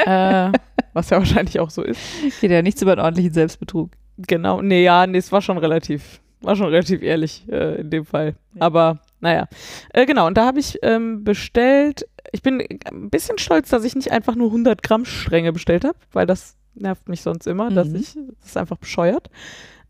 äh, 0.05 0.51
was 0.93 1.09
ja 1.09 1.17
wahrscheinlich 1.17 1.59
auch 1.59 1.71
so 1.71 1.81
ist. 1.81 1.99
Geht 2.39 2.51
ja 2.51 2.61
nichts 2.61 2.83
über 2.83 2.91
einen 2.91 3.01
ordentlichen 3.01 3.33
Selbstbetrug. 3.33 3.89
Genau, 4.17 4.61
nee, 4.61 4.83
ja, 4.83 5.07
nee, 5.07 5.17
es 5.17 5.31
war 5.31 5.41
schon 5.41 5.57
relativ, 5.57 6.21
war 6.41 6.55
schon 6.55 6.67
relativ 6.67 7.01
ehrlich 7.01 7.49
äh, 7.49 7.81
in 7.81 7.89
dem 7.89 8.05
Fall. 8.05 8.35
Ja. 8.53 8.61
Aber 8.61 8.99
naja, 9.23 9.47
äh, 9.93 10.05
genau, 10.05 10.27
und 10.27 10.37
da 10.37 10.45
habe 10.45 10.59
ich 10.59 10.77
ähm, 10.83 11.23
bestellt, 11.23 12.05
ich 12.31 12.41
bin 12.41 12.61
ein 12.85 13.09
bisschen 13.09 13.37
stolz, 13.37 13.69
dass 13.69 13.83
ich 13.85 13.95
nicht 13.95 14.11
einfach 14.11 14.35
nur 14.35 14.47
100 14.47 14.83
Gramm 14.83 15.05
Stränge 15.05 15.53
bestellt 15.53 15.85
habe, 15.85 15.97
weil 16.11 16.25
das 16.27 16.55
nervt 16.75 17.07
mich 17.07 17.21
sonst 17.21 17.47
immer, 17.47 17.69
dass 17.71 17.87
Mhm. 17.87 17.95
ich, 17.95 18.13
das 18.39 18.49
ist 18.49 18.57
einfach 18.57 18.77
bescheuert. 18.77 19.29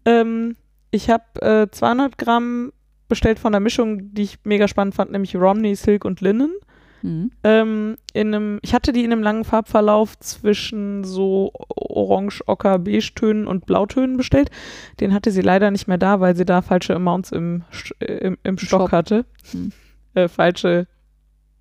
Ähm, 0.06 0.56
ich 0.92 1.10
habe 1.10 1.42
äh, 1.42 1.68
200 1.72 2.18
Gramm 2.18 2.72
bestellt 3.08 3.40
von 3.40 3.54
einer 3.54 3.60
Mischung, 3.60 4.14
die 4.14 4.24
ich 4.24 4.38
mega 4.44 4.68
spannend 4.68 4.96
fand, 4.96 5.12
nämlich 5.12 5.36
Romney, 5.36 5.76
Silk 5.76 6.06
und 6.06 6.22
Linen. 6.22 6.54
Mhm. 7.04 7.32
Ähm, 7.44 7.98
in 8.14 8.34
einem, 8.34 8.60
ich 8.64 8.74
hatte 8.74 8.94
die 8.94 9.04
in 9.04 9.12
einem 9.12 9.22
langen 9.22 9.44
Farbverlauf 9.44 10.18
zwischen 10.20 11.04
so 11.04 11.52
Orange, 11.70 12.42
Ocker, 12.48 12.80
Beige-Tönen 12.80 13.46
und 13.46 13.66
Blautönen 13.66 14.18
bestellt. 14.18 14.50
Den 15.00 15.14
hatte 15.14 15.30
sie 15.32 15.42
leider 15.42 15.70
nicht 15.70 15.88
mehr 15.88 15.98
da, 15.98 16.20
weil 16.22 16.36
sie 16.36 16.46
da 16.46 16.62
falsche 16.62 16.96
Amounts 16.96 17.32
im, 17.32 17.64
äh, 18.00 18.06
im, 18.06 18.38
im 18.44 18.58
Stock 18.58 18.82
Shop. 18.84 18.92
hatte. 18.92 19.26
Hm. 19.52 19.72
Äh, 20.16 20.28
falsche 20.28 20.88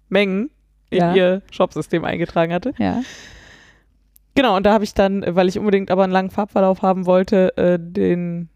Mengen 0.09 0.51
in 0.90 0.99
Ja. 0.99 1.14
ihr 1.14 1.43
Shopsystem 1.51 2.05
eingetragen 2.05 2.53
hatte. 2.53 2.72
Ja. 2.78 3.03
Genau, 4.34 4.57
und 4.57 4.64
da 4.64 4.72
habe 4.72 4.84
ich 4.84 4.95
dann, 4.95 5.24
weil 5.26 5.49
ich 5.49 5.59
unbedingt 5.59 5.90
aber 5.90 6.05
einen 6.05 6.12
langen 6.12 6.30
Farbverlauf 6.30 6.82
haben 6.82 7.05
wollte, 7.05 7.57
äh, 7.59 7.78
den 7.80 8.49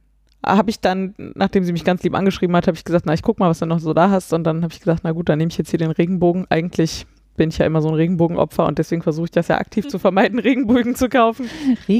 habe 0.47 0.71
ich 0.71 0.81
dann, 0.81 1.15
nachdem 1.35 1.65
sie 1.65 1.73
mich 1.73 1.85
ganz 1.85 2.03
lieb 2.03 2.15
angeschrieben 2.15 2.55
hat, 2.57 2.67
habe 2.67 2.77
ich 2.77 2.85
gesagt, 2.85 3.05
na, 3.07 3.15
ich 3.15 3.23
guck 3.23 3.39
mal, 3.41 3.49
was 3.51 3.59
du 3.59 3.67
noch 3.67 3.81
so 3.81 3.93
da 3.93 4.11
hast. 4.11 4.33
Und 4.33 4.45
dann 4.45 4.63
habe 4.63 4.73
ich 4.73 4.79
gesagt, 4.81 5.01
na 5.05 5.13
gut, 5.13 5.29
dann 5.29 5.39
nehme 5.39 5.51
ich 5.51 5.59
jetzt 5.59 5.71
hier 5.71 5.79
den 5.79 5.91
Regenbogen. 5.91 6.47
Eigentlich 6.51 7.07
bin 7.37 7.51
ich 7.51 7.59
ja 7.59 7.67
immer 7.67 7.83
so 7.83 7.89
ein 7.89 7.95
Regenbogenopfer 7.95 8.65
und 8.65 8.79
deswegen 8.79 9.03
versuche 9.03 9.27
ich 9.27 9.31
das 9.31 9.49
ja 9.49 9.59
aktiv 9.59 9.89
zu 9.89 9.99
vermeiden, 9.99 10.39
Regenbogen 10.39 10.95
zu 10.95 11.09
kaufen. 11.09 11.51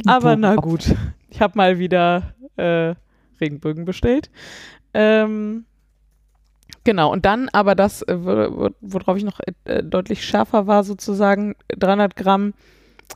Aber 0.07 0.37
na 0.37 0.55
gut, 0.57 0.95
ich 1.29 1.41
habe 1.43 1.53
mal 1.59 1.79
wieder 1.79 2.35
äh, 2.57 2.95
Regenbögen 3.41 3.85
bestellt. 3.85 4.31
Ähm, 4.95 5.65
genau, 6.85 7.13
und 7.13 7.27
dann 7.27 7.49
aber 7.53 7.75
das, 7.75 8.01
äh, 8.03 8.17
wo- 8.19 8.57
wo- 8.65 8.71
worauf 8.81 9.17
ich 9.19 9.25
noch 9.25 9.41
äh, 9.65 9.83
deutlich 9.83 10.25
schärfer 10.25 10.67
war, 10.67 10.85
sozusagen 10.85 11.55
300 11.77 12.17
Gramm 12.17 12.55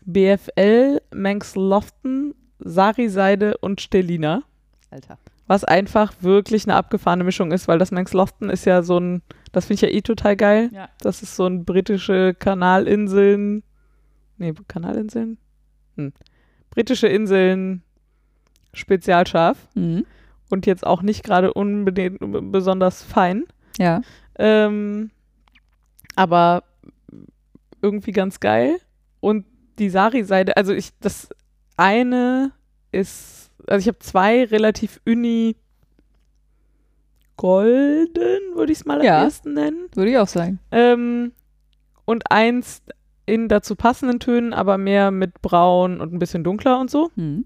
BFL, 0.04 1.00
Manx 1.14 1.54
Lofton, 1.56 2.34
Sari-Seide 2.58 3.56
und 3.58 3.80
Stellina. 3.80 4.42
Alter. 4.90 5.18
Was 5.46 5.64
einfach 5.64 6.12
wirklich 6.20 6.64
eine 6.66 6.74
abgefahrene 6.76 7.24
Mischung 7.24 7.52
ist, 7.52 7.68
weil 7.68 7.78
das 7.78 7.90
Manx 7.92 8.12
Lofton 8.12 8.50
ist 8.50 8.64
ja 8.64 8.82
so 8.82 8.98
ein, 8.98 9.22
das 9.52 9.66
finde 9.66 9.74
ich 9.74 9.80
ja 9.82 9.96
eh 9.96 10.00
total 10.02 10.36
geil. 10.36 10.70
Ja. 10.72 10.88
Das 11.00 11.22
ist 11.22 11.36
so 11.36 11.46
ein 11.46 11.64
britische 11.64 12.34
Kanalinseln. 12.34 13.62
Nee, 14.38 14.54
Kanalinseln? 14.68 15.38
Hm. 15.96 16.12
Britische 16.70 17.08
Inseln 17.08 17.82
Spezialschaf 18.72 19.58
Mhm. 19.74 20.06
und 20.50 20.66
jetzt 20.66 20.86
auch 20.86 21.02
nicht 21.02 21.24
gerade 21.24 21.52
unbedingt 21.52 22.18
besonders 22.52 23.02
fein. 23.02 23.44
Ja. 23.78 24.02
Ähm, 24.38 25.10
aber 26.16 26.62
irgendwie 27.82 28.12
ganz 28.12 28.40
geil. 28.40 28.76
Und 29.20 29.46
die 29.78 29.90
Sari-Seide, 29.90 30.56
also 30.56 30.72
ich, 30.72 30.90
das 31.00 31.28
eine 31.76 32.52
ist, 32.92 33.39
also 33.70 33.80
ich 33.82 33.88
habe 33.88 33.98
zwei 34.00 34.44
relativ 34.44 35.00
uni 35.06 35.56
golden, 37.36 38.54
würde 38.54 38.72
ich 38.72 38.78
es 38.80 38.84
mal 38.84 39.02
Ja. 39.04 39.18
am 39.18 39.24
ersten 39.24 39.54
nennen. 39.54 39.88
Würde 39.94 40.10
ich 40.10 40.18
auch 40.18 40.28
sagen. 40.28 40.58
Ähm, 40.70 41.32
und 42.04 42.30
eins 42.30 42.82
in 43.26 43.48
dazu 43.48 43.76
passenden 43.76 44.18
Tönen, 44.20 44.52
aber 44.52 44.76
mehr 44.76 45.10
mit 45.10 45.40
braun 45.40 46.00
und 46.00 46.12
ein 46.12 46.18
bisschen 46.18 46.44
dunkler 46.44 46.78
und 46.80 46.90
so. 46.90 47.10
Mhm. 47.16 47.44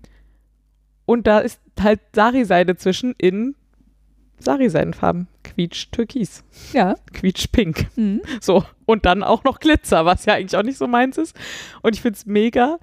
Und 1.06 1.26
da 1.26 1.40
ist 1.40 1.60
halt 1.78 2.00
Sari-Seide 2.14 2.76
zwischen 2.76 3.14
in 3.18 3.54
Sari-Seidenfarben. 4.38 5.28
Quietsch 5.44 5.88
Türkis, 5.92 6.42
Ja. 6.72 6.94
Quietsch 7.12 7.46
Pink. 7.52 7.86
Mhm. 7.96 8.22
So. 8.40 8.64
Und 8.86 9.04
dann 9.06 9.22
auch 9.22 9.44
noch 9.44 9.60
Glitzer, 9.60 10.04
was 10.06 10.24
ja 10.24 10.34
eigentlich 10.34 10.56
auch 10.56 10.62
nicht 10.64 10.78
so 10.78 10.86
meins 10.86 11.18
ist. 11.18 11.36
Und 11.82 11.94
ich 11.94 12.00
finde 12.02 12.16
es 12.16 12.26
mega. 12.26 12.78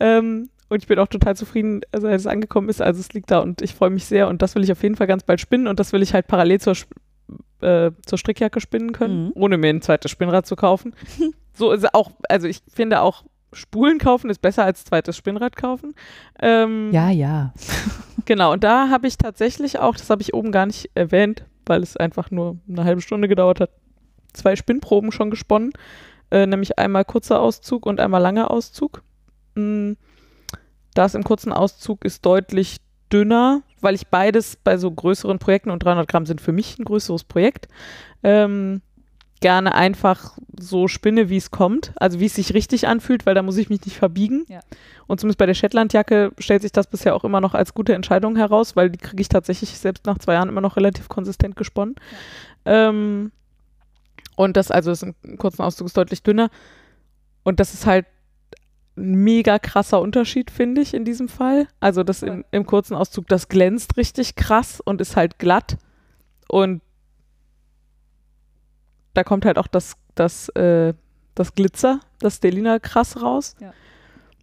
Ähm, 0.00 0.48
und 0.74 0.82
ich 0.82 0.88
bin 0.88 0.98
auch 0.98 1.08
total 1.08 1.36
zufrieden, 1.36 1.80
also, 1.92 2.06
als 2.08 2.22
es 2.22 2.26
angekommen 2.26 2.68
ist. 2.68 2.82
Also 2.82 3.00
es 3.00 3.12
liegt 3.12 3.30
da 3.30 3.38
und 3.40 3.62
ich 3.62 3.74
freue 3.74 3.90
mich 3.90 4.04
sehr. 4.04 4.28
Und 4.28 4.42
das 4.42 4.54
will 4.54 4.62
ich 4.64 4.72
auf 4.72 4.82
jeden 4.82 4.96
Fall 4.96 5.06
ganz 5.06 5.22
bald 5.22 5.40
spinnen. 5.40 5.66
Und 5.68 5.80
das 5.80 5.92
will 5.92 6.02
ich 6.02 6.12
halt 6.14 6.26
parallel 6.26 6.60
zur, 6.60 6.74
äh, 7.62 7.90
zur 8.04 8.18
Strickjacke 8.18 8.60
spinnen 8.60 8.92
können, 8.92 9.26
Mhm. 9.26 9.32
ohne 9.34 9.56
mir 9.56 9.70
ein 9.70 9.82
zweites 9.82 10.10
Spinnrad 10.10 10.46
zu 10.46 10.56
kaufen. 10.56 10.94
so 11.54 11.72
ist 11.72 11.94
auch, 11.94 12.10
also 12.28 12.46
ich 12.46 12.62
finde 12.72 13.00
auch, 13.00 13.24
Spulen 13.52 13.98
kaufen 13.98 14.30
ist 14.30 14.42
besser 14.42 14.64
als 14.64 14.84
zweites 14.84 15.16
Spinnrad 15.16 15.56
kaufen. 15.56 15.94
Ähm, 16.40 16.90
Ja, 16.92 17.10
ja. 17.10 17.52
Genau, 18.26 18.52
und 18.54 18.64
da 18.64 18.88
habe 18.88 19.06
ich 19.06 19.18
tatsächlich 19.18 19.78
auch, 19.78 19.96
das 19.96 20.08
habe 20.08 20.22
ich 20.22 20.32
oben 20.34 20.50
gar 20.50 20.64
nicht 20.66 20.90
erwähnt, 20.94 21.44
weil 21.66 21.82
es 21.82 21.96
einfach 21.96 22.30
nur 22.30 22.56
eine 22.68 22.84
halbe 22.84 23.02
Stunde 23.02 23.28
gedauert 23.28 23.60
hat, 23.60 23.70
zwei 24.32 24.56
Spinnproben 24.56 25.12
schon 25.12 25.30
gesponnen. 25.30 25.72
Äh, 26.30 26.46
nämlich 26.46 26.78
einmal 26.78 27.04
kurzer 27.04 27.40
Auszug 27.40 27.84
und 27.86 28.00
einmal 28.00 28.22
langer 28.22 28.50
Auszug. 28.50 29.02
Mm, 29.56 29.92
Das 30.94 31.14
im 31.14 31.24
kurzen 31.24 31.52
Auszug 31.52 32.04
ist 32.04 32.24
deutlich 32.24 32.78
dünner, 33.12 33.62
weil 33.80 33.94
ich 33.94 34.08
beides 34.08 34.56
bei 34.56 34.76
so 34.76 34.90
größeren 34.90 35.38
Projekten 35.38 35.70
und 35.70 35.84
300 35.84 36.08
Gramm 36.08 36.26
sind 36.26 36.40
für 36.40 36.52
mich 36.52 36.78
ein 36.78 36.84
größeres 36.84 37.24
Projekt. 37.24 37.68
Ähm, 38.22 38.80
gerne 39.40 39.74
einfach 39.74 40.38
so 40.58 40.88
spinne, 40.88 41.28
wie 41.28 41.36
es 41.36 41.50
kommt, 41.50 41.92
also 41.96 42.18
wie 42.18 42.26
es 42.26 42.34
sich 42.34 42.54
richtig 42.54 42.88
anfühlt, 42.88 43.26
weil 43.26 43.34
da 43.34 43.42
muss 43.42 43.58
ich 43.58 43.68
mich 43.68 43.84
nicht 43.84 43.98
verbiegen. 43.98 44.46
Ja. 44.48 44.60
Und 45.06 45.20
zumindest 45.20 45.38
bei 45.38 45.44
der 45.44 45.52
Shetlandjacke 45.52 46.32
stellt 46.38 46.62
sich 46.62 46.72
das 46.72 46.86
bisher 46.86 47.14
auch 47.14 47.24
immer 47.24 47.42
noch 47.42 47.52
als 47.52 47.74
gute 47.74 47.94
Entscheidung 47.94 48.36
heraus, 48.36 48.74
weil 48.74 48.88
die 48.88 48.98
kriege 48.98 49.20
ich 49.20 49.28
tatsächlich 49.28 49.70
selbst 49.78 50.06
nach 50.06 50.18
zwei 50.18 50.32
Jahren 50.32 50.48
immer 50.48 50.62
noch 50.62 50.76
relativ 50.76 51.08
konsistent 51.08 51.56
gesponnen. 51.56 51.96
Ähm, 52.64 53.32
und 54.36 54.56
das 54.56 54.70
also 54.70 54.90
ist 54.90 55.02
im 55.02 55.36
kurzen 55.36 55.62
Auszug 55.62 55.88
ist 55.88 55.96
deutlich 55.96 56.22
dünner. 56.22 56.48
Und 57.42 57.60
das 57.60 57.74
ist 57.74 57.84
halt 57.84 58.06
mega 58.96 59.58
krasser 59.58 60.00
Unterschied, 60.00 60.50
finde 60.50 60.80
ich, 60.80 60.94
in 60.94 61.04
diesem 61.04 61.28
Fall. 61.28 61.66
Also 61.80 62.02
das 62.02 62.22
im, 62.22 62.44
im 62.50 62.66
kurzen 62.66 62.94
Auszug, 62.94 63.26
das 63.28 63.48
glänzt 63.48 63.96
richtig 63.96 64.36
krass 64.36 64.80
und 64.80 65.00
ist 65.00 65.16
halt 65.16 65.38
glatt. 65.38 65.78
Und 66.48 66.82
da 69.14 69.24
kommt 69.24 69.44
halt 69.44 69.58
auch 69.58 69.66
das, 69.66 69.96
das, 70.14 70.48
äh, 70.50 70.94
das 71.34 71.54
Glitzer, 71.54 72.00
das 72.20 72.40
Delina 72.40 72.78
krass 72.78 73.20
raus. 73.20 73.56
Ja. 73.60 73.72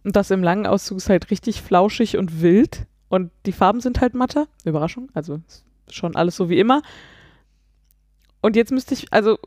Und 0.04 0.16
das 0.16 0.30
im 0.30 0.42
langen 0.42 0.66
Auszug 0.66 0.98
ist 0.98 1.08
halt 1.08 1.30
richtig 1.30 1.62
flauschig 1.62 2.16
und 2.16 2.42
wild. 2.42 2.86
Und 3.08 3.30
die 3.46 3.52
Farben 3.52 3.80
sind 3.80 4.00
halt 4.00 4.14
matter. 4.14 4.48
Überraschung. 4.64 5.10
Also 5.14 5.40
schon 5.88 6.16
alles 6.16 6.36
so 6.36 6.48
wie 6.48 6.58
immer. 6.58 6.82
Und 8.40 8.56
jetzt 8.56 8.72
müsste 8.72 8.94
ich, 8.94 9.12
also, 9.12 9.38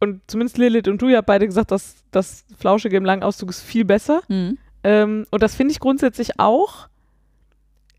und 0.00 0.22
zumindest 0.26 0.58
Lilith 0.58 0.88
und 0.88 1.00
du 1.00 1.08
ja 1.08 1.20
beide 1.20 1.46
gesagt, 1.46 1.70
dass 1.70 2.02
das 2.10 2.44
Flauschige 2.58 2.96
im 2.96 3.04
langen 3.04 3.22
Auszug 3.22 3.50
ist 3.50 3.60
viel 3.60 3.84
besser. 3.84 4.22
Mhm. 4.28 4.58
Ähm, 4.82 5.26
und 5.30 5.42
das 5.42 5.54
finde 5.54 5.72
ich 5.72 5.80
grundsätzlich 5.80 6.40
auch. 6.40 6.88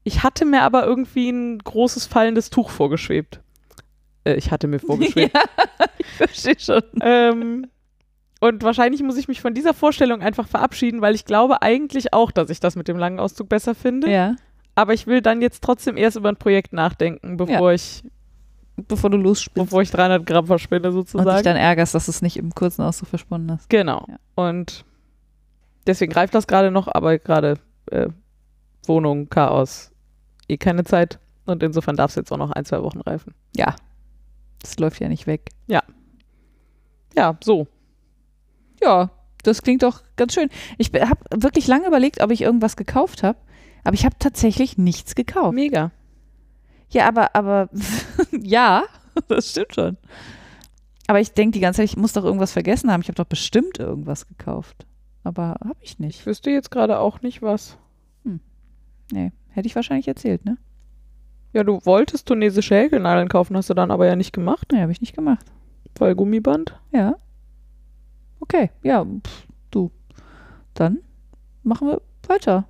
Ich 0.03 0.23
hatte 0.23 0.45
mir 0.45 0.63
aber 0.63 0.85
irgendwie 0.85 1.29
ein 1.29 1.59
großes 1.59 2.07
fallendes 2.07 2.49
Tuch 2.49 2.71
vorgeschwebt. 2.71 3.39
Äh, 4.23 4.33
ich 4.33 4.51
hatte 4.51 4.67
mir 4.67 4.79
vorgeschwebt. 4.79 5.37
ich 5.99 6.07
verstehe 6.07 6.59
schon. 6.59 6.81
ähm, 7.01 7.67
und 8.39 8.63
wahrscheinlich 8.63 9.03
muss 9.03 9.17
ich 9.17 9.27
mich 9.27 9.39
von 9.39 9.53
dieser 9.53 9.75
Vorstellung 9.75 10.23
einfach 10.23 10.47
verabschieden, 10.47 11.01
weil 11.01 11.13
ich 11.13 11.25
glaube 11.25 11.61
eigentlich 11.61 12.13
auch, 12.13 12.31
dass 12.31 12.49
ich 12.49 12.59
das 12.59 12.75
mit 12.75 12.87
dem 12.87 12.97
langen 12.97 13.19
Auszug 13.19 13.47
besser 13.47 13.75
finde. 13.75 14.09
Ja. 14.09 14.35
Aber 14.73 14.95
ich 14.95 15.05
will 15.05 15.21
dann 15.21 15.43
jetzt 15.43 15.63
trotzdem 15.63 15.97
erst 15.97 16.17
über 16.17 16.29
ein 16.29 16.37
Projekt 16.37 16.73
nachdenken, 16.73 17.37
bevor 17.37 17.73
ich 17.73 18.03
Bevor 18.75 19.09
du 19.09 19.17
losspielst. 19.17 19.69
bevor 19.69 19.81
ich 19.81 19.91
300 19.91 20.25
Gramm 20.25 20.47
verschwinde 20.47 20.89
und 20.89 20.95
dich 20.95 21.11
sozusagen. 21.11 21.43
dann 21.43 21.57
ärgerst, 21.57 21.93
dass 21.93 22.05
du 22.05 22.11
es 22.11 22.21
nicht 22.21 22.37
im 22.37 22.55
kurzen 22.55 22.81
Auszug 22.81 23.09
versponnen 23.09 23.51
hast. 23.51 23.69
Genau. 23.69 24.05
Ja. 24.07 24.17
Und 24.35 24.85
deswegen 25.85 26.11
greift 26.11 26.33
das 26.33 26.47
gerade 26.47 26.71
noch, 26.71 26.87
aber 26.87 27.19
gerade 27.19 27.59
äh, 27.91 28.07
Wohnung, 28.85 29.29
Chaos, 29.29 29.91
eh 30.47 30.57
keine 30.57 30.83
Zeit. 30.83 31.19
Und 31.45 31.61
insofern 31.63 31.95
darf 31.95 32.11
es 32.11 32.15
jetzt 32.15 32.31
auch 32.31 32.37
noch 32.37 32.51
ein, 32.51 32.65
zwei 32.65 32.81
Wochen 32.81 33.01
reifen. 33.01 33.33
Ja. 33.55 33.75
Das 34.59 34.77
läuft 34.79 35.01
ja 35.01 35.09
nicht 35.09 35.27
weg. 35.27 35.49
Ja, 37.15 37.37
so. 37.43 37.67
Ja, 38.81 39.09
das 39.43 39.61
klingt 39.61 39.83
doch 39.83 40.01
ganz 40.15 40.33
schön. 40.33 40.49
Ich 40.77 40.91
habe 40.93 41.19
wirklich 41.35 41.67
lange 41.67 41.87
überlegt, 41.87 42.21
ob 42.21 42.31
ich 42.31 42.41
irgendwas 42.41 42.75
gekauft 42.75 43.23
habe, 43.23 43.37
aber 43.83 43.93
ich 43.93 44.05
habe 44.05 44.15
tatsächlich 44.17 44.77
nichts 44.77 45.15
gekauft. 45.15 45.53
Mega. 45.53 45.91
Ja, 46.91 47.07
aber, 47.07 47.35
aber, 47.35 47.69
ja, 48.41 48.83
das 49.27 49.51
stimmt 49.51 49.75
schon. 49.75 49.97
Aber 51.07 51.19
ich 51.19 51.33
denke 51.33 51.51
die 51.53 51.59
ganze 51.59 51.77
Zeit, 51.77 51.89
ich 51.89 51.97
muss 51.97 52.13
doch 52.13 52.23
irgendwas 52.23 52.51
vergessen 52.53 52.91
haben. 52.91 53.01
Ich 53.01 53.07
habe 53.07 53.15
doch 53.15 53.25
bestimmt 53.25 53.79
irgendwas 53.79 54.27
gekauft. 54.27 54.85
Aber 55.23 55.55
habe 55.63 55.77
ich 55.81 55.99
nicht. 55.99 56.19
Ich 56.19 56.25
wüsste 56.25 56.51
jetzt 56.51 56.71
gerade 56.71 56.99
auch 56.99 57.21
nicht 57.21 57.41
was. 57.41 57.77
Nee, 59.11 59.33
hätte 59.49 59.67
ich 59.67 59.75
wahrscheinlich 59.75 60.07
erzählt, 60.07 60.45
ne? 60.45 60.57
Ja, 61.53 61.63
du 61.65 61.85
wolltest 61.85 62.27
tunesische 62.27 62.75
Häkelnadeln 62.75 63.27
kaufen, 63.27 63.57
hast 63.57 63.69
du 63.69 63.73
dann 63.73 63.91
aber 63.91 64.07
ja 64.07 64.15
nicht 64.15 64.31
gemacht, 64.31 64.69
Nee, 64.71 64.81
habe 64.81 64.93
ich 64.93 65.01
nicht 65.01 65.13
gemacht. 65.15 65.45
weil 65.97 66.15
Gummiband. 66.15 66.79
Ja. 66.93 67.15
Okay, 68.39 68.71
ja, 68.83 69.03
pff, 69.05 69.47
du. 69.69 69.91
Dann 70.73 70.99
machen 71.63 71.89
wir 71.89 72.01
weiter 72.27 72.65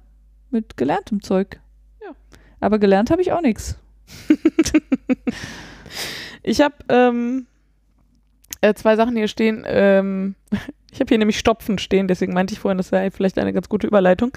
mit 0.49 0.77
gelerntem 0.77 1.21
Zeug. 1.21 1.59
Ja. 2.03 2.15
Aber 2.59 2.79
gelernt 2.79 3.11
habe 3.11 3.21
ich 3.21 3.31
auch 3.31 3.41
nichts. 3.41 3.77
Ich 6.43 6.61
habe 6.61 6.75
ähm, 6.89 7.47
äh, 8.61 8.73
zwei 8.73 8.95
Sachen 8.95 9.15
hier 9.15 9.27
stehen. 9.27 9.63
Ähm, 9.65 10.35
ich 10.91 10.99
habe 10.99 11.09
hier 11.09 11.17
nämlich 11.17 11.39
Stopfen 11.39 11.77
stehen, 11.77 12.07
deswegen 12.07 12.33
meinte 12.33 12.53
ich 12.53 12.59
vorhin, 12.59 12.77
das 12.77 12.91
wäre 12.91 13.11
vielleicht 13.11 13.37
eine 13.37 13.53
ganz 13.53 13.69
gute 13.69 13.87
Überleitung. 13.87 14.31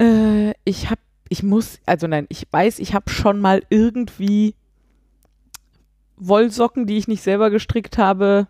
Äh, 0.00 0.52
ich 0.64 0.90
habe, 0.90 1.00
ich 1.28 1.42
muss, 1.42 1.80
also 1.86 2.06
nein, 2.06 2.26
ich 2.28 2.46
weiß, 2.50 2.78
ich 2.78 2.94
habe 2.94 3.10
schon 3.10 3.40
mal 3.40 3.62
irgendwie 3.70 4.54
Wollsocken, 6.16 6.86
die 6.86 6.98
ich 6.98 7.08
nicht 7.08 7.22
selber 7.22 7.50
gestrickt 7.50 7.98
habe, 7.98 8.46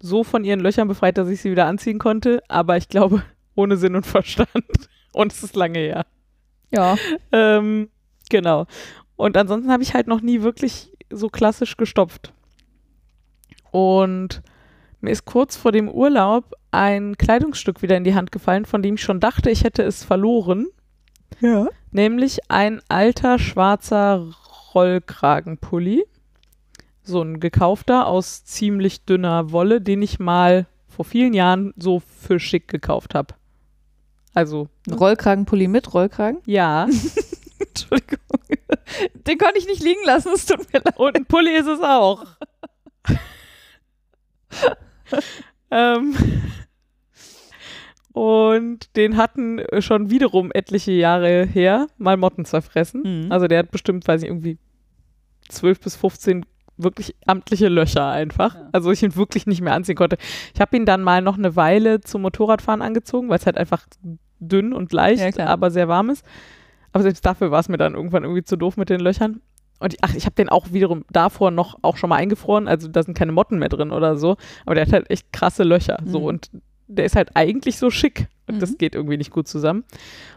so 0.00 0.24
von 0.24 0.44
ihren 0.44 0.60
Löchern 0.60 0.88
befreit, 0.88 1.18
dass 1.18 1.28
ich 1.28 1.40
sie 1.40 1.50
wieder 1.50 1.66
anziehen 1.66 1.98
konnte, 1.98 2.42
aber 2.48 2.76
ich 2.76 2.88
glaube 2.88 3.22
ohne 3.54 3.76
Sinn 3.76 3.96
und 3.96 4.06
Verstand. 4.06 4.48
Und 5.12 5.30
es 5.30 5.44
ist 5.44 5.54
lange 5.54 5.78
her. 5.78 6.06
Ja. 6.72 6.96
Ähm, 7.30 7.88
genau. 8.30 8.66
Und 9.16 9.36
ansonsten 9.36 9.70
habe 9.70 9.82
ich 9.82 9.94
halt 9.94 10.06
noch 10.06 10.20
nie 10.20 10.42
wirklich 10.42 10.90
so 11.10 11.28
klassisch 11.28 11.76
gestopft. 11.76 12.32
Und 13.70 14.42
mir 15.00 15.10
ist 15.10 15.24
kurz 15.24 15.56
vor 15.56 15.72
dem 15.72 15.88
Urlaub 15.88 16.54
ein 16.70 17.16
Kleidungsstück 17.16 17.82
wieder 17.82 17.96
in 17.96 18.04
die 18.04 18.14
Hand 18.14 18.32
gefallen, 18.32 18.64
von 18.64 18.82
dem 18.82 18.94
ich 18.94 19.02
schon 19.02 19.20
dachte, 19.20 19.50
ich 19.50 19.64
hätte 19.64 19.82
es 19.82 20.04
verloren. 20.04 20.68
Ja. 21.40 21.68
Nämlich 21.90 22.38
ein 22.48 22.80
alter 22.88 23.38
schwarzer 23.38 24.26
Rollkragenpulli. 24.74 26.04
So 27.02 27.20
ein 27.20 27.38
gekaufter 27.38 28.06
aus 28.06 28.44
ziemlich 28.44 29.04
dünner 29.04 29.52
Wolle, 29.52 29.80
den 29.80 30.02
ich 30.02 30.18
mal 30.18 30.66
vor 30.88 31.04
vielen 31.04 31.34
Jahren 31.34 31.74
so 31.76 32.00
für 32.00 32.40
schick 32.40 32.68
gekauft 32.68 33.14
habe. 33.14 33.34
Also, 34.32 34.68
Rollkragenpulli 34.90 35.68
mit 35.68 35.92
Rollkragen? 35.92 36.40
ja. 36.46 36.86
Entschuldigung. 37.58 38.18
Den 39.26 39.38
konnte 39.38 39.58
ich 39.58 39.66
nicht 39.66 39.82
liegen 39.82 40.04
lassen, 40.04 40.32
es 40.34 40.46
tut 40.46 40.72
mir 40.72 40.80
leid. 40.84 40.98
Und 40.98 41.16
ein 41.16 41.26
Pulli 41.26 41.56
ist 41.56 41.66
es 41.66 41.80
auch. 41.80 42.24
ähm, 45.70 46.16
und 48.12 48.96
den 48.96 49.16
hatten 49.16 49.60
schon 49.80 50.10
wiederum 50.10 50.50
etliche 50.52 50.92
Jahre 50.92 51.44
her 51.46 51.88
mal 51.98 52.16
Motten 52.16 52.44
zerfressen. 52.44 53.24
Mhm. 53.24 53.32
Also 53.32 53.48
der 53.48 53.60
hat 53.60 53.70
bestimmt, 53.70 54.06
weiß 54.06 54.22
ich, 54.22 54.28
irgendwie 54.28 54.58
12 55.48 55.80
bis 55.80 55.96
15 55.96 56.46
wirklich 56.76 57.14
amtliche 57.26 57.68
Löcher 57.68 58.08
einfach. 58.08 58.54
Ja. 58.54 58.68
Also 58.72 58.90
ich 58.90 59.02
ihn 59.02 59.16
wirklich 59.16 59.46
nicht 59.46 59.60
mehr 59.60 59.74
anziehen 59.74 59.96
konnte. 59.96 60.16
Ich 60.54 60.60
habe 60.60 60.76
ihn 60.76 60.86
dann 60.86 61.02
mal 61.02 61.22
noch 61.22 61.38
eine 61.38 61.56
Weile 61.56 62.00
zum 62.00 62.22
Motorradfahren 62.22 62.82
angezogen, 62.82 63.28
weil 63.28 63.38
es 63.38 63.46
halt 63.46 63.56
einfach 63.56 63.86
dünn 64.40 64.72
und 64.72 64.92
leicht, 64.92 65.38
Ja, 65.38 65.46
aber 65.46 65.70
sehr 65.70 65.88
warm 65.88 66.10
ist. 66.10 66.24
Aber 66.94 67.02
selbst 67.02 67.26
dafür 67.26 67.50
war 67.50 67.60
es 67.60 67.68
mir 67.68 67.76
dann 67.76 67.94
irgendwann 67.94 68.22
irgendwie 68.22 68.44
zu 68.44 68.56
doof 68.56 68.76
mit 68.76 68.88
den 68.88 69.00
Löchern. 69.00 69.40
Und 69.80 69.92
ich, 69.92 69.98
ach, 70.02 70.14
ich 70.14 70.24
habe 70.24 70.36
den 70.36 70.48
auch 70.48 70.72
wiederum 70.72 71.04
davor 71.10 71.50
noch 71.50 71.76
auch 71.82 71.96
schon 71.96 72.08
mal 72.08 72.16
eingefroren. 72.16 72.68
Also 72.68 72.88
da 72.88 73.02
sind 73.02 73.18
keine 73.18 73.32
Motten 73.32 73.58
mehr 73.58 73.68
drin 73.68 73.90
oder 73.90 74.16
so. 74.16 74.36
Aber 74.64 74.76
der 74.76 74.86
hat 74.86 74.92
halt 74.92 75.10
echt 75.10 75.32
krasse 75.32 75.64
Löcher. 75.64 75.98
So 76.06 76.20
Mhm. 76.20 76.24
und 76.26 76.50
der 76.86 77.04
ist 77.04 77.16
halt 77.16 77.30
eigentlich 77.34 77.78
so 77.78 77.90
schick. 77.90 78.28
Und 78.46 78.60
das 78.62 78.72
Mhm. 78.72 78.78
geht 78.78 78.94
irgendwie 78.94 79.16
nicht 79.16 79.32
gut 79.32 79.48
zusammen. 79.48 79.84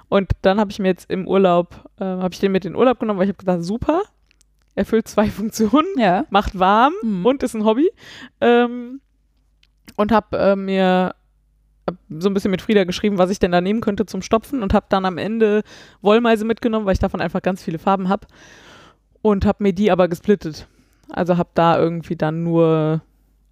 Und 0.09 0.31
dann 0.41 0.59
habe 0.59 0.71
ich 0.71 0.79
mir 0.79 0.87
jetzt 0.87 1.09
im 1.11 1.27
Urlaub, 1.27 1.87
äh, 1.99 2.03
habe 2.05 2.33
ich 2.33 2.39
den 2.39 2.51
mit 2.51 2.65
in 2.65 2.73
den 2.73 2.79
Urlaub 2.79 2.99
genommen, 2.99 3.19
weil 3.19 3.25
ich 3.25 3.35
habe 3.35 3.37
gedacht, 3.39 3.63
super, 3.63 4.01
erfüllt 4.75 5.07
zwei 5.07 5.27
Funktionen, 5.29 5.87
Ja. 5.97 6.25
macht 6.31 6.57
warm 6.57 6.93
Mhm. 7.03 7.25
und 7.25 7.43
ist 7.43 7.53
ein 7.53 7.65
Hobby. 7.65 7.91
Ähm, 8.41 8.99
und 9.95 10.11
habe 10.11 10.37
äh, 10.37 10.55
mir 10.55 11.13
so 12.09 12.29
ein 12.29 12.33
bisschen 12.33 12.51
mit 12.51 12.61
Frieda 12.61 12.83
geschrieben, 12.83 13.17
was 13.17 13.29
ich 13.29 13.39
denn 13.39 13.51
da 13.51 13.61
nehmen 13.61 13.81
könnte 13.81 14.05
zum 14.05 14.21
Stopfen 14.21 14.63
und 14.63 14.73
habe 14.73 14.87
dann 14.89 15.05
am 15.05 15.17
Ende 15.17 15.63
Wollmeise 16.01 16.45
mitgenommen, 16.45 16.85
weil 16.85 16.93
ich 16.93 16.99
davon 16.99 17.21
einfach 17.21 17.41
ganz 17.41 17.63
viele 17.63 17.79
Farben 17.79 18.09
habe 18.09 18.27
und 19.21 19.45
habe 19.45 19.63
mir 19.63 19.73
die 19.73 19.91
aber 19.91 20.07
gesplittet. 20.07 20.67
Also 21.09 21.37
habe 21.37 21.49
da 21.53 21.77
irgendwie 21.79 22.15
dann 22.15 22.43
nur, 22.43 23.01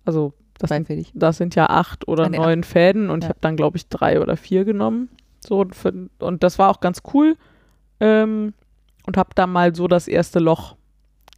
also 0.04 0.34
das 0.58 0.72
das 1.14 1.38
sind 1.38 1.56
ja 1.56 1.68
acht 1.68 2.08
oder 2.08 2.30
nee, 2.30 2.38
neun 2.38 2.64
Fäden 2.64 3.10
und 3.10 3.20
ich 3.20 3.26
Ja. 3.26 3.30
habe 3.30 3.40
dann 3.42 3.56
glaube 3.58 3.78
ich 3.78 3.88
drei 3.88 4.22
oder 4.22 4.38
vier 4.38 4.66
genommen. 4.66 5.10
So 5.46 5.66
für, 5.72 5.94
und 6.20 6.44
das 6.44 6.60
war 6.60 6.70
auch 6.70 6.80
ganz 6.80 7.02
cool 7.14 7.36
ähm, 8.00 8.54
und 9.06 9.18
habe 9.18 9.30
da 9.36 9.48
mal 9.48 9.76
so 9.76 9.88
das 9.88 10.08
erste 10.08 10.40
Loch 10.40 10.76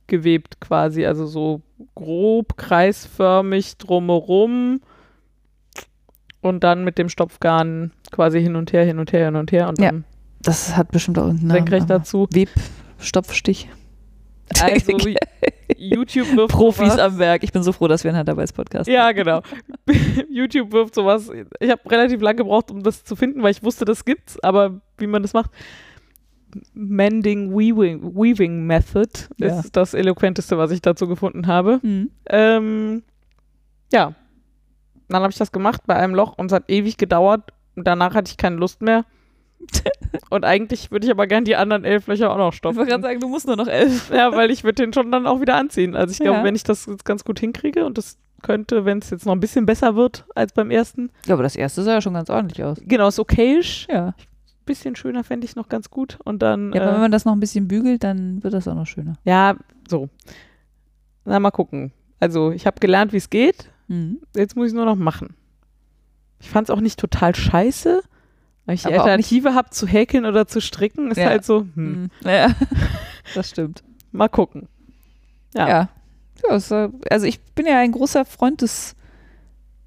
gewebt 0.08 0.60
quasi, 0.62 1.06
also 1.06 1.26
so 1.26 1.62
grob 1.96 2.58
kreisförmig 2.58 3.78
drumherum 3.78 4.80
und 6.42 6.64
dann 6.64 6.84
mit 6.84 6.98
dem 6.98 7.10
Stopfgarn 7.10 7.92
quasi 8.12 8.42
hin 8.42 8.56
und 8.56 8.74
her, 8.74 8.86
hin 8.86 9.00
und 9.00 9.12
her, 9.14 9.26
hin 9.26 9.36
und 9.36 9.52
her 9.52 9.68
und 9.70 9.80
Ja. 9.80 9.92
Das 10.42 10.76
hat 10.78 10.92
bestimmt 10.92 11.18
auch 11.18 11.24
irgendeinen 11.24 11.48
Namen. 11.48 11.58
senkrecht 11.60 11.90
dazu. 11.90 12.28
Webstopfstich. 12.98 13.70
Also 14.62 14.98
YouTube 15.78 16.34
wirft 16.38 16.54
Profis 16.54 16.94
sowas. 16.94 17.00
am 17.00 17.18
Werk. 17.20 17.44
Ich 17.44 17.52
bin 17.52 17.64
so 17.64 17.74
froh, 17.74 17.88
dass 17.90 18.04
wir 18.06 18.12
einen 18.12 18.20
Handarbeites-Podcast 18.20 18.88
Ja, 18.90 19.12
genau. 19.12 19.42
YouTube 20.30 20.72
wirft 20.72 20.96
sowas. 20.96 21.30
Ich 21.60 21.70
habe 21.70 21.82
relativ 21.92 22.22
lange 22.22 22.38
gebraucht, 22.38 22.72
um 22.72 22.82
das 22.84 23.04
zu 23.04 23.16
finden, 23.18 23.44
weil 23.44 23.52
ich 23.52 23.64
wusste, 23.64 23.84
das 23.84 24.06
gibt's, 24.06 24.40
aber 24.42 24.80
wie 24.98 25.08
man 25.08 25.22
das 25.22 25.34
macht. 25.34 25.52
Mending 26.74 27.52
Weaving, 27.52 28.16
Weaving 28.16 28.66
Method 28.66 29.10
Ja. 29.38 29.60
ist 29.60 29.76
das 29.76 29.94
eloquenteste, 29.94 30.58
was 30.58 30.72
ich 30.72 30.82
dazu 30.82 31.08
gefunden 31.08 31.48
habe. 31.48 31.80
Mhm. 31.84 32.12
Ähm, 32.30 33.04
ja. 33.92 34.14
Dann 35.10 35.22
habe 35.22 35.32
ich 35.32 35.38
das 35.38 35.52
gemacht 35.52 35.82
bei 35.86 35.96
einem 35.96 36.16
Loch 36.16 36.38
und 36.38 36.48
es 36.48 36.54
hat 36.54 36.70
ewig 36.70 36.98
gedauert. 36.98 37.52
Und 37.76 37.86
danach 37.88 38.14
hatte 38.16 38.30
ich 38.32 38.38
keine 38.38 38.56
Lust 38.58 38.82
mehr. 38.82 39.06
und 40.30 40.46
eigentlich 40.46 40.92
würde 40.92 41.06
ich 41.08 41.12
aber 41.12 41.26
gern 41.28 41.44
die 41.46 41.56
anderen 41.56 41.84
elf 41.84 42.08
Löcher 42.08 42.32
auch 42.32 42.38
noch 42.38 42.54
Ich 42.54 42.64
wollte 42.64 42.76
stopfen. 42.76 42.88
gerade 42.88 43.04
sagen, 43.04 43.20
du 43.20 43.28
musst 43.30 43.48
nur 43.48 43.56
noch 43.56 43.68
elf. 43.68 44.12
Ja, 44.14 44.32
weil 44.34 44.52
ich 44.52 44.64
würde 44.64 44.84
den 44.84 44.94
schon 44.94 45.12
dann 45.12 45.26
auch 45.28 45.42
wieder 45.42 45.56
anziehen. 45.56 45.96
Also 45.96 46.12
ich 46.12 46.20
glaube, 46.20 46.40
Ja. 46.40 46.44
wenn 46.44 46.56
ich 46.56 46.64
das 46.64 46.86
jetzt 46.86 47.06
ganz 47.06 47.24
gut 47.24 47.40
hinkriege 47.40 47.86
und 47.86 47.98
das 47.98 48.18
könnte, 48.44 48.86
wenn 48.86 49.00
es 49.00 49.10
jetzt 49.10 49.26
noch 49.26 49.34
ein 49.34 49.40
bisschen 49.40 49.66
besser 49.66 49.96
wird 49.96 50.26
als 50.36 50.54
beim 50.54 50.70
ersten. 50.70 51.10
Ja, 51.26 51.34
aber 51.34 51.44
das 51.44 51.56
erste 51.56 51.82
sah 51.84 51.94
ja 51.94 52.02
schon 52.02 52.14
ganz 52.14 52.30
ordentlich 52.30 52.64
aus. 52.64 52.78
Genau, 52.84 53.08
ist 53.08 53.20
okayisch. 53.20 53.88
Ja. 53.90 54.14
Bisschen 54.66 54.96
schöner 54.96 55.24
fände 55.24 55.46
ich 55.46 55.56
noch 55.56 55.70
ganz 55.70 55.90
gut. 55.90 56.20
Und 56.24 56.42
dann, 56.44 56.72
Ja, 56.74 56.82
aber 56.82 56.92
wenn 56.92 56.98
äh, 56.98 57.02
man 57.02 57.12
das 57.12 57.26
noch 57.26 57.34
ein 57.34 57.40
bisschen 57.40 57.68
bügelt, 57.68 58.04
dann 58.04 58.44
wird 58.44 58.54
das 58.54 58.68
auch 58.68 58.76
noch 58.76 58.86
schöner. 58.86 59.14
ja, 59.24 59.56
so. 59.90 60.10
Na, 61.26 61.40
mal 61.40 61.52
gucken. 61.52 61.92
Also 62.20 62.52
ich 62.52 62.66
habe 62.68 62.80
gelernt, 62.80 63.12
wie 63.14 63.18
es 63.18 63.30
geht. 63.30 63.70
Mhm. 63.88 64.20
Jetzt 64.36 64.56
muss 64.56 64.68
ich 64.68 64.74
nur 64.74 64.86
noch 64.86 64.96
machen. 64.96 65.36
Ich 66.40 66.50
fand 66.50 66.70
es 66.70 66.76
auch 66.76 66.82
nicht 66.82 67.00
total 67.00 67.36
scheiße. 67.36 68.02
Weil 68.66 68.76
ich 68.76 68.82
die 68.82 68.88
Aber 68.88 69.04
Alternative 69.04 69.54
habe 69.56 69.70
zu 69.70 69.88
häkeln 69.88 70.26
oder 70.26 70.46
zu 70.46 70.60
stricken, 70.62 71.10
ist 71.10 71.18
Ja. 71.18 71.28
halt 71.30 71.46
so, 71.46 71.62
hm, 71.62 71.72
Mhm. 71.76 72.10
Ja, 72.26 72.54
das 73.34 73.50
stimmt. 73.50 73.84
mal 74.12 74.28
gucken. 74.28 74.68
Ja. 75.56 75.68
Ja. 75.70 75.90
ja 76.50 76.56
äh, 76.86 76.90
also 77.10 77.26
ich 77.26 77.42
bin 77.56 77.66
ja 77.66 77.78
ein 77.80 77.94
großer 77.94 78.26
Freund 78.26 78.62
des 78.62 78.96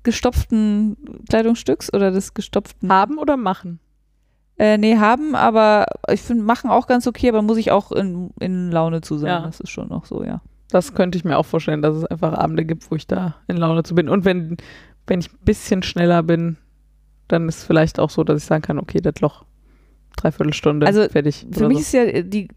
gestopften 0.02 0.97
Kleidungsstücks 1.28 1.93
oder 1.93 2.10
des 2.10 2.32
gestopften. 2.35 2.90
Haben 2.90 3.18
oder 3.18 3.36
machen? 3.36 3.81
Äh, 4.59 4.78
nee, 4.78 4.97
haben, 4.98 5.35
aber 5.35 5.86
ich 6.10 6.20
finde, 6.22 6.43
machen 6.44 6.70
auch 6.70 6.86
ganz 6.86 7.06
okay, 7.06 7.28
aber 7.28 7.43
muss 7.43 7.56
ich 7.59 7.70
auch 7.70 7.93
in, 7.93 8.31
in 8.40 8.70
Laune 8.70 9.01
zu 9.01 9.18
sein. 9.18 9.28
Ja. 9.31 9.40
Das 9.40 9.60
ist 9.60 9.70
schon 9.70 9.89
noch 9.89 10.05
so, 10.06 10.22
ja. 10.24 10.40
Das 10.70 10.94
könnte 10.94 11.18
ich 11.18 11.24
mir 11.24 11.36
auch 11.38 11.47
vorstellen, 11.47 11.82
dass 11.82 11.97
es 11.97 12.05
einfach 12.05 12.32
Abende 12.34 12.64
gibt, 12.64 12.90
wo 12.90 12.97
ich 12.97 13.06
da 13.06 13.36
in 13.48 13.56
Laune 13.56 13.82
zu 13.82 13.94
bin. 13.94 14.09
Und 14.09 14.24
wenn, 14.24 14.56
wenn 15.06 15.20
ich 15.20 15.30
ein 15.32 15.38
bisschen 15.44 15.82
schneller 15.82 16.22
bin, 16.22 16.56
dann 17.28 17.48
ist 17.48 17.59
es 17.59 17.64
vielleicht 17.64 17.98
auch 17.98 18.10
so, 18.10 18.24
dass 18.24 18.38
ich 18.42 18.44
sagen 18.47 18.62
kann, 18.62 18.78
okay, 18.78 19.01
das 19.01 19.20
Loch, 19.20 19.44
dreiviertel 20.16 20.52
Stunde, 20.55 20.86
Also, 20.86 21.09
fertig. 21.09 21.47
Für 21.52 21.68
mich 21.68 21.78
so. 21.78 21.82
ist 21.82 21.92
ja 21.92 22.22
die, 22.22 22.48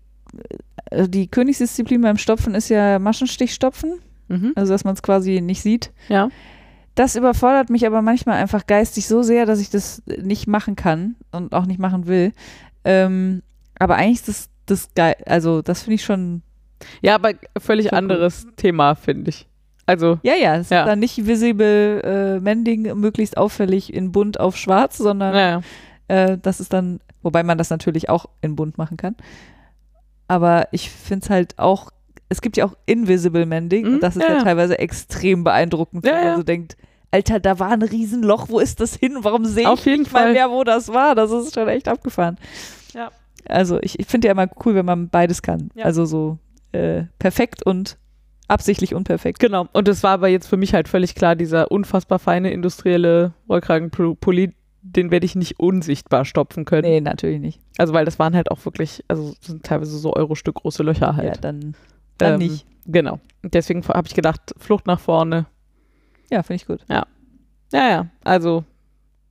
äh, 0.90 1.07
die 1.07 1.27
Königsdisziplin 1.27 2.02
beim 2.02 2.18
Stopfen 2.18 2.56
ist 2.56 2.69
ja 2.69 2.99
Maschenstichstopfen, 2.99 3.99
Mhm. 4.30 4.53
also 4.56 4.72
dass 4.73 4.84
man 4.85 4.94
es 4.94 5.03
quasi 5.03 5.41
nicht 5.41 5.61
sieht. 5.61 5.91
Ja. 6.10 6.30
Das 6.95 7.15
überfordert 7.15 7.69
mich 7.69 7.85
aber 7.85 8.02
manchmal 8.02 8.38
einfach 8.38 8.65
geistig 8.68 9.07
so 9.07 9.22
sehr, 9.23 9.45
dass 9.45 9.60
ich 9.60 9.69
das 9.69 10.02
nicht 10.06 10.48
machen 10.48 10.76
kann 10.76 11.15
und 11.31 11.53
auch 11.53 11.65
nicht 11.65 11.80
machen 11.80 12.07
will. 12.07 12.31
Ähm, 12.85 13.41
aber 13.80 13.95
eigentlich 13.95 14.19
ist 14.19 14.27
das, 14.27 14.49
das 14.68 14.90
geil, 14.95 15.15
also 15.26 15.61
das 15.61 15.81
finde 15.84 15.95
ich 15.95 16.03
schon, 16.06 16.41
ja, 17.01 17.15
aber 17.15 17.31
völlig 17.60 17.88
cool. 17.91 17.97
anderes 17.97 18.45
Thema, 18.55 18.95
finde 18.95 19.30
ich. 19.30 19.47
Also, 19.85 20.19
Ja, 20.23 20.34
ja, 20.35 20.55
es 20.55 20.69
Ja. 20.69 20.81
ist 20.81 20.88
dann 20.88 20.99
nicht 20.99 21.26
visible 21.26 22.01
äh, 22.03 22.39
Mending, 22.39 22.84
möglichst 22.99 23.38
auffällig 23.38 23.93
in 23.93 24.11
bunt 24.11 24.39
auf 24.39 24.55
schwarz, 24.55 24.97
sondern 24.97 25.34
naja. 25.34 25.61
äh, 26.07 26.38
das 26.41 26.60
ist 26.61 26.72
dann, 26.73 26.99
wobei 27.22 27.43
man 27.43 27.57
das 27.57 27.69
natürlich 27.69 28.10
auch 28.10 28.27
in 28.41 28.55
bunt 28.55 28.77
machen 28.77 28.95
kann. 28.97 29.15
Aber 30.27 30.68
ich 30.72 30.89
finde 30.89 31.23
es 31.26 31.30
halt 31.30 31.60
auch, 31.60 31.91
es 32.30 32.41
gibt 32.41 32.57
ja 32.57 32.65
auch 32.65 32.73
Invisible 32.85 33.45
Mending 33.45 33.85
Mhm, 33.85 33.93
und 33.95 34.03
das 34.03 34.15
ist 34.15 34.23
ja, 34.23 34.30
ja, 34.30 34.38
ja. 34.38 34.43
teilweise 34.43 34.80
extrem 34.80 35.43
beeindruckend, 35.43 36.05
Ja, 36.05 36.11
wenn 36.14 36.19
man 36.19 36.27
ja. 36.30 36.38
so 36.38 36.43
denkt, 36.43 36.77
Alter, 37.11 37.39
da 37.39 37.60
war 37.60 37.69
ein 37.72 37.84
Riesenloch, 37.84 38.49
wo 38.49 38.60
ist 38.60 38.80
das 38.80 38.95
hin? 38.95 39.18
Warum 39.22 39.45
sehe 39.45 39.69
Auf 39.69 39.80
ich 39.80 39.85
jeden 39.85 40.03
nicht 40.03 40.14
mal 40.14 40.23
Fall. 40.23 40.34
mehr, 40.34 40.49
wo 40.49 40.64
das 40.64 40.88
war? 40.91 41.14
Das 41.14 41.30
ist 41.30 41.53
schon 41.53 41.68
echt 41.68 41.88
abgefahren. 41.88 42.38
Ja. 42.93 43.11
Also 43.47 43.80
ich, 43.81 43.99
ich 43.99 44.07
finde 44.07 44.27
ja 44.27 44.31
immer 44.31 44.47
cool, 44.65 44.73
wenn 44.73 44.85
man 44.85 45.10
beides 45.10 45.41
kann. 45.43 45.69
Ja. 45.76 45.85
Also 45.85 46.05
so 46.05 46.39
äh, 46.74 47.06
perfekt 47.20 47.64
und 47.66 47.98
absichtlich 48.48 48.94
unperfekt. 48.94 49.40
Genau. 49.40 49.68
Und 49.74 49.88
das 49.88 50.04
war 50.04 50.12
aber 50.12 50.28
jetzt 50.28 50.48
für 50.48 50.58
mich 50.58 50.74
halt 50.74 50.88
völlig 50.88 51.16
klar, 51.16 51.36
dieser 51.36 51.72
unfassbar 51.72 52.20
feine 52.20 52.52
industrielle 52.52 53.34
Rollkragenpulli, 53.50 54.54
den 54.82 55.12
werde 55.12 55.26
ich 55.26 55.36
nicht 55.36 55.60
unsichtbar 55.60 56.26
stopfen 56.26 56.66
können. 56.66 56.88
Nee, 56.88 57.02
natürlich 57.02 57.40
nicht. 57.40 57.62
Also, 57.78 57.94
weil 57.94 58.04
das 58.06 58.20
waren 58.20 58.36
halt 58.36 58.52
auch 58.52 58.64
wirklich, 58.66 59.04
also 59.08 59.34
sind 59.40 59.64
teilweise 59.64 59.98
so 59.98 60.14
Euro-Stück 60.14 60.56
große 60.56 60.84
Löcher 60.84 61.08
Ja, 61.08 61.16
halt. 61.16 61.44
dann, 61.44 61.74
dann 62.18 62.34
Ähm, 62.34 62.40
nicht. 62.40 62.66
Genau. 62.86 63.20
Und 63.41 63.54
deswegen 63.54 63.82
habe 63.88 64.08
ich 64.08 64.14
gedacht, 64.14 64.54
Flucht 64.58 64.86
nach 64.86 65.00
vorne. 65.00 65.45
Ja, 66.30 66.44
finde 66.44 66.56
ich 66.58 66.66
gut. 66.68 66.82
Ja, 66.90 67.06
ja. 67.72 68.08
Also, 68.24 68.66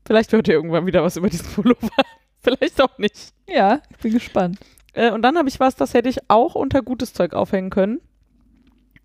vielleicht 0.06 0.32
hört 0.32 0.48
ihr 0.48 0.54
irgendwann 0.54 0.86
wieder 0.86 1.02
was 1.02 1.16
über 1.16 1.28
diesen 1.28 1.46
Pullover. 1.52 1.90
vielleicht 2.42 2.80
auch 2.80 2.96
nicht. 2.98 3.32
Ja, 3.46 3.80
ich 3.90 3.98
bin 3.98 4.12
gespannt. 4.14 4.58
Äh, 4.92 5.10
und 5.12 5.22
dann 5.22 5.36
habe 5.36 5.48
ich 5.48 5.60
was, 5.60 5.76
das 5.76 5.94
hätte 5.94 6.08
ich 6.08 6.18
auch 6.28 6.54
unter 6.54 6.82
gutes 6.82 7.12
Zeug 7.12 7.34
aufhängen 7.34 7.70
können. 7.70 8.00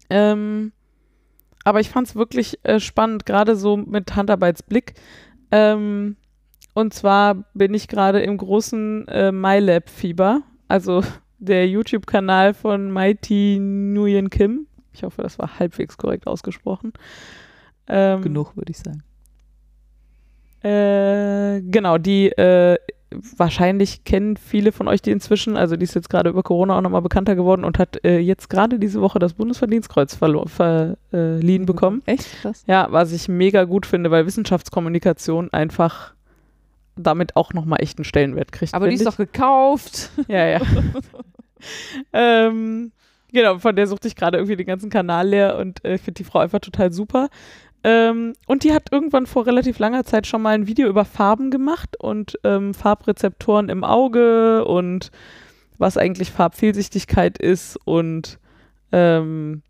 Ähm, 0.09 0.71
aber 1.63 1.79
ich 1.79 1.89
fand 1.89 2.07
es 2.07 2.15
wirklich 2.15 2.59
äh, 2.63 2.79
spannend, 2.79 3.25
gerade 3.25 3.55
so 3.55 3.75
mit 3.75 4.15
Handarbeitsblick. 4.15 4.93
Ähm, 5.51 6.15
und 6.73 6.93
zwar 6.93 7.45
bin 7.53 7.73
ich 7.73 7.87
gerade 7.87 8.21
im 8.21 8.37
großen 8.37 9.07
äh, 9.07 9.31
MyLab-Fieber, 9.31 10.43
also 10.67 11.03
der 11.39 11.67
YouTube-Kanal 11.67 12.53
von 12.53 12.91
Mighty 12.91 13.57
Nguyen 13.59 14.29
Kim. 14.29 14.67
Ich 14.93 15.03
hoffe, 15.03 15.21
das 15.21 15.37
war 15.39 15.59
halbwegs 15.59 15.97
korrekt 15.97 16.25
ausgesprochen. 16.27 16.93
Ähm, 17.87 18.21
Genug, 18.21 18.55
würde 18.55 18.71
ich 18.71 18.77
sagen. 18.77 19.03
äh, 20.63 21.61
genau, 21.61 21.97
die 21.97 22.29
äh, 22.29 22.77
wahrscheinlich 23.35 24.03
kennen 24.03 24.37
viele 24.37 24.71
von 24.71 24.87
euch 24.87 25.01
die 25.01 25.11
inzwischen. 25.11 25.57
Also 25.57 25.75
die 25.75 25.83
ist 25.83 25.95
jetzt 25.95 26.09
gerade 26.09 26.29
über 26.29 26.43
Corona 26.43 26.77
auch 26.77 26.81
nochmal 26.81 27.01
bekannter 27.01 27.35
geworden 27.35 27.63
und 27.63 27.79
hat 27.79 28.03
äh, 28.03 28.19
jetzt 28.19 28.49
gerade 28.49 28.79
diese 28.79 29.01
Woche 29.01 29.19
das 29.19 29.33
Bundesverdienstkreuz 29.33 30.15
verliehen 30.15 31.65
bekommen. 31.65 32.01
Echt? 32.05 32.41
Krass. 32.41 32.63
Ja, 32.67 32.87
was 32.89 33.11
ich 33.11 33.27
mega 33.27 33.63
gut 33.65 33.85
finde, 33.85 34.11
weil 34.11 34.25
Wissenschaftskommunikation 34.25 35.51
einfach 35.53 36.13
damit 36.95 37.35
auch 37.35 37.53
nochmal 37.53 37.81
echt 37.81 37.97
einen 37.97 38.05
Stellenwert 38.05 38.51
kriegt. 38.51 38.73
Aber 38.73 38.87
die 38.87 38.95
ist 38.95 39.03
find 39.03 39.13
doch 39.13 39.17
gekauft. 39.17 40.11
ich. 40.17 40.27
Ja, 40.27 40.45
ja. 40.47 40.61
ähm, 42.13 42.91
genau, 43.31 43.59
von 43.59 43.75
der 43.75 43.87
suchte 43.87 44.07
ich 44.07 44.15
gerade 44.15 44.37
irgendwie 44.37 44.55
den 44.55 44.67
ganzen 44.67 44.89
Kanal 44.89 45.27
leer 45.27 45.57
und 45.57 45.83
äh, 45.85 45.97
finde 45.97 46.19
die 46.19 46.23
Frau 46.23 46.39
einfach 46.39 46.59
total 46.59 46.91
super. 46.91 47.29
Ähm, 47.87 48.33
und 48.47 48.65
die 48.65 48.73
hat 48.73 48.91
irgendwann 48.91 49.27
vor 49.27 49.45
relativ 49.45 49.79
langer 49.79 50.03
Zeit 50.03 50.27
schon 50.27 50.41
mal 50.41 50.53
ein 50.55 50.67
Video 50.67 50.89
über 50.89 51.05
Farben 51.05 51.51
gemacht 51.51 51.95
und 51.97 52.37
ähm, 52.43 52.73
Farbrezeptoren 52.73 53.69
im 53.69 53.85
Auge 53.85 54.65
und 54.65 55.09
was 55.77 55.95
eigentlich 55.95 56.31
Farbfehlsichtigkeit 56.31 57.37
ist 57.37 57.77
und 57.85 58.39
ähm, 58.91 59.61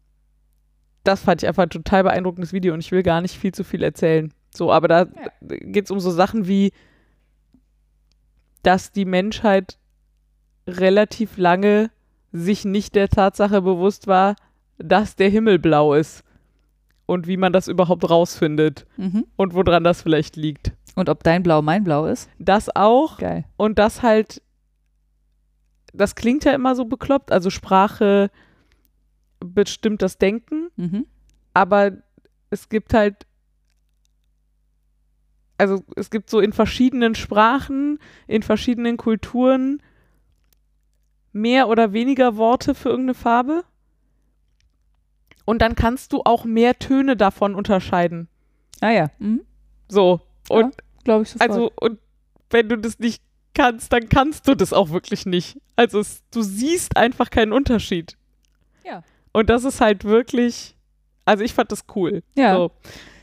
das 1.04 1.22
fand 1.22 1.44
ich 1.44 1.48
einfach 1.48 1.64
ein 1.64 1.70
total 1.70 2.02
beeindruckendes 2.02 2.54
Video 2.54 2.74
und 2.74 2.80
ich 2.80 2.92
will 2.92 3.04
gar 3.04 3.22
nicht 3.22 3.38
viel 3.38 3.54
zu 3.54 3.64
viel 3.64 3.84
erzählen. 3.84 4.34
So, 4.50 4.72
aber 4.72 4.88
da 4.88 5.06
geht 5.42 5.86
es 5.86 5.92
um 5.92 6.00
so 6.00 6.10
Sachen 6.10 6.48
wie, 6.48 6.72
dass 8.64 8.92
die 8.92 9.06
Menschheit 9.06 9.78
relativ 10.66 11.38
lange 11.38 11.92
sich 12.32 12.66
nicht 12.66 12.96
der 12.96 13.10
Tatsache 13.10 13.62
bewusst 13.62 14.08
war, 14.08 14.36
dass 14.80 15.16
der 15.16 15.30
Himmel 15.30 15.60
blau 15.60 15.94
ist 15.94 16.24
und 17.08 17.26
wie 17.26 17.38
man 17.38 17.52
das 17.54 17.68
überhaupt 17.68 18.08
rausfindet 18.08 18.86
Mhm. 18.98 19.26
und 19.36 19.56
woran 19.56 19.84
das 19.84 20.04
vielleicht 20.04 20.36
liegt. 20.36 20.74
Und 20.96 21.10
ob 21.10 21.24
dein 21.24 21.42
Blau 21.42 21.62
mein 21.64 21.84
Blau 21.84 22.06
ist? 22.06 22.30
Das 22.38 22.70
auch 22.76 23.18
Geil. 23.18 23.46
und 23.58 23.80
das 23.80 24.04
halt, 24.04 24.42
das 25.94 26.14
klingt 26.16 26.44
ja 26.46 26.54
immer 26.54 26.76
so 26.76 26.86
bekloppt, 26.86 27.32
also 27.32 27.50
Sprache 27.50 28.30
bestimmt 29.40 30.02
das 30.04 30.18
Denken, 30.20 30.70
Mhm. 30.76 31.06
aber 31.54 31.92
es 32.50 32.70
gibt 32.70 32.94
halt, 32.94 33.26
also 35.58 35.84
es 35.96 36.10
gibt 36.10 36.30
so 36.30 36.40
in 36.40 36.54
verschiedenen 36.54 37.16
Sprachen, 37.16 38.00
in 38.28 38.44
verschiedenen 38.44 38.98
Kulturen 38.98 39.82
mehr 41.32 41.68
oder 41.68 41.94
weniger 41.94 42.38
Worte 42.38 42.74
für 42.76 42.90
irgendeine 42.90 43.14
Farbe. 43.16 43.64
Und 45.48 45.62
dann 45.62 45.76
kannst 45.76 46.12
du 46.12 46.24
auch 46.26 46.44
mehr 46.44 46.78
Töne 46.78 47.16
davon 47.16 47.56
unterscheiden. 47.56 48.28
Ah 48.82 48.90
ja. 48.90 49.08
Mhm. 49.18 49.44
So. 49.88 50.20
Und 50.50 50.76
Glaube 51.06 51.24
ich 51.24 51.30
sofort. 51.30 51.50
also, 51.50 51.72
und 51.80 52.00
wenn 52.50 52.68
du 52.68 52.78
das 52.78 53.00
nicht 53.00 53.24
kannst, 53.54 53.94
dann 53.94 54.10
kannst 54.10 54.46
du 54.50 54.56
das 54.56 54.74
auch 54.74 54.90
wirklich 54.90 55.26
nicht. 55.26 55.58
Also 55.78 56.02
es, 56.02 56.22
du 56.32 56.42
siehst 56.42 56.98
einfach 56.98 57.30
keinen 57.30 57.54
Unterschied. 57.54 58.18
Ja. 58.86 59.04
Und 59.32 59.50
das 59.50 59.64
ist 59.64 59.80
halt 59.80 60.04
wirklich, 60.04 60.76
also 61.24 61.46
ich 61.46 61.54
fand 61.54 61.72
das 61.72 61.86
cool. 61.96 62.24
ja. 62.36 62.54
So. 62.54 62.72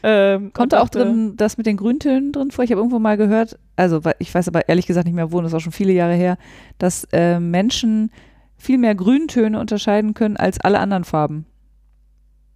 Ähm, 0.03 0.51
Kommt 0.55 0.73
da 0.73 0.81
auch 0.81 0.89
drin 0.89 1.35
das 1.37 1.59
mit 1.59 1.67
den 1.67 1.77
Grüntönen 1.77 2.33
drin 2.33 2.51
vor? 2.51 2.65
Ich 2.65 2.71
habe 2.71 2.81
irgendwo 2.81 2.99
mal 2.99 3.19
gehört, 3.19 3.59
also 3.77 4.01
ich 4.19 4.35
weiß 4.35 4.49
aber 4.49 4.67
ehrlich 4.69 4.87
gesagt 4.87 5.07
nicht 5.07 5.15
mehr 5.15 5.31
wo, 5.31 5.43
das 5.43 5.53
ist 5.53 5.55
auch 5.57 5.61
schon 5.61 5.73
viele 5.73 5.93
Jahre 5.93 6.15
her, 6.15 6.39
dass 6.79 7.05
äh, 7.13 7.39
Menschen 7.39 8.11
viel 8.57 8.79
mehr 8.79 8.95
Grüntöne 8.95 9.61
unterscheiden 9.61 10.15
können 10.15 10.39
als 10.39 10.59
alle 10.61 10.79
anderen 10.79 11.05
Farben. 11.05 11.47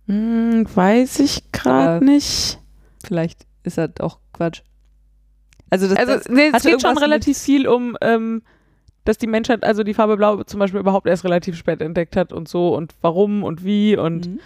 Hm, 0.09 0.67
weiß 0.75 1.21
ich 1.21 1.53
gerade 1.53 2.05
nicht. 2.05 2.59
Vielleicht 3.07 3.47
ist 3.63 3.79
das 3.79 3.91
auch 4.01 4.19
Quatsch. 4.33 4.63
Also 5.71 5.87
das, 5.87 5.99
Also 5.99 6.15
das 6.15 6.29
nee, 6.29 6.51
es 6.53 6.63
geht 6.63 6.81
schon 6.81 6.97
relativ 6.99 7.37
viel 7.39 7.69
um, 7.69 7.97
ähm, 8.01 8.43
dass 9.05 9.19
die 9.19 9.27
Menschheit, 9.27 9.65
also 9.65 9.83
die 9.83 9.95
Farbe 9.95 10.17
Blau 10.17 10.43
zum 10.45 10.61
Beispiel 10.61 10.81
überhaupt 10.81 11.07
erst 11.07 11.25
relativ 11.25 11.57
spät 11.57 11.81
entdeckt 11.83 12.17
hat 12.17 12.33
und 12.33 12.49
so 12.49 12.75
und 12.75 12.95
warum 13.03 13.45
und 13.45 13.65
wie 13.65 13.97
und 13.97 14.27
Mhm. 14.29 14.41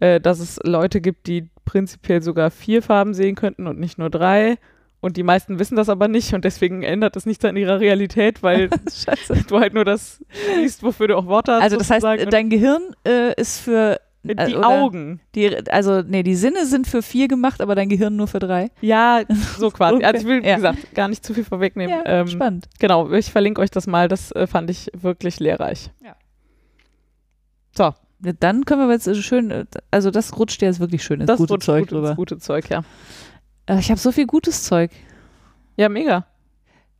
äh, 0.00 0.20
dass 0.20 0.38
es 0.38 0.60
Leute 0.62 1.00
gibt, 1.00 1.26
die 1.26 1.48
prinzipiell 1.64 2.22
sogar 2.22 2.50
vier 2.50 2.80
Farben 2.82 3.12
sehen 3.12 3.34
könnten 3.34 3.66
und 3.66 3.78
nicht 3.80 3.98
nur 3.98 4.10
drei. 4.10 4.56
Und 5.00 5.16
die 5.16 5.22
meisten 5.22 5.58
wissen 5.60 5.76
das 5.76 5.88
aber 5.88 6.08
nicht 6.08 6.34
und 6.34 6.44
deswegen 6.44 6.82
ändert 6.82 7.14
es 7.16 7.26
nichts 7.26 7.44
an 7.44 7.56
ihrer 7.56 7.78
Realität, 7.80 8.42
weil 8.42 8.68
du 9.48 9.58
halt 9.58 9.74
nur 9.74 9.84
das 9.84 10.24
siehst, 10.56 10.82
wofür 10.82 11.08
du 11.08 11.16
auch 11.16 11.26
Worte 11.26 11.52
hast. 11.54 11.62
Also 11.62 11.76
das 11.76 11.90
heißt, 11.90 12.04
dein 12.30 12.50
Gehirn 12.50 12.82
äh, 13.06 13.32
ist 13.40 13.60
für 13.60 14.00
die 14.34 14.54
oder- 14.56 14.68
Augen. 14.68 15.20
die, 15.34 15.68
also 15.70 16.02
nee, 16.02 16.22
die 16.22 16.34
Sinne 16.34 16.66
sind 16.66 16.86
für 16.86 17.02
vier 17.02 17.28
gemacht, 17.28 17.60
aber 17.60 17.74
dein 17.74 17.88
Gehirn 17.88 18.16
nur 18.16 18.26
für 18.28 18.38
drei. 18.38 18.70
Ja, 18.80 19.22
so 19.58 19.70
quasi. 19.72 19.96
Okay, 19.96 20.04
Also 20.04 20.18
ich 20.20 20.26
will, 20.26 20.42
wie 20.42 20.48
ja. 20.48 20.56
gesagt, 20.56 20.94
gar 20.94 21.08
nicht 21.08 21.24
zu 21.24 21.34
viel 21.34 21.44
vorwegnehmen. 21.44 21.94
Ja, 22.04 22.20
ähm, 22.20 22.28
spannend. 22.28 22.68
Genau, 22.78 23.10
ich 23.12 23.30
verlinke 23.30 23.60
euch 23.60 23.70
das 23.70 23.86
mal. 23.86 24.08
Das 24.08 24.32
äh, 24.32 24.46
fand 24.46 24.70
ich 24.70 24.90
wirklich 24.94 25.40
lehrreich. 25.40 25.90
Ja, 27.76 27.94
Dann 28.40 28.64
können 28.64 28.86
wir 28.88 28.92
jetzt 28.92 29.06
äh, 29.06 29.14
schön, 29.14 29.50
äh, 29.50 29.64
also 29.90 30.10
das 30.10 30.36
rutscht 30.38 30.60
ja 30.62 30.68
jetzt 30.68 30.80
wirklich 30.80 31.02
schön 31.04 31.20
ins 31.20 31.28
Das 31.28 31.38
gute 31.38 31.58
Zeug 31.60 31.82
gut 31.82 31.92
drüber. 31.92 32.08
ins 32.08 32.16
gute 32.16 32.38
Zeug, 32.38 32.68
ja. 32.70 32.82
Äh, 33.66 33.78
Ich 33.78 33.90
habe 33.90 34.00
so 34.00 34.10
viel 34.10 34.26
gutes 34.26 34.64
Zeug. 34.64 34.90
Ja, 35.76 35.88
mega. 35.88 36.26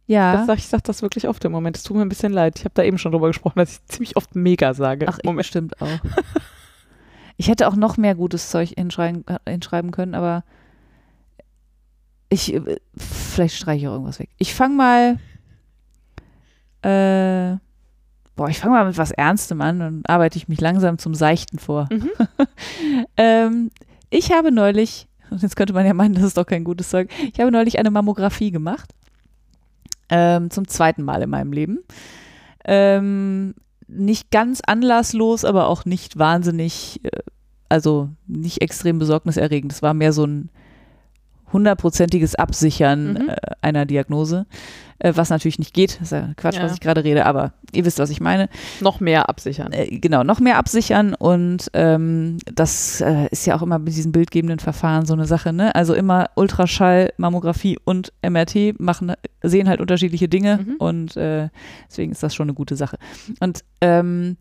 Ja. 0.07 0.35
Das 0.37 0.47
sag, 0.47 0.59
ich 0.59 0.67
sage 0.69 0.85
das 0.87 1.03
wirklich 1.03 1.27
oft 1.29 1.45
im 1.45 1.53
Moment. 1.53 1.77
Es 1.77 1.83
tut 1.83 1.97
mir 1.97 2.03
ein 2.03 2.09
bisschen 2.09 2.33
leid. 2.33 2.59
Ich 2.59 2.65
habe 2.65 2.73
da 2.75 2.83
eben 2.85 2.97
schon 2.97 3.13
drüber 3.13 3.27
gesprochen, 3.27 3.59
dass 3.59 3.73
ich 3.73 3.85
ziemlich 3.87 4.17
oft 4.17 4.35
mega 4.37 4.73
sage. 4.73 5.07
Ach, 5.09 5.19
ich 5.19 5.25
Moment. 5.25 5.39
bestimmt 5.39 5.83
auch. 5.83 5.89
ich 7.39 7.48
hätte 7.48 7.69
auch 7.69 7.77
noch 7.77 7.97
mehr 7.97 8.16
gutes 8.16 8.51
Zeug 8.51 8.74
hinschreiben, 8.77 9.24
hinschreiben 9.48 9.93
können, 9.93 10.15
aber 10.15 10.44
ich, 12.28 12.52
äh, 12.52 12.77
vielleicht 12.97 13.56
streiche 13.56 13.82
ich 13.82 13.89
auch 13.89 13.93
irgendwas 13.93 14.19
weg. 14.19 14.28
Ich 14.39 14.55
fange 14.55 14.74
mal, 14.74 15.19
äh, 16.82 17.56
boah, 18.35 18.48
ich 18.48 18.59
fange 18.59 18.74
mal 18.74 18.86
mit 18.86 18.98
was 18.98 19.12
Ernstem 19.12 19.60
an 19.60 19.81
und 19.81 20.10
arbeite 20.10 20.36
ich 20.36 20.48
mich 20.48 20.60
langsam 20.60 20.98
zum 20.98 21.15
Seichten 21.15 21.60
vor. 21.60 21.89
Mhm. 21.93 22.10
ähm, 23.16 23.70
ich 24.10 24.32
habe 24.32 24.51
neulich, 24.51 25.09
und 25.31 25.40
jetzt 25.40 25.55
könnte 25.55 25.73
man 25.73 25.86
ja 25.86 25.94
meinen, 25.94 26.15
das 26.15 26.24
ist 26.24 26.36
doch 26.36 26.47
kein 26.47 26.65
gutes 26.65 26.90
Zeug, 26.90 27.09
ich 27.32 27.39
habe 27.39 27.52
neulich 27.52 27.78
eine 27.78 27.93
Mammographie 27.93 28.51
gemacht. 28.51 28.93
Ähm, 30.10 30.51
zum 30.51 30.66
zweiten 30.66 31.02
Mal 31.02 31.23
in 31.23 31.31
meinem 31.31 31.52
Leben. 31.52 31.81
Ähm, 32.65 33.55
nicht 33.89 34.31
ganz 34.31 34.60
anlasslos, 34.66 35.44
aber 35.44 35.66
auch 35.66 35.85
nicht 35.85 36.19
wahnsinnig, 36.19 37.01
äh, 37.05 37.10
also 37.69 38.10
nicht 38.27 38.60
extrem 38.62 38.98
besorgniserregend. 38.98 39.73
Es 39.73 39.82
war 39.82 39.94
mehr 39.94 40.12
so 40.12 40.24
ein 40.24 40.51
hundertprozentiges 41.52 42.35
Absichern 42.35 43.12
Mhm. 43.15 43.28
äh, 43.28 43.36
einer 43.62 43.86
Diagnose, 43.86 44.47
äh, 45.01 45.12
was 45.15 45.31
natürlich 45.31 45.59
nicht 45.59 45.75
geht. 45.75 45.95
Das 46.01 46.09
ist 46.09 46.12
ja 46.12 46.31
Quatsch, 46.37 46.57
Ja. 46.57 46.62
was 46.65 46.75
ich 46.75 46.81
gerade 46.81 47.05
rede, 47.05 47.27
aber 47.27 47.53
ihr 47.73 47.85
wisst, 47.85 47.99
was 47.99 48.11
ich 48.11 48.20
meine. 48.20 48.49
Noch 48.81 49.01
mehr 49.01 49.29
absichern. 49.29 49.73
Äh, 49.73 49.99
genau, 49.99 50.25
noch 50.25 50.41
mehr 50.41 50.57
absichern 50.59 51.15
und 51.15 51.70
ähm, 51.75 52.39
das 52.53 53.01
äh, 53.01 53.29
ist 53.31 53.47
ja 53.47 53.57
auch 53.57 53.62
immer 53.62 53.79
mit 53.79 53.95
diesen 53.95 54.12
bildgebenden 54.12 54.59
Verfahren 54.59 55.07
so 55.07 55.15
eine 55.15 55.27
Sache, 55.27 55.53
ne? 55.53 55.75
Also 55.75 55.95
immer 55.95 56.31
Ultraschall, 56.35 57.12
Mammographie 57.16 57.79
und 57.85 58.12
MRT 58.29 58.79
machen, 58.81 59.12
sehen 59.43 59.69
halt 59.69 59.81
unterschiedliche 59.81 60.29
Dinge 60.29 60.59
Mhm. 60.66 60.75
und 60.79 61.16
äh, 61.16 61.49
deswegen 61.89 62.12
ist 62.12 62.23
das 62.23 62.35
schon 62.35 62.47
eine 62.49 62.55
gute 62.55 62.77
Sache. 62.77 62.97
Und 63.41 63.65
ähm, 63.81 64.37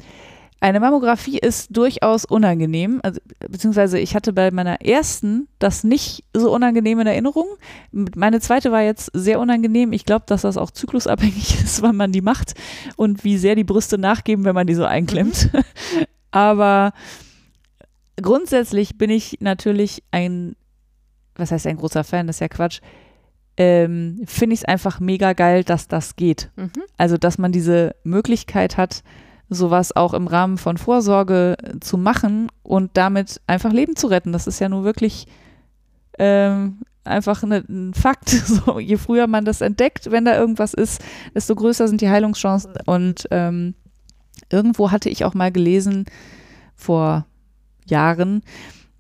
eine 0.60 0.80
Mammographie 0.80 1.38
ist 1.38 1.76
durchaus 1.76 2.26
unangenehm, 2.26 3.00
also, 3.04 3.20
beziehungsweise 3.48 4.00
ich 4.00 4.16
hatte 4.16 4.34
bei 4.34 4.50
meiner 4.50 4.82
ersten 4.82 5.48
das 5.60 5.84
nicht 5.84 6.24
so 6.34 6.54
unangenehm 6.54 7.00
in 7.00 7.08
Erinnerung. 7.08 7.48
Meine 7.92 8.40
zweite 8.40 8.72
war 8.72 8.82
jetzt 8.82 9.12
sehr 9.14 9.40
unangenehm. 9.40 9.94
Ich 9.94 10.06
glaube, 10.06 10.26
dass 10.28 10.42
das 10.42 10.58
auch 10.58 10.72
zyklusabhängig 10.72 11.62
ist, 11.64 11.82
wann 11.84 11.96
man 11.96 12.12
die 12.12 12.22
macht 12.22 12.54
und 12.96 13.24
wie 13.24 13.38
sehr 13.38 13.56
die 13.56 13.64
Brüste 13.64 13.98
nachgeben, 14.00 14.46
wenn 14.46 14.56
man 14.56 14.68
die 14.68 14.74
so 14.74 14.86
einklemmt. 14.86 15.52
Aber 16.32 16.94
grundsätzlich 18.20 18.98
bin 18.98 19.12
ich 19.12 19.38
natürlich 19.40 20.04
ein, 20.10 20.56
was 21.36 21.52
heißt 21.52 21.68
ein 21.68 21.78
großer 21.78 22.04
Fan, 22.04 22.26
das 22.26 22.38
ist 22.38 22.42
ja 22.42 22.48
Quatsch. 22.48 22.82
Ähm, 23.58 24.22
Finde 24.26 24.56
ich 24.56 24.62
es 24.62 24.66
einfach 24.66 25.00
mega 25.00 25.34
geil, 25.34 25.64
dass 25.64 25.88
das 25.88 26.16
geht. 26.16 26.50
Mhm. 26.56 26.72
Also, 26.98 27.18
dass 27.18 27.38
man 27.38 27.52
diese 27.52 27.96
Möglichkeit 28.04 28.78
hat, 28.78 29.04
sowas 29.50 29.96
auch 29.96 30.14
im 30.14 30.28
Rahmen 30.28 30.58
von 30.58 30.78
Vorsorge 30.78 31.58
äh, 31.62 31.80
zu 31.80 31.98
machen 31.98 32.50
und 32.64 32.92
damit 32.96 33.42
einfach 33.48 33.72
Leben 33.72 33.96
zu 33.96 34.08
retten. 34.08 34.34
Das 34.34 34.48
ist 34.48 34.60
ja 34.60 34.70
nur 34.70 34.84
wirklich 34.84 35.28
ähm, 36.20 36.80
einfach 37.04 37.44
eine, 37.44 37.64
ein 37.68 37.94
Fakt. 37.94 38.30
So, 38.48 38.80
je 38.80 38.98
früher 38.98 39.28
man 39.28 39.46
das 39.46 39.62
entdeckt, 39.62 40.12
wenn 40.12 40.26
da 40.26 40.38
irgendwas 40.38 40.74
ist, 40.74 41.02
desto 41.34 41.56
größer 41.56 41.88
sind 41.88 42.02
die 42.02 42.10
Heilungschancen. 42.10 42.74
Und 42.86 43.28
ähm, 43.32 43.76
irgendwo 44.50 44.92
hatte 44.92 45.10
ich 45.10 45.26
auch 45.26 45.34
mal 45.34 45.52
gelesen, 45.52 46.06
vor 46.76 47.26
Jahren, 47.86 48.44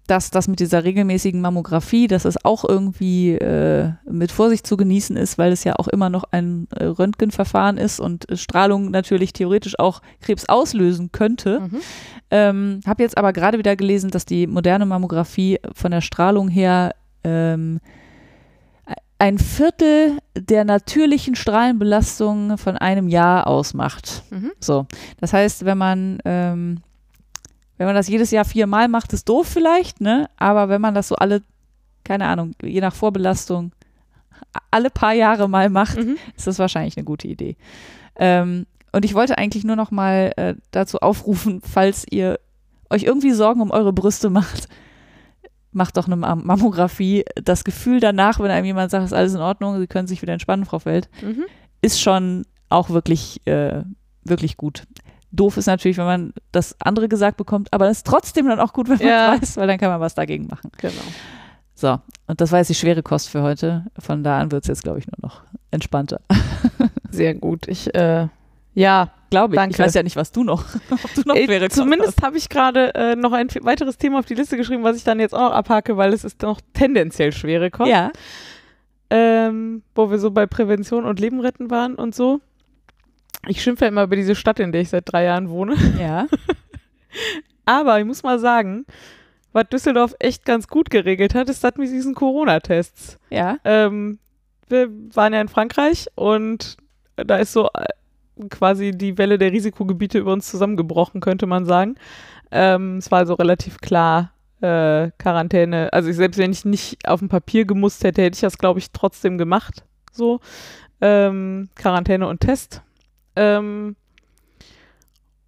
dass 0.07 0.31
das 0.31 0.47
mit 0.47 0.59
dieser 0.59 0.83
regelmäßigen 0.83 1.41
Mammographie, 1.41 2.07
dass 2.07 2.25
es 2.25 2.43
auch 2.43 2.63
irgendwie 2.67 3.33
äh, 3.33 3.91
mit 4.09 4.31
Vorsicht 4.31 4.65
zu 4.65 4.77
genießen 4.77 5.15
ist, 5.17 5.37
weil 5.37 5.51
es 5.51 5.63
ja 5.63 5.75
auch 5.77 5.87
immer 5.87 6.09
noch 6.09 6.23
ein 6.31 6.67
äh, 6.75 6.85
Röntgenverfahren 6.85 7.77
ist 7.77 7.99
und 7.99 8.29
äh, 8.29 8.37
Strahlung 8.37 8.89
natürlich 8.89 9.33
theoretisch 9.33 9.77
auch 9.77 10.01
Krebs 10.21 10.47
auslösen 10.47 11.11
könnte. 11.11 11.59
Mhm. 11.59 11.79
Ähm, 12.31 12.79
Habe 12.85 13.03
jetzt 13.03 13.17
aber 13.17 13.33
gerade 13.33 13.57
wieder 13.57 13.75
gelesen, 13.75 14.09
dass 14.09 14.25
die 14.25 14.47
moderne 14.47 14.85
Mammographie 14.85 15.59
von 15.73 15.91
der 15.91 16.01
Strahlung 16.01 16.47
her 16.47 16.95
ähm, 17.23 17.79
ein 19.19 19.39
Viertel 19.39 20.19
der 20.37 20.63
natürlichen 20.63 21.35
Strahlenbelastung 21.35 22.57
von 22.57 22.77
einem 22.77 23.07
Jahr 23.07 23.47
ausmacht. 23.47 24.23
Mhm. 24.29 24.51
So, 24.59 24.85
das 25.19 25.33
heißt, 25.33 25.65
wenn 25.65 25.77
man 25.77 26.19
ähm, 26.23 26.81
wenn 27.77 27.85
man 27.87 27.95
das 27.95 28.07
jedes 28.07 28.31
Jahr 28.31 28.45
viermal 28.45 28.87
macht, 28.87 29.13
ist 29.13 29.29
doof 29.29 29.47
vielleicht, 29.47 30.01
ne? 30.01 30.29
Aber 30.37 30.69
wenn 30.69 30.81
man 30.81 30.93
das 30.95 31.07
so 31.09 31.15
alle, 31.15 31.41
keine 32.03 32.25
Ahnung, 32.27 32.51
je 32.61 32.81
nach 32.81 32.95
Vorbelastung, 32.95 33.71
alle 34.71 34.89
paar 34.89 35.13
Jahre 35.13 35.47
mal 35.47 35.69
macht, 35.69 35.97
Mhm. 35.97 36.17
ist 36.35 36.47
das 36.47 36.59
wahrscheinlich 36.59 36.97
eine 36.97 37.03
gute 37.05 37.27
Idee. 37.27 37.55
Ähm, 38.15 38.65
und 38.91 39.05
ich 39.05 39.13
wollte 39.13 39.37
eigentlich 39.37 39.63
nur 39.63 39.75
noch 39.75 39.91
mal 39.91 40.31
äh, 40.37 40.55
dazu 40.71 40.99
aufrufen, 40.99 41.61
falls 41.63 42.05
ihr 42.09 42.39
euch 42.89 43.03
irgendwie 43.03 43.31
Sorgen 43.31 43.61
um 43.61 43.69
eure 43.71 43.93
Brüste 43.93 44.29
macht, 44.29 44.67
macht 45.71 45.97
doch 45.97 46.07
eine 46.07 46.15
Mam 46.15 46.43
Mammographie. 46.45 47.25
Das 47.35 47.63
Gefühl 47.63 47.99
danach, 47.99 48.39
wenn 48.39 48.49
einem 48.49 48.65
jemand 48.65 48.89
sagt, 48.89 49.05
ist 49.05 49.13
alles 49.13 49.33
in 49.35 49.41
Ordnung, 49.41 49.77
Sie 49.79 49.87
können 49.87 50.07
sich 50.07 50.21
wieder 50.21 50.33
entspannen, 50.33 50.65
Frau 50.65 50.79
Feld, 50.79 51.09
Mhm. 51.21 51.43
ist 51.81 52.01
schon 52.01 52.45
auch 52.69 52.89
wirklich, 52.89 53.45
äh, 53.45 53.83
wirklich 54.23 54.57
gut. 54.57 54.83
Doof 55.31 55.57
ist 55.57 55.65
natürlich, 55.67 55.97
wenn 55.97 56.05
man 56.05 56.33
das 56.51 56.75
andere 56.79 57.07
gesagt 57.09 57.37
bekommt, 57.37 57.71
aber 57.73 57.85
das 57.87 57.97
ist 57.97 58.07
trotzdem 58.07 58.47
dann 58.47 58.59
auch 58.59 58.73
gut, 58.73 58.87
wenn 58.89 58.97
man 58.97 59.07
Ja. 59.07 59.37
weiß, 59.39 59.57
weil 59.57 59.67
dann 59.67 59.77
kann 59.77 59.89
man 59.89 59.99
was 59.99 60.15
dagegen 60.15 60.47
machen. 60.47 60.71
Genau. 60.77 60.93
So, 61.75 61.99
und 62.27 62.41
das 62.41 62.51
war 62.51 62.59
jetzt 62.59 62.69
die 62.69 62.75
schwere 62.75 63.03
Kost 63.03 63.29
für 63.29 63.43
heute. 63.43 63.85
Von 63.99 64.23
da 64.23 64.39
an 64.39 64.51
wird 64.51 64.63
es 64.63 64.67
jetzt, 64.67 64.83
glaube 64.83 64.99
ich, 64.99 65.05
nur 65.07 65.29
noch 65.29 65.43
entspannter. 65.69 66.21
Sehr 67.11 67.35
gut. 67.35 67.67
Ich, 67.67 67.93
äh, 67.93 68.27
ja, 68.73 69.09
Glaube 69.29 69.55
ich. 69.55 69.57
Danke. 69.59 69.73
Ich 69.75 69.79
weiß 69.79 69.93
ja 69.93 70.03
nicht, 70.03 70.15
was 70.15 70.31
du 70.31 70.43
noch, 70.45 70.63
ob 70.89 71.13
du 71.13 71.21
noch 71.25 71.35
schwere 71.35 71.67
Kost 71.67 71.77
Zumindest 71.77 72.21
habe 72.23 72.37
ich 72.37 72.47
gerade 72.47 72.95
äh, 72.95 73.15
noch 73.17 73.33
ein 73.33 73.49
weiteres 73.61 73.97
Thema 73.97 74.19
auf 74.19 74.25
die 74.25 74.35
Liste 74.35 74.55
geschrieben, 74.55 74.83
was 74.83 74.95
ich 74.95 75.03
dann 75.03 75.19
jetzt 75.19 75.35
auch 75.35 75.49
noch 75.49 75.51
abhake, 75.51 75.97
weil 75.97 76.13
es 76.13 76.23
ist 76.23 76.41
noch 76.41 76.61
tendenziell 76.73 77.33
schwere. 77.33 77.69
Kost. 77.69 77.89
Ja. 77.91 78.11
ähm, 79.09 79.83
wo 79.95 80.09
wir 80.09 80.17
so 80.19 80.31
bei 80.31 80.45
Prävention 80.47 81.05
und 81.05 81.19
Leben 81.19 81.39
retten 81.41 81.69
waren 81.69 81.95
und 81.95 82.15
so. 82.15 82.39
Ich 83.47 83.61
schimpfe 83.61 83.85
ja 83.85 83.89
immer 83.89 84.03
über 84.03 84.15
diese 84.15 84.35
Stadt, 84.35 84.59
in 84.59 84.71
der 84.71 84.81
ich 84.81 84.89
seit 84.89 85.11
drei 85.11 85.23
Jahren 85.23 85.49
wohne. 85.49 85.75
Ja. 85.99 86.27
Aber 87.65 87.99
ich 87.99 88.05
muss 88.05 88.23
mal 88.23 88.39
sagen, 88.39 88.85
was 89.51 89.69
Düsseldorf 89.69 90.15
echt 90.19 90.45
ganz 90.45 90.67
gut 90.67 90.89
geregelt 90.89 91.35
hat, 91.35 91.49
ist 91.49 91.63
das 91.63 91.75
mit 91.77 91.89
diesen 91.89 92.15
Corona-Tests. 92.15 93.17
Ja. 93.29 93.57
Ähm, 93.63 94.19
wir 94.69 94.89
waren 95.13 95.33
ja 95.33 95.41
in 95.41 95.47
Frankreich 95.47 96.07
und 96.15 96.77
da 97.15 97.37
ist 97.37 97.53
so 97.53 97.69
äh, 97.73 97.85
quasi 98.49 98.91
die 98.91 99.17
Welle 99.17 99.37
der 99.37 99.51
Risikogebiete 99.51 100.19
über 100.19 100.33
uns 100.33 100.49
zusammengebrochen, 100.49 101.21
könnte 101.21 101.47
man 101.47 101.65
sagen. 101.65 101.95
Ähm, 102.51 102.97
es 102.97 103.11
war 103.11 103.19
also 103.19 103.33
relativ 103.33 103.79
klar, 103.79 104.31
äh, 104.61 105.11
Quarantäne. 105.17 105.91
Also 105.91 106.09
ich, 106.09 106.15
selbst 106.15 106.37
wenn 106.37 106.51
ich 106.51 106.65
nicht 106.65 107.07
auf 107.07 107.19
dem 107.19 107.29
Papier 107.29 107.65
gemusst 107.65 108.03
hätte, 108.03 108.21
hätte 108.21 108.35
ich 108.35 108.41
das, 108.41 108.57
glaube 108.57 108.79
ich, 108.79 108.91
trotzdem 108.91 109.37
gemacht. 109.37 109.83
So. 110.11 110.39
Ähm, 111.01 111.69
Quarantäne 111.75 112.27
und 112.27 112.39
Test. 112.39 112.81
Ähm, 113.37 113.95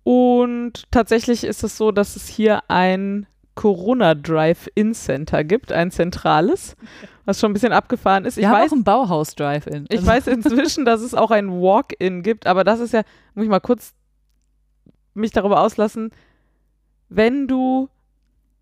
und 0.04 0.90
tatsächlich 0.92 1.44
ist 1.44 1.64
es 1.64 1.78
so, 1.78 1.92
dass 1.92 2.16
es 2.16 2.28
hier 2.28 2.64
ein 2.70 3.28
Corona 3.56 4.16
Drive-In 4.16 4.94
Center 4.94 5.44
gibt, 5.44 5.72
ein 5.74 5.92
zentrales, 5.92 6.78
was 7.26 7.40
schon 7.40 7.52
ein 7.52 7.54
bisschen 7.54 7.74
abgefahren 7.74 8.24
ist. 8.26 8.38
Ich 8.38 8.44
Wir 8.44 8.50
haben 8.50 8.62
weiß, 8.62 8.72
auch 8.72 8.76
ein 8.78 8.84
Bauhaus-Drive-In. 8.86 9.86
ich 9.90 9.98
Also- 10.00 10.08
weiß 10.08 10.28
inzwischen, 10.28 10.86
dass 10.86 11.02
es 11.02 11.14
auch 11.14 11.32
ein 11.32 11.50
Walk-In 11.52 12.24
gibt, 12.24 12.48
aber 12.48 12.64
das 12.64 12.80
ist 12.80 12.94
ja, 12.94 13.02
muss 13.36 13.44
ich 13.44 13.50
mal 13.50 13.60
kurz 13.60 13.94
mich 15.14 15.32
darüber 15.32 15.62
auslassen, 15.62 16.12
wenn 17.10 17.48
du 17.48 17.90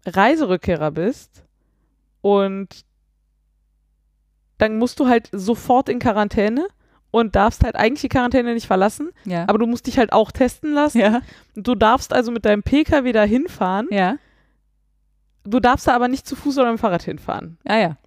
Reiserückkehrer 0.06 0.90
bist 0.91 1.44
und 2.22 2.84
dann 4.58 4.80
musst 4.80 4.99
du 4.99 5.08
halt 5.08 5.30
sofort 5.32 5.88
in 5.90 5.99
Quarantäne 5.99 6.68
und 7.18 7.35
darfst 7.35 7.64
halt 7.64 7.76
eigentlich 7.76 8.02
die 8.02 8.10
Quarantäne 8.10 8.53
nicht 8.53 8.68
verlassen, 8.68 9.11
Ja. 9.26 9.44
aber 9.48 9.57
du 9.57 9.65
musst 9.65 9.88
dich 9.88 9.98
halt 9.98 10.14
auch 10.14 10.31
testen 10.31 10.73
lassen. 10.73 10.99
ja. 10.99 11.22
Du 11.56 11.76
darfst 11.76 12.14
also 12.14 12.31
mit 12.31 12.45
deinem 12.45 12.64
PKW 12.64 13.11
da 13.11 13.23
hinfahren, 13.23 13.88
Ja. 13.91 14.18
du 15.44 15.60
darfst 15.60 15.88
da 15.88 15.95
aber 15.95 16.07
nicht 16.07 16.27
zu 16.27 16.35
Fuß 16.35 16.57
oder 16.57 16.72
mit 16.72 16.77
dem 16.77 16.81
Fahrrad 16.81 17.03
hinfahren. 17.03 17.57
Ja, 17.68 17.77
ja. 17.77 17.98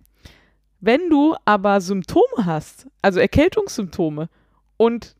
Wenn 0.81 1.11
du 1.11 1.35
aber 1.45 1.81
Symptome 1.81 2.47
hast, 2.47 2.87
also 3.03 3.20
Erkältungssymptome 3.20 4.28
und 4.78 5.15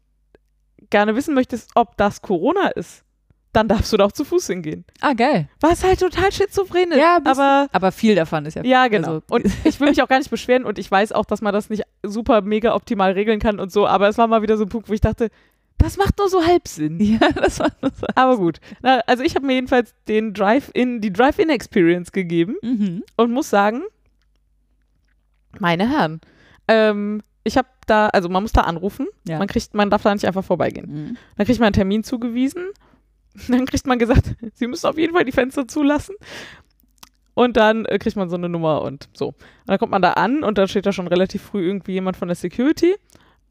gerne 0.89 1.15
wissen 1.17 1.35
möchtest, 1.35 1.71
ob 1.75 1.97
das 1.99 2.23
Corona 2.23 2.69
ist, 2.69 3.05
dann 3.53 3.67
darfst 3.69 3.93
du 3.93 3.97
da 3.97 4.05
auch 4.05 4.13
zu 4.13 4.25
Fuß 4.25 4.47
hingehen. 4.47 4.85
Ah, 5.01 5.13
geil. 5.13 5.49
Was 5.61 5.83
halt 5.83 5.99
total 6.01 6.31
schizophren 6.31 6.93
ist. 6.93 6.99
Ja, 6.99 7.19
aber 7.25 7.69
Aber 7.73 7.91
viel 7.93 8.15
davon 8.15 8.47
ist 8.47 8.55
ja. 8.55 8.63
ja, 8.65 8.87
genau. 8.89 9.09
Also- 9.15 9.23
und 9.31 9.47
ich 9.65 9.81
will 9.81 9.89
mich 9.89 10.01
auch 10.03 10.09
gar 10.09 10.19
nicht 10.19 10.31
beschweren 10.31 10.65
und 10.65 10.79
ich 10.79 10.91
weiß 10.91 11.13
auch, 11.13 11.25
dass 11.25 11.41
man 11.43 11.53
das 11.53 11.69
nicht 11.71 11.83
super 12.05 12.43
mega 12.43 12.75
optimal 12.75 13.13
regeln 13.13 13.41
kann 13.41 13.59
und 13.59 13.73
so, 13.73 13.87
aber 13.87 14.09
es 14.09 14.19
war 14.19 14.27
mal 14.29 14.43
wieder 14.43 14.57
so 14.57 14.65
ein 14.65 14.69
Punkt, 14.69 14.89
wo 14.89 14.93
ich 14.93 15.01
dachte, 15.01 15.31
das 15.79 15.97
macht 15.97 16.19
nur 16.19 16.29
so 16.29 16.47
halb 16.47 16.69
Sinn. 16.69 16.99
Ja, 17.21 17.31
das 17.33 17.59
war 17.59 17.73
nur 17.83 17.91
so. 17.99 18.07
Aber 18.15 18.37
gut. 18.37 18.61
Na, 18.83 19.01
also 19.07 19.23
ich 19.25 19.35
habe 19.35 19.47
mir 19.47 19.55
jedenfalls 19.55 19.95
den 20.09 20.33
Drive-In, 20.35 21.01
die 21.01 21.13
Drive-In-Experience 21.13 22.13
gegeben 22.13 22.57
Mhm. 22.63 23.03
und 23.17 23.33
muss 23.33 23.51
sagen, 23.51 23.83
meine 25.59 25.89
Herren, 25.91 26.21
ähm, 26.69 27.23
ich 27.45 27.57
habe 27.57 27.69
da, 27.87 28.09
also 28.09 28.29
man 28.29 28.43
muss 28.43 28.53
da 28.53 28.61
anrufen, 28.63 29.07
Ja. 29.27 29.39
man 29.39 29.49
kriegt, 29.49 29.75
man 29.75 29.91
darf 29.91 30.03
da 30.03 30.13
nicht 30.15 30.27
einfach 30.27 30.45
vorbeigehen. 30.45 30.87
Mhm. 31.11 31.17
Dann 31.37 31.47
kriegt 31.47 31.59
man 31.59 31.67
einen 31.69 31.73
Termin 31.73 32.05
zugewiesen, 32.05 32.65
dann 33.49 33.67
kriegt 33.67 33.87
man 33.87 33.99
gesagt, 33.99 34.35
Sie 34.55 34.67
müssen 34.67 34.87
auf 34.87 34.99
jeden 34.99 35.15
Fall 35.15 35.25
die 35.25 35.33
Fenster 35.33 35.67
zulassen. 35.69 36.15
Und 37.35 37.57
dann 37.57 37.85
äh, 37.87 37.99
kriegt 37.99 38.17
man 38.17 38.29
so 38.29 38.37
eine 38.37 38.49
Nummer 38.49 38.83
und 38.83 39.09
so. 39.15 39.29
Und 39.29 39.37
dann 39.67 39.79
kommt 39.79 39.93
man 39.93 40.03
da 40.03 40.13
an 40.13 40.43
und 40.43 40.59
dann 40.59 40.69
steht 40.69 40.87
da 40.87 40.93
schon 40.93 41.07
relativ 41.07 41.43
früh 41.43 41.67
irgendwie 41.67 41.93
jemand 41.93 42.17
von 42.17 42.29
der 42.29 42.35
Security. 42.35 42.97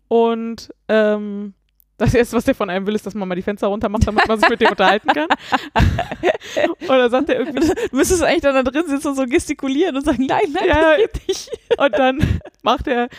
Und 0.07 0.73
ähm, 0.87 1.53
das 1.99 2.13
erste, 2.13 2.37
was 2.37 2.45
der 2.45 2.55
von 2.55 2.69
einem 2.69 2.87
will, 2.87 2.95
ist, 2.95 3.05
dass 3.05 3.13
man 3.13 3.27
mal 3.27 3.35
die 3.35 3.41
Fenster 3.41 3.67
runter 3.67 3.89
macht, 3.89 4.07
damit 4.07 4.27
man 4.27 4.39
sich 4.39 4.49
mit 4.49 4.61
dem 4.61 4.69
unterhalten 4.69 5.09
kann. 5.09 5.27
und 6.81 6.87
dann 6.87 7.11
sagt 7.11 7.29
er 7.29 7.39
irgendwie, 7.39 7.59
Du 7.59 7.95
müsstest 7.95 8.23
eigentlich 8.23 8.41
dann 8.41 8.63
da 8.63 8.63
drin 8.63 8.87
sitzen 8.87 9.09
und 9.09 9.15
so 9.15 9.25
gestikulieren 9.25 9.95
und 9.97 10.05
sagen, 10.05 10.25
nein, 10.25 10.45
nein, 10.53 10.67
Ja, 10.67 10.81
das 10.81 10.97
geht 10.97 11.27
nicht. 11.27 11.49
Und 11.77 11.93
dann 11.97 12.39
macht 12.63 12.87
er, 12.87 13.09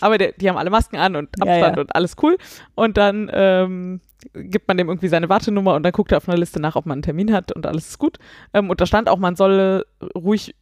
aber 0.00 0.18
der, 0.18 0.32
die 0.32 0.48
haben 0.48 0.56
alle 0.56 0.70
Masken 0.70 0.96
an 0.96 1.16
und 1.16 1.28
Ja, 1.38 1.52
Abstand 1.52 1.76
ja. 1.76 1.82
und 1.82 1.94
alles 1.94 2.16
cool. 2.22 2.36
Und 2.74 2.96
dann 2.96 3.30
ähm, 3.32 4.00
gibt 4.34 4.68
man 4.68 4.76
dem 4.76 4.88
irgendwie 4.88 5.08
seine 5.08 5.28
Wartenummer 5.28 5.74
und 5.74 5.82
dann 5.82 5.92
guckt 5.92 6.12
er 6.12 6.18
auf 6.18 6.28
einer 6.28 6.38
Liste 6.38 6.60
nach, 6.60 6.76
ob 6.76 6.86
man 6.86 6.96
einen 6.96 7.02
Termin 7.02 7.32
hat 7.32 7.52
und 7.52 7.66
alles 7.66 7.88
ist 7.88 7.98
gut. 7.98 8.18
Ähm, 8.52 8.70
und 8.70 8.80
da 8.80 8.86
stand 8.86 9.08
auch, 9.08 9.18
man 9.18 9.36
solle 9.36 9.86
ruhig 10.14 10.54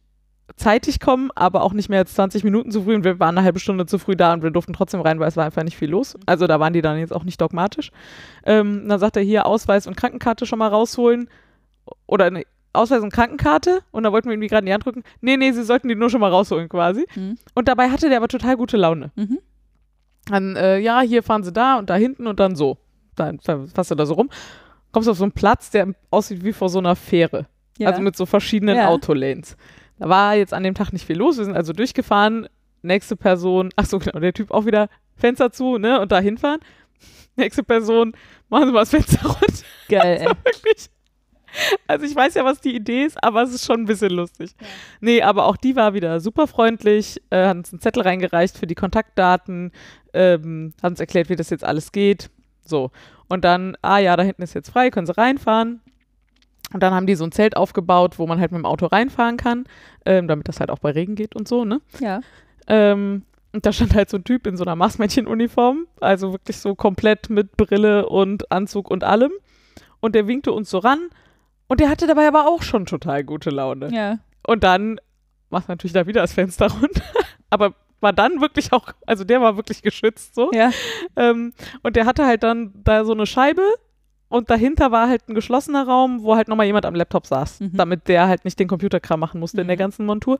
zeitig 0.55 0.99
kommen, 0.99 1.29
aber 1.35 1.61
auch 1.61 1.73
nicht 1.73 1.89
mehr 1.89 1.99
als 1.99 2.13
20 2.15 2.43
Minuten 2.43 2.71
zu 2.71 2.83
früh 2.83 2.95
und 2.95 3.03
wir 3.03 3.19
waren 3.19 3.37
eine 3.37 3.45
halbe 3.45 3.59
Stunde 3.59 3.85
zu 3.85 3.99
früh 3.99 4.15
da 4.15 4.33
und 4.33 4.43
wir 4.43 4.51
durften 4.51 4.73
trotzdem 4.73 5.01
rein, 5.01 5.19
weil 5.19 5.27
es 5.27 5.37
war 5.37 5.45
einfach 5.45 5.63
nicht 5.63 5.77
viel 5.77 5.89
los. 5.89 6.17
Also 6.25 6.47
da 6.47 6.59
waren 6.59 6.73
die 6.73 6.81
dann 6.81 6.97
jetzt 6.97 7.13
auch 7.13 7.23
nicht 7.23 7.39
dogmatisch. 7.39 7.91
Ähm, 8.45 8.87
dann 8.87 8.99
sagt 8.99 9.15
er 9.15 9.23
hier 9.23 9.45
Ausweis 9.45 9.87
und 9.87 9.95
Krankenkarte 9.95 10.45
schon 10.45 10.59
mal 10.59 10.67
rausholen 10.67 11.29
oder 12.07 12.31
ne, 12.31 12.45
Ausweis 12.79 13.01
und 13.03 13.11
Krankenkarte 13.13 13.81
und 13.91 14.03
da 14.03 14.11
wollten 14.11 14.27
wir 14.27 14.33
irgendwie 14.33 14.47
gerade 14.47 14.61
in 14.61 14.67
die 14.67 14.73
Hand 14.73 14.85
drücken. 14.85 15.03
Nee, 15.21 15.37
nee, 15.37 15.51
sie 15.51 15.63
sollten 15.63 15.87
die 15.87 15.95
nur 15.95 16.09
schon 16.09 16.21
mal 16.21 16.29
rausholen 16.31 16.69
quasi. 16.69 17.05
Mhm. 17.15 17.37
Und 17.53 17.67
dabei 17.67 17.89
hatte 17.89 18.09
der 18.09 18.17
aber 18.17 18.27
total 18.27 18.57
gute 18.57 18.77
Laune. 18.77 19.11
Mhm. 19.15 19.39
Dann, 20.25 20.55
äh, 20.55 20.79
ja, 20.79 21.01
hier 21.01 21.23
fahren 21.23 21.43
sie 21.43 21.51
da 21.51 21.77
und 21.79 21.89
da 21.89 21.95
hinten 21.95 22.27
und 22.27 22.39
dann 22.39 22.55
so. 22.55 22.77
Dann 23.15 23.39
fasst 23.39 23.91
du 23.91 23.95
da 23.95 24.05
so 24.05 24.13
rum. 24.13 24.29
Kommst 24.91 25.09
auf 25.09 25.17
so 25.17 25.23
einen 25.23 25.31
Platz, 25.31 25.71
der 25.71 25.93
aussieht 26.09 26.43
wie 26.43 26.53
vor 26.53 26.69
so 26.69 26.79
einer 26.79 26.95
Fähre. 26.95 27.47
Ja. 27.77 27.89
Also 27.89 28.01
mit 28.01 28.15
so 28.15 28.25
verschiedenen 28.25 28.75
Ja. 28.77 28.87
Autolanes. 28.87 29.55
Da 29.97 30.07
war 30.09 30.35
jetzt 30.35 30.53
an 30.53 30.63
dem 30.63 30.73
Tag 30.75 30.93
nicht 30.93 31.05
viel 31.05 31.17
los. 31.17 31.37
Wir 31.37 31.45
sind 31.45 31.55
also 31.55 31.73
durchgefahren. 31.73 32.47
Nächste 32.81 33.17
Person, 33.17 33.71
ach 33.75 33.85
so, 33.85 33.99
genau, 33.99 34.19
der 34.19 34.31
Typ 34.33 34.51
auch 34.51 34.65
wieder 34.65 34.87
Fenster 35.17 35.51
zu, 35.51 35.77
ne, 35.77 35.99
und 35.99 36.13
da 36.13 36.19
hinfahren. 36.19 36.61
Nächste 37.35 37.63
Person, 37.63 38.13
machen 38.47 38.67
Sie 38.67 38.71
mal 38.71 38.79
das 38.79 38.89
Fenster 38.91 39.21
runter. 39.27 39.63
Geil, 39.89 40.17
ey. 40.21 40.27
Wirklich. 40.27 40.89
Also 41.87 42.05
ich 42.05 42.15
weiß 42.15 42.35
ja, 42.35 42.45
was 42.45 42.61
die 42.61 42.75
Idee 42.75 43.03
ist, 43.03 43.23
aber 43.23 43.43
es 43.43 43.53
ist 43.53 43.65
schon 43.65 43.81
ein 43.81 43.85
bisschen 43.85 44.11
lustig. 44.11 44.51
Nee, 45.01 45.21
aber 45.21 45.45
auch 45.45 45.57
die 45.57 45.75
war 45.75 45.93
wieder 45.93 46.19
super 46.19 46.47
freundlich, 46.47 47.21
äh, 47.29 47.47
hat 47.47 47.57
uns 47.57 47.73
einen 47.73 47.81
Zettel 47.81 48.03
reingereicht 48.03 48.57
für 48.57 48.67
die 48.67 48.75
Kontaktdaten, 48.75 49.71
ähm, 50.13 50.73
hat 50.81 50.91
uns 50.91 50.99
erklärt, 50.99 51.29
wie 51.29 51.35
das 51.35 51.49
jetzt 51.49 51.63
alles 51.63 51.91
geht. 51.91 52.29
So. 52.63 52.91
Und 53.27 53.43
dann, 53.43 53.75
ah 53.81 53.97
ja, 53.99 54.15
da 54.15 54.23
hinten 54.23 54.41
ist 54.41 54.53
jetzt 54.53 54.69
frei, 54.69 54.89
können 54.89 55.07
Sie 55.07 55.17
reinfahren. 55.17 55.81
Und 56.73 56.83
dann 56.83 56.93
haben 56.93 57.07
die 57.07 57.15
so 57.15 57.23
ein 57.23 57.31
Zelt 57.31 57.57
aufgebaut, 57.57 58.19
wo 58.19 58.27
man 58.27 58.39
halt 58.39 58.51
mit 58.51 58.59
dem 58.59 58.65
Auto 58.65 58.85
reinfahren 58.85 59.37
kann, 59.37 59.65
ähm, 60.05 60.27
damit 60.27 60.47
das 60.47 60.59
halt 60.59 60.69
auch 60.69 60.79
bei 60.79 60.91
Regen 60.91 61.15
geht 61.15 61.35
und 61.35 61.47
so, 61.47 61.65
ne? 61.65 61.81
Ja. 61.99 62.21
Ähm, 62.67 63.23
und 63.51 63.65
da 63.65 63.73
stand 63.73 63.95
halt 63.95 64.09
so 64.09 64.17
ein 64.17 64.23
Typ 64.23 64.45
in 64.45 64.57
so 64.57 64.63
einer 64.63 64.75
Marsmännchen-Uniform, 64.75 65.87
also 65.99 66.33
wirklich 66.33 66.57
so 66.57 66.75
komplett 66.75 67.29
mit 67.31 67.57
Brille 67.57 68.07
und 68.07 68.51
Anzug 68.51 68.91
und 68.91 69.03
allem. 69.03 69.31
Und 69.99 70.13
der 70.13 70.27
winkte 70.27 70.51
uns 70.51 70.69
so 70.69 70.77
ran. 70.77 71.09
Und 71.69 71.79
der 71.79 71.89
hatte 71.89 72.05
dabei 72.07 72.27
aber 72.27 72.47
auch 72.47 72.61
schon 72.61 72.85
total 72.85 73.23
gute 73.23 73.49
Laune. 73.51 73.89
Ja. 73.93 74.19
Und 74.45 74.63
dann 74.65 74.99
macht 75.49 75.69
natürlich 75.69 75.93
da 75.93 76.05
wieder 76.07 76.21
das 76.21 76.33
Fenster 76.33 76.69
runter. 76.69 77.01
aber 77.49 77.73
war 78.01 78.11
dann 78.13 78.41
wirklich 78.41 78.71
auch, 78.73 78.89
also 79.05 79.23
der 79.23 79.39
war 79.41 79.55
wirklich 79.55 79.81
geschützt 79.81 80.35
so. 80.35 80.51
Ja. 80.53 80.71
Ähm, 81.15 81.53
und 81.83 81.95
der 81.95 82.05
hatte 82.05 82.25
halt 82.25 82.43
dann 82.43 82.71
da 82.83 83.05
so 83.05 83.11
eine 83.13 83.25
Scheibe 83.25 83.61
und 84.29 84.49
dahinter 84.49 84.91
war 84.91 85.09
halt 85.09 85.27
ein 85.29 85.35
geschlossener 85.35 85.85
Raum, 85.87 86.21
wo 86.23 86.35
halt 86.35 86.47
nochmal 86.47 86.65
jemand 86.65 86.85
am 86.85 86.95
Laptop 86.95 87.25
saß, 87.27 87.59
Mhm. 87.61 87.71
damit 87.73 88.07
der 88.07 88.27
halt 88.27 88.45
nicht 88.45 88.59
den 88.59 88.67
Computerkram 88.67 89.19
machen 89.19 89.39
musste 89.39 89.61
in 89.61 89.67
der 89.67 89.75
Mhm. 89.75 89.79
ganzen 89.79 90.05
Montur. 90.05 90.39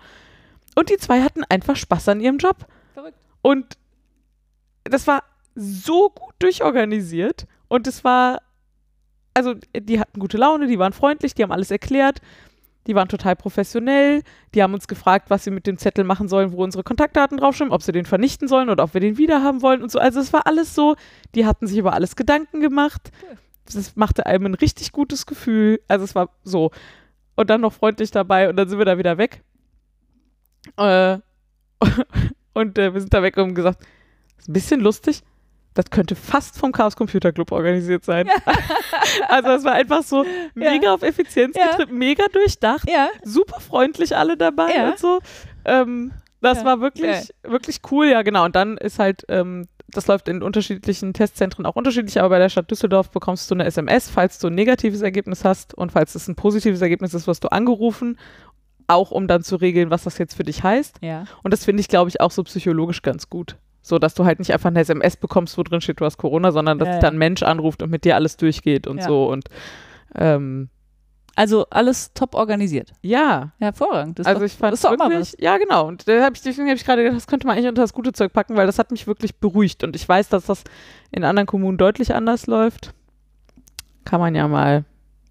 Und 0.75 0.89
die 0.89 0.97
zwei 0.97 1.21
hatten 1.21 1.43
einfach 1.43 1.75
Spaß 1.75 2.09
an 2.09 2.21
ihrem 2.21 2.37
Job. 2.37 2.65
Verrückt. 2.93 3.17
Und 3.41 3.77
das 4.85 5.05
war 5.07 5.23
so 5.55 6.09
gut 6.09 6.33
durchorganisiert 6.39 7.45
und 7.67 7.87
es 7.87 8.03
war, 8.03 8.41
also 9.39 9.55
die 9.73 9.99
hatten 9.99 10.19
gute 10.19 10.37
Laune, 10.37 10.67
die 10.67 10.77
waren 10.77 10.91
freundlich, 10.91 11.33
die 11.33 11.43
haben 11.43 11.51
alles 11.51 11.71
erklärt, 11.71 12.19
die 12.87 12.95
waren 12.95 13.07
total 13.07 13.35
professionell, 13.35 14.21
die 14.53 14.61
haben 14.61 14.73
uns 14.73 14.87
gefragt, 14.87 15.29
was 15.29 15.45
sie 15.45 15.51
mit 15.51 15.65
dem 15.65 15.77
Zettel 15.77 16.03
machen 16.03 16.27
sollen, 16.27 16.51
wo 16.51 16.63
unsere 16.63 16.83
Kontaktdaten 16.83 17.37
draufstehen, 17.37 17.71
ob 17.71 17.81
sie 17.81 17.93
den 17.93 18.05
vernichten 18.05 18.47
sollen 18.47 18.69
oder 18.69 18.83
ob 18.83 18.93
wir 18.93 19.01
den 19.01 19.17
wiederhaben 19.17 19.61
wollen 19.61 19.81
und 19.81 19.91
so. 19.91 19.99
Also 19.99 20.19
es 20.19 20.33
war 20.33 20.45
alles 20.45 20.75
so, 20.75 20.95
die 21.35 21.45
hatten 21.45 21.67
sich 21.67 21.77
über 21.77 21.93
alles 21.93 22.15
Gedanken 22.15 22.59
gemacht. 22.59 23.11
Das 23.65 23.95
machte 23.95 24.25
einem 24.25 24.47
ein 24.47 24.53
richtig 24.55 24.91
gutes 24.91 25.25
Gefühl. 25.25 25.79
Also 25.87 26.03
es 26.03 26.15
war 26.15 26.29
so. 26.43 26.71
Und 27.35 27.49
dann 27.49 27.61
noch 27.61 27.73
freundlich 27.73 28.11
dabei 28.11 28.49
und 28.49 28.57
dann 28.57 28.67
sind 28.67 28.77
wir 28.77 28.85
da 28.85 28.97
wieder 28.97 29.17
weg. 29.17 29.43
Äh, 30.75 31.19
und 32.53 32.77
äh, 32.77 32.93
wir 32.93 32.99
sind 32.99 33.13
da 33.13 33.23
weg 33.23 33.37
und 33.37 33.43
haben 33.43 33.55
gesagt, 33.55 33.85
ist 34.37 34.49
ein 34.49 34.53
bisschen 34.53 34.81
lustig. 34.81 35.23
Das 35.79 35.89
könnte 35.91 36.13
fast 36.15 36.57
vom 36.57 36.73
Chaos 36.73 36.97
Computer 36.97 37.31
Club 37.31 37.53
organisiert 37.53 38.03
sein. 38.03 38.27
also 39.29 39.51
es 39.51 39.63
war 39.63 39.71
einfach 39.71 40.03
so 40.03 40.25
mega 40.53 40.93
auf 40.93 41.03
Effizienz 41.03 41.55
Ja. 41.55 41.67
getrieben, 41.71 41.97
mega 41.97 42.25
durchdacht, 42.33 42.89
Ja. 42.89 43.07
super 43.23 43.61
freundlich 43.61 44.13
alle 44.17 44.35
dabei 44.35 44.75
Ja. 44.75 44.89
und 44.89 44.99
so. 44.99 45.19
Ähm, 45.63 46.11
das 46.41 46.57
Ja, 46.59 46.65
war 46.65 46.81
wirklich, 46.81 47.29
wirklich 47.43 47.79
cool, 47.91 48.07
ja 48.07 48.23
genau. 48.23 48.43
Und 48.43 48.57
dann 48.57 48.75
ist 48.77 48.99
halt, 48.99 49.23
ähm, 49.29 49.67
das 49.87 50.07
läuft 50.07 50.27
in 50.27 50.43
unterschiedlichen 50.43 51.13
Testzentren 51.13 51.65
auch 51.65 51.77
unterschiedlich, 51.77 52.19
aber 52.19 52.27
bei 52.27 52.39
der 52.39 52.49
Stadt 52.49 52.69
Düsseldorf 52.69 53.09
bekommst 53.11 53.49
du 53.49 53.55
eine 53.55 53.63
SMS, 53.63 54.09
falls 54.09 54.37
du 54.37 54.47
ein 54.47 54.55
negatives 54.55 55.01
Ergebnis 55.01 55.45
hast 55.45 55.73
und 55.73 55.93
falls 55.93 56.13
es 56.13 56.27
ein 56.27 56.35
positives 56.35 56.81
Ergebnis 56.81 57.13
ist, 57.13 57.25
wirst 57.25 57.45
du 57.45 57.53
angerufen, 57.53 58.19
auch 58.87 59.11
um 59.11 59.27
dann 59.29 59.43
zu 59.43 59.55
regeln, 59.55 59.91
was 59.91 60.03
das 60.03 60.17
jetzt 60.17 60.35
für 60.35 60.43
dich 60.43 60.61
heißt. 60.61 60.97
Ja. 60.99 61.23
Und 61.41 61.53
das 61.53 61.63
finde 61.63 61.79
ich, 61.79 61.87
glaube 61.87 62.09
ich, 62.09 62.19
auch 62.19 62.31
so 62.31 62.43
psychologisch 62.43 63.01
ganz 63.01 63.29
gut. 63.29 63.55
So, 63.89 63.99
dass 63.99 64.13
du 64.13 64.23
halt 64.25 64.39
nicht 64.39 64.53
einfach 64.53 64.69
eine 64.69 64.79
SMS 64.79 65.17
bekommst, 65.17 65.57
wo 65.57 65.63
drin 65.63 65.81
steht, 65.81 65.99
du 65.99 66.05
hast 66.05 66.17
Corona, 66.17 66.51
sondern 66.51 66.77
dass 66.79 66.87
Ja, 66.87 66.93
ja. 66.95 66.99
dann 67.01 67.15
ein 67.15 67.17
Mensch 67.17 67.43
anruft 67.43 67.81
und 67.83 67.89
mit 67.89 68.05
dir 68.05 68.15
alles 68.15 68.37
durchgeht 68.37 68.87
und 68.87 68.99
Ja. 68.99 69.03
so. 69.07 69.29
Und 69.29 69.45
ähm, 70.15 70.69
Also 71.35 71.65
alles 71.69 72.13
top 72.13 72.35
organisiert. 72.35 72.91
ja, 73.01 73.51
Hervorragend. 73.59 74.19
Das 74.19 74.25
ist 74.27 74.27
also 74.33 74.45
ich 74.45 74.53
fand 74.53 74.73
das 74.73 74.85
auch 74.85 74.95
mal 74.97 75.09
wirklich, 75.09 75.35
ja 75.39 75.57
genau. 75.57 75.87
Und 75.87 76.07
da 76.07 76.23
hab 76.23 76.35
ich, 76.35 76.41
deswegen 76.41 76.67
habe 76.67 76.75
ich 76.77 76.85
gerade 76.85 77.01
gedacht, 77.03 77.17
das 77.17 77.27
könnte 77.27 77.47
man 77.47 77.55
eigentlich 77.55 77.69
unter 77.69 77.81
das 77.81 77.93
gute 77.93 78.11
Zeug 78.13 78.31
packen, 78.33 78.55
weil 78.55 78.67
das 78.67 78.77
hat 78.79 78.91
mich 78.91 79.07
wirklich 79.07 79.35
beruhigt. 79.37 79.83
Und 79.83 79.95
ich 79.95 80.07
weiß, 80.07 80.29
dass 80.29 80.45
das 80.45 80.63
in 81.11 81.23
anderen 81.23 81.47
Kommunen 81.47 81.77
deutlich 81.77 82.13
anders 82.13 82.45
läuft. 82.47 82.93
Kann 84.05 84.19
man 84.19 84.35
ja 84.35 84.47
mal 84.47 84.85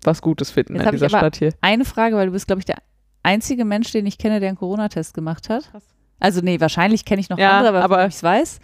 was 0.05 0.23
Gutes 0.23 0.51
finden 0.51 0.77
Jetzt 0.77 0.85
in 0.87 0.93
dieser 0.93 1.09
Stadt 1.09 1.37
hier. 1.37 1.53
Eine 1.61 1.85
Frage, 1.85 2.17
weil 2.17 2.27
du 2.27 2.33
bist, 2.33 2.47
glaube 2.47 2.61
ich, 2.61 2.65
der 2.67 2.79
einzige 3.23 3.65
Mensch, 3.65 3.91
den 3.93 4.07
ich 4.07 4.17
kenne, 4.19 4.41
der 4.41 4.49
einen 4.51 4.59
Corona-Test 4.59 5.13
gemacht 5.15 5.49
hat. 5.49 5.71
Krass. 5.71 5.85
Also 6.21 6.41
nee, 6.43 6.61
wahrscheinlich 6.61 7.05
kenne 7.05 7.21
ich 7.21 7.29
noch 7.31 7.39
Ja, 7.39 7.59
andere, 7.59 7.69
aber, 7.69 7.85
aber- 7.85 7.99
aber 7.99 8.07
ich 8.09 8.23
weiß. 8.23 8.59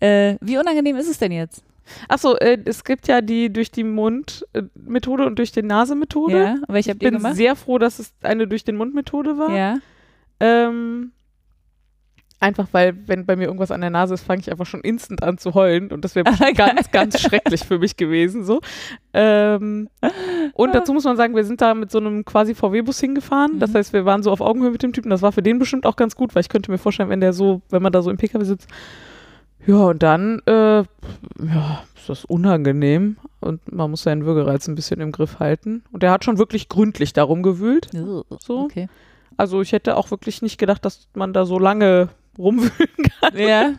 Äh, 0.00 0.36
wie 0.40 0.58
unangenehm 0.58 0.96
ist 0.96 1.08
es 1.08 1.18
denn 1.18 1.32
jetzt? 1.32 1.62
Achso, 2.08 2.34
äh, 2.36 2.58
es 2.64 2.82
gibt 2.84 3.06
ja 3.06 3.20
die 3.20 3.52
durch 3.52 3.70
die 3.70 3.84
Mund-Methode 3.84 5.24
und 5.24 5.38
durch 5.38 5.52
die 5.52 5.62
Nase-Methode. 5.62 6.36
Ja, 6.38 6.54
welche 6.68 6.90
Ich 6.90 6.94
habt 6.94 7.02
ihr 7.02 7.10
bin 7.10 7.18
gemacht? 7.18 7.36
sehr 7.36 7.54
froh, 7.56 7.78
dass 7.78 7.98
es 8.00 8.12
eine 8.22 8.46
durch 8.48 8.64
den 8.64 8.76
Mund-Methode 8.76 9.38
war. 9.38 9.56
Ja. 9.56 9.78
Ähm, 10.40 11.12
einfach 12.40 12.68
weil, 12.72 12.96
wenn 13.06 13.24
bei 13.26 13.36
mir 13.36 13.44
irgendwas 13.44 13.70
an 13.70 13.80
der 13.80 13.90
Nase 13.90 14.14
ist, 14.14 14.22
fange 14.24 14.40
ich 14.40 14.50
einfach 14.50 14.66
schon 14.66 14.80
instant 14.82 15.22
an 15.22 15.38
zu 15.38 15.54
heulen 15.54 15.90
und 15.90 16.04
das 16.04 16.14
wäre 16.14 16.24
ganz, 16.54 16.90
ganz 16.90 17.20
schrecklich 17.20 17.64
für 17.64 17.78
mich 17.78 17.96
gewesen. 17.96 18.44
So. 18.44 18.60
Ähm, 19.14 19.88
und 20.54 20.74
dazu 20.74 20.92
muss 20.92 21.04
man 21.04 21.16
sagen, 21.16 21.34
wir 21.34 21.44
sind 21.44 21.60
da 21.60 21.74
mit 21.74 21.90
so 21.90 21.98
einem 21.98 22.24
quasi 22.24 22.54
VW-Bus 22.54 23.00
hingefahren. 23.00 23.58
Das 23.58 23.70
Mhm. 23.70 23.74
heißt, 23.74 23.92
wir 23.92 24.04
waren 24.04 24.22
so 24.22 24.30
auf 24.30 24.40
Augenhöhe 24.40 24.70
mit 24.70 24.82
dem 24.82 24.92
Typen. 24.92 25.10
Das 25.10 25.22
war 25.22 25.32
für 25.32 25.42
den 25.42 25.58
bestimmt 25.58 25.86
auch 25.86 25.96
ganz 25.96 26.14
gut, 26.16 26.34
weil 26.34 26.40
ich 26.42 26.48
könnte 26.48 26.70
mir 26.70 26.78
vorstellen, 26.78 27.08
wenn 27.08 27.20
der 27.20 27.32
so, 27.32 27.62
wenn 27.70 27.82
man 27.82 27.92
da 27.92 28.02
so 28.02 28.10
im 28.10 28.16
PKW 28.16 28.44
sitzt. 28.44 28.68
Ja, 29.66 29.76
und 29.76 30.02
dann, 30.02 30.40
äh, 30.46 30.52
ja, 30.82 31.82
ist 31.96 32.08
das 32.08 32.24
unangenehm 32.24 33.16
und 33.40 33.72
man 33.72 33.90
muss 33.90 34.02
seinen 34.04 34.24
Würgereiz 34.24 34.68
ein 34.68 34.76
bisschen 34.76 35.00
im 35.00 35.10
Griff 35.10 35.40
halten. 35.40 35.82
Und 35.90 36.02
der 36.04 36.12
hat 36.12 36.24
schon 36.24 36.38
wirklich 36.38 36.68
gründlich 36.68 37.12
darum 37.14 37.42
gewühlt. 37.42 37.88
So. 37.92 38.60
Okay. 38.60 38.88
Also 39.36 39.60
ich 39.60 39.72
hätte 39.72 39.96
auch 39.96 40.10
wirklich 40.10 40.40
nicht 40.40 40.58
gedacht, 40.58 40.84
dass 40.84 41.08
man 41.14 41.32
da 41.32 41.44
so 41.44 41.58
lange 41.58 42.10
rumwühlen 42.38 42.70
kann. 43.20 43.36
Ja. 43.36 43.72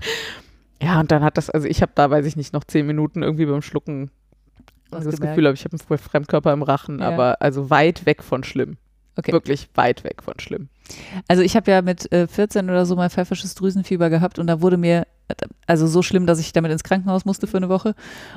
Ja, 0.81 0.99
und 0.99 1.11
dann 1.11 1.23
hat 1.23 1.37
das, 1.37 1.49
also 1.49 1.67
ich 1.67 1.81
habe 1.81 1.91
da, 1.95 2.11
weiß 2.11 2.25
ich 2.25 2.35
nicht, 2.35 2.53
noch 2.53 2.63
zehn 2.63 2.85
Minuten 2.85 3.23
irgendwie 3.23 3.45
beim 3.47 3.61
Schlucken 3.63 4.11
Was 4.91 5.05
das 5.05 5.15
gemerkt. 5.15 5.35
Gefühl, 5.35 5.47
habe, 5.47 5.55
ich 5.55 5.65
habe 5.65 5.75
einen 5.89 5.97
Fremdkörper 5.97 6.53
im 6.53 6.61
Rachen, 6.61 6.99
Ja. 6.99 7.07
aber 7.07 7.41
also 7.41 7.69
weit 7.71 8.05
weg 8.05 8.21
von 8.23 8.43
schlimm. 8.43 8.77
Okay. 9.17 9.31
Wirklich 9.31 9.67
weit 9.75 10.03
weg 10.03 10.21
von 10.23 10.35
schlimm. 10.39 10.69
Also 11.27 11.41
ich 11.43 11.55
habe 11.55 11.69
ja 11.71 11.81
mit 11.81 12.11
äh, 12.11 12.27
14 12.27 12.69
oder 12.69 12.85
so 12.85 12.95
mal 12.95 13.09
pfeifersches 13.09 13.55
Drüsenfieber 13.55 14.09
gehabt 14.09 14.39
und 14.39 14.47
da 14.47 14.61
wurde 14.61 14.77
mir, 14.77 15.05
also 15.65 15.85
so 15.87 16.01
schlimm, 16.01 16.25
dass 16.25 16.39
ich 16.39 16.53
damit 16.53 16.71
ins 16.71 16.83
Krankenhaus 16.83 17.25
musste 17.25 17.47
für 17.47 17.57
eine 17.57 17.67
Woche 17.67 17.93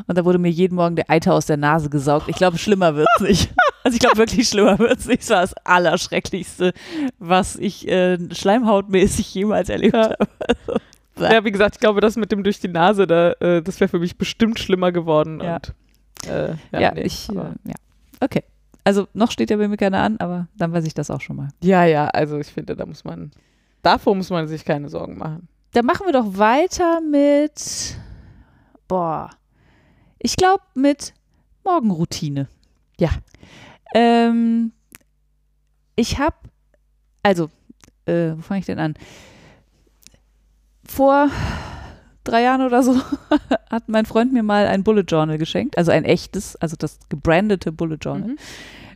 und 0.07 0.19
da 0.19 0.24
wurde 0.24 0.39
mir 0.39 0.51
jeden 0.51 0.74
Morgen 0.74 0.97
der 0.97 1.09
Eiter 1.11 1.35
aus 1.35 1.47
der 1.47 1.57
Nase 1.59 1.90
gesaugt. 1.90 2.28
Ich 2.28 2.36
glaube, 2.36 2.59
schlimmer 2.59 2.97
wird's 2.97 3.20
nicht. 3.20 3.51
Also 3.82 3.94
ich 3.94 4.01
glaube 4.01 4.19
wirklich 4.19 4.47
schlimmer 4.47 4.78
wird's 4.78 5.07
nicht. 5.07 5.23
Es 5.23 5.31
war 5.31 5.40
das 5.40 5.55
Allerschrecklichste, 5.65 6.74
was 7.19 7.57
ich 7.57 7.89
äh, 7.89 8.19
schleimhautmäßig 8.31 9.35
jemals 9.35 9.70
erlebt 9.70 9.94
Ja. 9.94 10.11
habe. 10.11 10.16
Also, 11.16 11.35
Ja, 11.35 11.44
wie 11.47 11.51
gesagt, 11.51 11.77
ich 11.77 11.81
glaube, 11.81 12.02
das 12.02 12.16
mit 12.16 12.31
dem 12.31 12.43
durch 12.44 12.61
die 12.61 12.69
Nase, 12.69 13.07
da, 13.07 13.32
äh, 13.40 13.62
das 13.62 13.81
wäre 13.81 13.89
für 13.89 13.98
mich 13.98 14.19
bestimmt 14.19 14.59
schlimmer 14.59 14.93
geworden. 14.93 15.40
Ja. 15.40 15.55
Und, 15.55 15.74
äh, 16.28 16.48
ja, 16.73 16.81
ja, 16.81 16.93
nee, 16.93 17.02
ich, 17.05 17.31
äh, 17.31 17.35
ja. 17.35 17.74
Okay. 18.20 18.43
Also 18.85 19.09
noch 19.12 19.31
steht 19.31 19.51
ja 19.51 19.57
bei 19.57 19.69
mir 19.69 19.77
keiner 19.77 20.01
an, 20.02 20.16
aber 20.19 20.48
dann 20.57 20.73
weiß 20.73 20.85
ich 20.86 20.94
das 20.94 21.11
auch 21.11 21.20
schon 21.20 21.36
mal. 21.36 21.48
ja, 21.62 21.85
ja, 21.85 22.07
also 22.09 22.39
ich 22.39 22.48
finde, 22.48 22.77
da 22.77 22.86
muss 22.86 23.05
man, 23.05 23.31
davor 23.82 24.15
muss 24.15 24.31
man 24.31 24.48
sich 24.48 24.65
keine 24.65 24.89
Sorgen 24.89 25.19
machen. 25.19 25.48
Dann 25.73 25.86
machen 25.86 26.07
wir 26.07 26.12
doch 26.12 26.36
weiter 26.39 27.01
mit, 27.01 27.97
boah, 28.89 29.31
ich 30.19 30.36
glaube 30.36 30.65
mit 30.74 31.15
Morgenroutine. 31.65 32.48
Ja. 32.98 33.11
Ähm, 33.94 34.73
ich 35.97 36.19
habe, 36.19 36.36
also, 37.23 37.51
äh, 38.07 38.32
wo 38.36 38.43
fange 38.43 38.61
ich 38.61 38.66
denn 38.66 38.78
an? 38.78 38.94
Vor 40.85 41.31
drei 42.31 42.43
Jahren 42.43 42.62
oder 42.62 42.82
so 42.82 42.94
hat 43.70 43.89
mein 43.89 44.07
Freund 44.07 44.32
mir 44.32 44.43
mal 44.43 44.66
ein 44.66 44.82
Bullet 44.85 45.05
Journal 45.09 45.39
geschenkt, 45.39 45.77
also 45.78 45.90
ein 45.90 46.05
echtes, 46.05 46.57
also 46.57 46.77
das 46.78 46.98
gebrandete 47.09 47.73
Bullet 47.73 47.98
Journal 48.01 48.28
Mhm. 48.31 48.36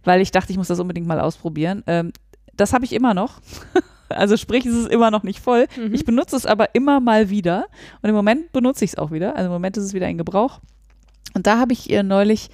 weil 0.05 0.21
ich 0.21 0.31
dachte, 0.31 0.53
ich 0.53 0.59
muss 0.59 0.69
das 0.69 0.81
unbedingt 0.81 1.07
mal 1.07 1.21
ausprobieren. 1.21 1.83
Ähm, 1.87 2.13
das 2.57 2.73
habe 2.73 2.85
ich 2.85 2.93
immer 2.93 3.15
noch. 3.15 3.41
Also 4.11 4.37
sprich, 4.37 4.67
es 4.67 4.75
ist 4.75 4.89
immer 4.91 5.11
noch 5.11 5.23
nicht 5.23 5.41
voll. 5.41 5.67
Mhm. 5.77 5.95
Ich 5.95 6.05
benutze 6.05 6.37
es 6.37 6.45
aber 6.45 6.75
immer 6.75 7.01
mal 7.01 7.31
wieder. 7.31 7.65
Und 8.03 8.11
im 8.11 8.15
Moment 8.15 8.53
benutze 8.53 8.85
ich 8.85 8.93
es 8.93 8.99
auch 8.99 9.11
wieder. 9.11 9.35
Also 9.35 9.47
im 9.47 9.53
Moment 9.53 9.77
ist 9.79 9.85
es 9.85 9.95
wieder 9.95 10.07
in 10.07 10.19
Gebrauch. 10.19 10.61
Und 11.33 11.47
da 11.47 11.59
habe 11.59 11.73
ich 11.73 11.89
ihr 11.91 12.03
neulich 12.03 12.51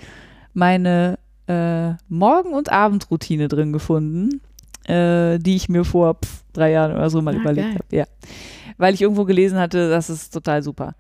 meine 0.54 1.18
äh, 1.48 1.90
Morgen- 2.08 2.54
und 2.54 2.70
Abendroutine 2.70 3.48
drin 3.48 3.72
gefunden, 3.72 4.40
äh, 4.86 5.38
die 5.40 5.56
ich 5.56 5.68
mir 5.68 5.84
vor 5.84 6.14
pf, 6.24 6.44
drei 6.52 6.70
Jahren 6.70 6.92
oder 6.92 7.10
so 7.10 7.20
mal 7.20 7.34
Ah, 7.34 7.40
überlegt 7.40 7.74
habe. 7.74 7.84
Ja. 7.96 8.04
Weil 8.80 8.94
ich 8.94 9.02
irgendwo 9.02 9.24
gelesen 9.24 9.58
hatte, 9.58 9.90
das 9.90 10.10
ist 10.10 10.32
total 10.32 10.62
super. 10.62 10.94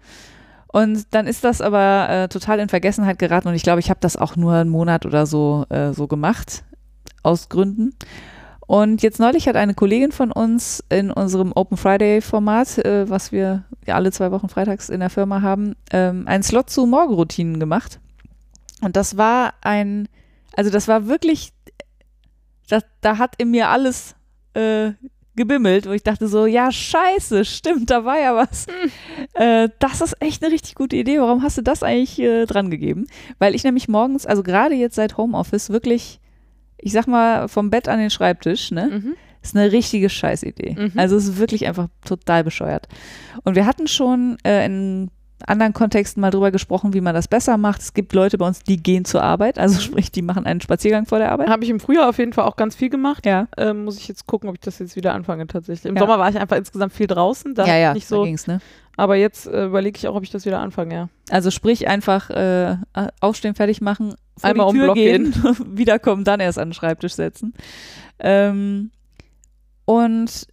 Und 0.72 1.14
dann 1.14 1.26
ist 1.26 1.42
das 1.42 1.60
aber 1.60 2.08
äh, 2.08 2.28
total 2.28 2.60
in 2.60 2.68
Vergessenheit 2.68 3.18
geraten 3.18 3.48
und 3.48 3.54
ich 3.54 3.64
glaube, 3.64 3.80
ich 3.80 3.90
habe 3.90 3.98
das 4.00 4.16
auch 4.16 4.36
nur 4.36 4.52
einen 4.52 4.70
Monat 4.70 5.04
oder 5.04 5.26
so, 5.26 5.66
äh, 5.68 5.92
so 5.92 6.06
gemacht, 6.06 6.62
aus 7.24 7.48
Gründen. 7.48 7.94
Und 8.68 9.02
jetzt 9.02 9.18
neulich 9.18 9.48
hat 9.48 9.56
eine 9.56 9.74
Kollegin 9.74 10.12
von 10.12 10.30
uns 10.30 10.84
in 10.88 11.10
unserem 11.10 11.50
Open 11.56 11.76
Friday 11.76 12.20
Format, 12.20 12.78
äh, 12.78 13.10
was 13.10 13.32
wir 13.32 13.64
ja 13.84 13.96
alle 13.96 14.12
zwei 14.12 14.30
Wochen 14.30 14.48
freitags 14.48 14.88
in 14.88 15.00
der 15.00 15.10
Firma 15.10 15.42
haben, 15.42 15.74
ähm, 15.90 16.28
einen 16.28 16.44
Slot 16.44 16.70
zu 16.70 16.86
Morgenroutinen 16.86 17.58
gemacht. 17.58 17.98
Und 18.80 18.94
das 18.94 19.16
war 19.16 19.54
ein, 19.62 20.08
also 20.54 20.70
das 20.70 20.86
war 20.86 21.08
wirklich, 21.08 21.52
das, 22.68 22.84
da 23.00 23.18
hat 23.18 23.34
in 23.38 23.50
mir 23.50 23.70
alles 23.70 24.14
äh, 24.54 24.92
gebimmelt, 25.36 25.86
wo 25.86 25.92
ich 25.92 26.02
dachte 26.02 26.28
so, 26.28 26.46
ja 26.46 26.72
scheiße, 26.72 27.44
stimmt, 27.44 27.90
da 27.90 28.04
war 28.04 28.18
ja 28.18 28.34
was. 28.34 28.66
Äh, 29.34 29.68
das 29.78 30.00
ist 30.00 30.20
echt 30.20 30.42
eine 30.42 30.52
richtig 30.52 30.74
gute 30.74 30.96
Idee. 30.96 31.20
Warum 31.20 31.42
hast 31.42 31.56
du 31.56 31.62
das 31.62 31.82
eigentlich 31.82 32.18
äh, 32.18 32.46
dran 32.46 32.70
gegeben? 32.70 33.06
Weil 33.38 33.54
ich 33.54 33.64
nämlich 33.64 33.88
morgens, 33.88 34.26
also 34.26 34.42
gerade 34.42 34.74
jetzt 34.74 34.96
seit 34.96 35.16
Homeoffice, 35.16 35.70
wirklich, 35.70 36.20
ich 36.78 36.92
sag 36.92 37.06
mal, 37.06 37.48
vom 37.48 37.70
Bett 37.70 37.88
an 37.88 37.98
den 37.98 38.10
Schreibtisch, 38.10 38.70
ne? 38.70 38.86
Mhm. 38.86 39.16
Ist 39.42 39.56
eine 39.56 39.72
richtige 39.72 40.10
Scheißidee. 40.10 40.76
Mhm. 40.78 40.92
Also 40.96 41.16
es 41.16 41.26
ist 41.26 41.38
wirklich 41.38 41.66
einfach 41.66 41.88
total 42.04 42.44
bescheuert. 42.44 42.88
Und 43.44 43.54
wir 43.54 43.64
hatten 43.64 43.86
schon 43.86 44.36
äh, 44.44 44.66
in 44.66 45.10
anderen 45.48 45.72
Kontexten 45.72 46.20
mal 46.20 46.30
drüber 46.30 46.50
gesprochen, 46.50 46.92
wie 46.94 47.00
man 47.00 47.14
das 47.14 47.28
besser 47.28 47.56
macht. 47.56 47.80
Es 47.82 47.94
gibt 47.94 48.12
Leute 48.12 48.38
bei 48.38 48.46
uns, 48.46 48.60
die 48.60 48.76
gehen 48.82 49.04
zur 49.04 49.22
Arbeit, 49.22 49.58
also 49.58 49.76
Mhm. 49.76 49.80
sprich, 49.80 50.10
die 50.12 50.22
machen 50.22 50.46
einen 50.46 50.60
Spaziergang 50.60 51.06
vor 51.06 51.18
der 51.18 51.32
Arbeit. 51.32 51.48
Habe 51.48 51.64
ich 51.64 51.70
im 51.70 51.80
Frühjahr 51.80 52.08
auf 52.08 52.18
jeden 52.18 52.32
Fall 52.32 52.44
auch 52.44 52.56
ganz 52.56 52.74
viel 52.76 52.90
gemacht. 52.90 53.24
Ja, 53.26 53.48
Ähm, 53.56 53.84
muss 53.84 53.96
ich 53.96 54.08
jetzt 54.08 54.26
gucken, 54.26 54.48
ob 54.48 54.54
ich 54.56 54.60
das 54.60 54.78
jetzt 54.78 54.96
wieder 54.96 55.14
anfange 55.14 55.46
tatsächlich. 55.46 55.88
Im 55.88 55.96
Ja. 55.96 56.00
Sommer 56.02 56.18
war 56.18 56.28
ich 56.30 56.38
einfach 56.38 56.56
insgesamt 56.56 56.92
viel 56.92 57.06
draußen, 57.06 57.54
da 57.54 57.66
ja, 57.66 57.76
ja, 57.76 57.94
nicht 57.94 58.10
da 58.10 58.16
so. 58.16 58.24
ging's, 58.24 58.46
ne? 58.46 58.60
Aber 58.96 59.16
jetzt 59.16 59.46
äh, 59.46 59.64
überlege 59.66 59.96
ich 59.96 60.08
auch, 60.08 60.14
ob 60.16 60.22
ich 60.24 60.30
das 60.30 60.44
wieder 60.44 60.60
anfange, 60.60 60.94
ja. 60.94 61.08
Also 61.30 61.50
sprich 61.50 61.88
einfach 61.88 62.28
äh, 62.30 62.76
aufstehen, 63.20 63.54
fertig 63.54 63.80
machen, 63.80 64.14
vor 64.36 64.50
Einmal 64.50 64.66
die 64.66 64.70
um 64.70 64.74
Tür 64.76 64.84
Block 64.86 64.94
gehen, 64.96 65.34
wiederkommen, 65.76 66.24
dann 66.24 66.40
erst 66.40 66.58
an 66.58 66.68
den 66.68 66.74
Schreibtisch 66.74 67.14
setzen. 67.14 67.54
Ähm, 68.18 68.90
und 69.86 70.46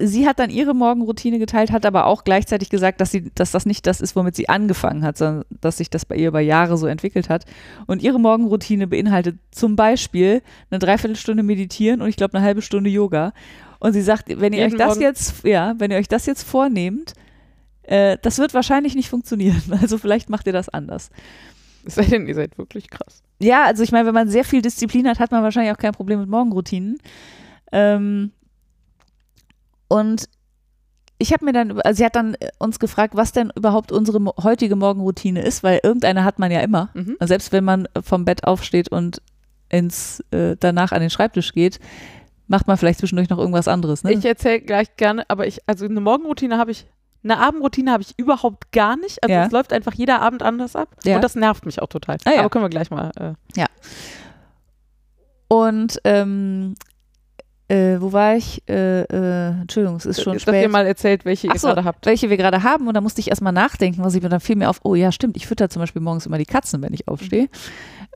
sie 0.00 0.26
hat 0.26 0.38
dann 0.38 0.50
ihre 0.50 0.74
Morgenroutine 0.74 1.38
geteilt, 1.38 1.70
hat 1.70 1.86
aber 1.86 2.06
auch 2.06 2.24
gleichzeitig 2.24 2.70
gesagt, 2.70 3.00
dass 3.00 3.10
sie, 3.10 3.30
dass 3.34 3.50
das 3.50 3.66
nicht 3.66 3.86
das 3.86 4.00
ist, 4.00 4.16
womit 4.16 4.34
sie 4.34 4.48
angefangen 4.48 5.04
hat, 5.04 5.18
sondern 5.18 5.44
dass 5.60 5.76
sich 5.76 5.90
das 5.90 6.04
bei 6.04 6.16
ihr 6.16 6.28
über 6.28 6.40
Jahre 6.40 6.76
so 6.76 6.86
entwickelt 6.86 7.28
hat. 7.28 7.44
Und 7.86 8.02
ihre 8.02 8.18
Morgenroutine 8.18 8.86
beinhaltet 8.86 9.38
zum 9.50 9.76
Beispiel 9.76 10.42
eine 10.70 10.78
Dreiviertelstunde 10.78 11.42
meditieren 11.42 12.00
und 12.00 12.08
ich 12.08 12.16
glaube 12.16 12.36
eine 12.36 12.44
halbe 12.44 12.62
Stunde 12.62 12.90
Yoga. 12.90 13.32
Und 13.78 13.92
sie 13.92 14.02
sagt, 14.02 14.28
wenn 14.28 14.52
ihr 14.52 14.60
Jeden 14.60 14.72
euch 14.72 14.78
das 14.78 14.88
Morgen? 14.88 15.02
jetzt, 15.02 15.44
ja, 15.44 15.74
wenn 15.78 15.90
ihr 15.90 15.96
euch 15.96 16.08
das 16.08 16.26
jetzt 16.26 16.42
vornehmt, 16.42 17.14
äh, 17.82 18.18
das 18.22 18.38
wird 18.38 18.54
wahrscheinlich 18.54 18.94
nicht 18.94 19.08
funktionieren. 19.08 19.62
Also 19.80 19.98
vielleicht 19.98 20.30
macht 20.30 20.46
ihr 20.46 20.52
das 20.52 20.68
anders. 20.68 21.10
Es 21.84 21.94
sei 21.94 22.04
denn, 22.04 22.26
ihr 22.26 22.34
seid 22.34 22.58
wirklich 22.58 22.90
krass. 22.90 23.22
Ja, 23.38 23.64
also 23.64 23.82
ich 23.82 23.90
meine, 23.90 24.06
wenn 24.06 24.14
man 24.14 24.28
sehr 24.28 24.44
viel 24.44 24.60
Disziplin 24.60 25.08
hat, 25.08 25.18
hat 25.18 25.30
man 25.30 25.42
wahrscheinlich 25.42 25.72
auch 25.72 25.78
kein 25.78 25.92
Problem 25.92 26.20
mit 26.20 26.28
Morgenroutinen. 26.28 26.98
Ähm, 27.72 28.32
und 29.90 30.28
ich 31.18 31.32
habe 31.34 31.44
mir 31.44 31.52
dann, 31.52 31.78
also 31.82 31.98
sie 31.98 32.04
hat 32.04 32.16
dann 32.16 32.34
äh, 32.34 32.48
uns 32.58 32.78
gefragt, 32.78 33.14
was 33.14 33.32
denn 33.32 33.52
überhaupt 33.54 33.92
unsere 33.92 34.18
heutige 34.42 34.76
Morgenroutine 34.76 35.42
ist, 35.42 35.62
weil 35.62 35.80
irgendeine 35.82 36.24
hat 36.24 36.38
man 36.38 36.50
ja 36.50 36.60
immer. 36.60 36.90
Mhm. 36.94 37.16
Also 37.18 37.32
selbst 37.32 37.52
wenn 37.52 37.64
man 37.64 37.88
vom 38.02 38.24
Bett 38.24 38.44
aufsteht 38.44 38.88
und 38.88 39.20
ins 39.68 40.20
äh, 40.30 40.56
danach 40.58 40.92
an 40.92 41.00
den 41.00 41.10
Schreibtisch 41.10 41.52
geht, 41.52 41.80
macht 42.46 42.66
man 42.68 42.76
vielleicht 42.78 43.00
zwischendurch 43.00 43.28
noch 43.28 43.38
irgendwas 43.38 43.68
anderes. 43.68 44.02
Ne? 44.04 44.12
Ich 44.12 44.24
erzähle 44.24 44.60
gleich 44.60 44.96
gerne, 44.96 45.24
aber 45.28 45.46
ich, 45.46 45.58
also 45.66 45.84
eine 45.84 46.00
Morgenroutine 46.00 46.56
habe 46.56 46.70
ich, 46.70 46.86
eine 47.22 47.38
Abendroutine 47.38 47.92
habe 47.92 48.02
ich 48.02 48.16
überhaupt 48.16 48.72
gar 48.72 48.96
nicht. 48.96 49.22
Also 49.22 49.32
Ja. 49.32 49.44
es 49.44 49.52
läuft 49.52 49.72
einfach 49.72 49.92
jeder 49.94 50.22
Abend 50.22 50.42
anders 50.42 50.74
ab. 50.74 50.88
Ja. 51.04 51.16
Und 51.16 51.22
das 51.22 51.34
nervt 51.34 51.66
mich 51.66 51.82
auch 51.82 51.88
total. 51.88 52.16
Ah, 52.24 52.30
ja. 52.30 52.40
Aber 52.40 52.50
können 52.50 52.64
wir 52.64 52.70
gleich 52.70 52.90
mal. 52.90 53.10
Äh, 53.16 53.64
und 55.48 56.00
ähm, 56.04 56.76
äh, 57.70 58.00
wo 58.00 58.12
war 58.12 58.34
ich? 58.34 58.62
Äh, 58.68 59.02
äh, 59.02 59.60
Entschuldigung, 59.60 59.96
es 59.96 60.04
ist 60.04 60.22
schon 60.22 60.32
dass 60.32 60.42
spät. 60.42 60.62
ihr 60.62 60.68
mal 60.68 60.86
erzählt, 60.86 61.24
welche 61.24 61.46
ihr 61.46 61.56
so, 61.56 61.68
gerade 61.68 61.84
habt. 61.84 62.04
welche 62.04 62.28
wir 62.28 62.36
gerade 62.36 62.64
haben. 62.64 62.88
Und 62.88 62.94
da 62.94 63.00
musste 63.00 63.20
ich 63.20 63.28
erstmal 63.28 63.52
nachdenken, 63.52 64.02
was 64.02 64.14
ich 64.16 64.22
mir 64.22 64.28
dann 64.28 64.40
fiel 64.40 64.56
mir 64.56 64.68
auf, 64.68 64.80
oh 64.82 64.96
ja, 64.96 65.12
stimmt, 65.12 65.36
ich 65.36 65.46
fütter 65.46 65.70
zum 65.70 65.78
Beispiel 65.80 66.02
morgens 66.02 66.26
immer 66.26 66.38
die 66.38 66.46
Katzen, 66.46 66.82
wenn 66.82 66.92
ich 66.92 67.06
aufstehe. 67.06 67.48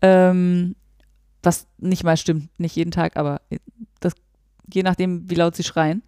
Ähm, 0.03 0.75
was 1.43 1.69
nicht 1.79 2.03
mal 2.03 2.17
stimmt, 2.17 2.49
nicht 2.59 2.75
jeden 2.75 2.91
Tag, 2.91 3.17
aber 3.17 3.43
das, 4.01 4.15
je 4.73 4.83
nachdem, 4.83 5.31
wie 5.31 5.37
laut 5.37 5.55
sie 5.55 5.63
schreien. 5.63 6.03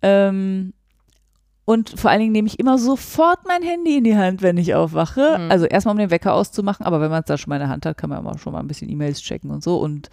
Ähm, 0.00 0.72
und 1.66 2.00
vor 2.00 2.10
allen 2.10 2.20
Dingen 2.20 2.32
nehme 2.32 2.48
ich 2.48 2.58
immer 2.58 2.78
sofort 2.78 3.40
mein 3.46 3.62
Handy 3.62 3.98
in 3.98 4.04
die 4.04 4.16
Hand, 4.16 4.40
wenn 4.40 4.56
ich 4.56 4.74
aufwache. 4.74 5.38
Mhm. 5.38 5.50
Also 5.50 5.66
erstmal, 5.66 5.92
um 5.92 5.98
den 5.98 6.10
Wecker 6.10 6.32
auszumachen, 6.32 6.86
aber 6.86 7.02
wenn 7.02 7.10
man 7.10 7.20
es 7.20 7.26
da 7.26 7.36
schon 7.36 7.50
mal 7.50 7.56
in 7.56 7.60
der 7.60 7.68
Hand 7.68 7.84
hat, 7.84 7.98
kann 7.98 8.08
man 8.08 8.20
immer 8.20 8.38
schon 8.38 8.54
mal 8.54 8.60
ein 8.60 8.66
bisschen 8.68 8.88
E-Mails 8.88 9.20
checken 9.20 9.50
und 9.50 9.62
so 9.62 9.76
und 9.76 10.08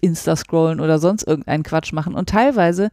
Insta 0.00 0.36
scrollen 0.36 0.80
oder 0.80 0.98
sonst 0.98 1.26
irgendeinen 1.26 1.62
Quatsch 1.62 1.92
machen. 1.92 2.14
Und 2.14 2.28
teilweise 2.28 2.90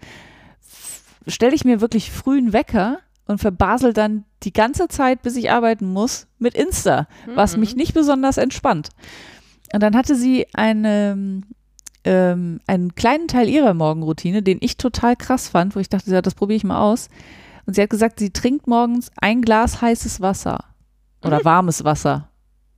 stelle 1.27 1.55
ich 1.55 1.65
mir 1.65 1.81
wirklich 1.81 2.11
früh 2.11 2.37
einen 2.37 2.53
Wecker 2.53 2.99
und 3.27 3.39
verbasel 3.39 3.93
dann 3.93 4.25
die 4.43 4.53
ganze 4.53 4.87
Zeit, 4.87 5.21
bis 5.21 5.35
ich 5.35 5.51
arbeiten 5.51 5.85
muss, 5.91 6.27
mit 6.39 6.55
Insta, 6.55 7.07
was 7.35 7.53
Mhm. 7.53 7.59
mich 7.61 7.75
nicht 7.75 7.93
besonders 7.93 8.37
entspannt. 8.37 8.89
Und 9.73 9.81
dann 9.83 9.95
hatte 9.95 10.15
sie 10.15 10.47
eine, 10.53 11.41
ähm, 12.03 12.59
einen 12.67 12.95
kleinen 12.95 13.27
Teil 13.27 13.47
ihrer 13.47 13.73
Morgenroutine, 13.73 14.41
den 14.41 14.57
ich 14.61 14.77
total 14.77 15.15
krass 15.15 15.47
fand, 15.47 15.75
wo 15.75 15.79
ich 15.79 15.87
dachte, 15.89 16.11
ja, 16.11 16.21
das 16.21 16.33
probiere 16.35 16.57
ich 16.57 16.63
mal 16.63 16.81
aus. 16.81 17.09
Und 17.67 17.75
sie 17.75 17.81
hat 17.83 17.91
gesagt, 17.91 18.19
sie 18.19 18.31
trinkt 18.31 18.67
morgens 18.67 19.11
ein 19.17 19.41
Glas 19.43 19.81
heißes 19.81 20.19
Wasser 20.19 20.65
oder 21.23 21.39
Mhm. 21.39 21.45
warmes 21.45 21.83
Wasser. 21.83 22.27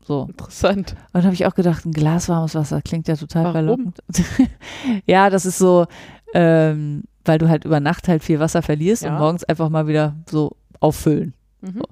So. 0.06 0.28
Interessant. 0.30 0.92
Und 0.92 1.14
dann 1.14 1.24
habe 1.24 1.34
ich 1.34 1.46
auch 1.46 1.56
gedacht, 1.56 1.86
ein 1.86 1.92
Glas 1.94 2.28
warmes 2.30 2.56
Wasser 2.56 2.82
klingt 2.82 3.08
ja 3.08 3.16
total 3.16 3.44
Warum? 3.46 3.54
verlockend. 3.54 4.04
ja, 5.06 5.30
das 5.30 5.46
ist 5.46 5.58
so, 5.58 5.86
ähm, 6.34 7.04
weil 7.26 7.38
du 7.38 7.48
halt 7.50 7.64
über 7.66 7.80
Nacht 7.80 8.08
halt 8.08 8.24
viel 8.24 8.40
Wasser 8.40 8.62
verlierst 8.62 9.04
Ja. 9.04 9.14
und 9.14 9.20
morgens 9.20 9.44
einfach 9.46 9.70
mal 9.70 9.88
wieder 9.88 10.16
so 10.30 10.56
auffüllen. 10.82 11.34
Mhm. 11.62 11.84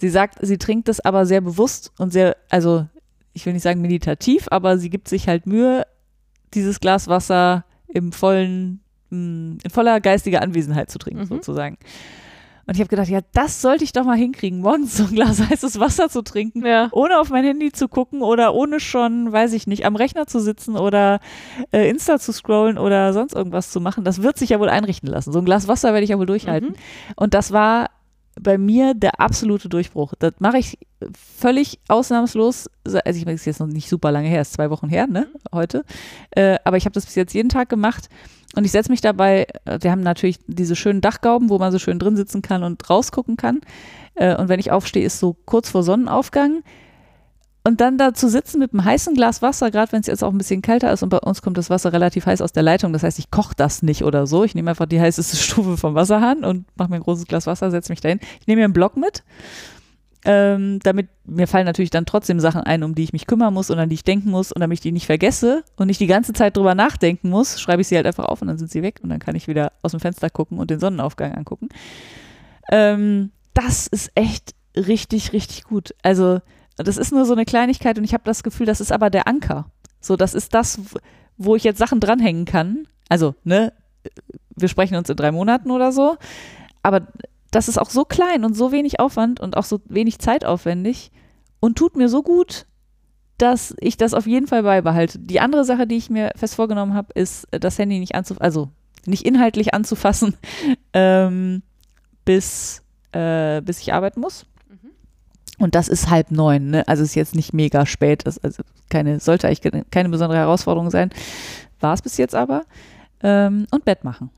Sie 0.00 0.08
sagt, 0.08 0.38
sie 0.40 0.56
trinkt 0.56 0.88
das 0.88 1.00
aber 1.00 1.26
sehr 1.26 1.42
bewusst 1.42 1.92
und 1.98 2.10
sehr, 2.12 2.36
also 2.48 2.86
ich 3.34 3.44
will 3.44 3.52
nicht 3.52 3.62
sagen 3.62 3.82
meditativ, 3.82 4.46
aber 4.50 4.78
sie 4.78 4.88
gibt 4.88 5.06
sich 5.08 5.28
halt 5.28 5.46
Mühe, 5.46 5.86
dieses 6.54 6.80
Glas 6.80 7.06
Wasser 7.08 7.64
im 7.88 8.12
vollen, 8.12 8.80
mh, 9.10 9.58
in 9.62 9.70
voller 9.70 10.00
geistiger 10.00 10.40
Anwesenheit 10.40 10.90
zu 10.90 10.98
trinken, 10.98 11.20
Mhm. 11.24 11.26
sozusagen. 11.26 11.76
Und 12.68 12.74
ich 12.74 12.80
habe 12.80 12.88
gedacht, 12.88 13.08
ja, 13.08 13.20
das 13.32 13.62
sollte 13.62 13.82
ich 13.82 13.92
doch 13.92 14.04
mal 14.04 14.18
hinkriegen, 14.18 14.60
morgens 14.60 14.98
so 14.98 15.04
ein 15.04 15.14
Glas 15.14 15.40
heißes 15.40 15.80
Wasser 15.80 16.10
zu 16.10 16.20
trinken 16.20 16.66
Ja. 16.66 16.88
ohne 16.92 17.18
auf 17.18 17.30
mein 17.30 17.42
Handy 17.42 17.72
zu 17.72 17.88
gucken 17.88 18.20
oder 18.20 18.52
ohne 18.54 18.78
schon, 18.78 19.32
weiß 19.32 19.54
ich 19.54 19.66
nicht, 19.66 19.86
am 19.86 19.96
Rechner 19.96 20.26
zu 20.26 20.38
sitzen 20.38 20.76
oder 20.76 21.18
äh, 21.72 21.88
Insta 21.88 22.18
zu 22.18 22.30
scrollen 22.30 22.76
oder 22.76 23.14
sonst 23.14 23.32
irgendwas 23.34 23.70
zu 23.70 23.80
machen, 23.80 24.04
das 24.04 24.22
wird 24.22 24.36
sich 24.36 24.50
ja 24.50 24.60
wohl 24.60 24.68
einrichten 24.68 25.08
lassen. 25.08 25.32
So 25.32 25.38
ein 25.38 25.46
Glas 25.46 25.66
Wasser 25.66 25.94
werde 25.94 26.04
ich 26.04 26.10
ja 26.10 26.18
wohl 26.18 26.26
durchhalten. 26.26 26.68
Mhm. 26.70 26.74
Und 27.16 27.32
das 27.32 27.52
war 27.52 27.88
bei 28.38 28.58
mir 28.58 28.92
der 28.92 29.18
absolute 29.18 29.70
Durchbruch. 29.70 30.12
Das 30.18 30.34
mache 30.38 30.58
ich 30.58 30.78
völlig 31.14 31.78
ausnahmslos. 31.88 32.68
Also 32.84 33.18
ich 33.18 33.24
meine, 33.24 33.36
es 33.36 33.42
ist 33.42 33.46
jetzt 33.46 33.60
noch 33.60 33.66
nicht 33.66 33.88
super 33.88 34.10
lange 34.10 34.28
her, 34.28 34.42
ist 34.42 34.52
zwei 34.52 34.70
Wochen 34.70 34.88
her, 34.88 35.06
ne, 35.06 35.28
heute. 35.52 35.84
Äh, 36.30 36.58
aber 36.64 36.76
ich 36.76 36.84
habe 36.84 36.94
das 36.94 37.06
bis 37.06 37.14
jetzt 37.14 37.34
jeden 37.34 37.48
Tag 37.48 37.68
gemacht. 37.68 38.08
Und 38.56 38.64
ich 38.64 38.72
setze 38.72 38.90
mich 38.90 39.00
dabei, 39.00 39.46
äh, 39.64 39.78
wir 39.80 39.90
haben 39.90 40.02
natürlich 40.02 40.38
diese 40.46 40.76
schönen 40.76 41.00
Dachgauben, 41.00 41.50
wo 41.50 41.58
man 41.58 41.72
so 41.72 41.78
schön 41.78 41.98
drin 41.98 42.16
sitzen 42.16 42.42
kann 42.42 42.62
und 42.62 42.88
rausgucken 42.88 43.36
kann. 43.36 43.60
Äh, 44.14 44.36
und 44.36 44.48
wenn 44.48 44.60
ich 44.60 44.70
aufstehe, 44.70 45.04
ist 45.04 45.20
so 45.20 45.36
kurz 45.44 45.70
vor 45.70 45.82
Sonnenaufgang. 45.82 46.62
Und 47.64 47.82
dann 47.82 47.98
da 47.98 48.14
zu 48.14 48.30
sitzen 48.30 48.60
mit 48.60 48.72
einem 48.72 48.84
heißen 48.84 49.14
Glas 49.14 49.42
Wasser, 49.42 49.70
gerade 49.70 49.92
wenn 49.92 50.00
es 50.00 50.06
jetzt 50.06 50.24
auch 50.24 50.30
ein 50.32 50.38
bisschen 50.38 50.62
kälter 50.62 50.90
ist 50.90 51.02
und 51.02 51.10
bei 51.10 51.18
uns 51.18 51.42
kommt 51.42 51.58
das 51.58 51.68
Wasser 51.68 51.92
relativ 51.92 52.24
heiß 52.24 52.40
aus 52.40 52.52
der 52.52 52.62
Leitung. 52.62 52.94
Das 52.94 53.02
heißt, 53.02 53.18
ich 53.18 53.30
koche 53.30 53.52
das 53.56 53.82
nicht 53.82 54.04
oder 54.04 54.26
so. 54.26 54.42
Ich 54.44 54.54
nehme 54.54 54.70
einfach 54.70 54.86
die 54.86 55.00
heißeste 55.00 55.36
Stufe 55.44 55.76
vom 55.76 55.94
Wasserhahn 55.94 56.44
und 56.44 56.64
mache 56.76 56.88
mir 56.88 56.96
ein 56.96 57.02
großes 57.02 57.26
Glas 57.26 57.46
Wasser, 57.46 57.70
setze 57.70 57.92
mich 57.92 58.00
dahin. 58.00 58.20
Ich 58.40 58.46
nehme 58.46 58.60
mir 58.60 58.64
einen 58.64 58.72
Block 58.72 58.96
mit. 58.96 59.22
Ähm, 60.30 60.78
damit 60.82 61.08
mir 61.24 61.46
fallen 61.46 61.64
natürlich 61.64 61.88
dann 61.88 62.04
trotzdem 62.04 62.38
Sachen 62.38 62.60
ein, 62.60 62.82
um 62.82 62.94
die 62.94 63.02
ich 63.02 63.14
mich 63.14 63.26
kümmern 63.26 63.54
muss 63.54 63.70
und 63.70 63.78
an 63.78 63.88
die 63.88 63.94
ich 63.94 64.04
denken 64.04 64.30
muss 64.30 64.52
und 64.52 64.60
damit 64.60 64.76
ich 64.76 64.82
die 64.82 64.92
nicht 64.92 65.06
vergesse 65.06 65.64
und 65.76 65.86
nicht 65.86 66.00
die 66.00 66.06
ganze 66.06 66.34
Zeit 66.34 66.54
drüber 66.54 66.74
nachdenken 66.74 67.30
muss, 67.30 67.58
schreibe 67.58 67.80
ich 67.80 67.88
sie 67.88 67.96
halt 67.96 68.06
einfach 68.06 68.26
auf 68.26 68.42
und 68.42 68.48
dann 68.48 68.58
sind 68.58 68.70
sie 68.70 68.82
weg 68.82 69.00
und 69.02 69.08
dann 69.08 69.20
kann 69.20 69.34
ich 69.36 69.48
wieder 69.48 69.72
aus 69.80 69.92
dem 69.92 70.00
Fenster 70.00 70.28
gucken 70.28 70.58
und 70.58 70.68
den 70.68 70.80
Sonnenaufgang 70.80 71.32
angucken. 71.32 71.70
Ähm, 72.70 73.30
das 73.54 73.86
ist 73.86 74.10
echt 74.16 74.54
richtig, 74.76 75.32
richtig 75.32 75.64
gut. 75.64 75.94
Also 76.02 76.42
das 76.76 76.98
ist 76.98 77.10
nur 77.10 77.24
so 77.24 77.32
eine 77.32 77.46
Kleinigkeit 77.46 77.96
und 77.96 78.04
ich 78.04 78.12
habe 78.12 78.24
das 78.26 78.42
Gefühl, 78.42 78.66
das 78.66 78.82
ist 78.82 78.92
aber 78.92 79.08
der 79.08 79.26
Anker. 79.26 79.70
So, 79.98 80.16
das 80.16 80.34
ist 80.34 80.52
das, 80.52 80.78
wo 81.38 81.56
ich 81.56 81.64
jetzt 81.64 81.78
Sachen 81.78 82.00
dranhängen 82.00 82.44
kann. 82.44 82.86
Also, 83.08 83.34
ne, 83.44 83.72
wir 84.54 84.68
sprechen 84.68 84.96
uns 84.96 85.08
in 85.08 85.16
drei 85.16 85.32
Monaten 85.32 85.70
oder 85.70 85.90
so. 85.90 86.18
Aber 86.82 87.06
das 87.50 87.68
ist 87.68 87.78
auch 87.78 87.90
so 87.90 88.04
klein 88.04 88.44
und 88.44 88.54
so 88.54 88.72
wenig 88.72 89.00
Aufwand 89.00 89.40
und 89.40 89.56
auch 89.56 89.64
so 89.64 89.80
wenig 89.86 90.18
zeitaufwendig 90.18 91.10
und 91.60 91.78
tut 91.78 91.96
mir 91.96 92.08
so 92.08 92.22
gut, 92.22 92.66
dass 93.38 93.74
ich 93.80 93.96
das 93.96 94.14
auf 94.14 94.26
jeden 94.26 94.46
Fall 94.46 94.64
beibehalte. 94.64 95.18
Die 95.18 95.40
andere 95.40 95.64
Sache, 95.64 95.86
die 95.86 95.96
ich 95.96 96.10
mir 96.10 96.32
fest 96.36 96.56
vorgenommen 96.56 96.94
habe, 96.94 97.12
ist, 97.14 97.46
das 97.50 97.78
Handy 97.78 97.98
nicht 98.00 98.14
anzufassen, 98.14 98.42
also 98.42 98.68
nicht 99.06 99.24
inhaltlich 99.24 99.74
anzufassen, 99.74 100.34
ähm, 100.92 101.62
bis, 102.24 102.82
äh, 103.12 103.62
bis 103.62 103.78
ich 103.78 103.94
arbeiten 103.94 104.20
muss. 104.20 104.44
Mhm. 104.68 104.90
Und 105.58 105.74
das 105.74 105.88
ist 105.88 106.10
halb 106.10 106.30
neun, 106.30 106.70
ne? 106.70 106.86
Also 106.88 107.04
ist 107.04 107.14
jetzt 107.14 107.34
nicht 107.34 107.54
mega 107.54 107.86
spät. 107.86 108.26
Das, 108.26 108.38
also 108.38 108.62
keine, 108.90 109.20
sollte 109.20 109.46
eigentlich 109.46 109.84
keine 109.90 110.08
besondere 110.08 110.38
Herausforderung 110.38 110.90
sein. 110.90 111.10
War 111.80 111.94
es 111.94 112.02
bis 112.02 112.16
jetzt 112.16 112.34
aber. 112.34 112.64
Ähm, 113.22 113.66
und 113.70 113.84
Bett 113.84 114.04
machen. 114.04 114.30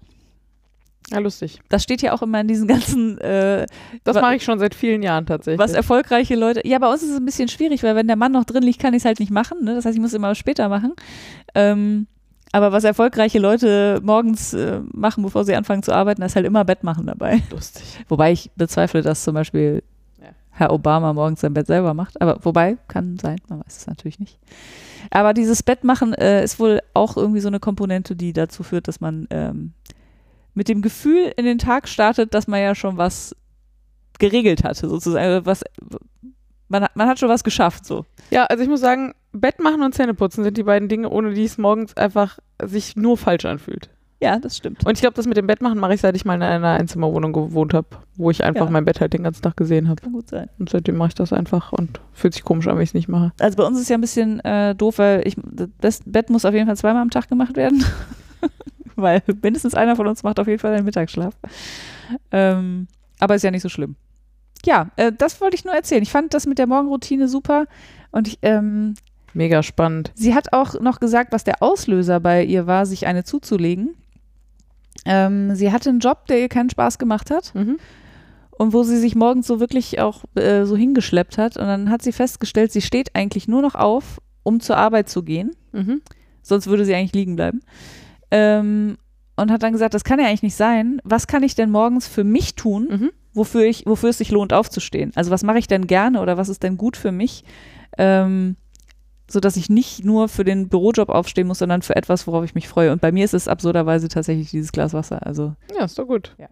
Ja, 1.11 1.19
lustig. 1.19 1.61
Das 1.69 1.83
steht 1.83 2.03
ja 2.03 2.13
auch 2.13 2.23
immer 2.23 2.41
in 2.41 2.47
diesen 2.49 2.69
ganzen. 2.69 3.19
Äh, 3.19 3.67
Das 4.05 4.15
mache 4.21 4.37
ich 4.37 4.45
schon 4.45 4.59
seit 4.59 4.75
vielen 4.75 5.03
Jahren 5.03 5.27
tatsächlich. 5.27 5.59
was 5.59 5.73
erfolgreiche 5.73 6.37
Leute. 6.37 6.61
Ja, 6.67 6.79
bei 6.79 6.91
uns 6.91 7.03
ist 7.03 7.11
es 7.11 7.17
ein 7.17 7.25
bisschen 7.25 7.49
schwierig, 7.49 7.83
weil 7.83 7.97
wenn 7.97 8.07
der 8.07 8.17
Mann 8.17 8.33
noch 8.33 8.45
drin 8.45 8.63
liegt, 8.63 8.81
kann 8.81 8.95
ich 8.95 8.99
es 9.01 9.05
halt 9.05 9.19
nicht 9.19 9.33
machen. 9.33 9.65
Ne? 9.65 9.75
Das 9.75 9.85
heißt, 9.85 9.95
ich 9.97 10.01
muss 10.01 10.15
immer 10.15 10.35
später 10.35 10.69
machen. 10.69 10.95
Ähm, 11.55 12.07
aber 12.53 12.71
was 12.73 12.85
erfolgreiche 12.85 13.39
Leute 13.39 14.01
morgens 14.03 14.53
äh, 14.55 14.81
machen, 14.93 15.23
bevor 15.23 15.45
sie 15.45 15.55
anfangen 15.55 15.83
zu 15.83 15.93
arbeiten, 15.93 16.23
ist 16.23 16.37
halt 16.37 16.47
immer 16.47 16.65
Bett 16.65 16.83
machen 16.85 17.07
dabei. 17.07 17.43
lustig. 17.51 17.83
Wobei 18.09 18.33
ich 18.33 18.51
bezweifle, 18.57 19.03
dass 19.03 19.25
zum 19.25 19.35
Beispiel 19.35 19.83
Ja. 20.21 20.29
Herr 20.51 20.73
Obama 20.73 21.13
morgens 21.13 21.41
sein 21.41 21.55
Bett 21.55 21.67
selber 21.67 21.95
macht. 21.95 22.21
Aber 22.21 22.39
wobei, 22.45 22.77
kann 22.89 23.19
sein, 23.21 23.39
man 23.49 23.61
weiß 23.61 23.79
es 23.79 23.87
natürlich 23.87 24.19
nicht. 24.21 24.39
Aber 25.11 25.33
dieses 25.33 25.63
Bettmachen 25.63 26.13
äh, 26.15 26.45
ist 26.45 26.59
wohl 26.61 26.81
auch 26.95 27.17
irgendwie 27.17 27.41
so 27.41 27.49
eine 27.49 27.59
Komponente, 27.61 28.15
die 28.15 28.33
dazu 28.33 28.63
führt, 28.63 28.87
dass 28.87 29.01
man 29.01 29.27
ähm, 29.31 29.73
mit 30.55 30.69
dem 30.69 30.83
Gefühl 30.83 31.33
in 31.37 31.45
den 31.45 31.59
Tag 31.59 31.89
startet, 31.89 32.35
dass 32.35 32.47
man 32.47 32.61
ja 32.61 32.75
schon 32.75 32.97
was 32.97 33.35
geregelt 34.19 34.65
hatte, 34.65 34.89
sozusagen. 34.89 35.25
Also 35.25 35.47
Was, 35.47 35.65
man, 36.69 36.83
hat, 36.85 36.95
man 36.97 37.09
hat 37.09 37.19
schon 37.19 37.29
was 37.29 37.45
geschafft, 37.45 37.85
so. 37.87 38.05
Ja, 38.31 38.45
also 38.45 38.63
ich 38.63 38.69
muss 38.69 38.81
sagen, 38.81 39.15
Bett 39.33 39.61
machen 39.61 39.83
und 39.83 39.95
Zähneputzen 39.95 40.45
sind 40.45 40.57
die 40.57 40.63
beiden 40.65 40.89
Dinge, 40.89 41.09
ohne 41.09 41.33
die 41.35 41.45
es 41.45 41.59
morgens 41.59 41.97
einfach 41.97 42.39
sich 42.63 42.97
nur 42.97 43.17
falsch 43.17 43.45
anfühlt. 43.45 43.91
Ja, 44.23 44.39
das 44.39 44.55
stimmt. 44.59 44.85
Und 44.85 44.93
ich 44.93 45.01
glaube, 45.01 45.15
das 45.15 45.27
mit 45.27 45.39
dem 45.39 45.47
Bett 45.47 45.63
machen 45.63 45.79
mache 45.79 45.95
ich, 45.95 46.01
seit 46.03 46.15
ich 46.15 46.27
mal 46.27 46.35
in 46.35 46.43
einer 46.43 46.73
Einzimmerwohnung 46.73 47.33
gewohnt 47.33 47.73
habe, 47.73 47.87
wo 48.17 48.31
ich 48.31 48.45
einfach 48.45 48.67
Ja. 48.67 48.71
mein 48.71 48.85
Bett 48.85 49.01
halt 49.01 49.15
den 49.15 49.23
ganzen 49.23 49.41
Tag 49.41 49.57
gesehen 49.57 49.89
habe. 49.89 50.03
Kann 50.03 50.13
gut 50.13 50.29
sein. 50.29 50.51
Und 50.59 50.69
seitdem 50.69 50.97
mache 50.99 51.09
ich 51.09 51.15
das 51.15 51.33
einfach 51.33 51.73
und 51.73 52.01
fühlt 52.13 52.35
sich 52.35 52.45
komisch 52.45 52.69
an, 52.69 52.77
wenn 52.77 52.83
ich 52.83 52.91
es 52.91 52.95
nicht 52.95 53.09
mache. 53.09 53.33
Also 53.41 53.57
bei 53.57 53.65
uns 53.65 53.79
ist 53.79 53.85
es 53.85 53.89
ja 53.89 53.97
ein 53.97 54.03
bisschen 54.03 54.41
äh, 54.41 54.75
doof, 54.75 54.99
weil 54.99 55.27
ich, 55.27 55.37
das 55.81 56.03
Bett 56.05 56.29
muss 56.29 56.45
auf 56.45 56.53
jeden 56.53 56.67
Fall 56.67 56.77
zweimal 56.77 57.01
am 57.01 57.09
Tag 57.11 57.29
gemacht 57.31 57.57
werden. 57.57 57.83
weil 59.03 59.23
mindestens 59.43 59.75
einer 59.75 59.97
von 59.97 60.07
uns 60.07 60.23
macht 60.23 60.39
auf 60.41 60.47
jeden 60.47 60.59
Fall 60.59 60.75
einen 60.75 60.85
Mittagsschlaf. 60.85 61.35
Ähm, 62.31 62.87
aber 63.19 63.35
ist 63.35 63.43
ja 63.45 63.51
nicht 63.51 63.63
so 63.63 63.69
schlimm. 63.69 63.97
Ja, 64.65 64.91
äh, 64.97 65.13
das 65.17 65.41
wollte 65.41 65.55
ich 65.57 65.65
nur 65.65 65.75
erzählen. 65.75 66.03
Ich 66.03 66.11
fand 66.11 66.35
das 66.35 66.47
mit 66.47 66.59
der 66.59 66.67
Morgenroutine 66.67 67.29
super 67.29 67.67
und 68.11 68.29
ich, 68.29 68.39
ähm, 68.43 68.95
Mega 69.33 69.63
spannend. 69.63 70.11
sie 70.15 70.35
hat 70.35 70.53
auch 70.53 70.81
noch 70.81 71.01
gesagt, 71.01 71.33
was 71.33 71.45
der 71.45 71.63
Auslöser 71.63 72.21
bei 72.21 72.45
ihr 72.45 72.67
war, 72.67 72.85
sich 72.87 73.07
eine 73.07 73.25
zuzulegen. 73.25 73.95
Ähm, 75.07 75.55
sie 75.55 75.73
hatte 75.73 75.89
einen 75.89 76.01
Job, 76.01 76.27
der 76.27 76.41
ihr 76.41 76.49
keinen 76.49 76.69
Spaß 76.71 76.99
gemacht 76.99 77.31
hat 77.31 77.55
Mhm. 77.55 77.79
und 78.51 78.73
wo 78.73 78.83
sie 78.83 78.99
sich 78.99 79.15
morgens 79.15 79.47
so 79.47 79.61
wirklich 79.61 80.01
auch 80.01 80.25
äh, 80.35 80.65
so 80.65 80.77
hingeschleppt 80.77 81.39
hat. 81.39 81.57
Und 81.57 81.67
dann 81.67 81.91
hat 81.91 82.03
sie 82.03 82.13
festgestellt, 82.13 82.73
sie 82.73 82.83
steht 82.83 83.15
eigentlich 83.15 83.49
nur 83.49 83.63
noch 83.63 83.75
auf, 83.77 84.21
um 84.43 84.61
zur 84.61 84.77
Arbeit 84.77 85.09
zu 85.09 85.23
gehen. 85.23 85.53
Mhm. 85.73 86.03
Sonst 86.43 86.67
würde 86.67 86.85
sie 86.85 86.95
eigentlich 86.95 87.15
liegen 87.15 87.37
bleiben. 87.37 87.61
Ähm, 88.31 88.97
und 89.37 89.51
hat 89.51 89.63
dann 89.63 89.73
gesagt, 89.73 89.95
das 89.95 90.05
kann 90.05 90.19
ja 90.21 90.27
eigentlich 90.27 90.43
nicht 90.43 90.57
sein. 90.57 91.01
Was 91.05 91.27
kann 91.27 91.43
ich 91.43 91.55
denn 91.55 91.71
morgens 91.71 92.07
für 92.07 92.25
mich 92.25 92.55
tun, 92.57 92.89
Mhm. 92.91 93.11
wofür, 93.33 93.63
ich, 93.65 93.85
wofür 93.87 94.11
es 94.11 94.19
sich 94.19 94.31
lohnt, 94.31 94.53
aufzustehen? 94.53 95.13
Also 95.15 95.31
was 95.31 95.43
mache 95.43 95.59
ich 95.59 95.67
denn 95.67 95.87
gerne 95.87 96.21
oder 96.21 96.37
was 96.37 96.49
ist 96.51 96.63
denn 96.63 96.77
gut 96.77 96.97
für 96.97 97.11
mich? 97.13 97.45
Ähm, 97.99 98.57
so 99.31 99.39
dass 99.41 99.57
ich 99.57 99.71
nicht 99.71 100.05
nur 100.05 100.29
für 100.29 100.43
den 100.45 100.69
Bürojob 100.69 101.09
aufstehen 101.09 101.47
muss, 101.47 101.61
sondern 101.61 101.83
für 101.83 101.95
etwas, 101.97 102.27
worauf 102.27 102.45
ich 102.45 102.55
mich 102.57 102.67
freue. 102.69 102.91
Und 102.93 103.01
bei 103.01 103.13
mir 103.13 103.25
ist 103.25 103.33
es 103.35 103.47
absurderweise 103.49 104.09
tatsächlich 104.09 104.51
dieses 104.51 104.73
Glas 104.73 104.93
Wasser. 104.93 105.25
Also 105.25 105.55
Ja, 105.79 105.85
ist 105.85 105.99
doch 105.99 106.07
gut. 106.07 106.35
Ja. 106.39 106.49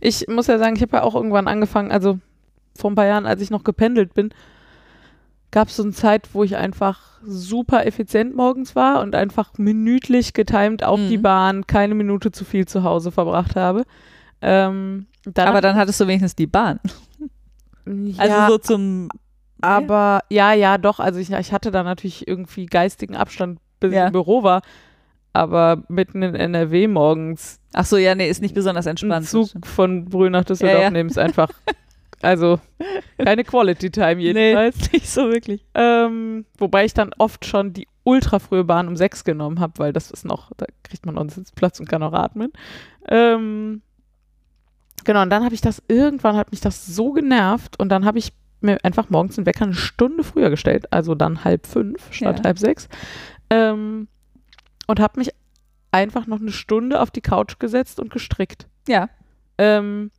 Ich 0.00 0.26
muss 0.28 0.48
ja 0.48 0.58
sagen, 0.58 0.74
ich 0.76 0.82
habe 0.82 0.96
ja 0.96 1.02
auch 1.04 1.14
irgendwann 1.14 1.46
angefangen, 1.48 1.90
also 1.92 2.18
vor 2.76 2.90
ein 2.90 2.94
paar 2.96 3.06
Jahren, 3.06 3.24
als 3.26 3.40
ich 3.40 3.50
noch 3.50 3.64
gependelt 3.64 4.14
bin, 4.14 4.30
gab 5.50 5.68
es 5.68 5.76
so 5.76 5.82
eine 5.82 5.92
Zeit, 5.92 6.28
wo 6.34 6.44
ich 6.44 6.56
einfach 6.56 7.00
super 7.24 7.86
effizient 7.86 8.36
morgens 8.36 8.76
war 8.76 9.00
und 9.00 9.14
einfach 9.14 9.52
minütlich 9.58 10.32
getimed 10.34 10.84
auf 10.84 11.00
Mhm. 11.00 11.08
die 11.08 11.18
Bahn, 11.18 11.66
keine 11.66 11.94
Minute 11.94 12.30
zu 12.32 12.44
viel 12.44 12.66
zu 12.66 12.82
Hause 12.84 13.10
verbracht 13.12 13.56
habe. 13.56 13.84
Ähm, 14.42 15.06
danach- 15.24 15.50
aber 15.50 15.60
dann 15.60 15.76
hattest 15.76 16.00
du 16.00 16.06
wenigstens 16.06 16.36
die 16.36 16.46
Bahn. 16.46 16.78
Also 17.86 18.34
ja, 18.34 18.48
so 18.48 18.58
zum 18.58 19.08
aber 19.60 20.20
ja, 20.30 20.52
ja, 20.52 20.78
doch. 20.78 21.00
Also 21.00 21.18
ich, 21.18 21.32
ich 21.32 21.52
hatte 21.52 21.70
da 21.70 21.82
natürlich 21.82 22.28
irgendwie 22.28 22.66
geistigen 22.66 23.16
Abstand, 23.16 23.58
bis 23.80 23.92
Ja. 23.92 24.02
ich 24.02 24.06
im 24.08 24.12
Büro 24.12 24.42
war. 24.42 24.62
Aber 25.32 25.82
mitten 25.88 26.22
in 26.22 26.34
NRW 26.34 26.86
morgens 26.88 27.60
Ach 27.72 27.84
so, 27.84 27.96
ja, 27.96 28.14
nee, 28.14 28.28
ist 28.28 28.40
nicht 28.42 28.54
besonders 28.54 28.86
entspannt. 28.86 29.24
das 29.24 29.30
Zug 29.30 29.50
von 29.66 30.04
Brühl 30.06 30.30
nach 30.30 30.44
Düsseldorf 30.44 30.78
Ja, 30.78 30.84
ja. 30.84 30.90
nehmen, 30.90 31.10
ist 31.10 31.18
einfach, 31.18 31.48
also 32.22 32.60
keine 33.18 33.44
Quality 33.44 33.90
Time 33.90 34.20
jedenfalls. 34.20 34.76
Nee, 34.78 34.88
nicht 34.92 35.08
so 35.08 35.30
wirklich. 35.30 35.64
Ähm, 35.74 36.44
wobei 36.56 36.84
ich 36.84 36.94
dann 36.94 37.10
oft 37.18 37.44
schon 37.44 37.72
die 37.72 37.86
ultra 38.04 38.38
frühe 38.38 38.64
Bahn 38.64 38.88
um 38.88 38.96
sechs 38.96 39.24
genommen 39.24 39.60
habe, 39.60 39.74
weil 39.78 39.92
das 39.92 40.10
ist 40.10 40.24
noch, 40.24 40.50
da 40.56 40.66
kriegt 40.82 41.04
man 41.06 41.14
noch 41.14 41.20
einen 41.20 41.30
Sitzplatz 41.30 41.78
und 41.78 41.88
kann 41.88 42.02
auch 42.02 42.12
atmen. 42.14 42.52
Ähm, 43.08 43.82
genau, 45.04 45.22
und 45.22 45.30
dann 45.30 45.44
habe 45.44 45.54
ich 45.54 45.60
das, 45.60 45.82
irgendwann 45.88 46.36
hat 46.36 46.50
mich 46.50 46.60
das 46.60 46.86
so 46.86 47.12
genervt 47.12 47.78
und 47.78 47.90
dann 47.90 48.04
habe 48.04 48.18
ich 48.18 48.32
mir 48.60 48.78
einfach 48.82 49.10
morgens 49.10 49.36
den 49.36 49.46
Wecker 49.46 49.64
eine 49.64 49.74
Stunde 49.74 50.24
früher 50.24 50.50
gestellt, 50.50 50.92
also 50.92 51.14
dann 51.14 51.44
halb 51.44 51.66
fünf 51.66 52.12
statt 52.12 52.38
Ja. 52.38 52.44
halb 52.44 52.58
sechs. 52.58 52.88
Ähm, 53.50 54.08
und 54.86 55.00
habe 55.00 55.20
mich 55.20 55.30
einfach 55.92 56.26
noch 56.26 56.40
eine 56.40 56.50
Stunde 56.52 57.00
auf 57.00 57.10
die 57.10 57.20
Couch 57.20 57.58
gesetzt 57.58 58.00
und 58.00 58.10
gestrickt. 58.10 58.66
Ja. 58.88 59.08
Ähm, 59.58 60.10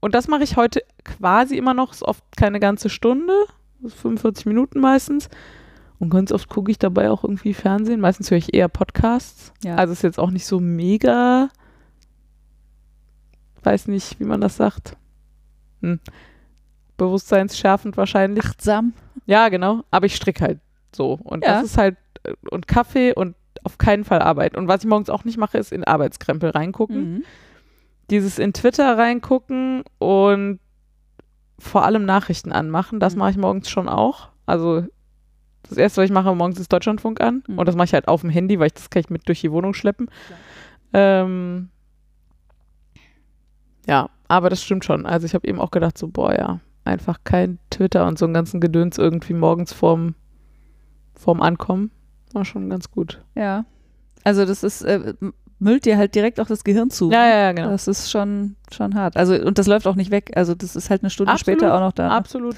und 0.00 0.14
das 0.14 0.28
mache 0.28 0.42
ich 0.44 0.56
heute 0.56 0.82
quasi 1.04 1.56
immer 1.56 1.74
noch, 1.74 1.92
ist 1.92 2.02
oft 2.02 2.22
keine 2.36 2.60
ganze 2.60 2.88
Stunde, 2.88 3.32
so 3.82 3.88
45 3.88 4.46
Minuten 4.46 4.80
meistens. 4.80 5.28
Und 6.00 6.10
ganz 6.10 6.30
oft 6.30 6.48
gucke 6.48 6.70
ich 6.70 6.78
dabei 6.78 7.10
auch 7.10 7.24
irgendwie 7.24 7.54
Fernsehen. 7.54 8.00
Meistens 8.00 8.30
höre 8.30 8.38
ich 8.38 8.54
eher 8.54 8.68
Podcasts. 8.68 9.52
Ja. 9.64 9.74
Also 9.74 9.92
ist 9.92 10.02
jetzt 10.02 10.20
auch 10.20 10.30
nicht 10.30 10.46
so 10.46 10.60
mega, 10.60 11.48
weiß 13.64 13.88
nicht, 13.88 14.20
wie 14.20 14.24
man 14.24 14.40
das 14.40 14.56
sagt. 14.56 14.96
Hm. 15.82 15.98
Bewusstseinsschärfend 16.96 17.96
wahrscheinlich. 17.96 18.44
Achtsam. 18.44 18.92
Ja, 19.26 19.48
genau. 19.48 19.82
Aber 19.90 20.06
ich 20.06 20.14
stricke 20.16 20.44
halt 20.44 20.60
so. 20.94 21.14
Und 21.22 21.44
Ja. 21.44 21.54
das 21.54 21.64
ist 21.70 21.78
halt, 21.78 21.96
äh, 22.24 22.32
und 22.50 22.66
Kaffee 22.68 23.12
und 23.14 23.34
auf 23.64 23.78
keinen 23.78 24.04
Fall 24.04 24.22
Arbeit. 24.22 24.56
Und 24.56 24.68
was 24.68 24.82
ich 24.84 24.88
morgens 24.88 25.10
auch 25.10 25.24
nicht 25.24 25.36
mache, 25.36 25.58
ist 25.58 25.72
in 25.72 25.84
Arbeitskrempel 25.84 26.50
reingucken 26.50 27.14
Mhm. 27.14 27.24
Dieses 28.10 28.38
in 28.38 28.52
Twitter 28.52 28.96
reingucken 28.96 29.82
und 29.98 30.60
vor 31.58 31.84
allem 31.84 32.04
Nachrichten 32.04 32.52
anmachen. 32.52 33.00
Das 33.00 33.14
Mhm. 33.14 33.18
mache 33.20 33.30
ich 33.32 33.36
morgens 33.36 33.68
schon 33.68 33.88
auch. 33.88 34.28
Also 34.46 34.84
das 35.68 35.76
erste, 35.76 36.00
was 36.00 36.06
ich 36.06 36.12
mache 36.12 36.34
morgens, 36.34 36.58
ist 36.60 36.72
Deutschlandfunk 36.72 37.20
an. 37.20 37.42
Mhm. 37.46 37.58
Und 37.58 37.66
das 37.66 37.74
mache 37.76 37.86
ich 37.86 37.92
halt 37.94 38.08
auf 38.08 38.20
dem 38.22 38.30
Handy, 38.30 38.58
weil 38.58 38.68
ich 38.68 38.74
das 38.74 38.90
kann 38.90 39.00
ich 39.00 39.10
mit 39.10 39.26
durch 39.28 39.40
die 39.40 39.52
Wohnung 39.52 39.74
schleppen. 39.74 40.08
Ähm, 40.92 41.68
ja, 43.86 44.08
aber 44.28 44.50
das 44.50 44.62
stimmt 44.62 44.84
schon. 44.84 45.04
Also 45.06 45.26
ich 45.26 45.34
habe 45.34 45.46
eben 45.48 45.60
auch 45.60 45.70
gedacht, 45.70 45.98
so, 45.98 46.08
boah, 46.08 46.34
ja, 46.34 46.60
einfach 46.84 47.18
kein 47.24 47.58
Twitter 47.70 48.06
und 48.06 48.18
so 48.18 48.24
einen 48.24 48.34
ganzen 48.34 48.60
Gedöns 48.60 48.98
irgendwie 48.98 49.34
morgens 49.34 49.72
vorm, 49.72 50.14
vorm 51.14 51.42
Ankommen. 51.42 51.90
War 52.32 52.44
schon 52.44 52.70
ganz 52.70 52.90
gut. 52.90 53.22
Ja. 53.34 53.64
Also 54.24 54.44
das 54.44 54.62
ist, 54.62 54.82
äh, 54.82 55.14
müllt 55.58 55.84
dir 55.84 55.96
halt 55.96 56.14
direkt 56.14 56.40
auch 56.40 56.46
das 56.46 56.64
Gehirn 56.64 56.90
zu. 56.90 57.10
Ja, 57.10 57.26
ja, 57.26 57.38
ja, 57.38 57.52
genau. 57.52 57.70
Das 57.70 57.88
ist 57.88 58.10
schon, 58.10 58.56
schon 58.72 58.94
hart. 58.94 59.16
Also, 59.16 59.34
und 59.34 59.58
das 59.58 59.66
läuft 59.66 59.86
auch 59.86 59.96
nicht 59.96 60.10
weg. 60.10 60.30
Also, 60.34 60.54
das 60.54 60.76
ist 60.76 60.90
halt 60.90 61.02
eine 61.02 61.10
Stunde 61.10 61.32
Absolut, 61.32 61.58
später 61.60 61.74
auch 61.74 61.80
noch 61.80 61.92
da. 61.92 62.08
Absolut. 62.10 62.56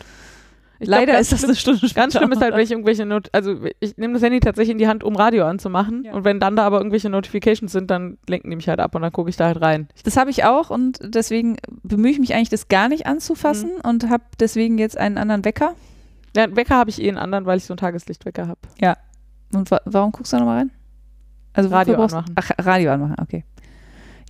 Ich 0.82 0.86
glaub, 0.86 1.01
Leider 1.01 1.12
ganz 1.12 1.31
ist 1.31 1.32
das 1.32 1.40
schlimm- 1.40 1.48
eine 1.51 1.56
Stunde 1.56 1.78
später. 1.81 1.94
Ganz 2.01 2.16
schlimm 2.16 2.32
ist 2.32 2.40
halt, 2.40 2.55
wenn 2.55 2.60
ich 2.62 2.70
irgendwelche 2.70 3.05
Not 3.05 3.28
also 3.32 3.55
ich 3.81 3.98
nehme 3.98 4.14
das 4.14 4.22
Handy 4.22 4.40
tatsächlich 4.40 4.72
in 4.72 4.78
die 4.78 4.89
Hand, 4.89 5.05
um 5.05 5.14
Radio 5.14 5.44
anzumachen. 5.44 6.05
Ja. 6.05 6.14
Und 6.14 6.24
wenn 6.24 6.40
dann 6.40 6.56
da 6.56 6.64
aber 6.64 6.78
irgendwelche 6.78 7.10
Notifications 7.10 7.70
sind, 7.70 7.90
dann 7.90 8.16
lenken 8.27 8.48
die 8.48 8.56
mich 8.56 8.66
halt 8.66 8.81
ab 8.81 8.94
und 8.94 9.02
dann 9.02 9.12
gucke 9.12 9.28
ich 9.28 9.36
da 9.36 9.44
halt 9.44 9.60
rein. 9.60 9.89
da. 9.89 10.01
Das 10.05 10.16
habe 10.16 10.31
ich 10.31 10.44
auch 10.44 10.70
und 10.70 10.98
deswegen 11.02 11.59
bemühe 11.82 12.10
ich 12.12 12.18
mich 12.18 12.32
eigentlich, 12.35 12.48
das 12.48 12.68
gar 12.68 12.89
nicht 12.89 13.06
anzufassen 13.06 13.72
Mhm. 13.85 13.90
und 13.90 14.09
habe 14.09 14.22
deswegen 14.40 14.78
jetzt 14.78 14.97
einen 14.97 15.18
anderen 15.18 15.44
Wecker. 15.44 15.74
Ja, 16.35 16.44
einen 16.44 16.56
Wecker 16.56 16.77
habe 16.77 16.89
ich 16.89 17.02
eh 17.02 17.09
einen 17.09 17.18
anderen, 17.18 17.44
weil 17.44 17.59
ich 17.59 17.64
so 17.66 17.74
einen 17.74 17.78
Tageslichtwecker 17.78 18.48
habe. 18.48 18.60
Und 19.52 19.70
wa 19.70 19.81
warum 19.85 20.12
guckst 20.12 20.32
du 20.32 20.36
da 20.36 20.40
nochmal 20.44 20.59
rein? 20.60 20.70
Also 21.65 21.74
Radio 21.74 21.95
anmachen. 21.95 22.35
Ach, 22.35 22.51
Radio 22.59 22.93
anmachen, 22.93 23.16
okay. 23.20 23.45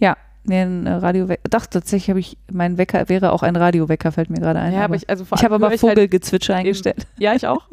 Ja, 0.01 0.17
nee, 0.45 0.61
ein 0.61 0.87
äh, 0.87 0.93
Radiowecker. 0.93 1.43
Doch, 1.51 1.67
tatsächlich 1.67 2.11
habe 2.11 2.21
ich, 2.21 2.39
mein 2.51 2.79
Wecker 2.79 3.09
wäre 3.09 3.33
auch 3.33 3.43
ein 3.43 3.57
Radiowecker, 3.57 4.13
fällt 4.13 4.31
mir 4.31 4.41
gerade 4.41 4.59
ein. 4.59 4.73
Ja, 4.73 4.79
aber 4.81 4.87
aber 4.87 4.97
ich, 4.97 5.09
also 5.11 5.25
vor 5.25 5.39
ich 5.39 5.45
habe 5.45 5.55
allem 5.55 5.65
aber 5.65 5.71
halt, 5.71 5.81
Vogelgezwitscher 5.81 6.55
eingestellt. 6.55 7.07
Ja, 7.19 7.35
ich 7.35 7.47
auch. 7.47 7.67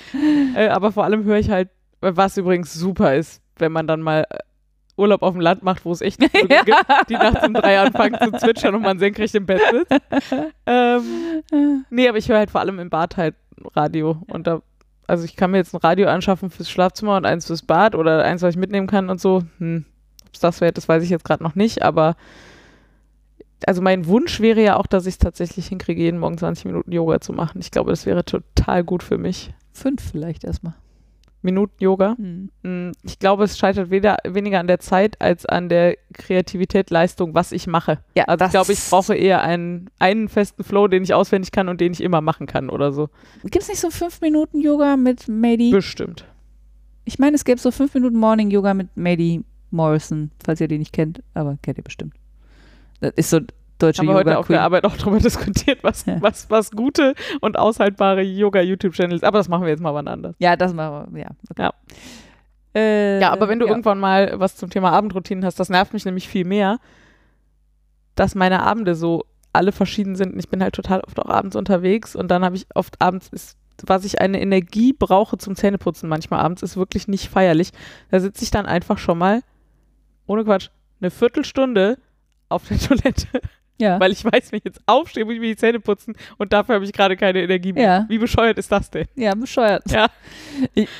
äh, 0.56 0.68
aber 0.68 0.92
vor 0.92 1.04
allem 1.04 1.24
höre 1.24 1.38
ich 1.38 1.50
halt, 1.50 1.68
was 2.00 2.36
übrigens 2.36 2.72
super 2.74 3.14
ist, 3.14 3.42
wenn 3.58 3.72
man 3.72 3.86
dann 3.86 4.00
mal 4.00 4.26
äh, 4.30 4.38
Urlaub 4.96 5.22
auf 5.22 5.32
dem 5.32 5.40
Land 5.40 5.62
macht, 5.62 5.84
wo 5.84 5.92
es 5.92 6.00
echt 6.00 6.22
Vögel 6.22 6.48
Ja. 6.50 6.62
gibt, 6.62 6.84
die 7.08 7.14
nachts 7.14 7.46
um 7.46 7.54
drei 7.54 7.80
anfangen 7.80 8.18
zu 8.20 8.32
zwitschern 8.38 8.74
und 8.74 8.82
man 8.82 8.98
senkrecht 8.98 9.34
im 9.34 9.46
Bett 9.46 9.62
sitzt. 9.70 10.00
Ähm, 10.66 11.02
nee, 11.88 12.08
aber 12.08 12.18
ich 12.18 12.28
höre 12.28 12.38
halt 12.38 12.50
vor 12.50 12.60
allem 12.60 12.78
im 12.78 12.90
Bad 12.90 13.16
halt 13.16 13.34
Radio. 13.74 14.22
Und 14.28 14.46
da, 14.46 14.60
also 15.10 15.24
ich 15.24 15.34
kann 15.34 15.50
mir 15.50 15.56
jetzt 15.56 15.74
ein 15.74 15.78
Radio 15.78 16.08
anschaffen 16.08 16.50
fürs 16.50 16.70
Schlafzimmer 16.70 17.16
und 17.16 17.26
eins 17.26 17.46
fürs 17.46 17.62
Bad 17.62 17.96
oder 17.96 18.24
eins, 18.24 18.42
was 18.42 18.54
ich 18.54 18.60
mitnehmen 18.60 18.86
kann 18.86 19.10
und 19.10 19.20
so. 19.20 19.42
Hm, 19.58 19.84
Ob 20.26 20.34
es 20.34 20.40
das 20.40 20.60
wäre, 20.60 20.72
das 20.72 20.88
weiß 20.88 21.02
ich 21.02 21.10
jetzt 21.10 21.24
gerade 21.24 21.42
noch 21.42 21.56
nicht, 21.56 21.82
aber 21.82 22.16
also 23.66 23.82
mein 23.82 24.06
Wunsch 24.06 24.40
wäre 24.40 24.62
ja 24.62 24.76
auch, 24.76 24.86
dass 24.86 25.06
ich 25.06 25.14
es 25.14 25.18
tatsächlich 25.18 25.66
hinkriege, 25.66 26.00
jeden 26.00 26.20
Morgen 26.20 26.38
20 26.38 26.64
Minuten 26.64 26.92
Yoga 26.92 27.20
zu 27.20 27.32
machen. 27.32 27.60
Ich 27.60 27.70
glaube, 27.70 27.90
das 27.90 28.06
wäre 28.06 28.24
total 28.24 28.84
gut 28.84 29.02
für 29.02 29.18
mich. 29.18 29.52
Fünf 29.72 30.10
vielleicht 30.12 30.44
erstmal. 30.44 30.74
Minuten 31.42 31.82
Yoga. 31.82 32.16
Hm. 32.18 32.50
Mm, 32.62 32.92
Ich 33.02 33.18
glaube, 33.18 33.44
es 33.44 33.56
scheitert 33.58 33.90
weder, 33.90 34.16
weniger 34.24 34.60
an 34.60 34.66
der 34.66 34.78
Zeit 34.80 35.20
als 35.20 35.46
an 35.46 35.68
der 35.68 35.96
Kreativität, 36.12 36.90
Leistung, 36.90 37.34
was 37.34 37.52
ich 37.52 37.66
mache. 37.66 37.98
Ja, 38.14 38.24
Also 38.24 38.44
ich 38.44 38.50
glaube, 38.50 38.72
ich 38.72 38.80
brauche 38.90 39.14
eher 39.14 39.42
einen, 39.42 39.88
einen 39.98 40.28
festen 40.28 40.64
Flow, 40.64 40.86
den 40.88 41.02
ich 41.02 41.14
auswendig 41.14 41.52
kann 41.52 41.68
und 41.68 41.80
den 41.80 41.92
ich 41.92 42.02
immer 42.02 42.20
machen 42.20 42.46
kann 42.46 42.68
oder 42.70 42.92
so. 42.92 43.08
Gibt 43.42 43.56
es 43.62 43.68
nicht 43.68 43.80
so 43.80 43.90
fünf 43.90 44.20
Minuten 44.20 44.60
Yoga 44.60 44.96
mit 44.96 45.28
Mady? 45.28 45.70
Bestimmt. 45.70 46.24
Ich 47.04 47.18
meine, 47.18 47.34
es 47.36 47.44
gäbe 47.44 47.58
so 47.58 47.70
fünf 47.70 47.94
Minuten 47.94 48.18
Morning 48.18 48.50
Yoga 48.50 48.74
mit 48.74 48.88
Mady 48.96 49.42
Morrison, 49.70 50.30
falls 50.44 50.60
ihr 50.60 50.68
die 50.68 50.78
nicht 50.78 50.92
kennt, 50.92 51.22
aber 51.34 51.58
kennt 51.62 51.78
ihr 51.78 51.84
bestimmt. 51.84 52.14
Das 53.00 53.12
ist 53.16 53.30
so 53.30 53.40
deutsche 53.82 54.00
Haben 54.00 54.08
wir 54.08 54.14
heute 54.14 54.30
Yoga 54.30 54.40
auf 54.40 54.46
der. 54.46 54.62
Arbeit 54.62 54.84
auch 54.84 54.96
darüber 54.96 55.18
diskutiert, 55.20 55.82
was, 55.82 56.06
Ja. 56.06 56.16
was, 56.20 56.48
was 56.50 56.70
gute 56.70 57.14
und 57.40 57.58
aushaltbare 57.58 58.22
Yoga-YouTube-Channels 58.22 59.22
Aber 59.22 59.38
das 59.38 59.48
machen 59.48 59.62
wir 59.62 59.70
jetzt 59.70 59.82
mal 59.82 59.94
wann 59.94 60.08
anders. 60.08 60.34
Ja, 60.38 60.56
das 60.56 60.72
machen 60.74 61.14
wir, 61.14 61.22
ja. 61.22 61.30
okay. 61.50 61.62
Ja. 61.62 61.72
Äh, 62.74 63.20
Ja, 63.20 63.32
aber 63.32 63.48
wenn 63.48 63.58
du 63.58 63.66
ja. 63.66 63.70
irgendwann 63.72 63.98
mal 63.98 64.32
was 64.36 64.56
zum 64.56 64.70
Thema 64.70 64.92
Abendroutinen 64.92 65.44
hast, 65.44 65.58
das 65.58 65.68
nervt 65.68 65.92
mich 65.92 66.04
nämlich 66.04 66.28
viel 66.28 66.44
mehr, 66.44 66.78
dass 68.14 68.34
meine 68.34 68.62
Abende 68.62 68.94
so 68.94 69.24
alle 69.52 69.72
verschieden 69.72 70.14
sind. 70.14 70.38
Ich 70.38 70.48
bin 70.48 70.62
halt 70.62 70.74
total 70.74 71.00
oft 71.00 71.18
auch 71.18 71.28
abends 71.28 71.56
unterwegs 71.56 72.14
und 72.14 72.30
dann 72.30 72.44
habe 72.44 72.56
ich 72.56 72.66
oft 72.74 73.00
abends 73.00 73.28
ist, 73.28 73.56
was 73.86 74.04
ich 74.04 74.20
eine 74.20 74.40
Energie 74.40 74.92
brauche 74.92 75.38
zum 75.38 75.56
Zähneputzen 75.56 76.08
manchmal 76.08 76.40
abends, 76.40 76.62
ist 76.62 76.76
wirklich 76.76 77.08
nicht 77.08 77.28
feierlich. 77.28 77.70
Da 78.10 78.20
sitze 78.20 78.44
ich 78.44 78.50
dann 78.50 78.66
einfach 78.66 78.98
schon 78.98 79.18
mal, 79.18 79.40
ohne 80.26 80.44
Quatsch, 80.44 80.68
eine 81.00 81.10
Viertelstunde 81.10 81.98
auf 82.48 82.68
der 82.68 82.78
Toilette, 82.78 83.26
ja. 83.80 83.98
weil 83.98 84.12
ich 84.12 84.24
weiß, 84.24 84.52
wenn 84.52 84.58
ich 84.58 84.64
jetzt 84.64 84.80
aufstehe, 84.86 85.24
muss 85.24 85.34
ich 85.34 85.40
mir 85.40 85.48
die 85.48 85.56
Zähne 85.56 85.80
putzen 85.80 86.14
und 86.38 86.52
dafür 86.52 86.76
habe 86.76 86.84
ich 86.84 86.92
gerade 86.92 87.16
keine 87.16 87.42
Energie 87.42 87.72
mehr. 87.72 87.82
Ja. 87.82 88.06
Wie 88.08 88.18
bescheuert 88.18 88.58
ist 88.58 88.70
das 88.70 88.90
denn? 88.90 89.06
Ja, 89.16 89.34
bescheuert. 89.34 89.82
Ja. 89.90 90.08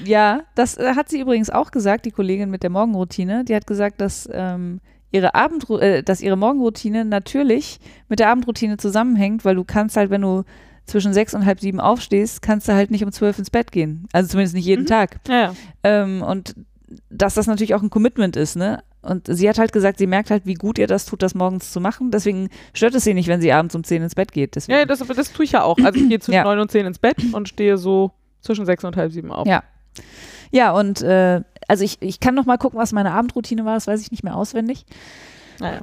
Ja, 0.05 0.43
das 0.55 0.77
äh, 0.79 0.95
hat 0.95 1.09
sie 1.09 1.21
übrigens 1.21 1.51
auch 1.51 1.71
gesagt, 1.71 2.07
die 2.07 2.11
Kollegin 2.11 2.51
mit 2.51 2.63
der 2.63 2.71
Morgenroutine. 2.71 3.45
Die 3.45 3.55
hat 3.55 3.67
gesagt, 3.67 4.01
dass, 4.01 4.29
ähm, 4.33 4.81
ihre, 5.11 5.35
Abendru 5.35 5.79
äh, 5.79 6.03
dass 6.03 6.21
ihre 6.21 6.37
Morgenroutine 6.37 7.05
natürlich 7.05 7.79
mit 8.09 8.19
der 8.21 8.29
Abendroutine 8.29 8.77
zusammenhängt, 8.77 9.45
weil 9.45 9.55
du 9.57 9.65
kannst 9.65 9.97
halt, 9.97 10.11
wenn 10.11 10.23
du 10.23 10.45
zwischen 10.87 11.13
sechs 11.13 11.35
und 11.35 11.47
halb 11.47 11.61
sieben 11.61 11.79
aufstehst, 11.81 12.43
kannst 12.43 12.69
du 12.69 12.73
halt 12.73 12.91
nicht 12.91 13.05
um 13.05 13.13
zwölf 13.13 13.39
ins 13.39 13.51
Bett 13.51 13.71
gehen. 13.71 14.09
Also 14.13 14.31
zumindest 14.31 14.55
nicht 14.57 14.65
jeden 14.67 14.83
Mhm. 14.83 14.89
Tag. 14.89 15.21
Ja, 15.29 15.35
ja. 15.41 15.55
Ähm, 15.85 16.23
und 16.23 16.55
dass 17.09 17.35
das 17.35 17.47
natürlich 17.47 17.75
auch 17.75 17.83
ein 17.83 17.91
Commitment 17.91 18.37
ist, 18.37 18.57
ne? 18.57 18.83
Und 19.03 19.29
sie 19.29 19.49
hat 19.49 19.59
halt 19.59 19.73
gesagt, 19.73 19.99
sie 19.99 20.07
merkt 20.07 20.31
halt, 20.31 20.45
wie 20.45 20.55
gut 20.55 20.79
ihr 20.79 20.87
das 20.87 21.07
tut, 21.07 21.23
das 21.23 21.35
morgens 21.35 21.73
zu 21.73 21.81
machen. 21.81 22.11
Deswegen 22.11 22.51
stört 22.75 22.95
es 22.95 23.05
sie 23.05 23.15
nicht, 23.15 23.29
wenn 23.29 23.41
sie 23.41 23.53
abends 23.53 23.75
um 23.75 23.83
zehn 23.83 24.03
ins 24.03 24.15
Bett 24.15 24.33
geht. 24.33 24.57
Deswegen. 24.57 24.79
Ja, 24.79 24.85
das, 24.85 24.99
das 24.99 25.33
tue 25.33 25.45
ich 25.47 25.53
ja 25.53 25.63
auch. 25.63 25.79
Also 25.79 25.99
ich 25.99 26.09
gehe 26.09 26.19
zwischen 26.21 26.35
Ja. 26.37 26.45
neun 26.45 26.59
und 26.59 26.71
zehn 26.71 26.85
ins 26.85 26.99
Bett 26.99 27.17
und 27.33 27.49
stehe 27.49 27.79
so 27.79 28.13
zwischen 28.43 28.67
sechs 28.67 28.85
und 28.85 28.97
halb 28.97 29.13
sieben 29.13 29.33
auf. 29.33 29.47
Ja. 29.47 29.63
Ja, 30.51 30.73
und 30.73 31.01
äh, 31.01 31.43
also 31.69 31.85
ich, 31.85 32.03
ich 32.03 32.21
kann 32.21 32.35
noch 32.35 32.45
mal 32.45 32.59
gucken, 32.59 32.79
was 32.79 32.93
meine 32.93 33.13
Abendroutine 33.13 33.65
war, 33.65 33.75
das 33.75 33.87
weiß 33.87 34.01
ich 34.03 34.11
nicht 34.11 34.25
mehr 34.25 34.37
auswendig. 34.37 34.85
Naja. 35.61 35.81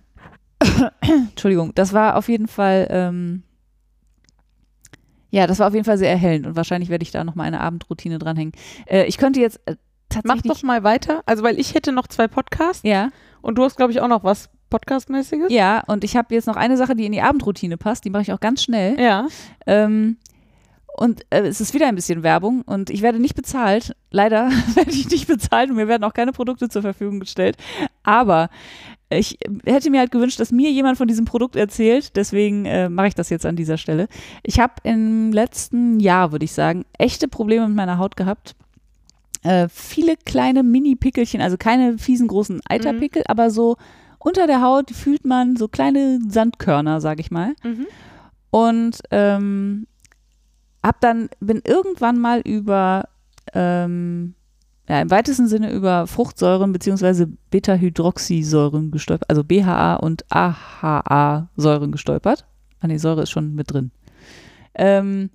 Entschuldigung, 1.02 1.74
das 1.76 1.94
war 1.94 2.18
auf 2.18 2.28
jeden 2.30 2.48
Fall, 2.48 2.88
ähm, 2.90 3.44
ja, 5.30 5.48
das 5.48 5.60
war 5.60 5.68
auf 5.68 5.74
jeden 5.74 5.86
Fall 5.86 5.98
sehr 5.98 6.10
erhellend 6.10 6.46
und 6.48 6.56
wahrscheinlich 6.56 6.90
werde 6.90 7.04
ich 7.04 7.12
da 7.12 7.24
noch 7.24 7.36
mal 7.36 7.44
eine 7.44 7.60
Abendroutine 7.62 8.20
dranhängen. 8.20 8.54
Äh, 8.86 9.06
ich 9.06 9.18
könnte 9.18 9.40
jetzt 9.40 9.60
äh, 9.66 9.76
Mach 10.24 10.42
doch 10.42 10.64
mal 10.64 10.84
weiter. 10.84 11.22
Also, 11.26 11.44
weil 11.44 11.60
ich 11.60 11.74
hätte 11.74 11.92
noch 11.92 12.08
zwei 12.08 12.28
Podcasts 12.28 12.84
ja, 12.84 13.10
und 13.42 13.58
du 13.58 13.64
hast, 13.64 13.78
glaube 13.78 13.92
ich, 13.92 14.02
auch 14.02 14.08
noch 14.08 14.24
was 14.24 14.50
Podcastmäßiges. 14.70 15.52
ja, 15.52 15.84
und 15.88 16.04
ich 16.04 16.18
habe 16.18 16.34
jetzt 16.36 16.48
noch 16.48 16.58
eine 16.58 16.78
Sache, 16.78 16.96
die 16.96 17.06
in 17.06 17.12
die 17.12 17.22
Abendroutine 17.22 17.78
passt, 17.78 18.06
die 18.06 18.10
mache 18.10 18.24
ich 18.24 18.34
auch 18.34 18.40
ganz 18.40 18.64
schnell. 18.64 19.00
Ja. 19.00 19.28
Ähm, 19.66 20.18
und 20.98 21.22
äh, 21.30 21.42
es 21.42 21.62
ist 21.62 21.74
wieder 21.74 21.88
ein 21.88 21.96
bisschen 21.96 22.24
Werbung 22.24 22.64
und 22.64 22.90
ich 22.90 23.04
werde 23.04 23.20
nicht 23.20 23.36
bezahlt. 23.36 23.96
Leider 24.10 24.50
werde 24.76 24.92
ich 24.92 25.10
nicht 25.10 25.28
bezahlt 25.28 25.70
und 25.70 25.76
mir 25.76 25.88
werden 25.88 26.04
auch 26.04 26.14
keine 26.14 26.32
Produkte 26.32 26.70
zur 26.70 26.82
Verfügung 26.82 27.20
gestellt. 27.20 27.56
Aber 28.04 28.50
ich 29.10 29.38
hätte 29.66 29.90
mir 29.90 30.00
halt 30.00 30.12
gewünscht, 30.12 30.40
dass 30.40 30.52
mir 30.52 30.72
jemand 30.72 30.98
von 30.98 31.08
diesem 31.08 31.26
Produkt 31.26 31.56
erzählt. 31.56 32.16
Deswegen 32.16 32.66
äh, 32.66 32.90
mache 32.90 33.08
ich 33.08 33.16
das 33.16 33.30
jetzt 33.30 33.46
an 33.46 33.56
dieser 33.56 33.78
Stelle. 33.78 34.08
Ich 34.44 34.60
habe 34.60 34.74
im 34.84 35.32
letzten 35.32 36.00
Jahr, 36.00 36.32
würde 36.32 36.46
ich 36.46 36.52
sagen, 36.52 36.84
echte 36.98 37.28
Probleme 37.28 37.68
mit 37.68 37.76
meiner 37.78 38.00
Haut 38.00 38.18
gehabt. 38.18 38.56
Äh, 39.48 39.70
viele 39.70 40.18
kleine 40.18 40.62
Mini-Pickelchen, 40.62 41.40
also 41.40 41.56
keine 41.56 41.98
fiesen 41.98 42.28
großen 42.28 42.60
Eiterpickel, 42.68 43.24
aber 43.30 43.50
so 43.50 43.78
unter 44.20 44.46
der 44.46 44.62
Haut 44.62 44.92
fühlt 44.92 45.24
man 45.24 45.56
so 45.56 45.70
kleine 45.70 46.20
Sandkörner, 46.28 47.00
sage 47.00 47.22
ich 47.22 47.32
mal. 47.32 47.54
Mhm. 47.64 47.88
Und 48.52 49.00
ähm, 49.10 49.88
hab 50.84 51.00
dann, 51.00 51.30
bin 51.40 51.62
irgendwann 51.66 52.20
mal 52.20 52.42
über, 52.42 53.08
ähm, 53.54 54.34
ja, 54.90 55.00
im 55.00 55.12
weitesten 55.12 55.48
Sinne 55.48 55.72
über 55.72 56.08
Fruchtsäuren 56.08 56.74
beziehungsweise 56.74 57.28
Beta-Hydroxysäuren 57.50 58.92
gestolpert, 58.92 59.30
also 59.30 59.46
BHA 59.46 59.96
und 59.96 60.26
AHA-Säuren 60.30 61.94
gestolpert. 61.94 62.46
Ah 62.82 62.88
nee, 62.88 62.98
Säure 62.98 63.24
ist 63.24 63.32
schon 63.32 63.56
mit 63.56 63.72
drin. 63.72 63.92
Ähm, 64.76 65.30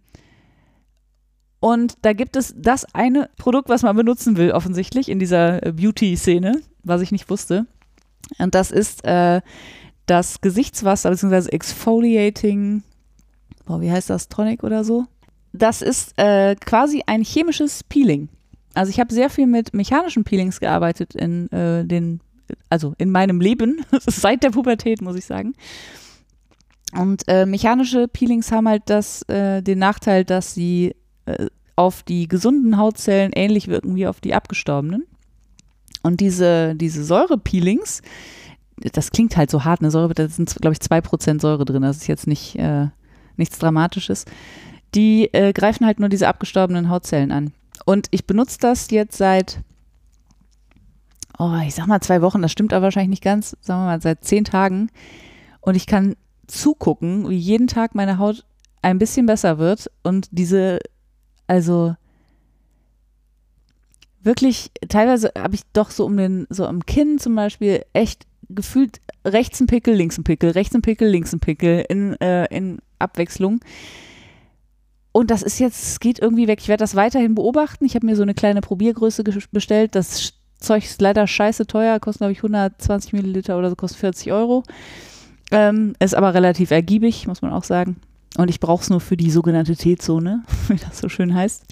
und 1.63 1.95
da 2.03 2.13
gibt 2.13 2.35
es 2.35 2.53
das 2.59 2.85
eine 2.93 3.31
Produkt, 3.37 3.69
was 3.69 3.85
man 3.85 3.95
benutzen 3.95 4.37
will, 4.37 4.51
offensichtlich 4.51 5.09
in 5.09 5.21
dieser 5.21 5.65
äh, 5.65 5.71
Beauty-Szene, 5.71 6.61
was 6.83 7.03
ich 7.03 7.13
nicht 7.13 7.31
wusste. 7.31 7.67
Und 8.39 8.57
das 8.57 8.73
ist 8.73 9.05
äh, 9.05 9.41
das 10.07 10.41
Gesichtswasser 10.41 11.11
beziehungsweise 11.11 11.53
Exfoliating, 11.53 12.83
boah, 13.65 13.81
wie 13.81 13.93
heißt 13.93 14.11
das, 14.11 14.29
Tonic 14.29 14.65
oder 14.65 14.83
so? 14.83 15.07
Das 15.53 15.83
ist 15.83 16.19
äh, 16.19 16.57
quasi 16.57 17.05
ein 17.07 17.23
chemisches 17.23 17.85
Peeling. 17.85 18.29
Also 18.75 18.91
ich 18.91 18.99
habe 18.99 19.15
sehr 19.15 19.31
viel 19.31 19.47
mit 19.47 19.73
mechanischen 19.73 20.25
Peelings 20.25 20.59
gearbeitet 20.59 21.15
in 21.15 21.49
äh, 21.53 21.85
den, 21.85 22.19
also 22.71 22.97
in 22.99 23.13
meinem 23.13 23.41
Leben, 23.41 23.85
seit 24.01 24.43
der 24.43 24.51
Pubertät, 24.51 25.01
muss 25.01 25.15
ich 25.15 25.27
sagen. 25.27 25.55
Und 26.99 27.23
äh, 27.29 27.47
mechanische 27.47 28.09
Peelings 28.09 28.51
haben 28.51 28.67
halt 28.67 28.83
das, 28.87 29.23
äh, 29.29 29.63
den 29.63 29.79
Nachteil, 29.79 30.25
dass 30.25 30.55
sie 30.55 30.97
äh, 31.27 31.47
auf 31.77 32.03
die 32.03 32.29
gesunden 32.29 32.77
Hautzellen 32.77 33.33
ähnlich 33.33 33.69
wirken 33.69 33.95
wie 33.95 34.07
auf 34.07 34.21
die 34.21 34.35
abgestorbenen. 34.35 35.05
Und 36.03 36.21
diese, 36.21 36.75
diese 36.75 37.05
Säure-Peelings, 37.05 38.03
das 38.93 39.11
klingt 39.11 39.37
halt 39.37 39.51
so 39.51 39.65
hart, 39.65 39.81
eine 39.81 39.91
Säure, 39.91 40.15
da 40.15 40.29
sind, 40.29 40.55
glaube 40.61 40.75
ich, 40.75 40.81
2% 40.81 41.41
Säure 41.41 41.65
drin. 41.65 41.83
Das 41.83 41.99
ist 41.99 42.09
jetzt 42.09 42.27
nicht, 42.27 42.57
äh, 42.57 42.89
nichts 43.37 43.59
Dramatisches. 43.59 44.25
Die 44.95 45.33
äh, 45.33 45.53
greifen 45.53 45.87
halt 45.87 46.01
nur 46.01 46.09
diese 46.09 46.29
abgestorbenen 46.29 46.91
Hautzellen 46.91 47.33
an. 47.33 47.53
Und 47.85 48.09
ich 48.11 48.27
benutze 48.27 48.59
das 48.61 48.91
jetzt 48.91 49.17
seit, 49.17 49.61
oh, 51.39 51.57
ich 51.67 51.75
sag 51.75 51.87
mal 51.87 52.01
zwei 52.01 52.21
Wochen, 52.23 52.43
das 52.43 52.53
stimmt 52.53 52.73
aber 52.73 52.85
wahrscheinlich 52.85 53.11
nicht 53.11 53.25
ganz, 53.25 53.57
sagen 53.61 53.83
wir 53.83 53.87
mal 53.87 54.03
seit 54.03 54.25
zehn 54.25 54.45
Tagen. 54.45 54.91
Und 55.61 55.77
ich 55.77 55.87
kann 55.87 56.17
zugucken, 56.47 57.29
wie 57.29 57.37
jeden 57.37 57.69
Tag 57.69 57.95
meine 57.95 58.19
Haut 58.19 58.45
ein 58.83 58.99
bisschen 58.99 59.27
besser 59.27 59.59
wird 59.59 59.91
und 60.03 60.29
diese, 60.33 60.81
also 61.53 61.95
wirklich, 64.23 64.71
teilweise 64.89 65.33
habe 65.37 65.55
ich 65.55 65.61
doch 65.75 65.91
so 65.91 66.07
um 66.07 66.17
den, 66.17 66.47
so 66.49 66.65
am 66.65 66.87
Kinn 66.87 67.19
zum 67.19 67.35
Beispiel 67.35 67.85
echt 67.93 68.27
gefühlt 68.49 69.03
rechts 69.23 69.61
ein 69.61 69.67
Pickel, 69.67 69.95
links 69.95 70.17
ein 70.17 70.25
Pickel, 70.25 70.53
rechts 70.53 70.75
ein 70.75 70.81
Pickel, 70.81 71.09
links 71.09 71.35
ein 71.35 71.41
Pickel 71.41 71.85
in, 71.91 72.19
äh, 72.23 72.47
in 72.47 72.79
Abwechslung. 72.99 73.61
Und 75.13 75.31
das 75.31 75.43
ist 75.43 75.59
jetzt, 75.59 76.01
geht 76.01 76.21
irgendwie 76.21 76.49
weg. 76.49 76.59
Ich 76.63 76.69
werde 76.69 76.81
das 76.81 76.95
weiterhin 76.95 77.35
beobachten. 77.35 77.85
Ich 77.85 77.95
habe 77.97 78.07
mir 78.07 78.17
so 78.17 78.23
eine 78.23 78.33
kleine 78.33 78.63
Probiergröße 78.63 79.23
bestellt. 79.51 79.95
Das 79.95 80.33
Zeug 80.59 80.85
ist 80.85 81.03
leider 81.03 81.27
scheiße 81.27 81.67
teuer, 81.67 82.01
kostet, 82.01 82.21
glaube 82.21 82.33
ich, 82.33 82.39
120 82.39 83.13
Milliliter 83.13 83.59
oder 83.59 83.69
so, 83.69 83.77
kostet 83.77 84.01
40 84.01 84.33
Euro. 84.33 84.63
Ähm, 85.51 85.93
ist 85.99 86.15
aber 86.15 86.33
relativ 86.33 86.71
ergiebig, 86.71 87.27
muss 87.27 87.43
man 87.43 87.53
auch 87.53 87.65
sagen. 87.65 88.01
Und 88.37 88.49
ich 88.49 88.61
brauche 88.61 88.83
es 88.83 88.91
nur 88.91 89.01
für 89.01 89.17
die 89.17 89.31
sogenannte 89.31 89.77
T-Zone, 89.77 90.43
wie 90.69 90.77
das 90.77 90.99
so 90.99 91.09
schön 91.09 91.35
heißt. 91.35 91.65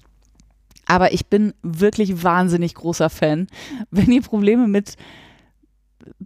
Aber 0.86 1.12
ich 1.12 1.26
bin 1.26 1.54
wirklich 1.62 2.22
wahnsinnig 2.24 2.74
großer 2.74 3.10
Fan. 3.10 3.46
Wenn 3.90 4.10
ihr 4.10 4.22
Probleme 4.22 4.66
mit 4.66 4.96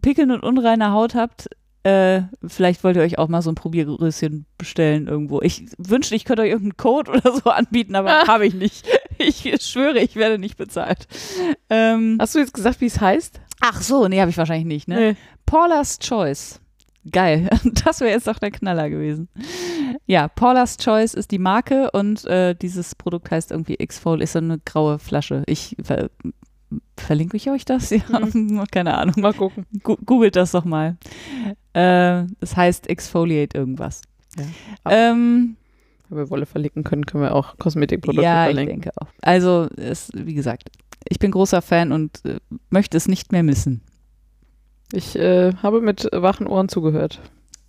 Pickeln 0.00 0.30
und 0.30 0.42
unreiner 0.42 0.92
Haut 0.92 1.14
habt, 1.14 1.48
äh, 1.82 2.22
vielleicht 2.46 2.82
wollt 2.82 2.96
ihr 2.96 3.02
euch 3.02 3.18
auch 3.18 3.28
mal 3.28 3.42
so 3.42 3.50
ein 3.50 3.56
Probiergrößchen 3.56 4.46
bestellen 4.56 5.06
irgendwo. 5.06 5.42
Ich 5.42 5.66
wünschte, 5.76 6.14
ich 6.14 6.24
könnte 6.24 6.42
euch 6.42 6.48
irgendeinen 6.48 6.78
Code 6.78 7.10
oder 7.12 7.36
so 7.36 7.50
anbieten, 7.50 7.94
aber 7.94 8.26
habe 8.26 8.46
ich 8.46 8.54
nicht. 8.54 8.86
Ich 9.16 9.44
schwöre, 9.62 10.00
ich 10.00 10.16
werde 10.16 10.40
nicht 10.40 10.56
bezahlt. 10.56 11.06
Ähm, 11.70 12.18
Hast 12.20 12.34
du 12.34 12.40
jetzt 12.40 12.52
gesagt, 12.52 12.80
wie 12.80 12.86
es 12.86 13.00
heißt? 13.00 13.40
Ach 13.60 13.80
so, 13.80 14.08
nee, 14.08 14.20
habe 14.20 14.28
ich 14.28 14.36
wahrscheinlich 14.36 14.66
nicht, 14.66 14.88
ne? 14.88 14.96
Nee. 14.96 15.16
Paula's 15.46 16.00
Choice. 16.00 16.60
Geil. 17.10 17.48
Das 17.84 18.00
wäre 18.00 18.10
jetzt 18.12 18.26
doch 18.26 18.38
der 18.38 18.50
Knaller 18.50 18.88
gewesen. 18.90 19.28
Ja, 20.06 20.28
Paula's 20.28 20.76
Choice 20.78 21.14
ist 21.14 21.30
die 21.30 21.38
Marke 21.38 21.90
und 21.90 22.24
äh, 22.24 22.54
dieses 22.54 22.94
Produkt 22.94 23.30
heißt 23.30 23.50
irgendwie 23.50 23.76
X-Fold, 23.78 24.22
ist 24.22 24.32
so 24.32 24.38
eine 24.38 24.58
graue 24.64 24.98
Flasche. 24.98 25.42
Ich 25.46 25.76
ver 25.82 26.10
verlinke 26.96 27.36
ich 27.36 27.50
euch 27.50 27.64
das? 27.64 27.90
Ja, 27.90 28.64
keine 28.70 28.96
Ahnung. 28.96 29.14
Mal 29.18 29.34
gucken. 29.34 29.66
Gu 29.82 29.96
googelt 30.04 30.36
das 30.36 30.52
doch 30.52 30.64
mal. 30.64 30.96
Äh, 31.72 32.24
das 32.40 32.56
heißt 32.56 32.88
Exfoliate 32.88 33.56
irgendwas. 33.56 34.02
Ja. 34.38 34.44
Ähm, 34.90 35.56
Wenn 36.08 36.18
wir 36.18 36.30
Wolle 36.30 36.46
verlinken 36.46 36.84
können, 36.84 37.06
können 37.06 37.22
wir 37.22 37.34
auch 37.34 37.58
Kosmetikprodukte 37.58 38.24
ja, 38.24 38.44
ich 38.48 38.54
verlinken. 38.54 38.82
denke 38.82 38.90
auch. 39.00 39.08
Also, 39.22 39.68
es, 39.76 40.10
wie 40.14 40.34
gesagt, 40.34 40.70
ich 41.08 41.18
bin 41.18 41.30
großer 41.30 41.62
Fan 41.62 41.92
und 41.92 42.24
äh, 42.24 42.38
möchte 42.70 42.96
es 42.96 43.08
nicht 43.08 43.32
mehr 43.32 43.42
missen. 43.42 43.82
Ich 44.92 45.16
äh, 45.16 45.54
habe 45.62 45.80
mit 45.80 46.08
wachen 46.12 46.46
Ohren 46.46 46.68
zugehört. 46.68 47.20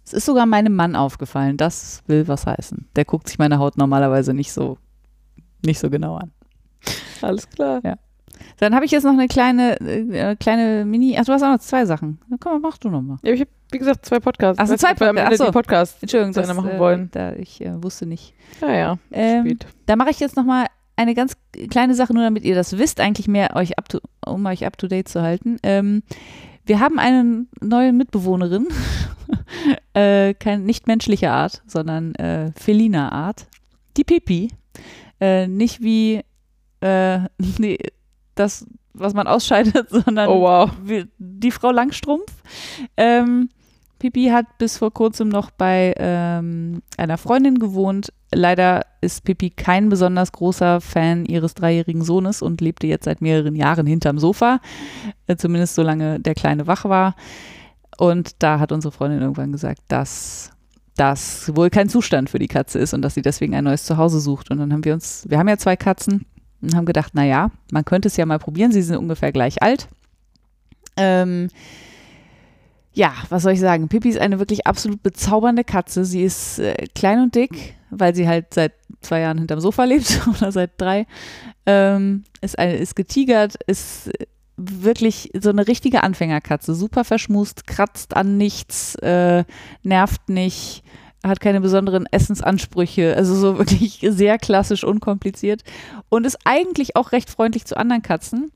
Es 0.06 0.14
ist 0.14 0.26
sogar 0.26 0.46
meinem 0.46 0.76
Mann 0.76 0.96
aufgefallen. 0.96 1.58
Das 1.58 2.04
will 2.08 2.28
was 2.28 2.46
heißen. 2.46 2.88
Der 2.96 3.06
guckt 3.06 3.28
sich 3.28 3.40
meine 3.40 3.58
Haut 3.58 3.78
normalerweise 3.78 4.34
nicht 4.34 4.54
so, 4.54 4.78
nicht 5.66 5.80
so 5.80 5.90
genau 5.90 6.18
an. 6.18 6.32
Alles 7.22 7.50
klar. 7.50 7.82
Dann 8.58 8.76
habe 8.76 8.86
ich 8.86 8.92
jetzt 8.92 9.04
noch 9.04 9.14
eine 9.14 9.28
kleine, 9.28 9.80
äh, 9.82 10.36
kleine 10.36 10.86
Mini. 10.86 11.18
Ach, 11.20 11.26
du 11.26 11.34
hast 11.34 11.42
auch 11.42 11.52
noch 11.52 11.60
zwei 11.60 11.86
Sachen. 11.86 12.20
Na, 12.28 12.38
komm, 12.40 12.62
mach 12.62 12.78
du 12.78 12.90
noch 12.90 13.02
mal. 13.02 13.18
Ja, 13.24 13.34
ich 13.34 13.42
habe, 13.42 13.50
wie 13.72 13.80
gesagt, 13.80 14.06
zwei 14.06 14.20
Podcasts. 14.20 14.60
Ach 14.60 14.68
so, 14.68 14.76
zwei 14.76 14.94
Podcasts. 14.94 15.42
Ach 15.42 15.46
so. 15.48 15.52
Podcasts 15.52 16.02
Entschuldigung, 16.02 16.34
das, 16.34 16.54
machen 16.54 16.72
äh, 16.72 16.80
wollen. 16.80 17.10
Da, 17.12 17.34
ich 17.34 17.62
äh, 17.62 17.82
wusste 17.82 18.06
nicht. 18.06 18.34
Ja, 18.62 18.72
ja. 18.72 18.98
Ähm. 19.12 19.58
Da 19.86 19.96
mache 19.96 20.12
ich 20.12 20.20
jetzt 20.20 20.36
noch 20.36 20.46
mal 20.46 20.68
eine 20.96 21.14
ganz 21.14 21.36
kleine 21.70 21.96
Sache, 21.96 22.14
nur 22.14 22.24
damit 22.24 22.44
ihr 22.44 22.56
das 22.56 22.78
wisst, 22.78 23.00
eigentlich 23.00 23.28
mehr 23.28 23.56
euch 23.56 23.78
up 23.78 23.90
to, 23.90 24.00
um 24.26 24.46
euch 24.46 24.66
up 24.66 24.78
to 24.78 24.88
date 24.88 25.10
zu 25.10 25.22
halten. 25.22 25.58
Ähm, 25.64 26.04
wir 26.66 26.80
haben 26.80 27.00
eine 27.00 27.46
neue 27.62 27.94
Mitbewohnerin, 27.94 28.68
äh, 29.94 30.34
kein 30.34 30.64
nicht 30.66 30.88
menschlicher 30.88 31.32
Art, 31.32 31.62
sondern 31.68 32.16
äh, 32.16 32.52
feliner 32.56 33.12
Art, 33.12 33.48
die 33.98 34.04
Pipi. 34.04 34.50
Äh, 35.22 35.48
nicht 35.48 35.82
wie 35.82 36.22
äh, 36.82 37.20
nee, 37.58 37.78
das, 38.36 38.66
was 38.94 39.14
man 39.14 39.28
ausscheidet, 39.28 39.90
sondern 40.06 40.30
Oh, 40.30 40.42
wow. 40.42 40.72
wie- 40.84 41.08
die 41.18 41.52
Frau 41.52 41.72
Langstrumpf. 41.72 42.32
Ähm, 42.98 43.50
Pipi 44.06 44.27
hat 44.27 44.60
bis 44.60 44.77
vor 44.77 44.94
kurzem 44.94 45.30
noch 45.30 45.49
bei 45.49 45.95
ähm, 45.98 46.84
einer 46.95 47.18
Freundin 47.18 47.57
gewohnt. 47.57 48.14
Leider 48.32 48.86
ist 49.02 49.23
Pipi 49.23 49.49
kein 49.49 49.90
besonders 49.90 50.32
großer 50.32 50.80
Fan 50.80 51.26
ihres 51.26 51.56
dreijährigen 51.56 52.03
Sohnes 52.03 52.44
und 52.44 52.61
lebte 52.61 52.86
jetzt 52.86 53.06
seit 53.06 53.22
mehreren 53.22 53.56
Jahren 53.56 53.88
hinterm 53.88 54.19
Sofa. 54.19 54.60
Äh, 55.26 55.38
zumindest 55.38 55.73
solange 55.73 56.19
der 56.19 56.36
Kleine 56.36 56.68
wach 56.68 56.86
war. 56.86 57.15
Und 57.98 58.44
da 58.44 58.60
hat 58.60 58.72
unsere 58.72 58.91
Freundin 58.91 59.22
irgendwann 59.22 59.52
gesagt, 59.52 59.82
dass 59.88 60.52
das 60.98 61.52
wohl 61.56 61.72
kein 61.72 61.90
Zustand 61.90 62.30
für 62.30 62.38
die 62.38 62.48
Katze 62.48 62.77
ist 62.77 62.94
und 62.94 63.02
dass 63.02 63.15
sie 63.15 63.23
deswegen 63.23 63.56
ein 63.56 63.64
neues 63.64 63.86
Zuhause 63.86 64.19
sucht. 64.19 64.52
Und 64.52 64.60
dann 64.60 64.72
haben 64.72 64.86
wir 64.86 64.94
uns, 64.94 65.26
wir 65.27 65.40
haben 65.40 65.49
ja 65.49 65.57
zwei 65.57 65.76
Katzen 65.76 66.27
und 66.61 66.76
haben 66.76 66.86
gedacht, 66.86 67.15
naja, 67.15 67.49
man 67.72 67.86
könnte 67.86 68.07
es 68.07 68.18
ja 68.18 68.27
mal 68.27 68.38
probieren. 68.38 68.72
Sie 68.72 68.84
sind 68.84 68.98
ungefähr 68.98 69.32
gleich 69.32 69.64
alt. 69.64 69.88
Ähm, 70.95 71.48
ja, 72.96 73.14
was 73.30 73.44
soll 73.44 73.52
ich 73.52 73.60
sagen? 73.60 73.90
Pippi 73.90 74.10
ist 74.10 74.20
eine 74.20 74.40
wirklich 74.40 74.66
absolut 74.66 75.04
bezaubernde 75.04 75.66
Katze. 75.66 76.06
Sie 76.06 76.24
ist 76.24 76.60
äh, 76.60 76.88
klein 76.96 77.20
und 77.20 77.36
dick, 77.36 77.76
weil 77.90 78.16
sie 78.16 78.28
halt 78.28 78.54
seit 78.54 78.74
zwei 79.02 79.20
Jahren 79.20 79.38
hinterm 79.38 79.60
Sofa 79.60 79.84
lebt 79.84 80.22
oder 80.28 80.52
seit 80.52 80.80
drei. 80.80 81.06
Ähm, 81.66 82.24
ist, 82.40 82.58
eine, 82.58 82.78
ist 82.78 82.96
getigert, 82.96 83.56
ist 83.68 84.08
äh, 84.08 84.26
wirklich 84.56 85.32
so 85.38 85.50
eine 85.50 85.68
richtige 85.68 86.04
Anfängerkatze. 86.04 86.74
Super 86.74 87.04
verschmust, 87.04 87.68
kratzt 87.68 88.16
an 88.16 88.38
nichts, 88.38 88.96
äh, 88.96 89.44
nervt 89.84 90.30
nicht, 90.30 90.82
hat 91.22 91.42
keine 91.42 91.60
besonderen 91.60 92.06
Essensansprüche. 92.10 93.14
Also 93.18 93.36
so 93.36 93.58
wirklich 93.58 94.06
sehr 94.08 94.38
klassisch, 94.38 94.86
unkompliziert. 94.86 95.66
Und 96.08 96.26
ist 96.26 96.40
eigentlich 96.46 96.96
auch 96.96 97.12
recht 97.12 97.30
freundlich 97.30 97.66
zu 97.66 97.76
anderen 97.76 98.04
Katzen. 98.04 98.54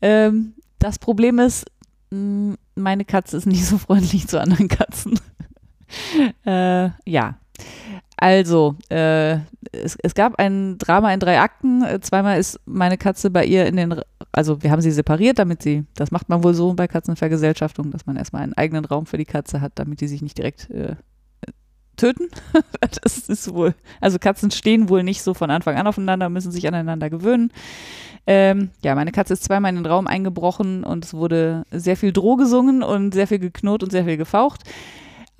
Ähm, 0.00 0.54
das 0.78 1.00
Problem 1.00 1.40
ist, 1.40 1.66
meine 2.10 3.04
Katze 3.04 3.36
ist 3.36 3.46
nicht 3.46 3.66
so 3.66 3.78
freundlich 3.78 4.28
zu 4.28 4.40
anderen 4.40 4.68
Katzen. 4.68 5.18
äh, 6.46 6.90
ja. 7.04 7.38
Also, 8.16 8.76
äh, 8.90 9.34
es, 9.72 9.96
es 10.02 10.14
gab 10.14 10.38
ein 10.38 10.76
Drama 10.78 11.12
in 11.12 11.20
drei 11.20 11.40
Akten. 11.40 11.82
Äh, 11.82 12.00
Zweimal 12.00 12.38
ist 12.38 12.58
meine 12.66 12.98
Katze 12.98 13.30
bei 13.30 13.44
ihr 13.44 13.66
in 13.66 13.76
den, 13.76 14.00
also 14.32 14.62
wir 14.62 14.70
haben 14.70 14.80
sie 14.80 14.90
separiert, 14.90 15.38
damit 15.38 15.62
sie, 15.62 15.84
das 15.94 16.10
macht 16.10 16.28
man 16.28 16.42
wohl 16.42 16.54
so 16.54 16.74
bei 16.74 16.88
Katzenvergesellschaftung, 16.88 17.90
dass 17.90 18.06
man 18.06 18.16
erstmal 18.16 18.42
einen 18.42 18.54
eigenen 18.54 18.84
Raum 18.84 19.06
für 19.06 19.18
die 19.18 19.24
Katze 19.24 19.60
hat, 19.60 19.72
damit 19.76 20.00
die 20.00 20.08
sich 20.08 20.22
nicht 20.22 20.36
direkt 20.36 20.68
äh, 20.70 20.96
töten. 21.98 22.28
das 23.02 23.28
ist 23.28 23.52
wohl, 23.52 23.74
also 24.00 24.18
Katzen 24.18 24.50
stehen 24.50 24.88
wohl 24.88 25.02
nicht 25.02 25.22
so 25.22 25.34
von 25.34 25.50
Anfang 25.50 25.76
an 25.76 25.86
aufeinander, 25.86 26.28
müssen 26.30 26.52
sich 26.52 26.66
aneinander 26.66 27.10
gewöhnen. 27.10 27.52
Ähm, 28.26 28.70
ja, 28.82 28.94
meine 28.94 29.12
Katze 29.12 29.34
ist 29.34 29.44
zweimal 29.44 29.70
in 29.70 29.76
den 29.76 29.86
Raum 29.86 30.06
eingebrochen 30.06 30.84
und 30.84 31.04
es 31.04 31.14
wurde 31.14 31.64
sehr 31.70 31.96
viel 31.96 32.12
Droh 32.12 32.36
gesungen 32.36 32.82
und 32.82 33.14
sehr 33.14 33.26
viel 33.26 33.38
geknurrt 33.38 33.82
und 33.82 33.90
sehr 33.90 34.04
viel 34.04 34.16
gefaucht. 34.16 34.62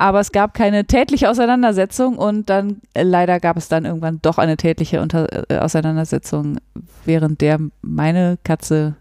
Aber 0.00 0.20
es 0.20 0.30
gab 0.30 0.54
keine 0.54 0.86
tätliche 0.86 1.28
Auseinandersetzung 1.28 2.16
und 2.16 2.48
dann 2.48 2.80
äh, 2.94 3.02
leider 3.02 3.40
gab 3.40 3.56
es 3.56 3.68
dann 3.68 3.84
irgendwann 3.84 4.20
doch 4.22 4.38
eine 4.38 4.56
tätliche 4.56 5.02
Unter 5.02 5.50
äh, 5.50 5.58
Auseinandersetzung, 5.58 6.58
während 7.04 7.40
der 7.40 7.58
meine 7.82 8.38
Katze, 8.44 8.96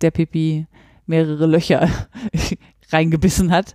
der 0.00 0.12
Pipi, 0.12 0.66
mehrere 1.06 1.46
Löcher 1.46 1.88
reingebissen 2.92 3.50
hat. 3.50 3.74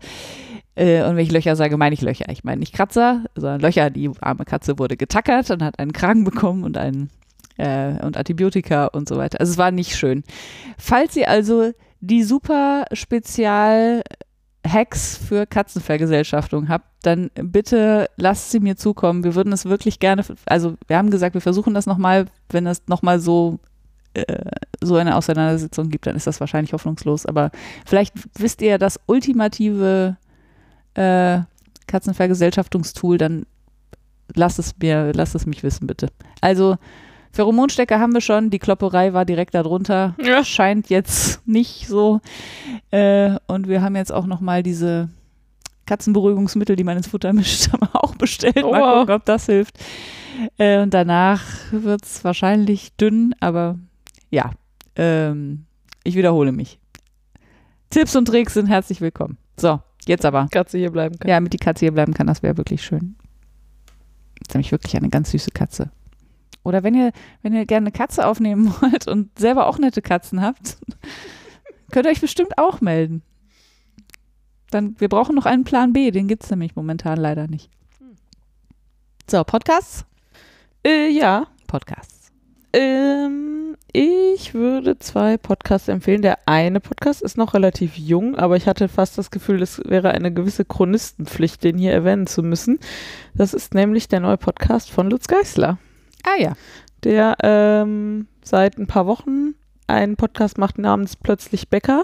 Äh, 0.75 1.03
und 1.03 1.15
wenn 1.15 1.25
ich 1.25 1.31
Löcher 1.31 1.55
sage, 1.55 1.77
meine 1.77 1.93
ich 1.93 2.01
Löcher. 2.01 2.29
Ich 2.29 2.43
meine 2.43 2.59
nicht 2.59 2.73
Kratzer, 2.73 3.23
sondern 3.35 3.61
Löcher. 3.61 3.89
Die 3.89 4.11
arme 4.21 4.45
Katze 4.45 4.77
wurde 4.77 4.97
getackert 4.97 5.49
und 5.51 5.63
hat 5.63 5.79
einen 5.79 5.93
Kragen 5.93 6.23
bekommen 6.23 6.63
und 6.63 6.77
einen 6.77 7.09
äh, 7.57 7.93
und 8.03 8.17
Antibiotika 8.17 8.87
und 8.87 9.07
so 9.07 9.17
weiter. 9.17 9.39
Also 9.39 9.51
es 9.51 9.57
war 9.57 9.71
nicht 9.71 9.95
schön. 9.95 10.23
Falls 10.77 11.15
ihr 11.15 11.29
also 11.29 11.71
die 12.01 12.23
super 12.23 12.85
Spezial 12.91 14.03
Hacks 14.67 15.15
für 15.15 15.45
Katzenvergesellschaftung 15.45 16.69
habt, 16.69 16.87
dann 17.03 17.29
bitte 17.35 18.09
lasst 18.17 18.51
sie 18.51 18.59
mir 18.59 18.75
zukommen. 18.75 19.23
Wir 19.23 19.35
würden 19.35 19.53
es 19.53 19.65
wirklich 19.65 19.99
gerne, 19.99 20.23
also 20.45 20.75
wir 20.87 20.97
haben 20.97 21.11
gesagt, 21.11 21.35
wir 21.35 21.41
versuchen 21.41 21.73
das 21.73 21.85
nochmal, 21.85 22.25
wenn 22.49 22.65
es 22.65 22.83
nochmal 22.87 23.19
so 23.19 23.59
äh, 24.15 24.49
so 24.81 24.95
eine 24.95 25.15
Auseinandersetzung 25.15 25.89
gibt, 25.89 26.07
dann 26.07 26.15
ist 26.15 26.27
das 26.27 26.39
wahrscheinlich 26.39 26.73
hoffnungslos. 26.73 27.25
Aber 27.25 27.51
vielleicht 27.85 28.13
wisst 28.39 28.61
ihr 28.61 28.77
das 28.77 28.99
ultimative 29.05 30.17
äh, 30.95 31.41
Katzenvergesellschaftungstool, 31.87 33.17
dann 33.17 33.45
lasst 34.33 34.59
es 34.59 34.75
mir, 34.81 35.11
lasst 35.13 35.35
es 35.35 35.45
mich 35.45 35.63
wissen, 35.63 35.87
bitte. 35.87 36.07
Also 36.41 36.77
Pheromonstecker 37.31 37.99
haben 37.99 38.13
wir 38.13 38.21
schon, 38.21 38.49
die 38.49 38.59
Klopperei 38.59 39.13
war 39.13 39.25
direkt 39.25 39.53
darunter. 39.55 40.15
Ja. 40.23 40.43
Scheint 40.43 40.89
jetzt 40.89 41.45
nicht 41.45 41.87
so. 41.87 42.21
Äh, 42.91 43.35
und 43.47 43.67
wir 43.67 43.81
haben 43.81 43.95
jetzt 43.95 44.13
auch 44.13 44.25
nochmal 44.25 44.63
diese 44.63 45.09
Katzenberuhigungsmittel, 45.85 46.75
die 46.75 46.83
man 46.83 46.97
ins 46.97 47.07
Futter 47.07 47.33
mischt, 47.33 47.67
haben 47.73 47.81
wir 47.81 48.03
auch 48.03 48.15
bestellt. 48.15 48.63
Oh, 48.63 48.71
Mal 48.71 48.99
gucken, 48.99 49.15
ob 49.15 49.25
das 49.25 49.45
hilft. 49.47 49.77
Äh, 50.57 50.81
und 50.81 50.93
danach 50.93 51.43
wird 51.71 52.05
es 52.05 52.23
wahrscheinlich 52.23 52.95
dünn, 52.95 53.35
aber 53.39 53.77
ja, 54.29 54.51
ähm, 54.95 55.65
ich 56.03 56.15
wiederhole 56.15 56.51
mich. 56.51 56.79
Tipps 57.89 58.15
und 58.15 58.25
Tricks 58.25 58.53
sind 58.53 58.67
herzlich 58.67 59.01
willkommen. 59.01 59.37
So, 59.57 59.79
jetzt 60.09 60.25
aber. 60.25 60.47
Katze 60.51 60.77
hier 60.77 60.91
bleiben 60.91 61.17
kann. 61.17 61.29
Ja, 61.29 61.35
damit 61.35 61.53
die 61.53 61.57
Katze 61.57 61.85
hier 61.85 61.93
bleiben 61.93 62.13
kann, 62.13 62.27
das 62.27 62.43
wäre 62.43 62.57
wirklich 62.57 62.83
schön. 62.83 63.15
Das 64.39 64.49
ist 64.49 64.53
nämlich 64.53 64.71
wirklich 64.71 64.95
eine 64.95 65.09
ganz 65.09 65.31
süße 65.31 65.51
Katze. 65.51 65.91
Oder 66.63 66.83
wenn 66.83 66.95
ihr, 66.95 67.11
wenn 67.41 67.53
ihr 67.53 67.65
gerne 67.65 67.85
eine 67.85 67.91
Katze 67.91 68.25
aufnehmen 68.27 68.73
wollt 68.81 69.07
und 69.07 69.37
selber 69.37 69.67
auch 69.67 69.77
nette 69.77 70.01
Katzen 70.01 70.41
habt, 70.41 70.77
könnt 71.91 72.05
ihr 72.05 72.11
euch 72.11 72.21
bestimmt 72.21 72.57
auch 72.57 72.81
melden. 72.81 73.21
Dann, 74.71 74.99
wir 74.99 75.09
brauchen 75.09 75.35
noch 75.35 75.45
einen 75.45 75.63
Plan 75.63 75.93
B, 75.93 76.11
den 76.11 76.27
gibt 76.27 76.43
es 76.43 76.49
nämlich 76.49 76.75
momentan 76.75 77.17
leider 77.17 77.47
nicht. 77.47 77.69
So, 79.29 79.43
Podcasts? 79.43 80.05
Äh, 80.85 81.09
ja. 81.09 81.47
Podcasts. 81.67 82.14
Ähm, 82.75 83.77
ich 83.93 84.53
würde 84.53 84.99
zwei 84.99 85.37
Podcasts 85.37 85.87
empfehlen. 85.87 86.21
Der 86.21 86.39
eine 86.45 86.81
Podcast 86.81 87.21
ist 87.21 87.37
noch 87.37 87.53
relativ 87.53 87.97
jung, 87.97 88.35
aber 88.35 88.57
ich 88.57 88.67
hatte 88.67 88.89
fast 88.89 89.17
das 89.17 89.31
Gefühl, 89.31 89.61
es 89.61 89.81
wäre 89.85 90.11
eine 90.11 90.33
gewisse 90.33 90.65
Chronistenpflicht, 90.65 91.63
den 91.63 91.77
hier 91.77 91.93
erwähnen 91.93 92.27
zu 92.27 92.43
müssen. 92.43 92.79
Das 93.33 93.53
ist 93.53 93.73
nämlich 93.73 94.09
der 94.09 94.19
neue 94.19 94.35
Podcast 94.37 94.91
von 94.91 95.09
Lutz 95.09 95.27
Geißler, 95.27 95.77
Ah 96.25 96.41
ja. 96.41 96.53
der 97.05 97.37
ähm, 97.43 98.27
seit 98.43 98.77
ein 98.77 98.87
paar 98.87 99.05
Wochen 99.07 99.55
einen 99.87 100.17
Podcast 100.17 100.57
macht 100.57 100.77
namens 100.77 101.15
Plötzlich 101.15 101.69
Bäcker 101.69 102.03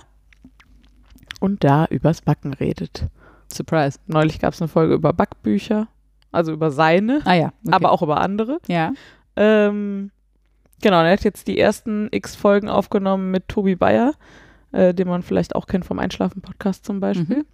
und 1.42 1.66
da 1.66 1.86
übers 1.88 2.22
Backen 2.22 2.54
redet. 2.54 3.08
Surprise. 3.52 4.00
Neulich 4.08 4.40
gab 4.40 4.54
es 4.54 4.62
eine 4.62 4.70
Folge 4.70 4.94
über 4.94 5.12
Backbücher, 5.12 5.90
also 6.32 6.54
über 6.54 6.72
seine, 6.72 7.20
Ah 7.26 7.34
ja. 7.34 7.52
Okay. 7.66 7.74
aber 7.76 7.92
auch 7.92 8.02
über 8.02 8.22
andere. 8.22 8.60
Ja. 8.70 8.94
Ähm, 9.36 10.12
genau, 10.82 11.02
er 11.02 11.12
hat 11.14 11.24
jetzt 11.24 11.48
die 11.48 11.60
ersten 11.60 12.08
x 12.12 12.36
Folgen 12.36 12.70
aufgenommen 12.70 13.32
mit 13.32 13.48
Tobi 13.48 13.76
Bayer. 13.76 14.14
äh, 14.72 14.94
den 14.94 15.08
man 15.08 15.22
vielleicht 15.22 15.56
auch 15.56 15.68
kennt 15.68 15.86
vom 15.86 16.00
Einschlafen-Podcast 16.00 16.86
zum 16.86 17.00
Beispiel. 17.00 17.46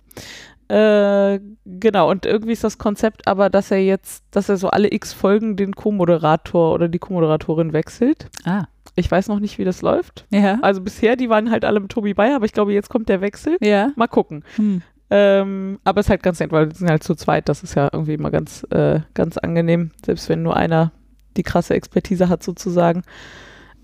Äh, 0.70 1.40
genau, 1.66 2.10
und 2.12 2.26
irgendwie 2.26 2.52
ist 2.52 2.64
das 2.64 2.78
Konzept 2.78 3.28
aber, 3.28 3.50
dass 3.50 3.72
er 3.72 3.84
jetzt, 3.84 4.26
dass 4.32 4.50
er 4.50 4.58
so 4.58 4.70
alle 4.70 4.92
x 4.92 5.14
Folgen 5.14 5.56
den 5.56 5.74
Co-Moderator 5.74 6.74
oder 6.74 6.90
die 6.90 7.00
Co-Moderatorin 7.00 7.74
wechselt. 7.74 8.28
Ah. 8.44 8.66
Ich 8.96 9.10
weiß 9.10 9.30
noch 9.30 9.40
nicht, 9.40 9.60
wie 9.60 9.64
das 9.64 9.82
läuft. 9.82 10.26
Ja. 10.30 10.60
Also 10.62 10.82
bisher, 10.82 11.16
die 11.16 11.30
waren 11.30 11.52
halt 11.52 11.64
alle 11.64 11.80
mit 11.80 11.92
Tobi 11.92 12.14
Bayer, 12.14 12.36
aber 12.36 12.46
ich 12.46 12.54
glaube, 12.54 12.74
jetzt 12.74 12.90
kommt 12.90 13.10
der 13.10 13.22
Wechsel. 13.22 13.58
Ja. 13.62 13.92
Mal 13.96 14.08
gucken. 14.08 14.44
Hm. 14.56 14.82
Ähm, 15.10 15.80
aber 15.86 16.02
es 16.02 16.08
ist 16.08 16.10
halt 16.10 16.24
ganz 16.24 16.40
nett, 16.42 16.52
weil 16.52 16.68
wir 16.68 16.76
sind 16.76 16.90
halt 16.90 17.04
zu 17.04 17.16
zweit. 17.16 17.48
Das 17.48 17.64
ist 17.64 17.76
ja 17.76 17.90
irgendwie 17.94 18.16
immer 18.16 18.32
ganz, 18.32 18.66
äh, 18.72 19.00
ganz 19.14 19.38
angenehm, 19.38 19.92
selbst 20.06 20.28
wenn 20.28 20.44
nur 20.44 20.58
einer 20.58 20.92
die 21.38 21.44
krasse 21.44 21.74
Expertise 21.74 22.30
hat 22.30 22.44
sozusagen. 22.44 23.04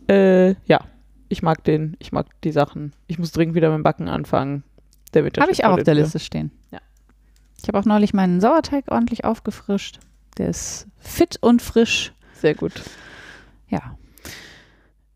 Äh, 0.10 0.56
ja, 0.66 0.82
ich 1.30 1.42
mag 1.42 1.64
den, 1.64 1.96
ich 2.00 2.12
mag 2.12 2.28
die 2.44 2.52
Sachen. 2.52 2.94
Ich 3.08 3.20
muss 3.20 3.32
dringend 3.32 3.56
wieder 3.56 3.70
mit 3.70 3.80
dem 3.80 3.84
Backen 3.84 4.08
anfangen. 4.08 4.64
Der 5.14 5.24
wird 5.24 5.40
Habe 5.40 5.52
ich 5.52 5.64
auch 5.64 5.78
auf 5.78 5.84
der 5.84 5.96
Liste. 5.96 6.20
Stehen. 6.20 6.52
Ja. 6.72 6.80
Ich 7.62 7.68
habe 7.68 7.80
auch 7.80 7.86
neulich 7.86 8.14
meinen 8.14 8.42
Sauerteig 8.42 8.86
ordentlich 8.92 9.26
aufgefrischt. 9.26 10.00
Der 10.38 10.50
ist 10.50 10.88
fit 11.00 11.38
und 11.42 11.62
frisch. 11.62 12.14
Sehr 12.34 12.56
gut. 12.56 12.74
Ja. 13.70 13.98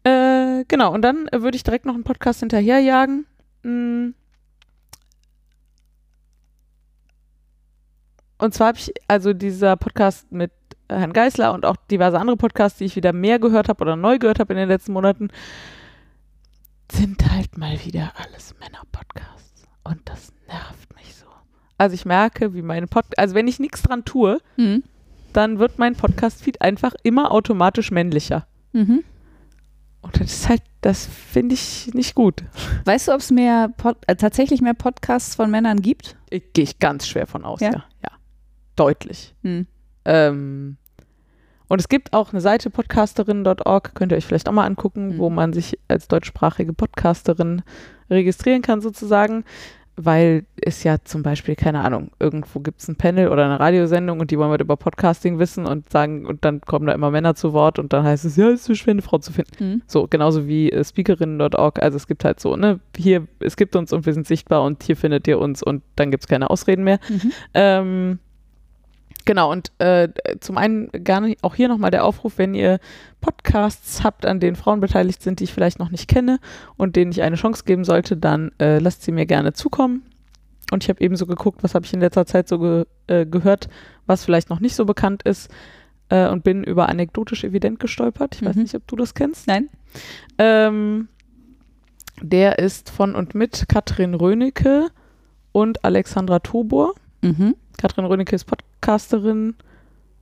Äh, 0.03 0.63
genau, 0.67 0.93
und 0.93 1.01
dann 1.01 1.27
äh, 1.27 1.41
würde 1.41 1.57
ich 1.57 1.63
direkt 1.63 1.85
noch 1.85 1.95
einen 1.95 2.03
Podcast 2.03 2.39
hinterherjagen. 2.39 3.25
Mm. 3.63 4.09
Und 8.37 8.53
zwar 8.53 8.67
habe 8.67 8.77
ich, 8.77 8.93
also 9.07 9.33
dieser 9.33 9.75
Podcast 9.75 10.31
mit 10.31 10.51
Herrn 10.89 11.13
Geisler 11.13 11.53
und 11.53 11.65
auch 11.65 11.75
diverse 11.91 12.19
andere 12.19 12.37
Podcasts, 12.37 12.77
die 12.79 12.85
ich 12.85 12.95
wieder 12.95 13.13
mehr 13.13 13.39
gehört 13.39 13.69
habe 13.69 13.81
oder 13.81 13.95
neu 13.95 14.19
gehört 14.19 14.39
habe 14.39 14.53
in 14.53 14.59
den 14.59 14.69
letzten 14.69 14.93
Monaten, 14.93 15.29
sind 16.91 17.29
halt 17.31 17.57
mal 17.57 17.77
wieder 17.85 18.13
alles 18.15 18.55
Männer-Podcasts. 18.59 19.63
Und 19.83 19.99
das 20.05 20.31
nervt 20.47 20.95
mich 20.95 21.13
so. 21.15 21.25
Also 21.77 21.93
ich 21.93 22.05
merke, 22.05 22.53
wie 22.53 22.61
meine 22.61 22.87
Podcast, 22.87 23.19
also 23.19 23.35
wenn 23.35 23.47
ich 23.47 23.59
nichts 23.59 23.81
dran 23.81 24.05
tue, 24.05 24.39
Hm. 24.55 24.83
dann 25.33 25.59
wird 25.59 25.77
mein 25.79 25.95
Podcast-Feed 25.95 26.61
einfach 26.61 26.93
immer 27.03 27.31
automatisch 27.31 27.91
männlicher. 27.91 28.47
Mhm. 28.73 29.03
Und 30.01 30.19
das 30.21 30.31
ist 30.31 30.49
halt, 30.49 30.61
das 30.81 31.05
finde 31.05 31.55
ich 31.55 31.91
nicht 31.93 32.15
gut. 32.15 32.43
Weißt 32.85 33.07
du, 33.09 33.11
ob 33.13 33.19
es 33.19 33.31
mehr 33.31 33.67
Pod 33.75 33.97
äh, 34.07 34.15
tatsächlich 34.15 34.61
mehr 34.61 34.73
Podcasts 34.75 35.35
von 35.35 35.51
Männern 35.51 35.81
gibt? 35.81 36.15
Ich, 36.29 36.53
Gehe 36.53 36.63
ich 36.63 36.79
ganz 36.79 37.07
schwer 37.07 37.27
von 37.27 37.43
aus, 37.43 37.59
Ja? 37.59 37.71
ja. 37.71 37.83
Ja. 38.03 38.11
Deutlich. 38.77 39.35
Hm. 39.43 39.67
Ähm, 40.07 40.77
und 41.67 41.81
es 41.81 41.89
gibt 41.89 42.13
auch 42.13 42.31
eine 42.31 42.39
Seite 42.41 42.69
podcasterin.org, 42.69 43.93
könnt 43.93 44.11
ihr 44.13 44.17
euch 44.17 44.25
vielleicht 44.25 44.47
auch 44.47 44.53
mal 44.53 44.65
angucken, 44.65 45.09
Mhm. 45.09 45.17
wo 45.17 45.29
man 45.29 45.51
sich 45.53 45.77
als 45.89 46.07
deutschsprachige 46.07 46.71
Podcasterin 46.73 47.61
registrieren 48.09 48.61
kann 48.61 48.79
sozusagen, 48.79 49.43
weil 49.97 50.45
es 50.61 50.83
ja 50.83 50.97
zum 51.03 51.23
Beispiel, 51.23 51.55
keine 51.55 51.81
Ahnung, 51.83 52.11
irgendwo 52.19 52.59
gibt 52.61 52.79
es 52.79 52.87
ein 52.87 52.95
Panel 52.95 53.27
oder 53.27 53.43
eine 53.43 53.59
Radiosendung 53.59 54.19
und 54.21 54.31
die 54.31 54.37
wollen 54.37 54.51
was 54.51 54.61
über 54.61 54.77
Podcasting 54.77 55.39
wissen 55.39 55.65
und 55.65 55.89
sagen, 55.89 56.25
und 56.25 56.45
dann 56.45 56.61
kommen 56.61 56.85
da 56.87 56.93
immer 56.93 57.11
Männer 57.11 57.35
zu 57.35 57.51
Wort 57.51 57.79
und 57.79 57.91
dann 57.91 58.05
heißt 58.05 58.23
es, 58.23 58.37
ja, 58.37 58.47
es 58.47 58.61
ist 58.61 58.65
so 58.65 58.75
schwer, 58.75 58.91
eine 58.91 59.01
Frau 59.01 59.17
zu 59.17 59.33
finden. 59.33 59.51
Hm. 59.57 59.81
So, 59.87 60.07
genauso 60.07 60.47
wie 60.47 60.71
äh, 60.71 60.83
speakerinnen.org. 60.85 61.81
Also 61.81 61.97
es 61.97 62.07
gibt 62.07 62.23
halt 62.23 62.39
so, 62.39 62.55
ne, 62.55 62.79
hier, 62.95 63.27
es 63.39 63.57
gibt 63.57 63.75
uns 63.75 63.91
und 63.91 64.05
wir 64.05 64.13
sind 64.13 64.25
sichtbar 64.27 64.63
und 64.63 64.83
hier 64.83 64.95
findet 64.95 65.27
ihr 65.27 65.39
uns 65.39 65.63
und 65.63 65.83
dann 65.97 66.11
gibt 66.11 66.23
es 66.23 66.27
keine 66.27 66.49
Ausreden 66.49 66.83
mehr. 66.85 66.99
Mhm. 67.09 67.31
Ähm, 67.55 68.19
genau, 69.27 69.51
und 69.51 69.71
äh, 69.77 70.09
zum 70.39 70.57
einen 70.57 70.89
gerne 70.91 71.35
auch 71.43 71.53
hier 71.53 71.67
nochmal 71.67 71.91
der 71.91 72.03
Aufruf, 72.03 72.39
wenn 72.39 72.55
ihr 72.55 72.79
Podcasts 73.21 74.03
habt, 74.03 74.25
an 74.25 74.39
denen 74.39 74.55
Frauen 74.55 74.79
beteiligt 74.79 75.21
sind, 75.21 75.39
die 75.39 75.43
ich 75.43 75.53
vielleicht 75.53 75.77
noch 75.77 75.91
nicht 75.91 76.07
kenne 76.07 76.39
und 76.77 76.95
denen 76.95 77.11
ich 77.11 77.21
eine 77.21 77.35
Chance 77.35 77.63
geben 77.65 77.83
sollte, 77.85 78.17
dann 78.17 78.51
äh, 78.59 78.79
lasst 78.79 79.03
sie 79.03 79.11
mir 79.11 79.27
gerne 79.27 79.53
zukommen. 79.53 80.01
Und 80.71 80.83
ich 80.83 80.89
habe 80.89 80.99
ebenso 81.01 81.27
geguckt, 81.27 81.63
was 81.63 81.75
habe 81.75 81.85
ich 81.85 81.93
in 81.93 81.99
letzter 82.01 82.25
Zeit 82.25 82.47
so 82.49 82.57
ge 82.59 82.85
äh, 83.07 83.25
gehört, 83.25 83.69
was 84.07 84.25
vielleicht 84.25 84.49
noch 84.49 84.59
nicht 84.59 84.75
so 84.75 84.85
bekannt 84.85 85.23
ist 85.23 85.49
äh, 86.09 86.27
und 86.27 86.43
bin 86.43 86.63
über 86.63 86.89
anekdotisch 86.89 87.43
evident 87.43 87.79
gestolpert. 87.79 88.35
Ich 88.35 88.43
weiß 88.43 88.55
Mhm. 88.55 88.63
nicht, 88.63 88.75
ob 88.75 88.85
du 88.87 88.95
das 88.95 89.13
kennst. 89.13 89.47
Nein? 89.47 89.69
Ähm, 90.37 91.07
der 92.21 92.59
ist 92.59 92.89
von 92.89 93.15
und 93.15 93.35
mit 93.35 93.65
Katrin 93.69 94.13
Rönecke 94.15 94.87
und 95.51 95.85
Alexandra 95.85 96.39
Tobor. 96.39 96.93
Mhm. 97.21 97.55
Katrin 97.77 98.05
Rönecke 98.05 98.35
ist 98.35 98.45
Podcasterin. 98.45 99.55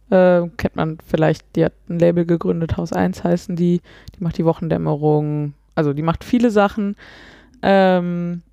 Äh, 0.10 0.48
kennt 0.58 0.76
man 0.76 0.98
vielleicht, 1.06 1.44
die 1.56 1.66
hat 1.66 1.74
ein 1.90 2.00
Label 2.00 2.26
gegründet, 2.26 2.78
Haus 2.78 2.94
1 2.94 3.24
heißen 3.24 3.56
die. 3.56 3.82
Die 4.18 4.24
macht 4.24 4.38
die 4.38 4.46
Wochendämmerung. 4.46 5.54
Also 5.74 5.94
die 5.94 6.04
macht 6.04 6.24
viele 6.24 6.52
Sachen. 6.52 6.96
Ähm, 7.62 8.44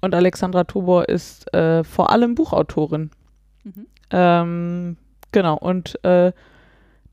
und 0.00 0.14
Alexandra 0.14 0.64
Tobor 0.64 1.08
ist 1.08 1.52
äh, 1.54 1.82
vor 1.82 2.10
allem 2.10 2.34
Buchautorin. 2.34 3.10
Mhm. 3.64 3.86
Ähm, 4.10 4.96
genau, 5.32 5.56
und 5.56 6.02
äh, 6.04 6.32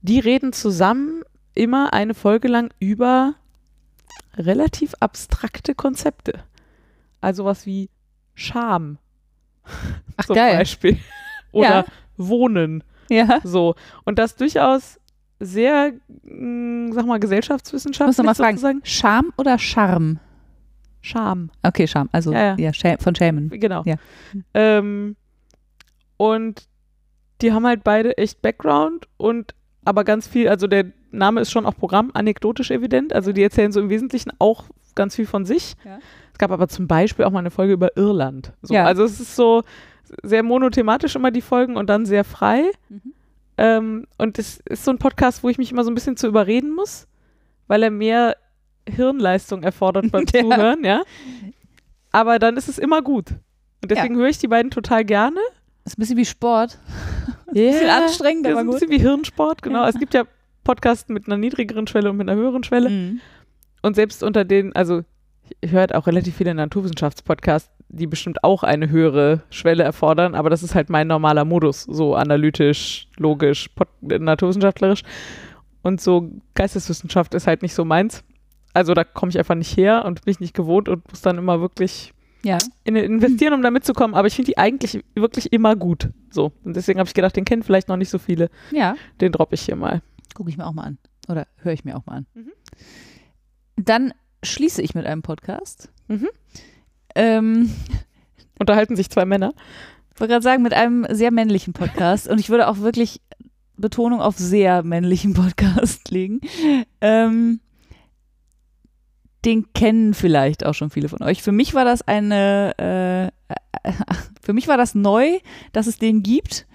die 0.01 0.19
reden 0.19 0.53
zusammen 0.53 1.23
immer 1.55 1.93
eine 1.93 2.13
Folge 2.13 2.47
lang 2.47 2.71
über 2.79 3.33
relativ 4.37 4.93
abstrakte 4.99 5.73
Konzepte. 5.73 6.43
Also 7.21 7.45
was 7.45 7.65
wie 7.65 7.89
Scham 8.35 8.97
Ach, 10.17 10.25
zum 10.25 10.35
geil. 10.35 10.57
Beispiel. 10.57 10.99
Oder 11.55 11.69
Ja. 11.69 11.85
Wohnen. 12.17 12.83
Ja. 13.09 13.39
So. 13.43 13.75
Und 14.03 14.19
das 14.19 14.35
durchaus 14.35 14.99
sehr, 15.39 15.93
mh, 16.23 16.93
sag 16.93 17.05
mal, 17.05 17.15
Ich 17.15 17.19
muss 17.19 17.19
gesellschaftswissenschaftlich 17.21 18.17
noch 18.17 18.25
mal 18.25 18.35
fragen, 18.35 18.57
sozusagen. 18.57 18.81
Scham 18.83 19.33
oder 19.37 19.57
Charme? 19.59 20.19
Scham. 21.01 21.51
Okay, 21.61 21.87
Scham. 21.87 22.09
Also 22.11 22.31
Ja, 22.31 22.39
ja, 22.39 22.55
ja. 22.57 22.73
Schä 22.73 22.97
von 22.99 23.13
Schämen. 23.15 23.49
Genau. 23.49 23.83
Ja. 23.85 23.95
Ähm, 24.53 25.15
und 26.17 26.67
die 27.41 27.51
haben 27.51 27.65
halt 27.67 27.83
beide 27.83 28.17
echt 28.17 28.41
Background 28.41 29.07
und 29.17 29.53
aber 29.83 30.03
ganz 30.03 30.27
viel, 30.27 30.49
also 30.49 30.65
der 30.67 30.85
Name 31.11 31.41
ist 31.41 31.51
schon 31.51 31.65
auch 31.65 31.75
Programm, 31.77 32.09
anekdotisch 32.13 32.71
evident. 32.71 33.13
Also 33.13 33.33
die 33.33 33.43
erzählen 33.43 33.71
so 33.71 33.79
im 33.79 33.89
Wesentlichen 33.89 34.31
auch 34.39 34.65
ganz 34.95 35.15
viel 35.15 35.27
von 35.27 35.45
sich. 35.45 35.75
Ja. 35.85 35.99
Es 36.35 36.37
gab 36.37 36.51
aber 36.51 36.67
zum 36.67 36.85
Beispiel 36.85 37.23
auch 37.23 37.31
mal 37.31 37.39
eine 37.39 37.49
Folge 37.49 37.71
über 37.71 37.95
Irland. 37.95 38.51
So, 38.61 38.73
Ja. 38.73 38.83
Also 38.83 39.05
es 39.05 39.21
ist 39.21 39.37
so 39.37 39.63
sehr 40.21 40.43
monothematisch 40.43 41.15
immer 41.15 41.31
die 41.31 41.39
Folgen 41.39 41.77
und 41.77 41.89
dann 41.89 42.05
sehr 42.05 42.25
frei. 42.25 42.63
Mhm. 42.89 43.13
Ähm, 43.57 44.07
und 44.17 44.37
es 44.37 44.59
ist 44.65 44.83
so 44.83 44.91
ein 44.91 44.97
Podcast, 44.97 45.43
wo 45.43 45.49
ich 45.49 45.57
mich 45.57 45.71
immer 45.71 45.85
so 45.85 45.91
ein 45.91 45.95
bisschen 45.95 46.17
zu 46.17 46.27
überreden 46.27 46.75
muss, 46.75 47.07
weil 47.67 47.83
er 47.83 47.89
mehr 47.89 48.35
Hirnleistung 48.85 49.63
erfordert 49.63 50.11
beim 50.11 50.25
Ja. 50.33 50.41
Zuhören, 50.41 50.83
ja. 50.83 51.03
Aber 52.11 52.37
dann 52.37 52.57
ist 52.57 52.67
es 52.67 52.79
immer 52.79 53.01
gut. 53.01 53.29
Und 53.81 53.91
deswegen 53.91 54.17
höre 54.17 54.27
ich 54.27 54.37
die 54.37 54.49
beiden 54.49 54.71
total 54.71 55.05
gerne. 55.05 55.39
Ist 55.85 55.97
ein 55.97 56.01
bisschen 56.01 56.17
wie 56.17 56.25
Sport. 56.25 56.77
Yeah. 57.55 57.71
Bisschen 57.71 57.89
anstrengend, 57.89 58.45
das 58.45 58.49
ist 58.51 58.55
aber 58.57 58.61
ein 58.65 58.67
gut. 58.67 58.79
bisschen 58.81 58.91
wie 58.91 58.99
Hirnsport, 58.99 59.61
genau. 59.61 59.83
Ja. 59.83 59.87
Es 59.87 59.97
gibt 59.97 60.13
ja 60.13 60.23
Podcasts 60.65 61.07
mit 61.07 61.27
einer 61.27 61.37
niedrigeren 61.37 61.87
Schwelle 61.87 62.09
und 62.09 62.17
mit 62.17 62.27
einer 62.27 62.37
höheren 62.37 62.63
Schwelle. 62.65 62.89
Mhm. 62.89 63.21
Und 63.83 63.95
selbst 63.95 64.23
unter 64.23 64.43
denen, 64.43 64.73
also 64.75 65.03
ich 65.61 65.71
höre 65.71 65.81
halt 65.81 65.95
auch 65.95 66.07
relativ 66.07 66.35
viele 66.35 66.53
Naturwissenschaftspodcasts, 66.53 67.69
die 67.89 68.07
bestimmt 68.07 68.43
auch 68.43 68.63
eine 68.63 68.89
höhere 68.89 69.43
Schwelle 69.49 69.83
erfordern, 69.83 70.35
aber 70.35 70.49
das 70.49 70.63
ist 70.63 70.75
halt 70.75 70.89
mein 70.89 71.07
normaler 71.07 71.45
Modus, 71.45 71.83
so 71.83 72.15
analytisch, 72.15 73.07
logisch, 73.17 73.69
naturwissenschaftlerisch. 74.01 75.01
Und 75.83 76.01
so 76.01 76.31
Geisteswissenschaft 76.55 77.33
ist 77.35 77.45
halt 77.47 77.61
nicht 77.61 77.75
so 77.75 77.85
meins. 77.85 78.23
Also 78.73 78.93
da 78.93 79.03
komme 79.03 79.29
ich 79.29 79.37
einfach 79.37 79.55
nicht 79.55 79.77
her 79.77 80.03
und 80.05 80.25
bin 80.25 80.31
ich 80.31 80.39
nicht 80.39 80.53
gewohnt 80.55 80.89
und 80.89 81.07
muss 81.09 81.21
dann 81.21 81.37
immer 81.37 81.61
wirklich 81.61 82.11
Ja. 82.43 82.57
in, 82.83 82.95
investieren, 82.95 83.53
um 83.53 83.61
da 83.61 83.69
mitzukommen. 83.71 84.15
Aber 84.15 84.27
ich 84.27 84.35
finde 84.35 84.51
die 84.51 84.57
eigentlich 84.57 85.03
wirklich 85.13 85.53
immer 85.53 85.75
gut. 85.75 86.09
So. 86.31 86.51
Und 86.63 86.75
deswegen 86.75 86.99
habe 86.99 87.07
ich 87.07 87.13
gedacht, 87.13 87.35
den 87.35 87.45
kennen 87.45 87.63
vielleicht 87.63 87.87
noch 87.87 87.97
nicht 87.97 88.09
so 88.09 88.17
viele. 88.17 88.49
Ja. 88.71 88.95
Den 89.21 89.31
droppe 89.31 89.55
ich 89.55 89.61
hier 89.61 89.75
mal. 89.75 90.01
Gucke 90.33 90.49
ich 90.49 90.57
mir 90.57 90.65
auch 90.65 90.73
mal 90.73 90.83
an. 90.83 90.97
Oder 91.29 91.47
höre 91.57 91.73
ich 91.73 91.85
mir 91.85 91.95
auch 91.95 92.05
mal 92.05 92.15
an. 92.17 92.25
Mhm. 92.33 92.51
Dann 93.77 94.13
schließe 94.45 94.81
ich 94.81 94.95
mit 94.95 95.05
einem 95.05 95.21
Podcast. 95.21 95.89
Mhm. 96.07 96.29
Ähm, 97.15 97.71
Unterhalten 98.59 98.95
sich 98.95 99.09
zwei 99.09 99.25
Männer. 99.25 99.53
ich 100.13 100.19
wollte 100.19 100.33
gerade 100.33 100.43
sagen, 100.43 100.63
mit 100.63 100.73
einem 100.73 101.05
sehr 101.09 101.31
männlichen 101.31 101.73
Podcast. 101.73 102.27
Und 102.27 102.39
ich 102.39 102.49
würde 102.49 102.67
auch 102.67 102.79
wirklich 102.79 103.21
Betonung 103.77 104.21
auf 104.21 104.37
sehr 104.37 104.83
männlichen 104.83 105.33
Podcast 105.33 106.09
legen. 106.09 106.39
Ähm, 107.01 107.59
den 109.43 109.71
kennen 109.73 110.13
vielleicht 110.13 110.65
auch 110.65 110.73
schon 110.73 110.89
viele 110.89 111.09
von 111.09 111.21
euch. 111.21 111.43
Für 111.43 111.51
mich 111.51 111.73
war 111.73 111.85
das 111.85 112.01
eine, 112.01 113.31
äh, 113.83 113.91
für 114.41 114.53
mich 114.53 114.67
war 114.67 114.77
das 114.77 114.95
neu, 114.95 115.39
dass 115.73 115.87
es 115.87 115.97
den 115.99 116.23
gibt. 116.23 116.65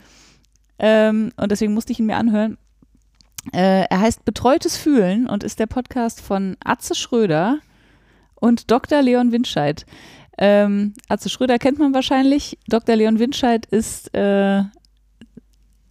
Ähm, 0.78 1.32
und 1.36 1.50
deswegen 1.50 1.74
musste 1.74 1.92
ich 1.92 1.98
ihn 1.98 2.06
mir 2.06 2.16
anhören. 2.16 2.58
Äh, 3.52 3.84
er 3.88 4.00
heißt 4.00 4.24
Betreutes 4.24 4.76
Fühlen 4.76 5.26
und 5.26 5.44
ist 5.44 5.58
der 5.58 5.66
Podcast 5.66 6.20
von 6.20 6.56
Atze 6.64 6.94
Schröder 6.94 7.58
und 8.34 8.70
Dr. 8.70 9.02
Leon 9.02 9.32
Winscheid. 9.32 9.86
Ähm, 10.38 10.94
Atze 11.08 11.28
Schröder 11.28 11.58
kennt 11.58 11.78
man 11.78 11.94
wahrscheinlich. 11.94 12.58
Dr. 12.68 12.96
Leon 12.96 13.18
Winscheid 13.18 13.66
ist 13.66 14.14
äh, 14.14 14.62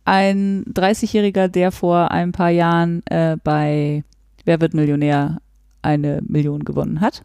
ein 0.05 0.65
30-Jähriger, 0.65 1.47
der 1.47 1.71
vor 1.71 2.11
ein 2.11 2.31
paar 2.31 2.49
Jahren 2.49 3.05
äh, 3.07 3.37
bei 3.43 4.03
Wer 4.45 4.61
wird 4.61 4.73
Millionär 4.73 5.41
eine 5.81 6.21
Million 6.25 6.63
gewonnen 6.63 7.01
hat. 7.01 7.23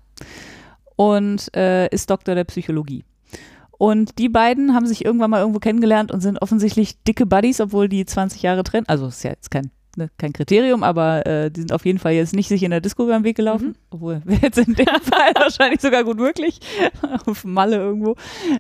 und 0.97 1.55
äh, 1.57 1.89
ist 1.89 2.11
Doktor 2.11 2.35
der 2.35 2.45
Psychologie. 2.45 3.05
Und 3.79 4.19
die 4.19 4.29
beiden 4.29 4.75
haben 4.75 4.87
sich 4.87 5.05
irgendwann 5.05 5.31
mal 5.31 5.41
irgendwo 5.41 5.59
kennengelernt 5.59 6.13
und 6.13 6.21
sind 6.21 6.41
offensichtlich 6.41 7.03
dicke 7.03 7.27
Buddies, 7.27 7.61
obwohl 7.61 7.89
die 7.89 8.05
20 8.07 8.43
Jahre 8.43 8.63
trennen. 8.63 8.87
Also 8.89 9.09
ist 9.09 9.25
ja 9.25 9.31
jetzt 9.31 9.51
kein, 9.51 9.71
ne, 9.97 10.11
kein 10.19 10.33
Kriterium, 10.33 10.83
aber 10.83 11.27
äh, 11.27 11.51
die 11.51 11.61
sind 11.61 11.73
auf 11.73 11.85
jeden 11.87 11.99
Fall 11.99 12.13
jetzt 12.13 12.35
nicht 12.35 12.49
sich 12.49 12.63
in 12.63 12.71
der 12.71 12.81
Disco 12.81 13.05
über 13.05 13.13
den 13.19 13.25
Weg 13.25 13.37
gelaufen. 13.37 13.69
Mhm. 13.69 13.75
Obwohl, 13.91 14.23
wäre 14.25 14.41
jetzt 14.43 14.59
in 14.59 14.75
dem 14.75 14.87
Fall 14.87 15.33
wahrscheinlich 15.35 15.81
sogar 15.81 16.05
gut 16.05 16.19
möglich. 16.19 16.61
auf 17.27 17.45
Malle 17.45 17.77
irgendwo. 17.77 18.17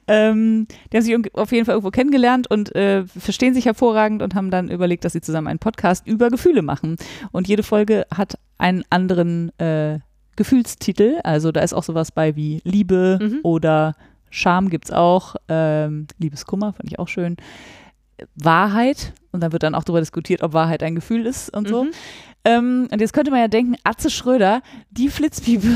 Ähm, 0.06 0.66
die 0.92 0.96
haben 0.96 1.04
sich 1.04 1.34
auf 1.34 1.52
jeden 1.52 1.64
Fall 1.66 1.74
irgendwo 1.74 1.90
kennengelernt 1.90 2.50
und 2.50 2.74
äh, 2.74 3.04
verstehen 3.06 3.54
sich 3.54 3.66
hervorragend 3.66 4.22
und 4.22 4.34
haben 4.34 4.50
dann 4.50 4.70
überlegt, 4.70 5.04
dass 5.04 5.12
sie 5.12 5.20
zusammen 5.20 5.48
einen 5.48 5.58
Podcast 5.58 6.06
über 6.06 6.30
Gefühle 6.30 6.62
machen. 6.62 6.96
Und 7.32 7.48
jede 7.48 7.62
Folge 7.62 8.06
hat 8.14 8.38
einen 8.58 8.84
anderen 8.90 9.56
äh, 9.58 9.98
Gefühlstitel. 10.36 11.20
Also 11.24 11.52
da 11.52 11.60
ist 11.60 11.72
auch 11.74 11.84
sowas 11.84 12.12
bei 12.12 12.36
wie 12.36 12.60
Liebe 12.64 13.18
Mhm. 13.20 13.40
oder 13.42 13.94
Scham 14.30 14.68
gibt's 14.68 14.90
auch. 14.90 15.36
Ähm, 15.48 16.06
Liebeskummer 16.18 16.72
fand 16.72 16.90
ich 16.90 16.98
auch 16.98 17.06
schön. 17.08 17.36
Wahrheit. 18.34 19.12
Und 19.32 19.40
dann 19.40 19.52
wird 19.52 19.62
dann 19.62 19.74
auch 19.74 19.84
darüber 19.84 20.00
diskutiert, 20.00 20.42
ob 20.42 20.52
Wahrheit 20.52 20.82
ein 20.82 20.94
Gefühl 20.94 21.26
ist 21.26 21.54
und 21.54 21.68
so. 21.68 21.84
Mhm. 21.84 21.90
Ähm, 22.44 22.88
und 22.92 23.00
jetzt 23.00 23.12
könnte 23.12 23.30
man 23.30 23.40
ja 23.40 23.48
denken, 23.48 23.76
Atze 23.84 24.10
Schröder, 24.10 24.62
die 24.90 25.08
Flitzpiepe. 25.08 25.66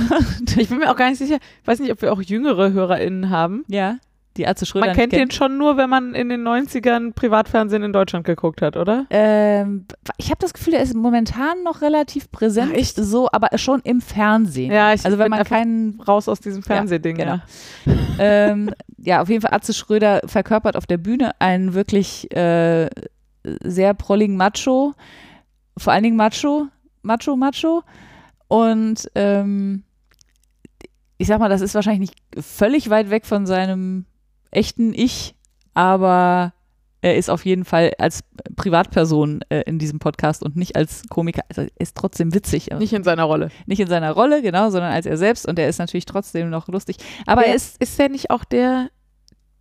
Ich 0.59 0.69
bin 0.69 0.78
mir 0.78 0.90
auch 0.90 0.97
gar 0.97 1.09
nicht 1.09 1.19
sicher, 1.19 1.39
ich 1.62 1.66
weiß 1.66 1.81
nicht, 1.81 1.90
ob 1.90 2.02
wir 2.02 2.12
auch 2.12 2.20
jüngere 2.20 2.73
HörerInnen 2.73 3.31
haben. 3.31 3.65
ja, 3.69 3.98
die 4.39 4.47
Atze 4.47 4.65
Schröder. 4.65 4.86
Man 4.86 4.97
kennt 4.97 5.12
den 5.12 5.31
schon 5.31 5.59
nur, 5.59 5.77
wenn 5.77 5.90
man 5.90 6.15
in 6.15 6.28
den 6.28 6.47
90ern 6.47 7.12
Privatfernsehen 7.12 7.82
in 7.82 7.93
Deutschland 7.93 8.24
geguckt 8.24 8.62
hat, 8.62 8.77
oder? 8.77 9.06
Ähm, 9.10 9.86
ich 10.16 10.31
habe 10.31 10.39
das 10.40 10.55
Gefühl, 10.55 10.74
er 10.74 10.82
ist 10.82 10.94
momentan 10.94 11.62
noch 11.65 11.82
relativ 11.82 12.31
präsent. 12.31 12.73
Ja, 12.73 12.78
echt? 12.78 12.97
So, 12.97 13.28
aber 13.31 13.56
schon 13.59 13.81
im 13.81 14.01
Fernsehen. 14.01 14.73
Ja, 14.73 14.94
ich 14.94 15.05
also 15.05 15.19
wenn 15.19 15.31
bin 15.31 15.39
man 15.39 15.44
keinen 15.44 16.01
raus 16.01 16.28
aus 16.28 16.40
diesem 16.40 16.62
Fernsehding, 16.62 17.16
genau. 17.16 17.40
ja. 17.85 17.94
ähm, 18.19 18.70
ja, 18.97 19.20
auf 19.20 19.28
jeden 19.28 19.43
Fall 19.43 19.52
Atze 19.52 19.74
Schröder 19.74 20.23
verkörpert 20.24 20.77
auf 20.77 20.86
der 20.86 20.98
Bühne 20.98 21.32
einen 21.40 21.74
wirklich 21.74 22.35
äh, 22.35 22.89
sehr 23.62 23.94
prolligen 23.94 24.36
Macho, 24.36 24.94
vor 25.77 25.93
allen 25.93 26.02
Dingen 26.02 26.16
Macho, 26.16 26.69
Macho, 27.02 27.36
Macho. 27.36 27.82
Und 28.48 29.10
ähm, 29.15 29.82
ich 31.19 31.27
sag 31.27 31.40
mal, 31.40 31.48
das 31.48 31.60
ist 31.60 31.74
wahrscheinlich 31.74 32.10
nicht 32.10 32.44
völlig 32.44 32.90
weit 32.90 33.10
weg 33.10 33.27
von 33.27 33.44
seinem 33.47 34.06
echten 34.50 34.94
Ich, 34.94 35.34
aber 35.74 36.52
er 37.00 37.16
ist 37.16 37.30
auf 37.30 37.44
jeden 37.44 37.64
Fall 37.64 37.92
als 37.98 38.24
Privatperson 38.56 39.40
äh, 39.50 39.62
in 39.66 39.78
diesem 39.78 40.00
Podcast 40.00 40.42
und 40.42 40.56
nicht 40.56 40.74
als 40.74 41.02
Komiker. 41.08 41.42
Also 41.48 41.62
er 41.62 41.68
ist 41.78 41.96
trotzdem 41.96 42.34
witzig. 42.34 42.70
Nicht 42.78 42.92
in 42.92 43.04
seiner 43.04 43.24
Rolle. 43.24 43.50
Nicht 43.66 43.80
in 43.80 43.86
seiner 43.86 44.10
Rolle, 44.12 44.42
genau, 44.42 44.70
sondern 44.70 44.92
als 44.92 45.06
er 45.06 45.16
selbst 45.16 45.46
und 45.46 45.58
er 45.58 45.68
ist 45.68 45.78
natürlich 45.78 46.06
trotzdem 46.06 46.50
noch 46.50 46.66
lustig. 46.68 46.96
Aber 47.26 47.44
er 47.44 47.54
ist, 47.54 47.80
ist 47.80 47.98
der 47.98 48.08
nicht 48.08 48.30
auch 48.30 48.44
der, 48.44 48.90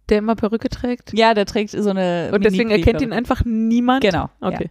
der 0.10 0.20
immer 0.20 0.36
Perücke 0.36 0.70
trägt? 0.70 1.14
ja, 1.14 1.34
der 1.36 1.46
trägt 1.46 1.72
so 1.72 1.90
eine. 1.90 2.32
Und 2.34 2.44
deswegen 2.44 2.72
erkennt 2.72 3.02
ihn 3.02 3.14
einfach 3.14 3.44
niemand? 3.46 4.02
Genau. 4.02 4.30
Okay. 4.42 4.70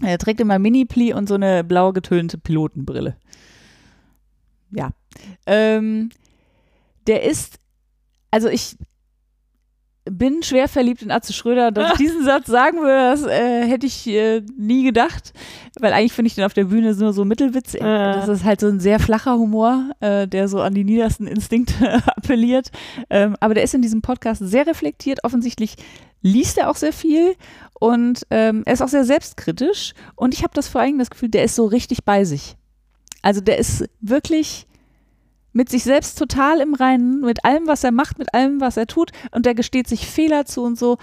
Ja. 0.00 0.08
Er 0.08 0.18
trägt 0.18 0.40
immer 0.40 0.58
Mini-Pli 0.58 1.14
und 1.14 1.28
so 1.28 1.34
eine 1.34 1.62
blau 1.62 1.92
getönte 1.92 2.38
Pilotenbrille. 2.38 3.16
Ja. 4.72 4.90
Ähm, 5.46 6.10
der 7.06 7.22
ist, 7.22 7.60
also 8.32 8.48
ich 8.48 8.76
bin 10.04 10.42
schwer 10.42 10.68
verliebt 10.68 11.02
in 11.02 11.10
Atze 11.10 11.32
Schröder. 11.32 11.70
Dass 11.72 11.92
ich 11.92 11.98
diesen 11.98 12.24
Satz 12.24 12.46
sagen 12.46 12.78
würde, 12.78 13.10
das 13.10 13.22
äh, 13.24 13.66
hätte 13.66 13.86
ich 13.86 14.06
äh, 14.06 14.42
nie 14.56 14.84
gedacht. 14.84 15.32
Weil 15.80 15.92
eigentlich 15.92 16.12
finde 16.12 16.26
ich 16.28 16.34
den 16.34 16.44
auf 16.44 16.52
der 16.52 16.64
Bühne 16.64 16.94
nur 16.94 17.12
so 17.12 17.24
mittelwitzig. 17.24 17.80
Ja. 17.80 18.14
Das 18.14 18.28
ist 18.28 18.44
halt 18.44 18.60
so 18.60 18.68
ein 18.68 18.80
sehr 18.80 19.00
flacher 19.00 19.36
Humor, 19.38 19.90
äh, 20.00 20.28
der 20.28 20.48
so 20.48 20.60
an 20.60 20.74
die 20.74 20.84
niedersten 20.84 21.26
Instinkte 21.26 22.02
appelliert. 22.16 22.70
Ähm, 23.08 23.36
aber 23.40 23.54
der 23.54 23.64
ist 23.64 23.74
in 23.74 23.82
diesem 23.82 24.02
Podcast 24.02 24.42
sehr 24.44 24.66
reflektiert. 24.66 25.24
Offensichtlich 25.24 25.76
liest 26.20 26.58
er 26.58 26.70
auch 26.70 26.76
sehr 26.76 26.92
viel 26.92 27.34
und 27.78 28.26
ähm, 28.30 28.62
er 28.66 28.74
ist 28.74 28.82
auch 28.82 28.88
sehr 28.88 29.04
selbstkritisch. 29.04 29.94
Und 30.16 30.34
ich 30.34 30.42
habe 30.42 30.54
das 30.54 30.68
vor 30.68 30.80
allem 30.80 30.98
das 30.98 31.10
Gefühl, 31.10 31.28
der 31.30 31.44
ist 31.44 31.54
so 31.54 31.66
richtig 31.66 32.04
bei 32.04 32.24
sich. 32.24 32.56
Also 33.22 33.40
der 33.40 33.58
ist 33.58 33.88
wirklich 34.00 34.66
mit 35.54 35.70
sich 35.70 35.84
selbst 35.84 36.18
total 36.18 36.60
im 36.60 36.74
Reinen, 36.74 37.20
mit 37.20 37.44
allem, 37.44 37.66
was 37.66 37.84
er 37.84 37.92
macht, 37.92 38.18
mit 38.18 38.34
allem, 38.34 38.60
was 38.60 38.76
er 38.76 38.86
tut. 38.86 39.12
Und 39.30 39.46
der 39.46 39.54
gesteht 39.54 39.88
sich 39.88 40.06
Fehler 40.06 40.44
zu 40.44 40.62
und 40.62 40.78
so. 40.78 40.98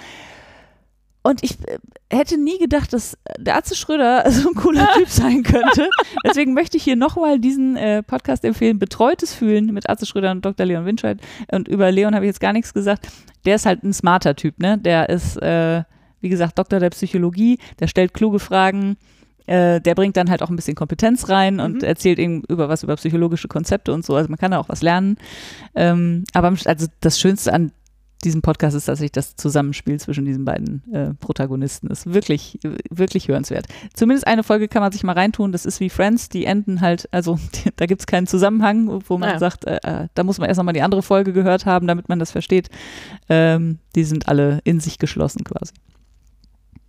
Und 1.23 1.44
ich 1.44 1.52
äh, 1.68 1.78
hätte 2.11 2.38
nie 2.38 2.57
gedacht, 2.57 2.94
dass 2.94 3.18
der 3.38 3.56
Atze 3.56 3.76
Schröder 3.76 4.23
so 4.32 4.49
ein 4.49 4.56
cooler 4.56 4.88
Typ 4.94 5.07
sein 5.07 5.44
könnte. 5.44 5.90
Deswegen 6.26 6.53
möchte 6.53 6.78
ich 6.78 6.84
hier 6.84 6.95
nochmal 6.98 7.40
diesen 7.40 7.78
äh, 7.78 8.03
Podcast 8.03 8.44
empfehlen, 8.44 8.78
Betreutes 8.78 9.34
Fühlen 9.34 9.73
mit 9.73 9.90
Atze 9.90 10.06
Schröder 10.06 10.32
und 10.32 10.44
Dr. 10.44 10.65
Leon 10.65 10.86
Winscheid. 10.86 11.19
Und 11.52 11.68
über 11.68 11.91
Leon 11.91 12.14
habe 12.14 12.26
ich 12.26 12.30
jetzt 12.30 12.41
gar 12.41 12.53
nichts 12.53 12.73
gesagt. 12.73 13.07
Der 13.45 13.56
ist 13.56 13.65
halt 13.65 13.84
ein 13.84 13.94
smarter 13.94 14.36
Typ, 14.36 14.60
ne? 14.60 14.78
Der 14.78 15.10
ist, 15.10 15.38
äh, 15.41 15.84
wie 16.19 16.30
gesagt, 16.30 16.60
Doktor 16.60 16.80
der 16.80 16.90
Psychologie, 16.90 17.57
der 17.80 17.88
stellt 17.88 18.14
kluge 18.14 18.40
Fragen, 18.40 18.98
äh, 19.47 19.81
der 19.81 19.95
bringt 19.95 20.18
dann 20.18 20.30
halt 20.30 20.41
auch 20.41 20.49
ein 20.49 20.55
bisschen 20.55 20.76
Kompetenz 20.76 21.30
rein 21.30 21.59
und 21.59 21.77
Mhm. 21.77 21.84
erzählt 21.84 22.19
eben 22.19 22.43
über 22.47 22.69
was 22.69 22.84
über 22.84 22.95
psychologische 22.95 23.47
Konzepte 23.47 23.93
und 23.93 24.05
so. 24.05 24.15
Also 24.15 24.30
man 24.30 24.38
kann 24.38 24.51
da 24.51 24.59
auch 24.59 24.69
was 24.69 24.81
lernen. 24.81 25.18
Ähm, 25.76 26.23
aber 26.34 26.53
also 26.65 26.88
das 26.99 27.19
Schönste 27.19 27.53
an 27.53 27.72
diesem 28.23 28.41
Podcast 28.41 28.76
ist 28.76 28.85
tatsächlich 28.85 29.13
das 29.13 29.35
Zusammenspiel 29.35 29.99
zwischen 29.99 30.26
diesen 30.26 30.45
beiden 30.45 30.84
äh, 30.93 31.13
Protagonisten. 31.15 31.88
Ist 31.88 32.13
wirklich, 32.13 32.59
wirklich 32.89 33.27
hörenswert. 33.27 33.65
Zumindest 33.93 34.27
eine 34.27 34.43
Folge 34.43 34.68
kann 34.68 34.81
man 34.81 34.91
sich 34.91 35.03
mal 35.03 35.13
reintun. 35.13 35.51
Das 35.51 35.65
ist 35.65 35.80
wie 35.80 35.89
Friends. 35.89 36.30
Die 36.30 36.45
enden 36.45 36.81
halt, 36.81 37.09
also 37.11 37.39
die, 37.55 37.72
da 37.76 37.85
gibt 37.85 38.01
es 38.01 38.07
keinen 38.07 38.27
Zusammenhang, 38.27 39.01
wo 39.07 39.18
man 39.18 39.30
ja. 39.30 39.39
sagt, 39.39 39.65
äh, 39.65 39.80
äh, 39.84 40.07
da 40.13 40.23
muss 40.23 40.38
man 40.38 40.47
erst 40.47 40.57
nochmal 40.59 40.73
die 40.73 40.81
andere 40.81 41.01
Folge 41.01 41.34
gehört 41.34 41.65
haben, 41.65 41.88
damit 41.88 42.09
man 42.09 42.19
das 42.19 42.31
versteht. 42.31 42.69
Ähm, 43.27 43.80
die 43.95 44.03
sind 44.03 44.27
alle 44.27 44.59
in 44.63 44.80
sich 44.80 44.99
geschlossen 44.99 45.43
quasi. 45.43 45.73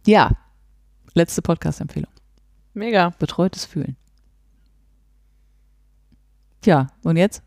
Ja, 0.06 0.32
letzte 1.14 1.42
Podcast-Empfehlung. 1.42 2.10
Mega. 2.74 3.10
Betreutes 3.18 3.64
Fühlen. 3.64 3.96
Tja, 6.62 6.88
und 7.02 7.16
jetzt 7.16 7.42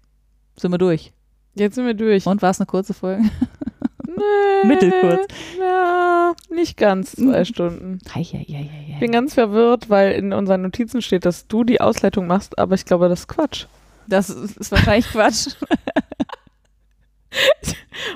sind 0.58 0.72
wir 0.72 0.78
durch. 0.78 1.14
Jetzt 1.54 1.76
sind 1.76 1.86
wir 1.86 1.94
durch. 1.94 2.26
Und 2.26 2.42
war 2.42 2.50
es 2.52 2.60
eine 2.60 2.68
kurze 2.68 2.94
Folge? 2.94 3.24
Nee, 4.18 4.68
Mittelkurz. 4.68 5.28
Ja, 5.60 6.34
nicht 6.50 6.78
ganz 6.78 7.14
zwei 7.14 7.40
Mhm. 7.40 7.46
Stunden. 7.46 8.00
Hei, 8.14 8.24
hei, 8.24 8.46
hei, 8.48 8.70
hei, 8.72 8.88
Ich 8.94 9.00
bin 9.00 9.12
ganz 9.12 9.34
verwirrt, 9.34 9.90
weil 9.90 10.14
in 10.14 10.32
unseren 10.32 10.62
Notizen 10.62 11.02
steht, 11.02 11.26
dass 11.26 11.48
du 11.48 11.66
die 11.66 11.82
Ausleitung 11.82 12.26
machst, 12.26 12.58
aber 12.58 12.76
ich 12.76 12.86
glaube, 12.86 13.10
das 13.10 13.22
ist 13.22 13.28
Quatsch. 13.28 13.66
Das 14.08 14.30
ist, 14.30 14.56
ist 14.56 14.72
wahrscheinlich 14.72 15.08
Quatsch. 15.08 15.56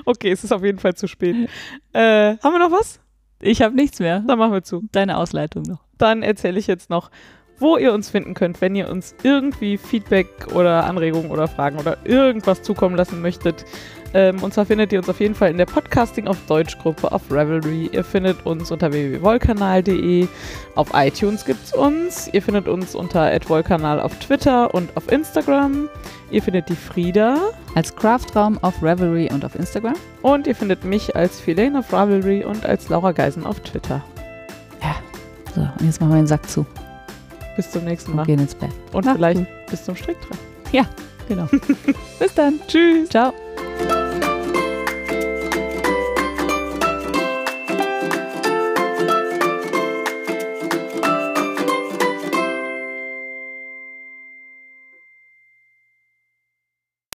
Okay, 0.06 0.30
es 0.32 0.44
ist 0.44 0.52
auf 0.52 0.62
jeden 0.64 0.78
Fall 0.78 0.94
zu 0.94 1.06
spät. 1.06 1.50
Äh, 1.92 2.36
haben 2.38 2.52
wir 2.54 2.58
noch 2.58 2.70
was? 2.70 3.00
Ich 3.40 3.60
habe 3.60 3.74
nichts 3.74 3.98
mehr. 3.98 4.20
Dann 4.20 4.38
machen 4.38 4.52
wir 4.52 4.62
zu. 4.62 4.82
Deine 4.92 5.18
Ausleitung 5.18 5.64
noch. 5.64 5.80
Dann 6.00 6.22
erzähle 6.22 6.58
ich 6.58 6.66
jetzt 6.66 6.90
noch, 6.90 7.10
wo 7.60 7.76
ihr 7.76 7.92
uns 7.92 8.08
finden 8.10 8.34
könnt, 8.34 8.60
wenn 8.60 8.74
ihr 8.74 8.88
uns 8.88 9.14
irgendwie 9.22 9.76
Feedback 9.76 10.28
oder 10.54 10.84
Anregungen 10.84 11.30
oder 11.30 11.46
Fragen 11.46 11.78
oder 11.78 11.98
irgendwas 12.04 12.62
zukommen 12.62 12.96
lassen 12.96 13.20
möchtet. 13.20 13.64
Ähm, 14.12 14.42
und 14.42 14.52
zwar 14.52 14.66
findet 14.66 14.92
ihr 14.92 14.98
uns 14.98 15.08
auf 15.08 15.20
jeden 15.20 15.34
Fall 15.34 15.50
in 15.50 15.58
der 15.58 15.66
Podcasting 15.66 16.26
auf 16.26 16.36
Deutsch 16.48 16.76
Gruppe 16.78 17.12
auf 17.12 17.30
Revelry. 17.30 17.90
Ihr 17.92 18.02
findet 18.02 18.44
uns 18.44 18.70
unter 18.72 18.90
www.volkanal.de. 18.92 20.26
Auf 20.74 20.88
iTunes 20.94 21.44
gibt's 21.44 21.72
uns. 21.72 22.28
Ihr 22.32 22.42
findet 22.42 22.66
uns 22.66 22.94
unter 22.94 23.30
@volkanal 23.46 24.00
auf 24.00 24.18
Twitter 24.18 24.74
und 24.74 24.96
auf 24.96 25.12
Instagram. 25.12 25.88
Ihr 26.30 26.42
findet 26.42 26.68
die 26.68 26.76
Frieda 26.76 27.36
Als 27.74 27.94
Craftraum 27.94 28.58
auf 28.62 28.82
Revelry 28.82 29.28
und 29.32 29.44
auf 29.44 29.54
Instagram. 29.54 29.94
und 30.22 30.46
ihr 30.46 30.54
findet 30.54 30.84
mich 30.84 31.14
als 31.14 31.38
Filane 31.40 31.78
auf 31.80 31.92
Ravelry 31.92 32.44
und 32.44 32.64
als 32.64 32.88
Laura 32.88 33.12
Geisen 33.12 33.46
auf 33.46 33.60
Twitter. 33.60 34.02
So, 35.54 35.60
und 35.60 35.84
jetzt 35.86 36.00
machen 36.00 36.10
wir 36.12 36.16
den 36.18 36.26
Sack 36.26 36.48
zu 36.48 36.64
Bis 37.56 37.70
zum 37.70 37.84
nächsten 37.84 38.10
und 38.12 38.16
Mal. 38.18 38.26
gehen 38.26 38.38
ins 38.38 38.54
Bett. 38.54 38.70
Und 38.92 39.04
Macht's 39.04 39.16
vielleicht 39.18 39.38
gut. 39.38 39.48
bis 39.70 39.84
zum 39.84 39.96
Stricktrag. 39.96 40.38
Genau. 41.28 41.46
Bis 42.18 42.34
dann. 42.34 42.58
Tschüss. 42.66 43.08
Ciao. 43.08 43.32